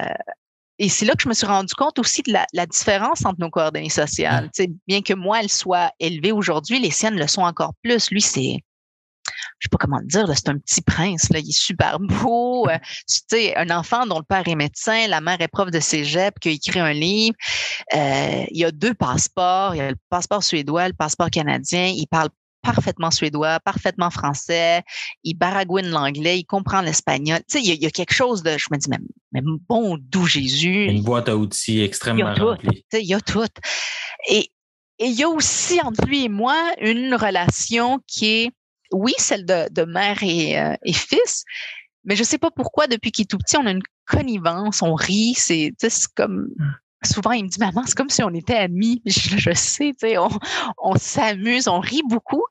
et 0.79 0.89
c'est 0.89 1.05
là 1.05 1.13
que 1.13 1.23
je 1.23 1.29
me 1.29 1.33
suis 1.33 1.47
rendu 1.47 1.73
compte 1.75 1.99
aussi 1.99 2.21
de 2.23 2.33
la, 2.33 2.45
la 2.53 2.65
différence 2.65 3.25
entre 3.25 3.39
nos 3.39 3.49
coordonnées 3.49 3.89
sociales. 3.89 4.49
Sais, 4.53 4.69
bien 4.87 5.01
que 5.01 5.13
moi, 5.13 5.39
elle 5.41 5.49
soit 5.49 5.91
élevée 5.99 6.31
aujourd'hui, 6.33 6.79
les 6.79 6.91
siennes 6.91 7.17
le 7.17 7.27
sont 7.27 7.43
encore 7.43 7.73
plus. 7.81 8.09
Lui, 8.11 8.21
c'est, 8.21 8.57
je 9.59 9.65
sais 9.65 9.69
pas 9.69 9.77
comment 9.77 9.99
le 9.99 10.05
dire, 10.05 10.27
c'est 10.35 10.49
un 10.49 10.57
petit 10.57 10.81
prince. 10.81 11.29
Là, 11.31 11.39
il 11.39 11.49
est 11.49 11.57
super 11.57 11.99
beau. 11.99 12.67
Euh, 12.69 12.77
tu 13.07 13.19
sais, 13.29 13.55
un 13.55 13.69
enfant 13.69 14.05
dont 14.05 14.17
le 14.17 14.23
père 14.23 14.47
est 14.47 14.55
médecin, 14.55 15.07
la 15.07 15.21
mère 15.21 15.41
est 15.41 15.47
prof 15.47 15.71
de 15.71 15.79
cégep, 15.79 16.39
qui 16.39 16.49
a 16.49 16.51
écrit 16.51 16.79
un 16.79 16.93
livre. 16.93 17.35
Euh, 17.93 18.43
il 18.51 18.65
a 18.65 18.71
deux 18.71 18.93
passeports. 18.93 19.75
Il 19.75 19.79
y 19.79 19.81
a 19.81 19.91
le 19.91 19.97
passeport 20.09 20.43
suédois, 20.43 20.87
le 20.87 20.93
passeport 20.93 21.29
canadien. 21.29 21.87
Il 21.87 22.07
parle 22.07 22.29
parfaitement 22.65 23.11
suédois, 23.11 23.59
parfaitement 23.59 24.09
français. 24.09 24.81
Il 25.23 25.35
baragouine 25.35 25.89
l'anglais, 25.89 26.39
il 26.39 26.45
comprend 26.45 26.81
l'espagnol. 26.81 27.39
Tu 27.47 27.59
sais, 27.59 27.59
il 27.59 27.67
y, 27.67 27.71
a, 27.71 27.73
il 27.75 27.83
y 27.83 27.85
a 27.85 27.91
quelque 27.91 28.13
chose 28.13 28.43
de, 28.43 28.57
je 28.57 28.65
me 28.71 28.77
dis, 28.77 28.89
mais, 28.89 28.97
mais 29.31 29.41
bon 29.43 29.97
doux 29.99 30.25
Jésus. 30.25 30.85
Une 30.85 31.03
boîte 31.03 31.29
à 31.29 31.37
outils 31.37 31.73
Il 31.73 31.79
y 31.79 31.83
extrêmement 31.83 32.33
tout. 32.33 32.55
Tu 32.57 32.69
sais, 32.91 33.01
il 33.01 33.07
y 33.07 33.13
a 33.13 33.21
tout. 33.21 33.45
Et, 34.29 34.51
et 34.97 35.05
il 35.07 35.13
y 35.13 35.23
a 35.23 35.29
aussi 35.29 35.79
entre 35.81 36.05
lui 36.05 36.25
et 36.25 36.29
moi 36.29 36.73
une 36.81 37.13
relation 37.15 37.99
qui 38.07 38.25
est, 38.27 38.51
oui, 38.91 39.13
celle 39.17 39.45
de, 39.45 39.67
de 39.71 39.83
mère 39.83 40.21
et, 40.21 40.59
euh, 40.59 40.75
et 40.83 40.93
fils, 40.93 41.43
mais 42.03 42.15
je 42.15 42.23
sais 42.23 42.37
pas 42.37 42.51
pourquoi, 42.51 42.87
depuis 42.87 43.11
qu'il 43.11 43.23
est 43.23 43.27
tout 43.27 43.37
petit, 43.37 43.57
on 43.57 43.65
a 43.65 43.71
une 43.71 43.81
connivence, 44.05 44.81
on 44.81 44.93
rit, 44.93 45.33
c'est 45.35 45.73
comme... 46.15 46.47
Souvent, 47.03 47.33
il 47.33 47.43
me 47.43 47.49
dit, 47.49 47.59
maman, 47.59 47.83
c'est 47.85 47.93
comme 47.95 48.09
si 48.09 48.23
on 48.23 48.33
était 48.33 48.55
amis. 48.55 48.99
Je, 49.05 49.37
je 49.37 49.51
sais, 49.53 49.93
on, 50.17 50.29
on 50.79 50.95
s'amuse, 50.95 51.67
on 51.67 51.79
rit 51.79 52.01
beaucoup. 52.09 52.41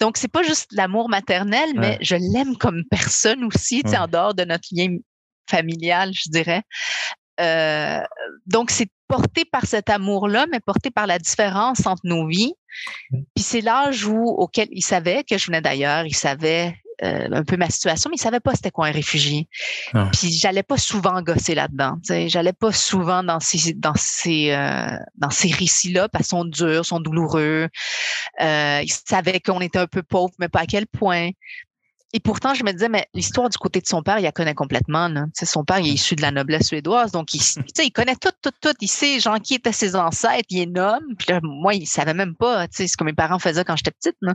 Donc, 0.00 0.16
c'est 0.16 0.28
pas 0.32 0.42
juste 0.42 0.68
l'amour 0.72 1.10
maternel, 1.10 1.70
mais 1.74 1.98
je 2.00 2.16
l'aime 2.16 2.56
comme 2.56 2.82
personne 2.90 3.44
aussi, 3.44 3.82
Ouais. 3.84 3.98
en 3.98 4.06
dehors 4.06 4.34
de 4.34 4.44
notre 4.44 4.68
lien 4.72 4.96
familial, 5.50 6.12
je 6.14 6.30
dirais. 6.30 6.62
Euh, 7.40 8.00
donc, 8.46 8.70
c'est 8.70 8.88
porté 9.06 9.44
par 9.44 9.66
cet 9.66 9.90
amour-là, 9.90 10.46
mais 10.50 10.60
porté 10.60 10.90
par 10.90 11.06
la 11.06 11.18
différence 11.18 11.86
entre 11.86 12.02
nos 12.04 12.26
vies. 12.26 12.54
Puis 13.10 13.44
c'est 13.44 13.60
l'âge 13.60 14.04
où, 14.04 14.24
auquel 14.24 14.68
il 14.70 14.82
savait 14.82 15.24
que 15.24 15.38
je 15.38 15.46
venais 15.46 15.60
d'ailleurs, 15.60 16.04
il 16.06 16.14
savait 16.14 16.74
euh, 17.02 17.28
un 17.32 17.44
peu 17.44 17.56
ma 17.56 17.70
situation, 17.70 18.10
mais 18.10 18.16
il 18.16 18.20
savait 18.20 18.40
pas 18.40 18.54
c'était 18.54 18.70
quoi 18.70 18.88
un 18.88 18.90
réfugié. 18.90 19.48
Ah. 19.94 20.10
Puis 20.12 20.32
j'allais 20.32 20.62
pas 20.62 20.76
souvent 20.76 21.22
gosser 21.22 21.54
là-dedans. 21.54 21.96
J'allais 22.26 22.52
pas 22.52 22.72
souvent 22.72 23.22
dans 23.22 23.40
ces 23.40 23.72
dans 23.72 23.94
ces 23.96 24.50
euh, 24.50 24.98
dans 25.16 25.30
ces 25.30 25.50
récits-là 25.50 26.10
parce 26.10 26.24
qu'ils 26.28 26.36
sont 26.36 26.44
durs, 26.44 26.84
sont 26.84 27.00
douloureux. 27.00 27.68
Euh, 28.42 28.80
il 28.82 28.92
savait 28.92 29.40
qu'on 29.40 29.62
était 29.62 29.78
un 29.78 29.86
peu 29.86 30.02
pauvre, 30.02 30.34
mais 30.38 30.48
pas 30.48 30.60
à 30.60 30.66
quel 30.66 30.86
point. 30.86 31.30
Et 32.12 32.20
pourtant, 32.20 32.54
je 32.54 32.64
me 32.64 32.72
disais, 32.72 32.88
mais 32.88 33.06
l'histoire 33.14 33.48
du 33.48 33.56
côté 33.56 33.80
de 33.80 33.86
son 33.86 34.02
père, 34.02 34.18
il 34.18 34.22
la 34.22 34.32
connaît 34.32 34.54
complètement. 34.54 35.08
Là. 35.08 35.26
Son 35.34 35.64
père, 35.64 35.78
il 35.78 35.88
est 35.88 35.94
issu 35.94 36.16
de 36.16 36.22
la 36.22 36.32
noblesse 36.32 36.68
suédoise, 36.68 37.12
donc 37.12 37.34
il, 37.34 37.40
il 37.78 37.92
connaît 37.92 38.16
tout, 38.16 38.32
tout, 38.42 38.50
tout. 38.60 38.74
Il 38.80 38.88
sait, 38.88 39.20
genre, 39.20 39.40
qui 39.40 39.54
étaient 39.54 39.72
ses 39.72 39.94
ancêtres, 39.94 40.46
il 40.50 40.60
est 40.60 40.66
nomme. 40.66 41.14
Puis 41.18 41.28
là, 41.30 41.40
moi, 41.42 41.74
il 41.74 41.86
savait 41.86 42.14
même 42.14 42.34
pas, 42.34 42.66
ce 42.72 42.96
que 42.96 43.04
mes 43.04 43.12
parents 43.12 43.38
faisaient 43.38 43.64
quand 43.64 43.76
j'étais 43.76 43.92
petite. 43.92 44.16
Là. 44.22 44.34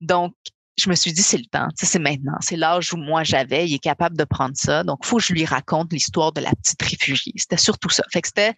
Donc, 0.00 0.34
je 0.78 0.88
me 0.88 0.94
suis 0.94 1.12
dit, 1.12 1.22
c'est 1.22 1.38
le 1.38 1.44
temps, 1.44 1.68
c'est 1.74 1.98
maintenant. 1.98 2.36
C'est 2.40 2.56
l'âge 2.56 2.94
où 2.94 2.96
moi 2.96 3.24
j'avais, 3.24 3.68
il 3.68 3.74
est 3.74 3.78
capable 3.78 4.16
de 4.16 4.24
prendre 4.24 4.54
ça. 4.56 4.84
Donc, 4.84 5.04
faut 5.04 5.18
que 5.18 5.22
je 5.22 5.32
lui 5.32 5.44
raconte 5.44 5.92
l'histoire 5.92 6.32
de 6.32 6.40
la 6.40 6.50
petite 6.50 6.82
réfugiée. 6.82 7.32
C'était 7.36 7.58
surtout 7.58 7.90
ça. 7.90 8.04
Fait 8.10 8.22
que 8.22 8.28
c'était, 8.28 8.54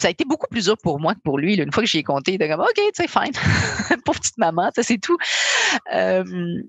ça 0.00 0.08
a 0.08 0.10
été 0.10 0.24
beaucoup 0.24 0.46
plus 0.48 0.66
dur 0.66 0.76
pour 0.82 1.00
moi 1.00 1.14
que 1.14 1.20
pour 1.24 1.38
lui. 1.38 1.56
Une 1.56 1.72
fois 1.72 1.82
que 1.82 1.88
j'y 1.88 1.98
ai 1.98 2.02
compté, 2.04 2.32
il 2.32 2.34
était 2.36 2.48
comme, 2.48 2.60
OK, 2.60 2.74
tu 2.76 2.82
sais, 2.94 3.08
fine. 3.08 3.32
Pauvre 4.04 4.20
petite 4.20 4.38
maman, 4.38 4.70
c'est 4.76 4.98
tout. 4.98 5.18
Euh, 5.92 6.62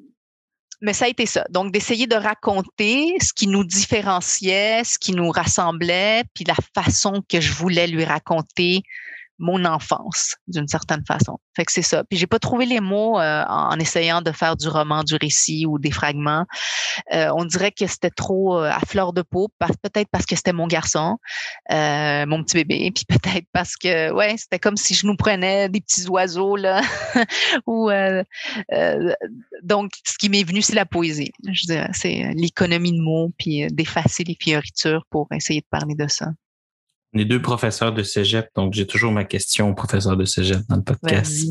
mais 0.82 0.93
ça 0.93 1.05
a 1.05 1.07
été 1.07 1.25
ça. 1.25 1.45
Donc, 1.49 1.71
d'essayer 1.71 2.07
de 2.07 2.15
raconter 2.15 3.13
ce 3.19 3.34
qui 3.34 3.47
nous 3.47 3.63
différenciait, 3.63 4.84
ce 4.84 4.99
qui 4.99 5.13
nous 5.13 5.30
rassemblait, 5.30 6.23
puis 6.34 6.43
la 6.45 6.55
façon 6.75 7.23
que 7.28 7.41
je 7.41 7.53
voulais 7.53 7.88
lui 7.88 8.05
raconter 8.05 8.84
mon 9.39 9.65
enfance, 9.65 10.35
d'une 10.47 10.67
certaine 10.67 11.03
façon. 11.05 11.39
Fait 11.55 11.65
que 11.65 11.71
c'est 11.71 11.81
ça. 11.81 12.03
Puis 12.03 12.17
j'ai 12.17 12.27
pas 12.27 12.39
trouvé 12.39 12.65
les 12.65 12.79
mots 12.79 13.19
euh, 13.19 13.43
en, 13.47 13.77
essayant 13.79 14.21
de 14.21 14.31
faire 14.31 14.55
du 14.55 14.67
roman, 14.67 15.03
du 15.03 15.15
récit 15.15 15.65
ou 15.65 15.79
des 15.79 15.91
fragments. 15.91 16.45
Euh, 17.13 17.29
on 17.35 17.45
dirait 17.45 17.71
que 17.71 17.85
c'était 17.88 18.09
trop 18.09 18.57
euh, 18.57 18.69
à 18.69 18.79
fleur 18.79 19.13
de 19.13 19.21
peau, 19.21 19.49
peut-être 19.59 20.09
parce 20.11 20.25
que 20.25 20.35
c'était 20.35 20.53
mon 20.53 20.67
garçon, 20.67 21.17
euh, 21.71 22.25
mon 22.25 22.43
petit 22.43 22.57
bébé, 22.57 22.91
puis 22.95 23.05
peut-être 23.07 23.45
parce 23.53 23.75
que, 23.75 24.11
ouais, 24.11 24.35
c'était 24.38 24.59
comme 24.59 24.77
si 24.77 24.93
je 24.93 25.05
nous 25.05 25.15
prenais 25.15 25.69
des 25.69 25.81
petits 25.81 26.07
oiseaux, 26.07 26.55
là, 26.55 26.81
ou 27.67 27.89
donc, 29.63 29.91
ce 30.05 30.17
qui 30.17 30.29
m'est 30.29 30.43
venu, 30.43 30.61
c'est 30.61 30.75
la 30.75 30.85
poésie. 30.85 31.31
C'est 31.93 32.33
l'économie 32.35 32.91
de 32.91 33.01
mots, 33.01 33.31
puis 33.38 33.67
d'effacer 33.67 34.23
les 34.23 34.38
fioritures 34.39 35.05
pour 35.09 35.27
essayer 35.31 35.61
de 35.61 35.67
parler 35.69 35.95
de 35.95 36.07
ça. 36.07 36.27
On 37.14 37.20
est 37.20 37.26
deux 37.26 37.41
professeurs 37.41 37.93
de 37.93 38.03
cégep, 38.03 38.49
donc 38.55 38.74
j'ai 38.74 38.86
toujours 38.86 39.12
ma 39.12 39.24
question 39.24 39.70
au 39.70 39.74
professeur 39.74 40.18
de 40.18 40.26
cégep 40.26 40.60
dans 40.68 40.76
le 40.76 40.84
podcast. 40.84 41.49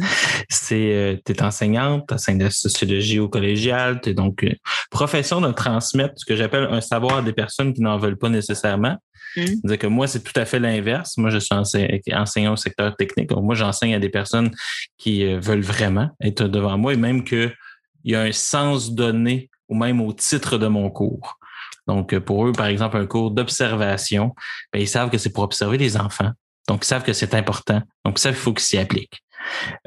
C'est, 0.50 0.92
euh, 0.92 1.16
tu 1.24 1.32
es 1.32 1.42
enseignante, 1.42 2.04
tu 2.08 2.14
enseignes 2.14 2.42
la 2.42 2.50
sociologie 2.50 3.18
au 3.18 3.28
collégial, 3.28 4.00
tu 4.02 4.10
es 4.10 4.14
donc 4.14 4.44
euh, 4.44 4.52
profession 4.90 5.40
de 5.40 5.50
transmettre 5.52 6.14
ce 6.16 6.26
que 6.26 6.36
j'appelle 6.36 6.68
un 6.70 6.80
savoir 6.82 7.18
à 7.18 7.22
des 7.22 7.32
personnes 7.32 7.72
qui 7.72 7.80
n'en 7.80 7.96
veulent 7.98 8.18
pas 8.18 8.28
nécessairement. 8.28 8.98
Mm. 9.36 9.46
C'est-à-dire 9.46 9.78
que 9.78 9.86
moi, 9.86 10.06
c'est 10.06 10.22
tout 10.22 10.38
à 10.38 10.44
fait 10.44 10.58
l'inverse. 10.58 11.16
Moi, 11.16 11.30
je 11.30 11.38
suis 11.38 11.54
ense- 11.54 11.74
enseignant 12.12 12.52
au 12.52 12.56
secteur 12.56 12.94
technique. 12.94 13.30
Donc, 13.30 13.42
moi, 13.42 13.54
j'enseigne 13.54 13.94
à 13.94 13.98
des 13.98 14.10
personnes 14.10 14.50
qui 14.98 15.24
euh, 15.24 15.40
veulent 15.40 15.62
vraiment 15.62 16.10
être 16.20 16.48
devant 16.48 16.76
moi 16.76 16.92
et 16.92 16.96
même 16.96 17.24
qu'il 17.24 17.54
y 18.04 18.14
a 18.14 18.20
un 18.20 18.32
sens 18.32 18.94
donné 18.94 19.48
ou 19.68 19.74
même 19.74 20.00
au 20.02 20.12
titre 20.12 20.58
de 20.58 20.66
mon 20.66 20.90
cours. 20.90 21.38
Donc, 21.86 22.12
euh, 22.12 22.20
pour 22.20 22.46
eux, 22.46 22.52
par 22.52 22.66
exemple, 22.66 22.96
un 22.96 23.06
cours 23.06 23.30
d'observation, 23.30 24.34
ben, 24.72 24.80
ils 24.80 24.88
savent 24.88 25.10
que 25.10 25.18
c'est 25.18 25.32
pour 25.32 25.44
observer 25.44 25.78
les 25.78 25.96
enfants. 25.96 26.30
Donc, 26.68 26.84
ils 26.84 26.86
savent 26.86 27.04
que 27.04 27.12
c'est 27.12 27.34
important. 27.34 27.80
Donc, 28.04 28.18
ils 28.18 28.20
savent 28.20 28.34
qu'il 28.34 28.42
faut 28.42 28.52
qu'ils 28.52 28.64
s'y 28.64 28.78
appliquent. 28.78 29.22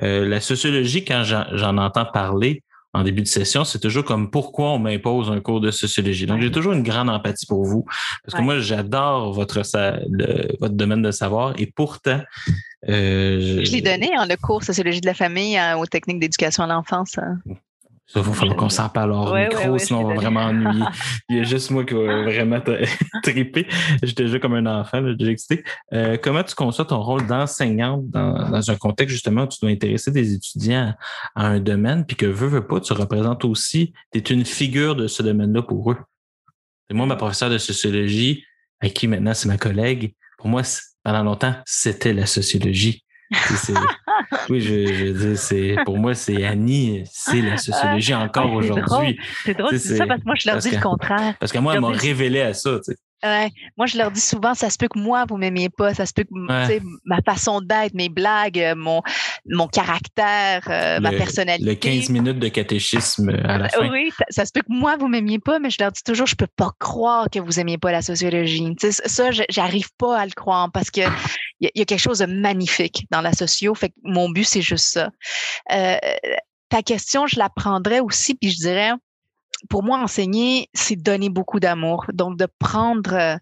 Euh, 0.01 0.27
la 0.27 0.39
sociologie, 0.39 1.03
quand 1.03 1.23
j'en 1.23 1.77
entends 1.77 2.05
parler, 2.05 2.63
en 2.93 3.03
début 3.03 3.21
de 3.21 3.27
session, 3.27 3.65
c'est 3.65 3.79
toujours 3.79 4.03
comme 4.03 4.31
pourquoi 4.31 4.71
on 4.71 4.79
m'impose 4.79 5.29
un 5.29 5.39
cours 5.41 5.61
de 5.61 5.69
sociologie. 5.69 6.25
Donc, 6.25 6.41
j'ai 6.41 6.51
toujours 6.51 6.73
une 6.73 6.81
grande 6.81 7.09
empathie 7.09 7.45
pour 7.45 7.63
vous 7.63 7.85
parce 8.25 8.35
que 8.35 8.41
moi, 8.41 8.59
j'adore 8.59 9.31
votre, 9.31 9.61
votre 10.59 10.73
domaine 10.73 11.03
de 11.03 11.11
savoir 11.11 11.53
et 11.57 11.67
pourtant, 11.67 12.19
euh, 12.87 13.39
je, 13.41 13.71
l'ai 13.71 13.81
donné, 13.81 14.09
en 14.17 14.21
hein, 14.21 14.27
le 14.27 14.37
cours 14.37 14.63
Sociologie 14.63 15.01
de 15.01 15.05
la 15.05 15.13
famille 15.13 15.57
hein, 15.57 15.77
aux 15.77 15.85
techniques 15.85 16.19
d'éducation 16.19 16.63
à 16.63 16.67
l'enfance. 16.67 17.17
Hein. 17.17 17.37
Ça, 18.11 18.21
il 18.21 18.25
va 18.25 18.33
falloir 18.33 18.57
qu'on 18.57 18.69
s'en 18.69 18.89
parle 18.89 19.11
hors 19.11 19.35
micro, 19.35 19.77
sinon 19.77 19.99
on 19.99 20.07
va 20.07 20.15
vraiment 20.15 20.39
ennuyer. 20.39 20.83
Il 21.29 21.37
y 21.37 21.39
a 21.41 21.43
juste 21.43 21.69
moi 21.69 21.85
qui 21.85 21.93
va 21.93 22.23
vraiment 22.23 22.59
triper. 23.23 23.67
J'étais 24.01 24.23
déjà 24.23 24.39
comme 24.39 24.55
un 24.55 24.65
enfant, 24.65 25.03
j'ai 25.19 25.27
excité. 25.27 25.63
Euh, 25.93 26.17
comment 26.19 26.41
tu 26.41 26.55
conçois 26.55 26.85
ton 26.85 27.03
rôle 27.03 27.27
d'enseignante 27.27 28.09
dans, 28.09 28.49
dans, 28.49 28.71
un 28.71 28.75
contexte 28.77 29.13
justement 29.13 29.43
où 29.43 29.47
tu 29.47 29.59
dois 29.61 29.69
intéresser 29.69 30.09
des 30.09 30.33
étudiants 30.33 30.95
à, 31.35 31.45
un 31.45 31.59
domaine, 31.59 32.03
puis 32.03 32.15
que 32.17 32.25
veux, 32.25 32.47
veux 32.47 32.65
pas, 32.65 32.79
tu 32.79 32.93
représentes 32.93 33.45
aussi, 33.45 33.93
tu 34.11 34.17
es 34.17 34.21
une 34.21 34.43
figure 34.45 34.95
de 34.95 35.05
ce 35.05 35.21
domaine-là 35.21 35.61
pour 35.61 35.91
eux? 35.91 35.97
Et 36.89 36.95
moi, 36.95 37.05
ma 37.05 37.15
professeure 37.15 37.51
de 37.51 37.59
sociologie, 37.59 38.43
avec 38.81 38.95
qui 38.95 39.07
maintenant 39.07 39.35
c'est 39.35 39.47
ma 39.47 39.59
collègue, 39.59 40.15
pour 40.39 40.47
moi, 40.47 40.63
pendant 41.03 41.21
longtemps, 41.21 41.53
c'était 41.67 42.13
la 42.13 42.25
sociologie. 42.25 43.03
Oui, 44.49 44.61
je, 44.61 45.13
je 45.15 45.35
c'est 45.35 45.75
pour 45.85 45.97
moi, 45.97 46.15
c'est 46.15 46.45
Annie, 46.45 47.03
c'est 47.11 47.41
la 47.41 47.57
sociologie 47.57 48.13
ah, 48.13 48.21
encore 48.21 48.51
aujourd'hui. 48.51 49.19
C'est 49.43 49.57
drôle, 49.57 49.77
c'est 49.77 49.97
ça 49.97 50.07
parce 50.07 50.21
que 50.21 50.25
moi, 50.25 50.35
je 50.39 50.49
leur 50.49 50.57
dis 50.57 50.71
le 50.71 50.81
contraire. 50.81 51.35
Parce 51.39 51.51
que 51.51 51.59
moi, 51.59 51.75
elle 51.75 51.81
m'a 51.81 51.89
révélé 51.89 52.41
à 52.41 52.53
ça. 52.53 52.77
Tu 52.77 52.93
sais. 52.93 52.97
Ouais. 53.23 53.49
Moi, 53.77 53.85
je 53.85 53.97
leur 53.97 54.11
dis 54.11 54.21
souvent, 54.21 54.53
ça 54.53 54.69
se 54.69 54.77
peut 54.77 54.87
que 54.87 54.97
moi, 54.97 55.25
vous 55.27 55.35
m'aimiez 55.35 55.69
pas, 55.69 55.93
ça 55.93 56.05
se 56.05 56.13
peut 56.13 56.23
que 56.23 56.29
ma 57.05 57.21
façon 57.21 57.59
d'être, 57.59 57.93
mes 57.93 58.07
blagues, 58.07 58.59
euh, 58.59 58.75
mon, 58.75 59.01
mon 59.45 59.67
caractère, 59.67 60.63
euh, 60.69 60.99
ma 61.01 61.11
personnalité. 61.11 61.69
Le 61.69 61.75
15 61.75 62.09
minutes 62.09 62.39
de 62.39 62.47
catéchisme 62.47 63.29
à 63.43 63.57
la 63.57 63.69
fin. 63.69 63.89
Oui, 63.89 64.11
ça, 64.29 64.45
se 64.45 64.51
peut 64.53 64.61
que 64.61 64.71
moi, 64.71 64.95
vous 64.97 65.07
m'aimiez 65.07 65.39
pas, 65.39 65.59
mais 65.59 65.69
je 65.69 65.77
leur 65.79 65.91
dis 65.91 66.03
toujours, 66.03 66.27
je 66.27 66.35
peux 66.35 66.47
pas 66.47 66.71
croire 66.79 67.29
que 67.29 67.39
vous 67.39 67.59
aimiez 67.59 67.77
pas 67.77 67.91
la 67.91 68.01
sociologie. 68.01 68.73
sais, 68.79 68.91
ça, 68.91 69.31
j'arrive 69.49 69.89
pas 69.97 70.17
à 70.17 70.25
le 70.25 70.31
croire 70.31 70.71
parce 70.71 70.89
que 70.89 71.01
il 71.59 71.71
y, 71.75 71.81
a 71.81 71.85
quelque 71.85 71.99
chose 71.99 72.19
de 72.19 72.25
magnifique 72.25 73.05
dans 73.11 73.21
la 73.21 73.33
socio. 73.33 73.75
Fait 73.75 73.89
que 73.89 73.95
mon 74.03 74.29
but, 74.29 74.45
c'est 74.45 74.61
juste 74.61 74.85
ça. 74.85 75.09
Euh, 75.71 75.97
ta 76.69 76.81
question, 76.81 77.27
je 77.27 77.37
la 77.37 77.49
prendrais 77.49 77.99
aussi, 77.99 78.35
puis 78.35 78.51
je 78.51 78.57
dirais, 78.57 78.91
pour 79.69 79.83
moi, 79.83 79.99
enseigner, 79.99 80.69
c'est 80.73 80.95
donner 80.95 81.29
beaucoup 81.29 81.59
d'amour. 81.59 82.05
Donc, 82.13 82.37
de 82.37 82.47
prendre, 82.59 83.13
euh, 83.13 83.35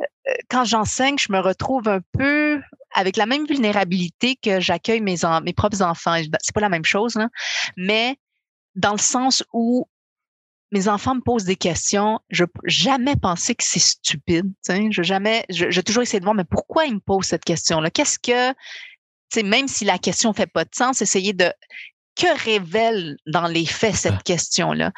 euh, 0.00 0.04
quand 0.48 0.64
j'enseigne, 0.64 1.16
je 1.18 1.32
me 1.32 1.40
retrouve 1.40 1.88
un 1.88 2.00
peu 2.16 2.60
avec 2.94 3.16
la 3.16 3.26
même 3.26 3.46
vulnérabilité 3.46 4.36
que 4.36 4.60
j'accueille 4.60 5.00
mes, 5.00 5.16
mes 5.42 5.52
propres 5.52 5.82
enfants. 5.82 6.20
C'est 6.40 6.54
pas 6.54 6.60
la 6.60 6.68
même 6.68 6.84
chose, 6.84 7.16
là, 7.16 7.28
mais 7.76 8.16
dans 8.76 8.92
le 8.92 8.98
sens 8.98 9.42
où 9.52 9.88
mes 10.70 10.88
enfants 10.88 11.14
me 11.14 11.20
posent 11.20 11.44
des 11.44 11.56
questions, 11.56 12.20
je 12.28 12.44
jamais 12.64 13.16
pensé 13.16 13.54
que 13.54 13.64
c'est 13.64 13.78
stupide. 13.78 14.52
Je 14.68 15.02
jamais, 15.02 15.44
j'ai 15.48 15.82
toujours 15.82 16.02
essayé 16.02 16.20
de 16.20 16.24
voir, 16.24 16.34
mais 16.34 16.44
pourquoi 16.44 16.84
ils 16.84 16.94
me 16.94 17.00
posent 17.00 17.26
cette 17.26 17.44
question-là? 17.44 17.90
Qu'est-ce 17.90 18.18
que, 18.18 18.54
même 19.42 19.68
si 19.68 19.84
la 19.84 19.98
question 19.98 20.32
fait 20.32 20.46
pas 20.46 20.64
de 20.64 20.74
sens, 20.74 21.00
essayer 21.00 21.32
de 21.32 21.52
que 22.16 22.44
révèle 22.44 23.16
dans 23.28 23.46
les 23.46 23.64
faits 23.64 23.94
cette 23.94 24.14
ah. 24.18 24.22
question-là? 24.24 24.92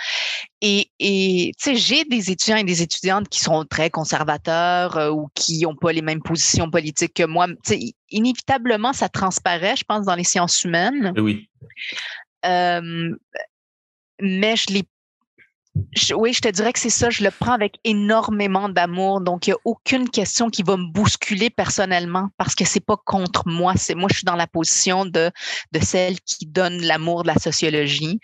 Et, 0.62 0.91
et 0.99 1.53
tu 1.61 1.71
sais, 1.71 1.77
j'ai 1.77 2.05
des 2.05 2.31
étudiants 2.31 2.57
et 2.57 2.64
des 2.64 2.83
étudiantes 2.83 3.29
qui 3.29 3.41
sont 3.41 3.64
très 3.66 3.91
conservateurs 3.91 4.97
euh, 4.97 5.11
ou 5.11 5.29
qui 5.35 5.61
n'ont 5.61 5.77
pas 5.77 5.93
les 5.93 6.03
mêmes 6.03 6.23
positions 6.23 6.71
politiques 6.71 7.14
que 7.14 7.27
moi. 7.27 7.47
Inévitablement, 8.11 8.93
ça 8.95 9.09
transparaît, 9.09 9.77
je 9.77 9.85
pense, 9.85 10.07
dans 10.07 10.14
les 10.14 10.25
sciences 10.25 10.64
humaines. 10.64 11.12
Oui. 11.18 11.49
Euh, 12.47 13.14
mais 14.21 14.57
je 14.57 14.73
oui, 16.16 16.33
je 16.33 16.41
te 16.41 16.49
dirais 16.49 16.73
que 16.73 16.79
c'est 16.79 16.91
ça. 16.91 17.11
Je 17.11 17.23
le 17.23 17.31
prends 17.31 17.53
avec 17.53 17.77
énormément 17.85 18.68
d'amour. 18.68 19.21
Donc, 19.21 19.47
il 19.47 19.51
n'y 19.51 19.55
a 19.55 19.59
aucune 19.64 20.09
question 20.09 20.51
qui 20.51 20.62
va 20.62 20.77
me 20.77 20.93
bousculer 20.93 21.51
personnellement 21.51 22.29
parce 22.37 22.55
que 22.55 22.64
c'est 22.64 22.85
pas 22.85 22.97
contre 23.05 23.47
moi. 23.47 23.75
C'est 23.77 23.95
moi, 23.95 24.09
je 24.11 24.16
suis 24.16 24.25
dans 24.25 24.37
la 24.37 24.47
position 24.47 25.05
de, 25.05 25.31
de 25.73 25.81
celle 25.81 26.21
qui 26.21 26.47
donne 26.47 26.81
l'amour 26.83 27.23
de 27.23 27.29
la 27.29 27.37
sociologie. 27.37 28.18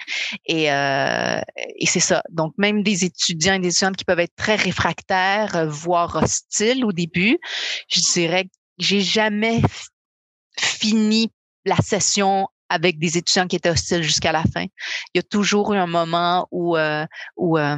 Et, 0.47 0.73
euh, 0.73 1.41
et 1.79 1.87
c'est 1.87 2.01
ça. 2.01 2.23
Donc, 2.31 2.53
même 2.59 2.83
des 2.83 3.05
étudiants 3.05 3.55
et 3.55 3.61
des 3.61 3.69
étudiantes 3.69 3.97
qui 3.97 4.05
peuvent 4.05 4.21
être 4.21 4.37
très 4.37 4.57
réfractaires, 4.57 5.57
euh, 5.57 5.69
voire 5.69 6.17
hostiles 6.17 6.85
au 6.85 6.93
début, 6.93 7.39
je 7.89 8.01
dirais 8.13 8.45
que 8.45 8.51
j'ai 8.79 9.01
jamais 9.01 9.63
fini 10.59 11.31
la 11.65 11.77
session 11.77 12.49
avec 12.69 12.99
des 12.99 13.17
étudiants 13.19 13.47
qui 13.47 13.57
étaient 13.57 13.71
hostiles 13.71 14.03
jusqu'à 14.03 14.33
la 14.33 14.43
fin. 14.43 14.65
Il 15.15 15.17
y 15.17 15.19
a 15.19 15.23
toujours 15.23 15.75
eu 15.75 15.79
un 15.79 15.87
moment 15.87 16.49
où, 16.51 16.77
euh, 16.77 17.07
où, 17.37 17.59
euh, 17.59 17.77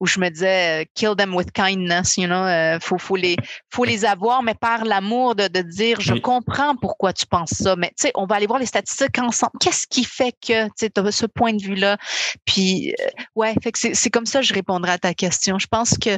où 0.00 0.06
je 0.06 0.18
me 0.18 0.30
disais, 0.30 0.82
euh, 0.82 0.84
kill 0.94 1.14
them 1.16 1.34
with 1.34 1.52
kindness, 1.52 2.16
you 2.16 2.26
know, 2.26 2.46
faut, 2.80 2.98
faut, 2.98 3.16
les, 3.16 3.36
faut 3.70 3.84
les 3.84 4.04
avoir, 4.04 4.42
mais 4.42 4.54
par 4.54 4.84
l'amour 4.84 5.34
de, 5.34 5.48
de 5.48 5.60
dire, 5.60 6.00
je 6.00 6.14
comprends 6.14 6.74
pourquoi 6.76 7.12
tu 7.12 7.26
penses 7.26 7.50
ça, 7.50 7.76
mais 7.76 7.88
tu 7.88 8.02
sais, 8.04 8.12
on 8.14 8.26
va 8.26 8.36
aller 8.36 8.46
voir 8.46 8.58
les 8.58 8.66
statistiques 8.66 9.18
ensemble. 9.18 9.52
Qu'est-ce 9.60 9.86
qui 9.86 10.04
fait 10.04 10.32
que 10.32 10.68
tu 10.78 10.90
as 10.96 11.12
ce 11.12 11.26
point 11.26 11.52
de 11.52 11.62
vue-là? 11.62 11.98
Puis, 12.46 12.94
ouais, 13.34 13.54
fait 13.62 13.72
que 13.72 13.78
c'est 13.78 14.10
comme 14.10 14.26
ça 14.26 14.40
que 14.40 14.46
je 14.46 14.54
répondrai 14.54 14.92
à 14.92 14.98
ta 14.98 15.12
question. 15.12 15.58
Je 15.58 15.66
pense 15.66 15.98
que 15.98 16.16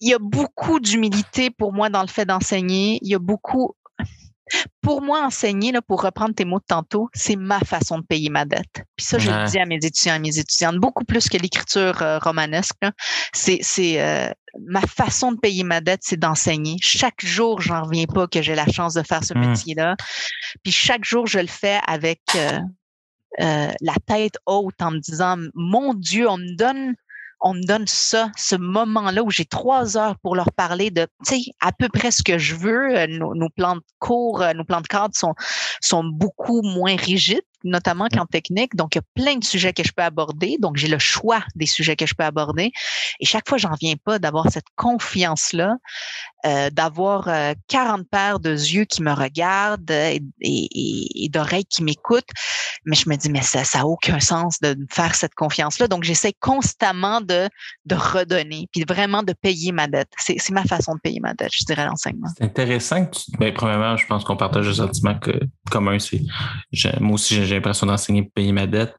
il 0.00 0.10
y 0.10 0.14
a 0.14 0.18
beaucoup 0.18 0.80
d'humilité 0.80 1.50
pour 1.50 1.72
moi 1.72 1.88
dans 1.88 2.02
le 2.02 2.08
fait 2.08 2.26
d'enseigner. 2.26 2.98
Il 3.00 3.08
y 3.08 3.14
a 3.14 3.18
beaucoup, 3.18 3.74
pour 4.80 5.02
moi, 5.02 5.24
enseigner, 5.24 5.72
là, 5.72 5.82
pour 5.82 6.02
reprendre 6.02 6.34
tes 6.34 6.44
mots 6.44 6.58
de 6.58 6.64
tantôt, 6.66 7.08
c'est 7.14 7.36
ma 7.36 7.60
façon 7.60 7.98
de 7.98 8.04
payer 8.04 8.30
ma 8.30 8.44
dette. 8.44 8.84
Puis 8.96 9.06
ça, 9.06 9.18
je 9.18 9.30
le 9.30 9.46
dis 9.46 9.58
à 9.58 9.66
mes 9.66 9.76
étudiants 9.76 10.14
et 10.14 10.18
mes 10.18 10.38
étudiantes, 10.38 10.76
beaucoup 10.76 11.04
plus 11.04 11.28
que 11.28 11.38
l'écriture 11.38 12.02
euh, 12.02 12.18
romanesque. 12.18 12.82
C'est, 13.32 13.58
c'est 13.62 14.00
euh, 14.00 14.30
ma 14.66 14.82
façon 14.82 15.32
de 15.32 15.38
payer 15.38 15.64
ma 15.64 15.80
dette, 15.80 16.00
c'est 16.02 16.18
d'enseigner. 16.18 16.76
Chaque 16.80 17.24
jour, 17.24 17.60
j'en 17.60 17.82
reviens 17.84 18.06
pas 18.06 18.26
que 18.26 18.42
j'ai 18.42 18.54
la 18.54 18.66
chance 18.66 18.94
de 18.94 19.02
faire 19.02 19.24
ce 19.24 19.34
mmh. 19.34 19.46
métier-là. 19.46 19.96
Puis 20.62 20.72
chaque 20.72 21.04
jour, 21.04 21.26
je 21.26 21.38
le 21.38 21.46
fais 21.46 21.80
avec 21.86 22.20
euh, 22.36 22.58
la 23.38 23.94
tête 24.06 24.36
haute 24.46 24.80
en 24.80 24.92
me 24.92 24.98
disant, 24.98 25.36
mon 25.54 25.94
Dieu, 25.94 26.28
on 26.28 26.38
me 26.38 26.56
donne 26.56 26.94
on 27.44 27.52
me 27.54 27.62
donne 27.62 27.86
ça, 27.86 28.32
ce 28.36 28.56
moment-là 28.56 29.22
où 29.22 29.30
j'ai 29.30 29.44
trois 29.44 29.98
heures 29.98 30.18
pour 30.22 30.34
leur 30.34 30.50
parler 30.52 30.90
de, 30.90 31.06
tu 31.26 31.36
sais, 31.36 31.42
à 31.60 31.72
peu 31.72 31.88
près 31.90 32.10
ce 32.10 32.22
que 32.22 32.38
je 32.38 32.56
veux. 32.56 32.96
Euh, 32.96 33.06
nos, 33.06 33.34
nos 33.34 33.50
plans 33.50 33.76
de 33.76 33.82
cours, 33.98 34.40
euh, 34.40 34.54
nos 34.54 34.64
plans 34.64 34.80
de 34.80 34.86
cadre 34.86 35.14
sont, 35.14 35.34
sont 35.80 36.04
beaucoup 36.04 36.62
moins 36.62 36.96
rigides 36.96 37.44
notamment 37.64 38.08
qu'en 38.08 38.26
technique. 38.26 38.76
Donc, 38.76 38.94
il 38.94 38.98
y 38.98 39.00
a 39.00 39.22
plein 39.22 39.36
de 39.36 39.44
sujets 39.44 39.72
que 39.72 39.82
je 39.82 39.92
peux 39.92 40.02
aborder. 40.02 40.56
Donc, 40.60 40.76
j'ai 40.76 40.88
le 40.88 40.98
choix 40.98 41.42
des 41.54 41.66
sujets 41.66 41.96
que 41.96 42.06
je 42.06 42.14
peux 42.14 42.24
aborder. 42.24 42.70
Et 43.20 43.26
chaque 43.26 43.48
fois, 43.48 43.58
j'en 43.58 43.74
viens 43.80 43.94
pas 44.02 44.18
d'avoir 44.18 44.50
cette 44.50 44.66
confiance-là, 44.76 45.76
euh, 46.46 46.70
d'avoir 46.70 47.28
40 47.68 48.00
euh, 48.00 48.04
paires 48.10 48.40
de 48.40 48.50
yeux 48.50 48.84
qui 48.84 49.02
me 49.02 49.12
regardent 49.12 49.90
et, 49.90 50.20
d'oreilles 51.30 51.64
qui 51.64 51.82
m'écoutent. 51.82 52.30
Mais 52.84 52.96
je 52.96 53.08
me 53.08 53.16
dis, 53.16 53.30
mais 53.30 53.42
ça 53.42 53.62
n'a 53.74 53.86
aucun 53.86 54.20
sens 54.20 54.60
de 54.60 54.76
faire 54.90 55.14
cette 55.14 55.34
confiance-là. 55.34 55.88
Donc, 55.88 56.04
j'essaie 56.04 56.34
constamment 56.38 57.20
de, 57.22 57.48
de 57.86 57.94
redonner, 57.94 58.68
puis 58.72 58.84
vraiment 58.86 59.22
de 59.22 59.32
payer 59.32 59.72
ma 59.72 59.86
dette. 59.86 60.10
C'est 60.18 60.50
ma 60.50 60.64
façon 60.64 60.94
de 60.94 61.00
payer 61.00 61.20
ma 61.20 61.32
dette, 61.32 61.52
je 61.52 61.64
dirais, 61.64 61.86
l'enseignement. 61.86 62.28
C'est 62.36 62.44
intéressant 62.44 63.06
que 63.06 63.16
tu... 63.16 63.36
Ben, 63.38 63.52
premièrement, 63.54 63.96
je 63.96 64.06
pense 64.06 64.24
qu'on 64.24 64.36
partage 64.36 64.66
le 64.66 64.74
sentiment 64.74 65.18
que, 65.18 65.32
commun. 65.70 65.96
Moi 67.00 67.14
aussi, 67.14 67.44
j'ai 67.44 67.53
l'impression 67.54 67.86
d'enseigner 67.86 68.22
pour 68.22 68.32
payer 68.32 68.52
ma 68.52 68.66
dette. 68.66 68.94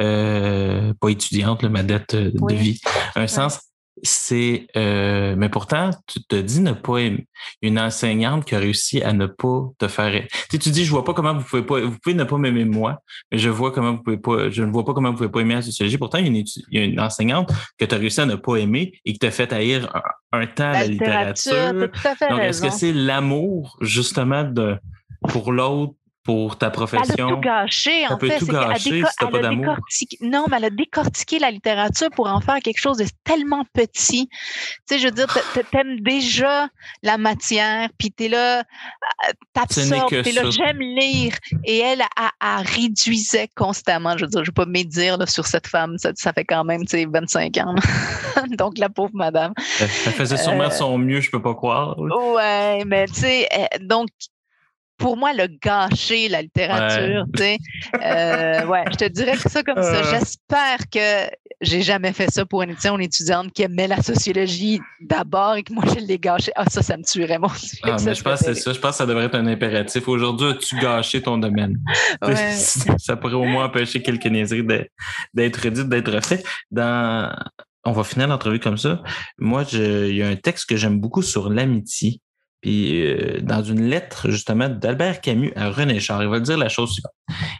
Euh, 0.00 0.92
pas 1.00 1.08
étudiante, 1.08 1.62
ma 1.64 1.82
dette 1.82 2.14
euh, 2.14 2.30
de 2.32 2.54
vie. 2.54 2.80
Un 3.14 3.26
sens, 3.26 3.60
c'est 4.02 4.66
euh, 4.76 5.34
mais 5.36 5.48
pourtant, 5.48 5.90
tu 6.06 6.22
te 6.22 6.36
dis 6.36 6.60
ne 6.60 6.72
pas 6.72 6.98
aimer 6.98 7.26
une 7.62 7.78
enseignante 7.78 8.44
qui 8.44 8.54
a 8.54 8.58
réussi 8.58 9.02
à 9.02 9.12
ne 9.12 9.26
pas 9.26 9.70
te 9.78 9.88
faire. 9.88 10.26
Tu, 10.48 10.58
tu 10.58 10.70
dis, 10.70 10.84
je 10.84 10.90
vois 10.90 11.04
pas 11.04 11.14
comment 11.14 11.34
vous 11.34 11.44
pouvez 11.44 11.62
pas, 11.62 11.80
vous 11.80 11.98
pouvez 12.02 12.14
ne 12.14 12.24
pas 12.24 12.38
m'aimer 12.38 12.64
moi, 12.64 12.98
mais 13.30 13.38
je 13.38 13.48
vois 13.48 13.72
comment 13.72 13.92
vous 13.92 14.02
pouvez 14.02 14.16
pas, 14.16 14.50
je 14.50 14.62
ne 14.62 14.70
vois 14.70 14.84
pas 14.84 14.94
comment 14.94 15.10
vous 15.10 15.16
pouvez 15.16 15.28
pas 15.30 15.40
aimer 15.40 15.54
la 15.54 15.62
sociologie. 15.62 15.98
Pourtant, 15.98 16.18
il 16.18 16.24
y 16.24 16.28
a 16.28 16.30
une, 16.30 16.36
il 16.36 16.78
y 16.78 16.78
a 16.78 16.84
une 16.84 17.00
enseignante 17.00 17.52
que 17.78 17.84
tu 17.84 17.94
as 17.94 17.98
réussi 17.98 18.20
à 18.20 18.26
ne 18.26 18.36
pas 18.36 18.56
aimer 18.56 18.92
et 19.04 19.12
qui 19.12 19.18
t'a 19.18 19.30
fait 19.30 19.52
haïr 19.52 19.92
un, 20.32 20.46
temps 20.46 20.70
à 20.70 20.80
la 20.80 20.86
littérature. 20.86 21.72
Donc, 21.74 22.40
est-ce 22.40 22.62
que 22.62 22.70
c'est 22.70 22.92
l'amour, 22.92 23.76
justement, 23.80 24.44
de 24.44 24.78
pour 25.28 25.52
l'autre 25.52 25.94
pour 26.22 26.58
ta 26.58 26.70
profession. 26.70 27.14
Elle 27.16 27.24
a 27.24 27.28
tout 27.28 27.40
gâché, 27.40 28.06
en 28.08 28.18
fait. 28.18 28.38
tout 28.38 28.46
gâcher 28.46 29.02
si 29.02 29.26
pas 29.26 29.38
d'amour. 29.38 29.76
Non, 30.20 30.44
mais 30.50 30.58
elle 30.58 30.64
a 30.66 30.70
décortiqué 30.70 31.38
la 31.38 31.50
littérature 31.50 32.10
pour 32.10 32.28
en 32.28 32.40
faire 32.40 32.58
quelque 32.58 32.80
chose 32.80 32.98
de 32.98 33.06
tellement 33.24 33.64
petit. 33.72 34.28
Tu 34.28 34.36
sais, 34.86 34.98
je 34.98 35.06
veux 35.06 35.12
dire, 35.12 35.26
t'aimes 35.70 36.00
déjà 36.00 36.68
la 37.02 37.16
matière, 37.16 37.88
puis 37.98 38.10
t'es 38.12 38.28
là, 38.28 38.58
euh, 38.60 39.32
t'absorbes, 39.54 40.10
t'es 40.10 40.32
là, 40.32 40.50
j'aime 40.50 40.80
lire. 40.80 41.34
Et 41.64 41.78
elle, 41.78 42.02
a, 42.02 42.62
réduisait 42.62 43.48
constamment. 43.56 44.16
Je 44.18 44.24
veux 44.24 44.30
dire, 44.30 44.44
je 44.44 44.50
vais 44.50 44.54
pas 44.54 44.66
médire 44.66 45.16
là, 45.16 45.26
sur 45.26 45.46
cette 45.46 45.66
femme. 45.66 45.96
Ça, 45.98 46.32
fait 46.32 46.44
quand 46.44 46.64
même, 46.64 46.82
tu 46.82 46.98
sais, 46.98 47.06
25 47.06 47.56
ans. 47.58 47.74
Donc, 48.58 48.78
la 48.78 48.90
pauvre 48.90 49.10
madame. 49.14 49.52
Elle, 49.80 49.88
faisait 49.88 50.36
sûrement 50.36 50.64
euh, 50.64 50.70
son 50.70 50.98
mieux, 50.98 51.20
je 51.20 51.30
peux 51.30 51.42
pas 51.42 51.54
croire. 51.54 51.98
Ouais, 51.98 52.84
mais 52.84 53.06
tu 53.06 53.14
sais, 53.14 53.48
donc, 53.80 54.08
pour 55.00 55.16
moi, 55.16 55.32
le 55.32 55.46
gâcher, 55.46 56.28
la 56.28 56.42
littérature, 56.42 57.24
tu 57.34 57.42
sais. 57.42 57.58
Euh, 57.94 58.66
ouais, 58.66 58.84
je 58.92 58.96
te 58.96 59.08
dirais 59.08 59.32
que 59.32 59.50
ça 59.50 59.62
comme 59.62 59.82
ça. 59.82 60.02
J'espère 60.02 60.78
que 60.92 61.28
j'ai 61.62 61.82
jamais 61.82 62.12
fait 62.12 62.30
ça 62.30 62.44
pour 62.44 62.62
une, 62.62 62.76
une 62.84 63.00
étudiante 63.00 63.52
qui 63.52 63.62
aimait 63.62 63.88
la 63.88 64.02
sociologie 64.02 64.80
d'abord 65.00 65.56
et 65.56 65.62
que 65.62 65.72
moi, 65.72 65.84
je 65.86 66.04
l'ai 66.04 66.18
gâché. 66.18 66.52
Ah, 66.54 66.68
ça, 66.68 66.82
ça 66.82 66.96
me 66.96 67.02
tuerait, 67.02 67.38
mon 67.38 67.48
Ah, 67.82 67.96
mais 68.04 68.14
je 68.14 68.22
pense 68.22 68.40
que 68.40 68.54
c'est 68.54 68.54
ça. 68.54 68.72
Je 68.72 68.78
pense 68.78 68.92
que 68.92 68.96
ça 68.98 69.06
devrait 69.06 69.24
être 69.24 69.34
un 69.34 69.46
impératif. 69.46 70.06
Aujourd'hui, 70.06 70.50
as-tu 70.50 70.78
gâché 70.78 71.22
ton 71.22 71.38
domaine? 71.38 71.78
Ouais. 72.22 72.52
Ça 72.98 73.16
pourrait 73.16 73.34
au 73.34 73.44
moins 73.44 73.66
empêcher 73.66 74.02
quelques 74.02 74.26
niaiseries 74.26 74.66
d'être 75.32 75.68
dites, 75.68 75.88
d'être 75.88 76.24
faites. 76.24 76.44
Dans 76.70 77.32
on 77.84 77.92
va 77.92 78.04
finir 78.04 78.28
l'entrevue 78.28 78.60
comme 78.60 78.76
ça. 78.76 79.02
Moi, 79.38 79.64
il 79.72 80.14
y 80.14 80.22
a 80.22 80.28
un 80.28 80.36
texte 80.36 80.68
que 80.68 80.76
j'aime 80.76 81.00
beaucoup 81.00 81.22
sur 81.22 81.48
l'amitié. 81.48 82.20
Puis 82.60 83.02
euh, 83.02 83.40
dans 83.40 83.62
une 83.62 83.82
lettre 83.82 84.30
justement 84.30 84.68
d'Albert 84.68 85.20
Camus 85.20 85.52
à 85.56 85.70
René 85.70 85.98
Char, 86.00 86.22
il 86.22 86.28
va 86.28 86.40
dire 86.40 86.58
la 86.58 86.68
chose 86.68 86.92
suivante. 86.92 87.12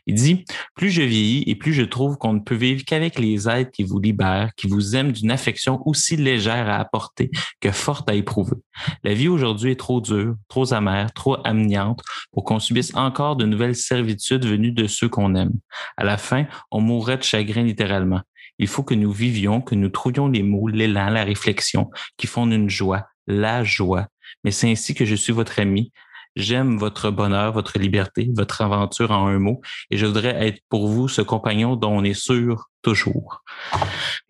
Il 0.06 0.14
dit 0.14 0.44
Plus 0.74 0.90
je 0.90 1.02
vieillis 1.02 1.44
et 1.46 1.54
plus 1.54 1.72
je 1.72 1.82
trouve 1.82 2.16
qu'on 2.16 2.34
ne 2.34 2.40
peut 2.40 2.54
vivre 2.54 2.84
qu'avec 2.84 3.18
les 3.18 3.48
êtres 3.48 3.70
qui 3.70 3.84
vous 3.84 3.98
libèrent, 3.98 4.50
qui 4.56 4.66
vous 4.66 4.96
aiment 4.96 5.12
d'une 5.12 5.30
affection 5.30 5.80
aussi 5.86 6.16
légère 6.16 6.68
à 6.68 6.76
apporter 6.76 7.30
que 7.60 7.70
forte 7.70 8.10
à 8.10 8.14
éprouver. 8.14 8.56
La 9.04 9.14
vie 9.14 9.28
aujourd'hui 9.28 9.72
est 9.72 9.80
trop 9.80 10.00
dure, 10.00 10.34
trop 10.48 10.72
amère, 10.72 11.12
trop 11.12 11.36
amenante 11.44 12.02
pour 12.32 12.44
qu'on 12.44 12.58
subisse 12.58 12.94
encore 12.94 13.36
de 13.36 13.46
nouvelles 13.46 13.76
servitudes 13.76 14.44
venues 14.44 14.72
de 14.72 14.86
ceux 14.86 15.08
qu'on 15.08 15.34
aime. 15.34 15.52
À 15.96 16.04
la 16.04 16.18
fin, 16.18 16.46
on 16.70 16.80
mourrait 16.80 17.18
de 17.18 17.22
chagrin 17.22 17.62
littéralement. 17.62 18.20
Il 18.58 18.68
faut 18.68 18.82
que 18.82 18.94
nous 18.94 19.10
vivions, 19.10 19.62
que 19.62 19.74
nous 19.74 19.88
trouvions 19.88 20.28
les 20.28 20.42
mots, 20.42 20.68
l'élan, 20.68 21.08
la 21.08 21.24
réflexion 21.24 21.90
qui 22.18 22.26
font 22.26 22.50
une 22.50 22.68
joie, 22.68 23.06
la 23.26 23.64
joie. 23.64 24.06
Mais 24.44 24.50
c'est 24.50 24.70
ainsi 24.70 24.94
que 24.94 25.04
je 25.04 25.14
suis 25.14 25.32
votre 25.32 25.58
ami. 25.58 25.92
J'aime 26.36 26.78
votre 26.78 27.10
bonheur, 27.10 27.52
votre 27.52 27.78
liberté, 27.78 28.30
votre 28.34 28.62
aventure 28.62 29.10
en 29.10 29.26
un 29.26 29.38
mot, 29.38 29.60
et 29.90 29.96
je 29.96 30.06
voudrais 30.06 30.46
être 30.46 30.60
pour 30.68 30.86
vous 30.86 31.08
ce 31.08 31.22
compagnon 31.22 31.74
dont 31.74 31.90
on 31.90 32.04
est 32.04 32.14
sûr 32.14 32.70
toujours. 32.82 33.42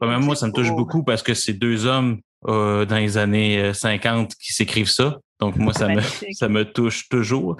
Même 0.01 0.25
moi, 0.25 0.35
ça 0.35 0.47
me 0.47 0.53
touche 0.53 0.71
beaucoup 0.71 1.05
parce 1.05 1.23
que 1.23 1.35
c'est 1.35 1.53
deux 1.53 1.85
hommes 1.85 2.21
euh, 2.49 2.87
dans 2.87 2.97
les 2.97 3.19
années 3.19 3.73
50 3.75 4.31
euh, 4.31 4.35
qui 4.41 4.55
s'écrivent 4.55 4.89
ça. 4.89 5.19
Donc, 5.41 5.57
moi, 5.57 5.73
ça 5.73 5.89
me, 5.89 6.01
ça 6.33 6.49
me 6.49 6.65
touche 6.65 7.09
toujours. 7.09 7.57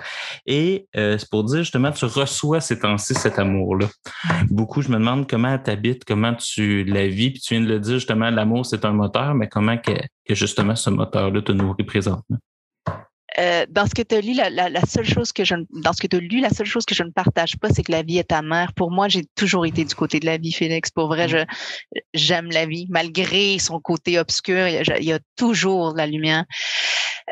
Et 0.47 0.87
euh, 0.97 1.19
c'est 1.19 1.29
pour 1.31 1.45
dire, 1.45 1.59
justement, 1.59 1.91
tu 1.93 2.05
reçois 2.05 2.61
ces 2.61 2.79
temps-ci 2.79 3.15
cet 3.15 3.39
amour-là. 3.39 3.89
Beaucoup, 4.51 4.83
je 4.83 4.89
me 4.89 4.99
demande 4.99 5.29
comment 5.29 5.59
tu 5.59 5.71
habites, 5.71 6.05
comment 6.05 6.35
tu 6.35 6.85
la 6.85 7.07
vis. 7.09 7.31
Puis 7.31 7.41
tu 7.41 7.55
viens 7.55 7.65
de 7.65 7.69
le 7.69 7.81
dire, 7.81 7.95
justement, 7.95 8.31
l'amour, 8.31 8.67
c'est 8.67 8.85
un 8.85 8.93
moteur, 8.93 9.35
mais 9.35 9.49
comment 9.49 9.79
que, 9.79 9.93
que 10.27 10.35
justement 10.35 10.77
ce 10.77 10.91
moteur-là 10.91 11.43
te 11.43 11.53
nourrit 11.53 11.85
présentement? 11.85 12.39
Euh, 13.39 13.65
dans 13.71 13.87
ce 13.87 13.95
que 13.95 14.03
tu 14.03 14.17
as 14.17 14.21
lu, 14.21 14.35
la, 14.35 14.51
la, 14.51 14.85
seule 14.87 15.07
chose 15.07 15.33
que 15.33 15.45
je 15.45 15.55
dans 15.71 15.93
ce 15.93 16.03
que 16.03 16.09
tu 16.09 16.17
as 16.17 16.21
lu, 16.21 16.41
la 16.41 16.51
seule 16.51 16.67
chose 16.67 16.85
que 16.85 16.97
je 16.97 17.05
ne 17.05 17.11
partage 17.11 17.57
pas, 17.59 17.69
c'est 17.71 17.85
que 17.85 17.93
la 17.93 18.03
vie 18.03 18.19
est 18.19 18.33
amère. 18.33 18.73
Pour 18.75 18.91
moi, 18.91 19.09
j'ai 19.09 19.25
toujours 19.37 19.65
été 19.67 19.85
du 19.85 19.95
côté 19.95 20.19
de 20.19 20.27
la 20.27 20.37
vie, 20.37 20.53
Félix. 20.53 20.91
Pour 20.91 21.07
vrai, 21.07 21.27
mm. 21.27 21.31
je 21.31 22.01
j'aime 22.13 22.51
la 22.51 22.67
vie, 22.67 22.87
malgré 22.91 23.59
son 23.59 23.79
côté 23.81 24.19
obscur. 24.19 24.67
Il 24.67 24.75
y 24.75 24.79
a, 24.79 24.99
il 24.99 25.05
y 25.05 25.13
a 25.13 25.21
toujours 25.37 25.95
la 25.95 26.07
lumière. 26.07 26.45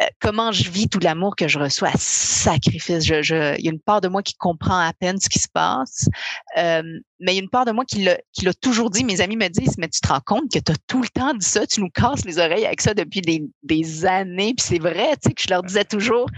Euh, 0.01 0.07
comment 0.21 0.53
je 0.53 0.71
vis 0.71 0.89
tout 0.89 0.99
l'amour 0.99 1.37
que 1.37 1.49
je 1.49 1.59
reçois 1.59 1.89
à 1.89 1.97
sacrifice? 1.97 3.07
Il 3.07 3.65
y 3.65 3.69
a 3.69 3.73
une 3.73 3.81
part 3.81 4.01
de 4.01 4.09
moi 4.09 4.23
qui 4.23 4.35
comprend 4.35 4.79
à 4.79 4.93
peine 4.93 5.19
ce 5.19 5.29
qui 5.29 5.39
se 5.39 5.49
passe, 5.53 6.09
euh, 6.57 6.83
mais 7.21 7.33
il 7.33 7.35
y 7.37 7.39
a 7.39 7.43
une 7.43 7.51
part 7.51 7.65
de 7.65 7.73
moi 7.73 7.85
qui 7.85 8.03
l'a 8.03 8.55
toujours 8.61 8.91
dit. 8.91 9.05
Mes 9.05 9.21
amis 9.21 9.37
me 9.37 9.49
disent, 9.49 9.79
mais 9.79 9.89
tu 9.89 10.01
te 10.01 10.09
rends 10.09 10.21
compte 10.25 10.51
que 10.53 10.59
tu 10.59 10.73
as 10.73 10.77
tout 10.87 11.03
le 11.03 11.09
temps 11.09 11.35
dit 11.35 11.47
ça, 11.47 11.67
tu 11.67 11.81
nous 11.81 11.91
casses 11.91 12.25
les 12.25 12.39
oreilles 12.39 12.67
avec 12.67 12.81
ça 12.81 12.95
depuis 12.95 13.21
des, 13.21 14.07
années. 14.07 14.55
Puis 14.57 14.67
c'est 14.67 14.79
vrai, 14.79 15.17
tu 15.17 15.29
sais, 15.29 15.35
que 15.35 15.43
je 15.43 15.49
leur 15.49 15.63
disais 15.63 15.85
toujours, 15.85 16.29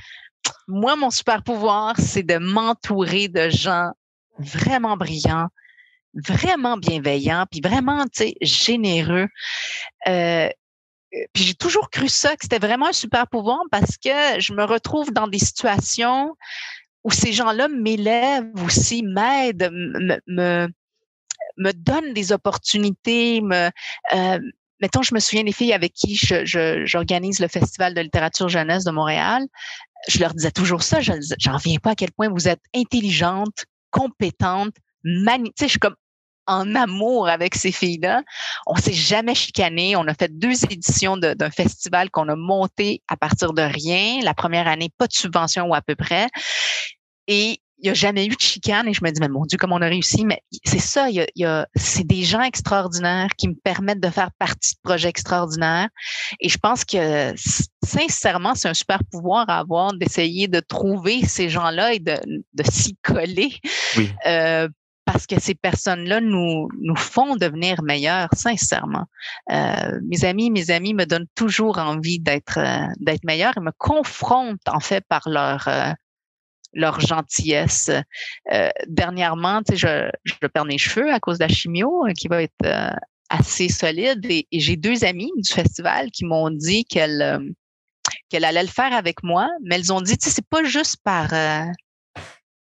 moi, 0.68 0.96
mon 0.96 1.10
super 1.10 1.42
pouvoir, 1.42 1.94
c'est 1.98 2.22
de 2.22 2.38
m'entourer 2.38 3.28
de 3.28 3.50
gens 3.50 3.90
vraiment 4.38 4.96
brillants, 4.96 5.48
vraiment 6.14 6.76
bienveillants, 6.76 7.44
puis 7.50 7.60
vraiment, 7.60 8.04
généreux. 8.40 9.28
Euh, 10.08 10.48
puis 11.32 11.44
j'ai 11.44 11.54
toujours 11.54 11.90
cru 11.90 12.08
ça, 12.08 12.30
que 12.36 12.42
c'était 12.42 12.58
vraiment 12.58 12.88
un 12.88 12.92
super 12.92 13.26
pouvoir 13.26 13.60
parce 13.70 13.96
que 13.96 14.40
je 14.40 14.52
me 14.52 14.64
retrouve 14.64 15.12
dans 15.12 15.28
des 15.28 15.38
situations 15.38 16.36
où 17.04 17.10
ces 17.10 17.32
gens-là 17.32 17.68
m'élèvent 17.68 18.52
aussi, 18.64 19.02
m'aident, 19.02 19.70
me, 19.72 20.20
me, 20.26 20.68
me 21.56 21.72
donnent 21.72 22.12
des 22.12 22.32
opportunités, 22.32 23.42
euh, 23.52 24.38
mettons, 24.80 25.02
je 25.02 25.14
me 25.14 25.20
souviens 25.20 25.44
des 25.44 25.52
filles 25.52 25.72
avec 25.72 25.92
qui 25.92 26.16
j'organise 26.16 27.40
le 27.40 27.48
Festival 27.48 27.94
de 27.94 28.00
littérature 28.00 28.48
jeunesse 28.48 28.84
de 28.84 28.90
Montréal. 28.90 29.46
Je 30.08 30.18
leur 30.18 30.34
disais 30.34 30.50
toujours 30.50 30.82
ça. 30.82 31.00
Je 31.00 31.12
j'en 31.38 31.56
viens 31.58 31.78
pas 31.78 31.90
à 31.90 31.94
quel 31.94 32.12
point 32.12 32.28
vous 32.28 32.48
êtes 32.48 32.62
intelligente, 32.74 33.64
compétente, 33.90 34.74
sais, 35.04 35.66
je 35.66 35.66
suis 35.66 35.78
comme 35.78 35.96
en 36.46 36.74
amour 36.74 37.28
avec 37.28 37.54
ces 37.54 37.72
filles-là. 37.72 38.22
On 38.66 38.76
s'est 38.76 38.92
jamais 38.92 39.34
chicané. 39.34 39.96
On 39.96 40.06
a 40.06 40.14
fait 40.14 40.36
deux 40.36 40.64
éditions 40.64 41.16
d'un 41.16 41.50
festival 41.50 42.10
qu'on 42.10 42.28
a 42.28 42.36
monté 42.36 43.02
à 43.08 43.16
partir 43.16 43.52
de 43.52 43.62
rien. 43.62 44.20
La 44.22 44.34
première 44.34 44.66
année, 44.66 44.90
pas 44.98 45.06
de 45.06 45.12
subvention 45.12 45.66
ou 45.66 45.74
à 45.74 45.82
peu 45.82 45.94
près. 45.94 46.28
Et 47.26 47.60
il 47.82 47.84
n'y 47.84 47.90
a 47.90 47.94
jamais 47.94 48.26
eu 48.26 48.34
de 48.34 48.40
chicane 48.40 48.88
et 48.88 48.92
je 48.92 49.00
me 49.02 49.10
dis, 49.10 49.20
mais 49.20 49.28
mon 49.28 49.46
Dieu, 49.46 49.56
comme 49.56 49.72
on 49.72 49.80
a 49.80 49.86
réussi? 49.86 50.24
Mais 50.24 50.42
c'est 50.64 50.80
ça, 50.80 51.08
il 51.08 51.24
y 51.34 51.44
a, 51.44 51.66
c'est 51.74 52.06
des 52.06 52.24
gens 52.24 52.42
extraordinaires 52.42 53.30
qui 53.38 53.48
me 53.48 53.54
permettent 53.54 54.00
de 54.00 54.10
faire 54.10 54.30
partie 54.38 54.74
de 54.74 54.80
projets 54.82 55.08
extraordinaires. 55.08 55.88
Et 56.40 56.48
je 56.48 56.58
pense 56.58 56.84
que, 56.84 57.34
sincèrement, 57.82 58.54
c'est 58.54 58.68
un 58.68 58.74
super 58.74 59.00
pouvoir 59.10 59.48
à 59.48 59.58
avoir 59.58 59.94
d'essayer 59.94 60.46
de 60.46 60.60
trouver 60.60 61.24
ces 61.24 61.48
gens-là 61.48 61.94
et 61.94 62.00
de, 62.00 62.18
de 62.52 62.64
s'y 62.70 62.96
coller 63.02 63.54
oui. 63.96 64.10
euh, 64.26 64.68
parce 65.04 65.26
que 65.26 65.40
ces 65.40 65.54
personnes-là 65.54 66.20
nous, 66.20 66.68
nous 66.80 66.96
font 66.96 67.36
devenir 67.36 67.82
meilleurs, 67.82 68.28
sincèrement. 68.32 69.06
Euh, 69.50 69.98
mes 70.08 70.24
amis, 70.24 70.50
mes 70.50 70.70
amis 70.70 70.94
me 70.94 71.04
donnent 71.04 71.28
toujours 71.34 71.78
envie 71.78 72.20
d'être 72.20 72.58
euh, 72.58 72.86
d'être 72.98 73.24
meilleurs 73.24 73.56
et 73.56 73.60
me 73.60 73.72
confrontent 73.76 74.68
en 74.68 74.80
fait 74.80 75.04
par 75.08 75.28
leur 75.28 75.66
euh, 75.68 75.90
leur 76.72 77.00
gentillesse. 77.00 77.90
Euh, 78.52 78.68
dernièrement, 78.86 79.62
tu 79.62 79.76
sais, 79.76 80.10
je, 80.24 80.32
je 80.40 80.46
perds 80.46 80.66
mes 80.66 80.78
cheveux 80.78 81.12
à 81.12 81.18
cause 81.18 81.38
de 81.38 81.44
la 81.44 81.48
chimio 81.48 82.04
qui 82.16 82.28
va 82.28 82.42
être 82.42 82.94
assez 83.28 83.68
solide 83.68 84.24
et, 84.26 84.46
j'ai 84.52 84.76
deux 84.76 85.04
amis 85.04 85.30
du 85.36 85.52
festival 85.52 86.10
qui 86.12 86.24
m'ont 86.24 86.50
dit 86.50 86.84
qu'elles 86.84 87.52
qu'elle 88.28 88.44
allait 88.44 88.62
le 88.62 88.68
faire 88.68 88.92
avec 88.92 89.22
moi, 89.24 89.48
mais 89.64 89.76
elles 89.76 89.92
ont 89.92 90.00
dit, 90.00 90.16
tu 90.16 90.28
sais, 90.28 90.36
c'est 90.36 90.48
pas 90.48 90.62
juste 90.62 90.98
par 91.02 91.32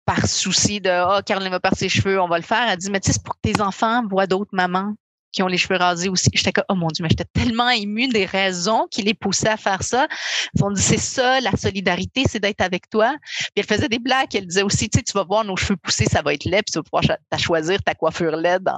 par 0.05 0.27
souci 0.27 0.81
de 0.81 0.91
Ah, 0.91 1.17
oh, 1.19 1.23
Caroline 1.25 1.51
va 1.51 1.61
perdre 1.61 1.77
ses 1.77 1.89
cheveux, 1.89 2.21
on 2.21 2.29
va 2.29 2.39
le 2.39 2.45
faire. 2.45 2.69
Elle 2.69 2.79
dit, 2.79 2.91
mais 2.91 3.01
tu 3.01 3.07
sais, 3.07 3.15
c'est 3.15 3.23
pour 3.23 3.35
que 3.35 3.41
tes 3.43 3.61
enfants 3.61 4.03
voient 4.09 4.27
d'autres 4.27 4.51
mamans 4.53 4.95
qui 5.33 5.43
ont 5.43 5.49
les 5.49 5.59
cheveux 5.59 5.77
rasés 5.77 6.09
aussi. 6.09 6.31
J'étais 6.33 6.53
comme, 6.53 6.65
oh 6.69 6.75
mon 6.75 6.87
Dieu, 6.89 7.03
mais 7.03 7.09
j'étais 7.11 7.25
tellement 7.25 7.69
émue 7.69 8.09
des 8.09 8.25
raisons 8.25 8.87
qui 8.91 9.03
les 9.03 9.15
poussaient 9.15 9.49
à 9.49 9.57
faire 9.57 9.83
ça. 9.83 10.07
Ils 10.55 10.65
ont 10.65 10.71
dit, 10.71 10.81
c'est 10.81 10.97
ça, 10.97 11.41
la 11.41 11.53
solidarité, 11.57 12.25
c'est 12.29 12.39
d'être 12.39 12.61
avec 12.61 12.89
toi. 12.89 13.17
Puis 13.37 13.51
elle 13.57 13.65
faisait 13.65 13.89
des 13.89 13.99
blagues. 13.99 14.35
Elle 14.35 14.47
disait 14.47 14.63
aussi, 14.63 14.89
tu 14.89 14.99
sais, 14.99 15.03
tu 15.03 15.13
vas 15.13 15.25
voir 15.25 15.45
nos 15.45 15.57
cheveux 15.57 15.77
pousser, 15.77 16.05
ça 16.05 16.23
va 16.23 16.33
être 16.33 16.45
laid, 16.45 16.63
puis 16.63 16.73
tu 16.73 16.79
vas 16.79 16.85
pouvoir 16.85 17.19
choisir 17.39 17.83
ta 17.83 17.95
coiffure 17.95 18.37
laide 18.37 18.71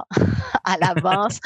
à 0.67 0.77
l'avance 0.77 1.39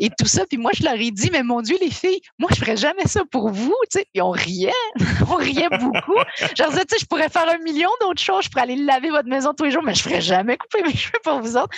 et 0.00 0.08
tout 0.18 0.26
ça. 0.26 0.44
Puis 0.46 0.58
moi, 0.58 0.72
je 0.74 0.82
leur 0.82 0.94
ai 0.94 1.10
dit, 1.10 1.30
mais 1.30 1.42
mon 1.42 1.60
Dieu, 1.60 1.76
les 1.80 1.90
filles, 1.90 2.20
moi, 2.38 2.48
je 2.52 2.58
ferais 2.58 2.76
jamais 2.76 3.06
ça 3.06 3.22
pour 3.30 3.50
vous, 3.50 3.74
tu 3.90 3.98
sais. 3.98 4.06
Puis 4.12 4.22
on 4.22 4.30
riait, 4.30 4.72
on 5.30 5.36
riait 5.36 5.68
beaucoup. 5.68 6.18
Je 6.38 6.62
leur 6.62 6.70
disais, 6.70 6.84
tu 6.86 6.94
sais, 6.94 7.00
je 7.00 7.06
pourrais 7.06 7.28
faire 7.28 7.48
un 7.48 7.58
million 7.58 7.90
d'autres 8.00 8.22
choses. 8.22 8.44
Je 8.44 8.48
pourrais 8.48 8.62
aller 8.62 8.76
laver 8.76 9.10
votre 9.10 9.28
maison 9.28 9.52
tous 9.52 9.64
les 9.64 9.70
jours, 9.70 9.82
mais 9.82 9.94
je 9.94 10.02
ferais 10.02 10.20
jamais 10.20 10.56
couper 10.56 10.82
mes 10.82 10.96
cheveux 10.96 11.18
pour 11.22 11.40
vous 11.40 11.56
autres. 11.56 11.76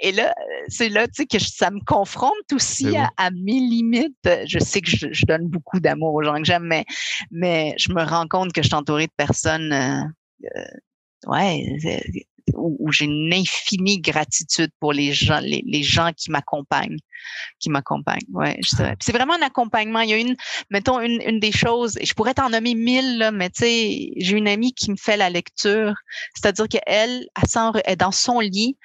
Et 0.00 0.12
là, 0.12 0.32
c'est 0.68 0.88
là, 0.88 1.06
tu 1.08 1.14
sais, 1.14 1.26
que 1.26 1.38
ça 1.38 1.70
me 1.70 1.80
confronte 1.84 2.52
aussi 2.52 2.96
à, 2.96 3.30
mes 3.30 3.60
limites. 3.60 4.28
Je 4.46 4.58
sais 4.58 4.80
que 4.80 4.90
je, 4.90 5.26
donne 5.26 5.48
beaucoup 5.48 5.80
d'amour 5.80 6.14
aux 6.14 6.22
gens 6.22 6.36
que 6.36 6.44
j'aime, 6.44 6.64
mais, 6.64 6.84
mais 7.32 7.74
je 7.78 7.92
me 7.92 8.04
rends 8.04 8.28
compte 8.28 8.52
que 8.52 8.62
je 8.62 8.68
suis 8.68 8.76
entourée 8.76 9.06
de 9.06 9.12
personnes, 9.16 9.72
euh, 9.72 10.02
euh, 10.56 10.64
ouais, 11.26 11.64
où, 12.54 12.90
j'ai 12.92 13.06
une 13.06 13.32
infinie 13.32 14.00
gratitude 14.00 14.70
pour 14.80 14.92
les 14.92 15.12
gens, 15.12 15.40
les, 15.40 15.62
les 15.66 15.82
gens 15.82 16.12
qui 16.16 16.30
m'accompagnent, 16.30 16.98
qui 17.58 17.70
m'accompagnent. 17.70 18.26
Ouais, 18.32 18.58
c'est 19.00 19.12
vraiment 19.12 19.34
un 19.34 19.42
accompagnement. 19.42 20.00
Il 20.00 20.10
y 20.10 20.14
a 20.14 20.18
une, 20.18 20.36
mettons 20.70 21.00
une, 21.00 21.20
une 21.26 21.40
des 21.40 21.52
choses. 21.52 21.98
Je 22.02 22.12
pourrais 22.14 22.34
t'en 22.34 22.50
nommer 22.50 22.74
mille, 22.74 23.18
là, 23.18 23.30
mais 23.30 23.50
tu 23.50 23.64
sais, 23.64 24.10
j'ai 24.16 24.36
une 24.36 24.48
amie 24.48 24.72
qui 24.72 24.90
me 24.90 24.96
fait 24.96 25.16
la 25.16 25.30
lecture. 25.30 25.94
C'est-à-dire 26.34 26.68
qu'elle, 26.68 26.82
elle, 26.86 27.28
elle 27.84 27.92
est 27.92 27.96
dans 27.96 28.12
son 28.12 28.40
lit, 28.40 28.76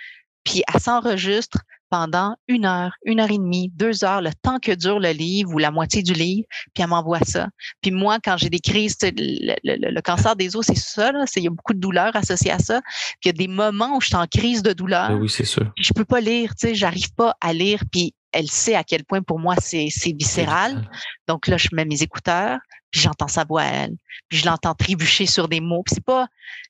puis 0.44 0.64
elle 0.74 0.82
s'enregistre 0.82 1.60
pendant 1.92 2.36
une 2.48 2.66
heure, 2.66 2.94
une 3.06 3.20
heure 3.20 3.30
et 3.30 3.38
demie, 3.38 3.70
deux 3.76 4.04
heures, 4.04 4.22
le 4.22 4.32
temps 4.42 4.60
que 4.60 4.72
dure 4.72 5.00
le 5.00 5.12
livre 5.12 5.54
ou 5.54 5.58
la 5.58 5.70
moitié 5.70 6.02
du 6.02 6.14
livre, 6.14 6.48
puis 6.74 6.84
elle 6.84 6.88
m'envoie 6.88 7.20
ça. 7.20 7.50
Puis 7.82 7.92
moi, 7.92 8.18
quand 8.24 8.38
j'ai 8.38 8.50
des 8.50 8.60
crises, 8.60 8.98
le, 9.04 9.56
le, 9.64 9.92
le, 9.92 10.02
cancer 10.02 10.36
des 10.36 10.56
os, 10.56 10.66
c'est 10.66 10.78
ça, 10.78 11.12
là, 11.12 11.26
il 11.36 11.44
y 11.44 11.48
a 11.48 11.50
beaucoup 11.50 11.74
de 11.74 11.80
douleurs 11.80 12.16
associées 12.16 12.52
à 12.52 12.60
ça. 12.60 12.82
Puis 13.20 13.26
il 13.26 13.28
y 13.28 13.30
a 13.30 13.34
des 13.34 13.48
moments 13.48 13.98
où 13.98 14.02
je 14.02 14.08
suis 14.08 14.16
en 14.16 14.26
crise 14.26 14.64
de 14.64 14.74
douleur. 14.74 15.10
Ben 15.10 15.16
oui, 15.16 15.30
c'est 15.30 15.46
sûr. 15.46 15.70
Puis 15.76 15.84
je 15.84 15.94
peux 15.94 16.06
pas 16.06 16.22
lire, 16.22 16.56
tu 16.56 16.70
sais, 16.70 16.76
j'arrive 16.76 17.14
pas 17.14 17.36
à 17.42 17.52
lire. 17.54 17.84
Puis 17.92 18.16
elle 18.32 18.50
sait 18.50 18.76
à 18.76 18.84
quel 18.84 19.04
point 19.04 19.22
pour 19.22 19.40
moi 19.40 19.56
c'est 19.60 19.90
viscéral. 20.18 20.90
Donc 21.32 21.48
là, 21.48 21.56
je 21.56 21.70
mets 21.72 21.86
mes 21.86 22.04
écouteurs, 22.04 22.60
puis 22.92 23.00
j'entends 23.00 23.30
sa 23.30 23.46
voix 23.46 23.62
à 23.62 23.68
elle, 23.68 23.96
puis 24.28 24.38
je 24.38 24.46
l'entends 24.46 24.76
trébucher 24.76 25.26
sur 25.26 25.48
des 25.48 25.62
mots. 25.62 25.82
c'est 25.88 26.04
pas 26.04 26.28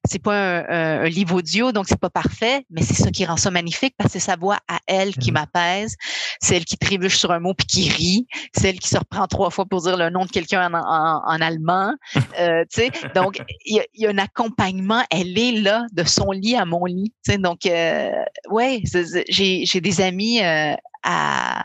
c'est 0.07 0.21
pas 0.21 0.63
un, 0.69 1.09
livre 1.09 1.37
audio, 1.37 1.71
donc 1.71 1.87
c'est 1.87 1.99
pas 1.99 2.11
parfait, 2.11 2.63
mais 2.69 2.83
c'est 2.83 2.93
ça 2.93 3.09
qui 3.09 3.25
rend 3.25 3.37
ça 3.37 3.49
magnifique 3.49 3.95
parce 3.97 4.13
que 4.13 4.19
c'est 4.19 4.25
sa 4.25 4.35
voix 4.35 4.59
à 4.67 4.77
elle 4.85 5.15
qui 5.15 5.31
mmh. 5.31 5.33
m'apaise, 5.33 5.95
c'est 6.39 6.57
elle 6.57 6.65
qui 6.65 6.77
trébuche 6.77 7.17
sur 7.17 7.31
un 7.31 7.39
mot 7.39 7.55
puis 7.55 7.65
qui 7.65 7.89
rit, 7.89 8.27
c'est 8.55 8.69
elle 8.69 8.79
qui 8.79 8.87
se 8.87 8.99
reprend 8.99 9.25
trois 9.25 9.49
fois 9.49 9.65
pour 9.65 9.81
dire 9.81 9.97
le 9.97 10.11
nom 10.11 10.25
de 10.25 10.29
quelqu'un 10.29 10.71
en, 10.71 11.41
allemand, 11.41 11.95
euh, 12.39 12.63
tu 12.71 12.81
sais. 12.81 12.91
Donc 13.15 13.41
il 13.65 13.83
y, 13.95 14.05
a, 14.05 14.09
un 14.11 14.19
accompagnement, 14.19 15.03
elle 15.09 15.35
est 15.39 15.53
là 15.53 15.87
de 15.91 16.03
son 16.03 16.29
lit 16.29 16.55
à 16.55 16.65
mon 16.65 16.85
lit, 16.85 17.15
tu 17.25 17.31
sais. 17.31 17.37
Donc 17.39 17.65
euh, 17.65 18.11
ouais, 18.51 18.83
j'ai 19.27 19.65
j'ai 19.65 19.81
des 19.81 20.01
amis 20.01 20.43
euh, 20.43 20.75
à 21.01 21.63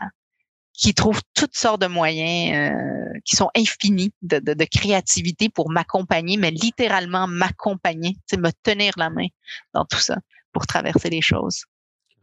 qui 0.77 0.93
trouvent 0.93 1.21
toutes 1.33 1.55
sortes 1.55 1.81
de 1.81 1.87
moyens 1.87 2.55
euh, 2.55 3.19
qui 3.25 3.35
sont 3.35 3.49
infinis 3.55 4.13
de, 4.21 4.39
de, 4.39 4.53
de 4.53 4.65
créativité 4.65 5.49
pour 5.49 5.71
m'accompagner, 5.71 6.37
mais 6.37 6.51
littéralement 6.51 7.27
m'accompagner, 7.27 8.15
me 8.37 8.51
tenir 8.63 8.93
la 8.95 9.09
main 9.09 9.27
dans 9.73 9.85
tout 9.85 9.99
ça 9.99 10.17
pour 10.53 10.67
traverser 10.67 11.09
les 11.09 11.21
choses. 11.21 11.63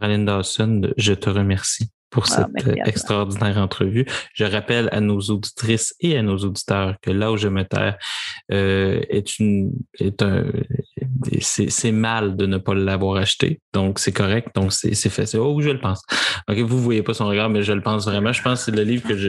Caroline 0.01 0.25
Dawson, 0.25 0.93
je 0.97 1.13
te 1.13 1.29
remercie 1.29 1.91
pour 2.11 2.27
ah, 2.31 2.49
cette 2.55 2.69
euh, 2.69 2.77
extraordinaire 2.85 3.59
entrevue. 3.59 4.07
Je 4.35 4.45
rappelle 4.45 4.89
à 4.93 5.01
nos 5.01 5.19
auditrices 5.19 5.95
et 5.99 6.17
à 6.17 6.23
nos 6.23 6.39
auditeurs 6.39 6.95
que 7.03 7.11
là 7.11 7.33
où 7.33 7.37
je 7.37 7.49
me 7.49 7.65
terre 7.65 7.99
euh, 8.53 9.03
est 9.09 9.41
une 9.41 9.73
est 9.99 10.23
un 10.23 10.45
c'est 11.41 11.93
mal 11.93 12.37
de 12.37 12.47
ne 12.47 12.59
pas 12.59 12.75
l'avoir 12.75 13.17
acheté. 13.17 13.61
Donc 13.73 13.99
c'est 13.99 14.13
correct. 14.13 14.49
Donc 14.55 14.73
c'est 14.73 14.95
fait. 14.95 15.27
C'est 15.27 15.39
oh 15.39 15.61
je 15.61 15.71
le 15.71 15.81
pense. 15.81 16.03
Ok, 16.49 16.59
vous 16.59 16.81
voyez 16.81 17.03
pas 17.03 17.15
son 17.15 17.27
regard, 17.27 17.51
mais 17.51 17.63
je 17.63 17.73
le 17.73 17.83
pense 17.83 18.07
vraiment. 18.07 18.33
Je 18.33 18.43
pense 18.43 18.61
que 18.61 18.65
c'est 18.67 18.77
le 18.77 18.83
livre 18.83 19.07
que 19.07 19.17
je. 19.17 19.29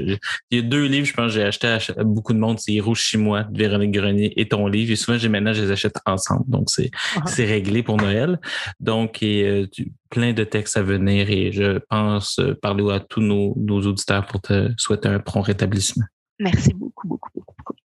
Il 0.52 0.58
y 0.58 0.60
a 0.60 0.62
deux 0.62 0.86
livres, 0.86 1.08
je 1.08 1.14
pense, 1.14 1.28
que 1.28 1.34
j'ai 1.34 1.44
acheté 1.44 1.68
à 1.68 2.04
beaucoup 2.04 2.34
de 2.34 2.40
monde. 2.40 2.60
C'est 2.60 2.82
moi 3.18 3.44
de 3.44 3.58
Véronique 3.58 3.92
Grenier 3.92 4.34
et 4.40 4.48
ton 4.48 4.68
livre. 4.68 4.92
Et 4.92 4.96
souvent, 4.96 5.18
j'ai 5.18 5.30
maintenant, 5.30 5.54
je 5.54 5.64
les 5.64 5.72
achète 5.72 5.98
ensemble. 6.06 6.44
Donc 6.48 6.70
c'est 6.70 6.92
uh-huh. 7.16 7.46
réglé 7.46 7.84
pour 7.84 7.98
Noël. 7.98 8.40
Donc 8.80 9.24
et 9.24 9.44
euh, 9.48 9.68
plein 10.10 10.34
de 10.34 10.44
textes 10.44 10.78
à 10.78 10.82
venir 10.82 11.30
et 11.30 11.52
je 11.52 11.80
pense 11.90 12.40
parler 12.62 12.90
à 12.92 13.00
tous 13.00 13.22
nos, 13.22 13.54
nos 13.58 13.82
auditeurs 13.82 14.26
pour 14.26 14.42
te 14.42 14.72
souhaiter 14.78 15.10
un 15.10 15.20
prompt 15.20 15.42
rétablissement. 15.42 16.06
Merci 16.40 16.74
beaucoup. 16.74 16.85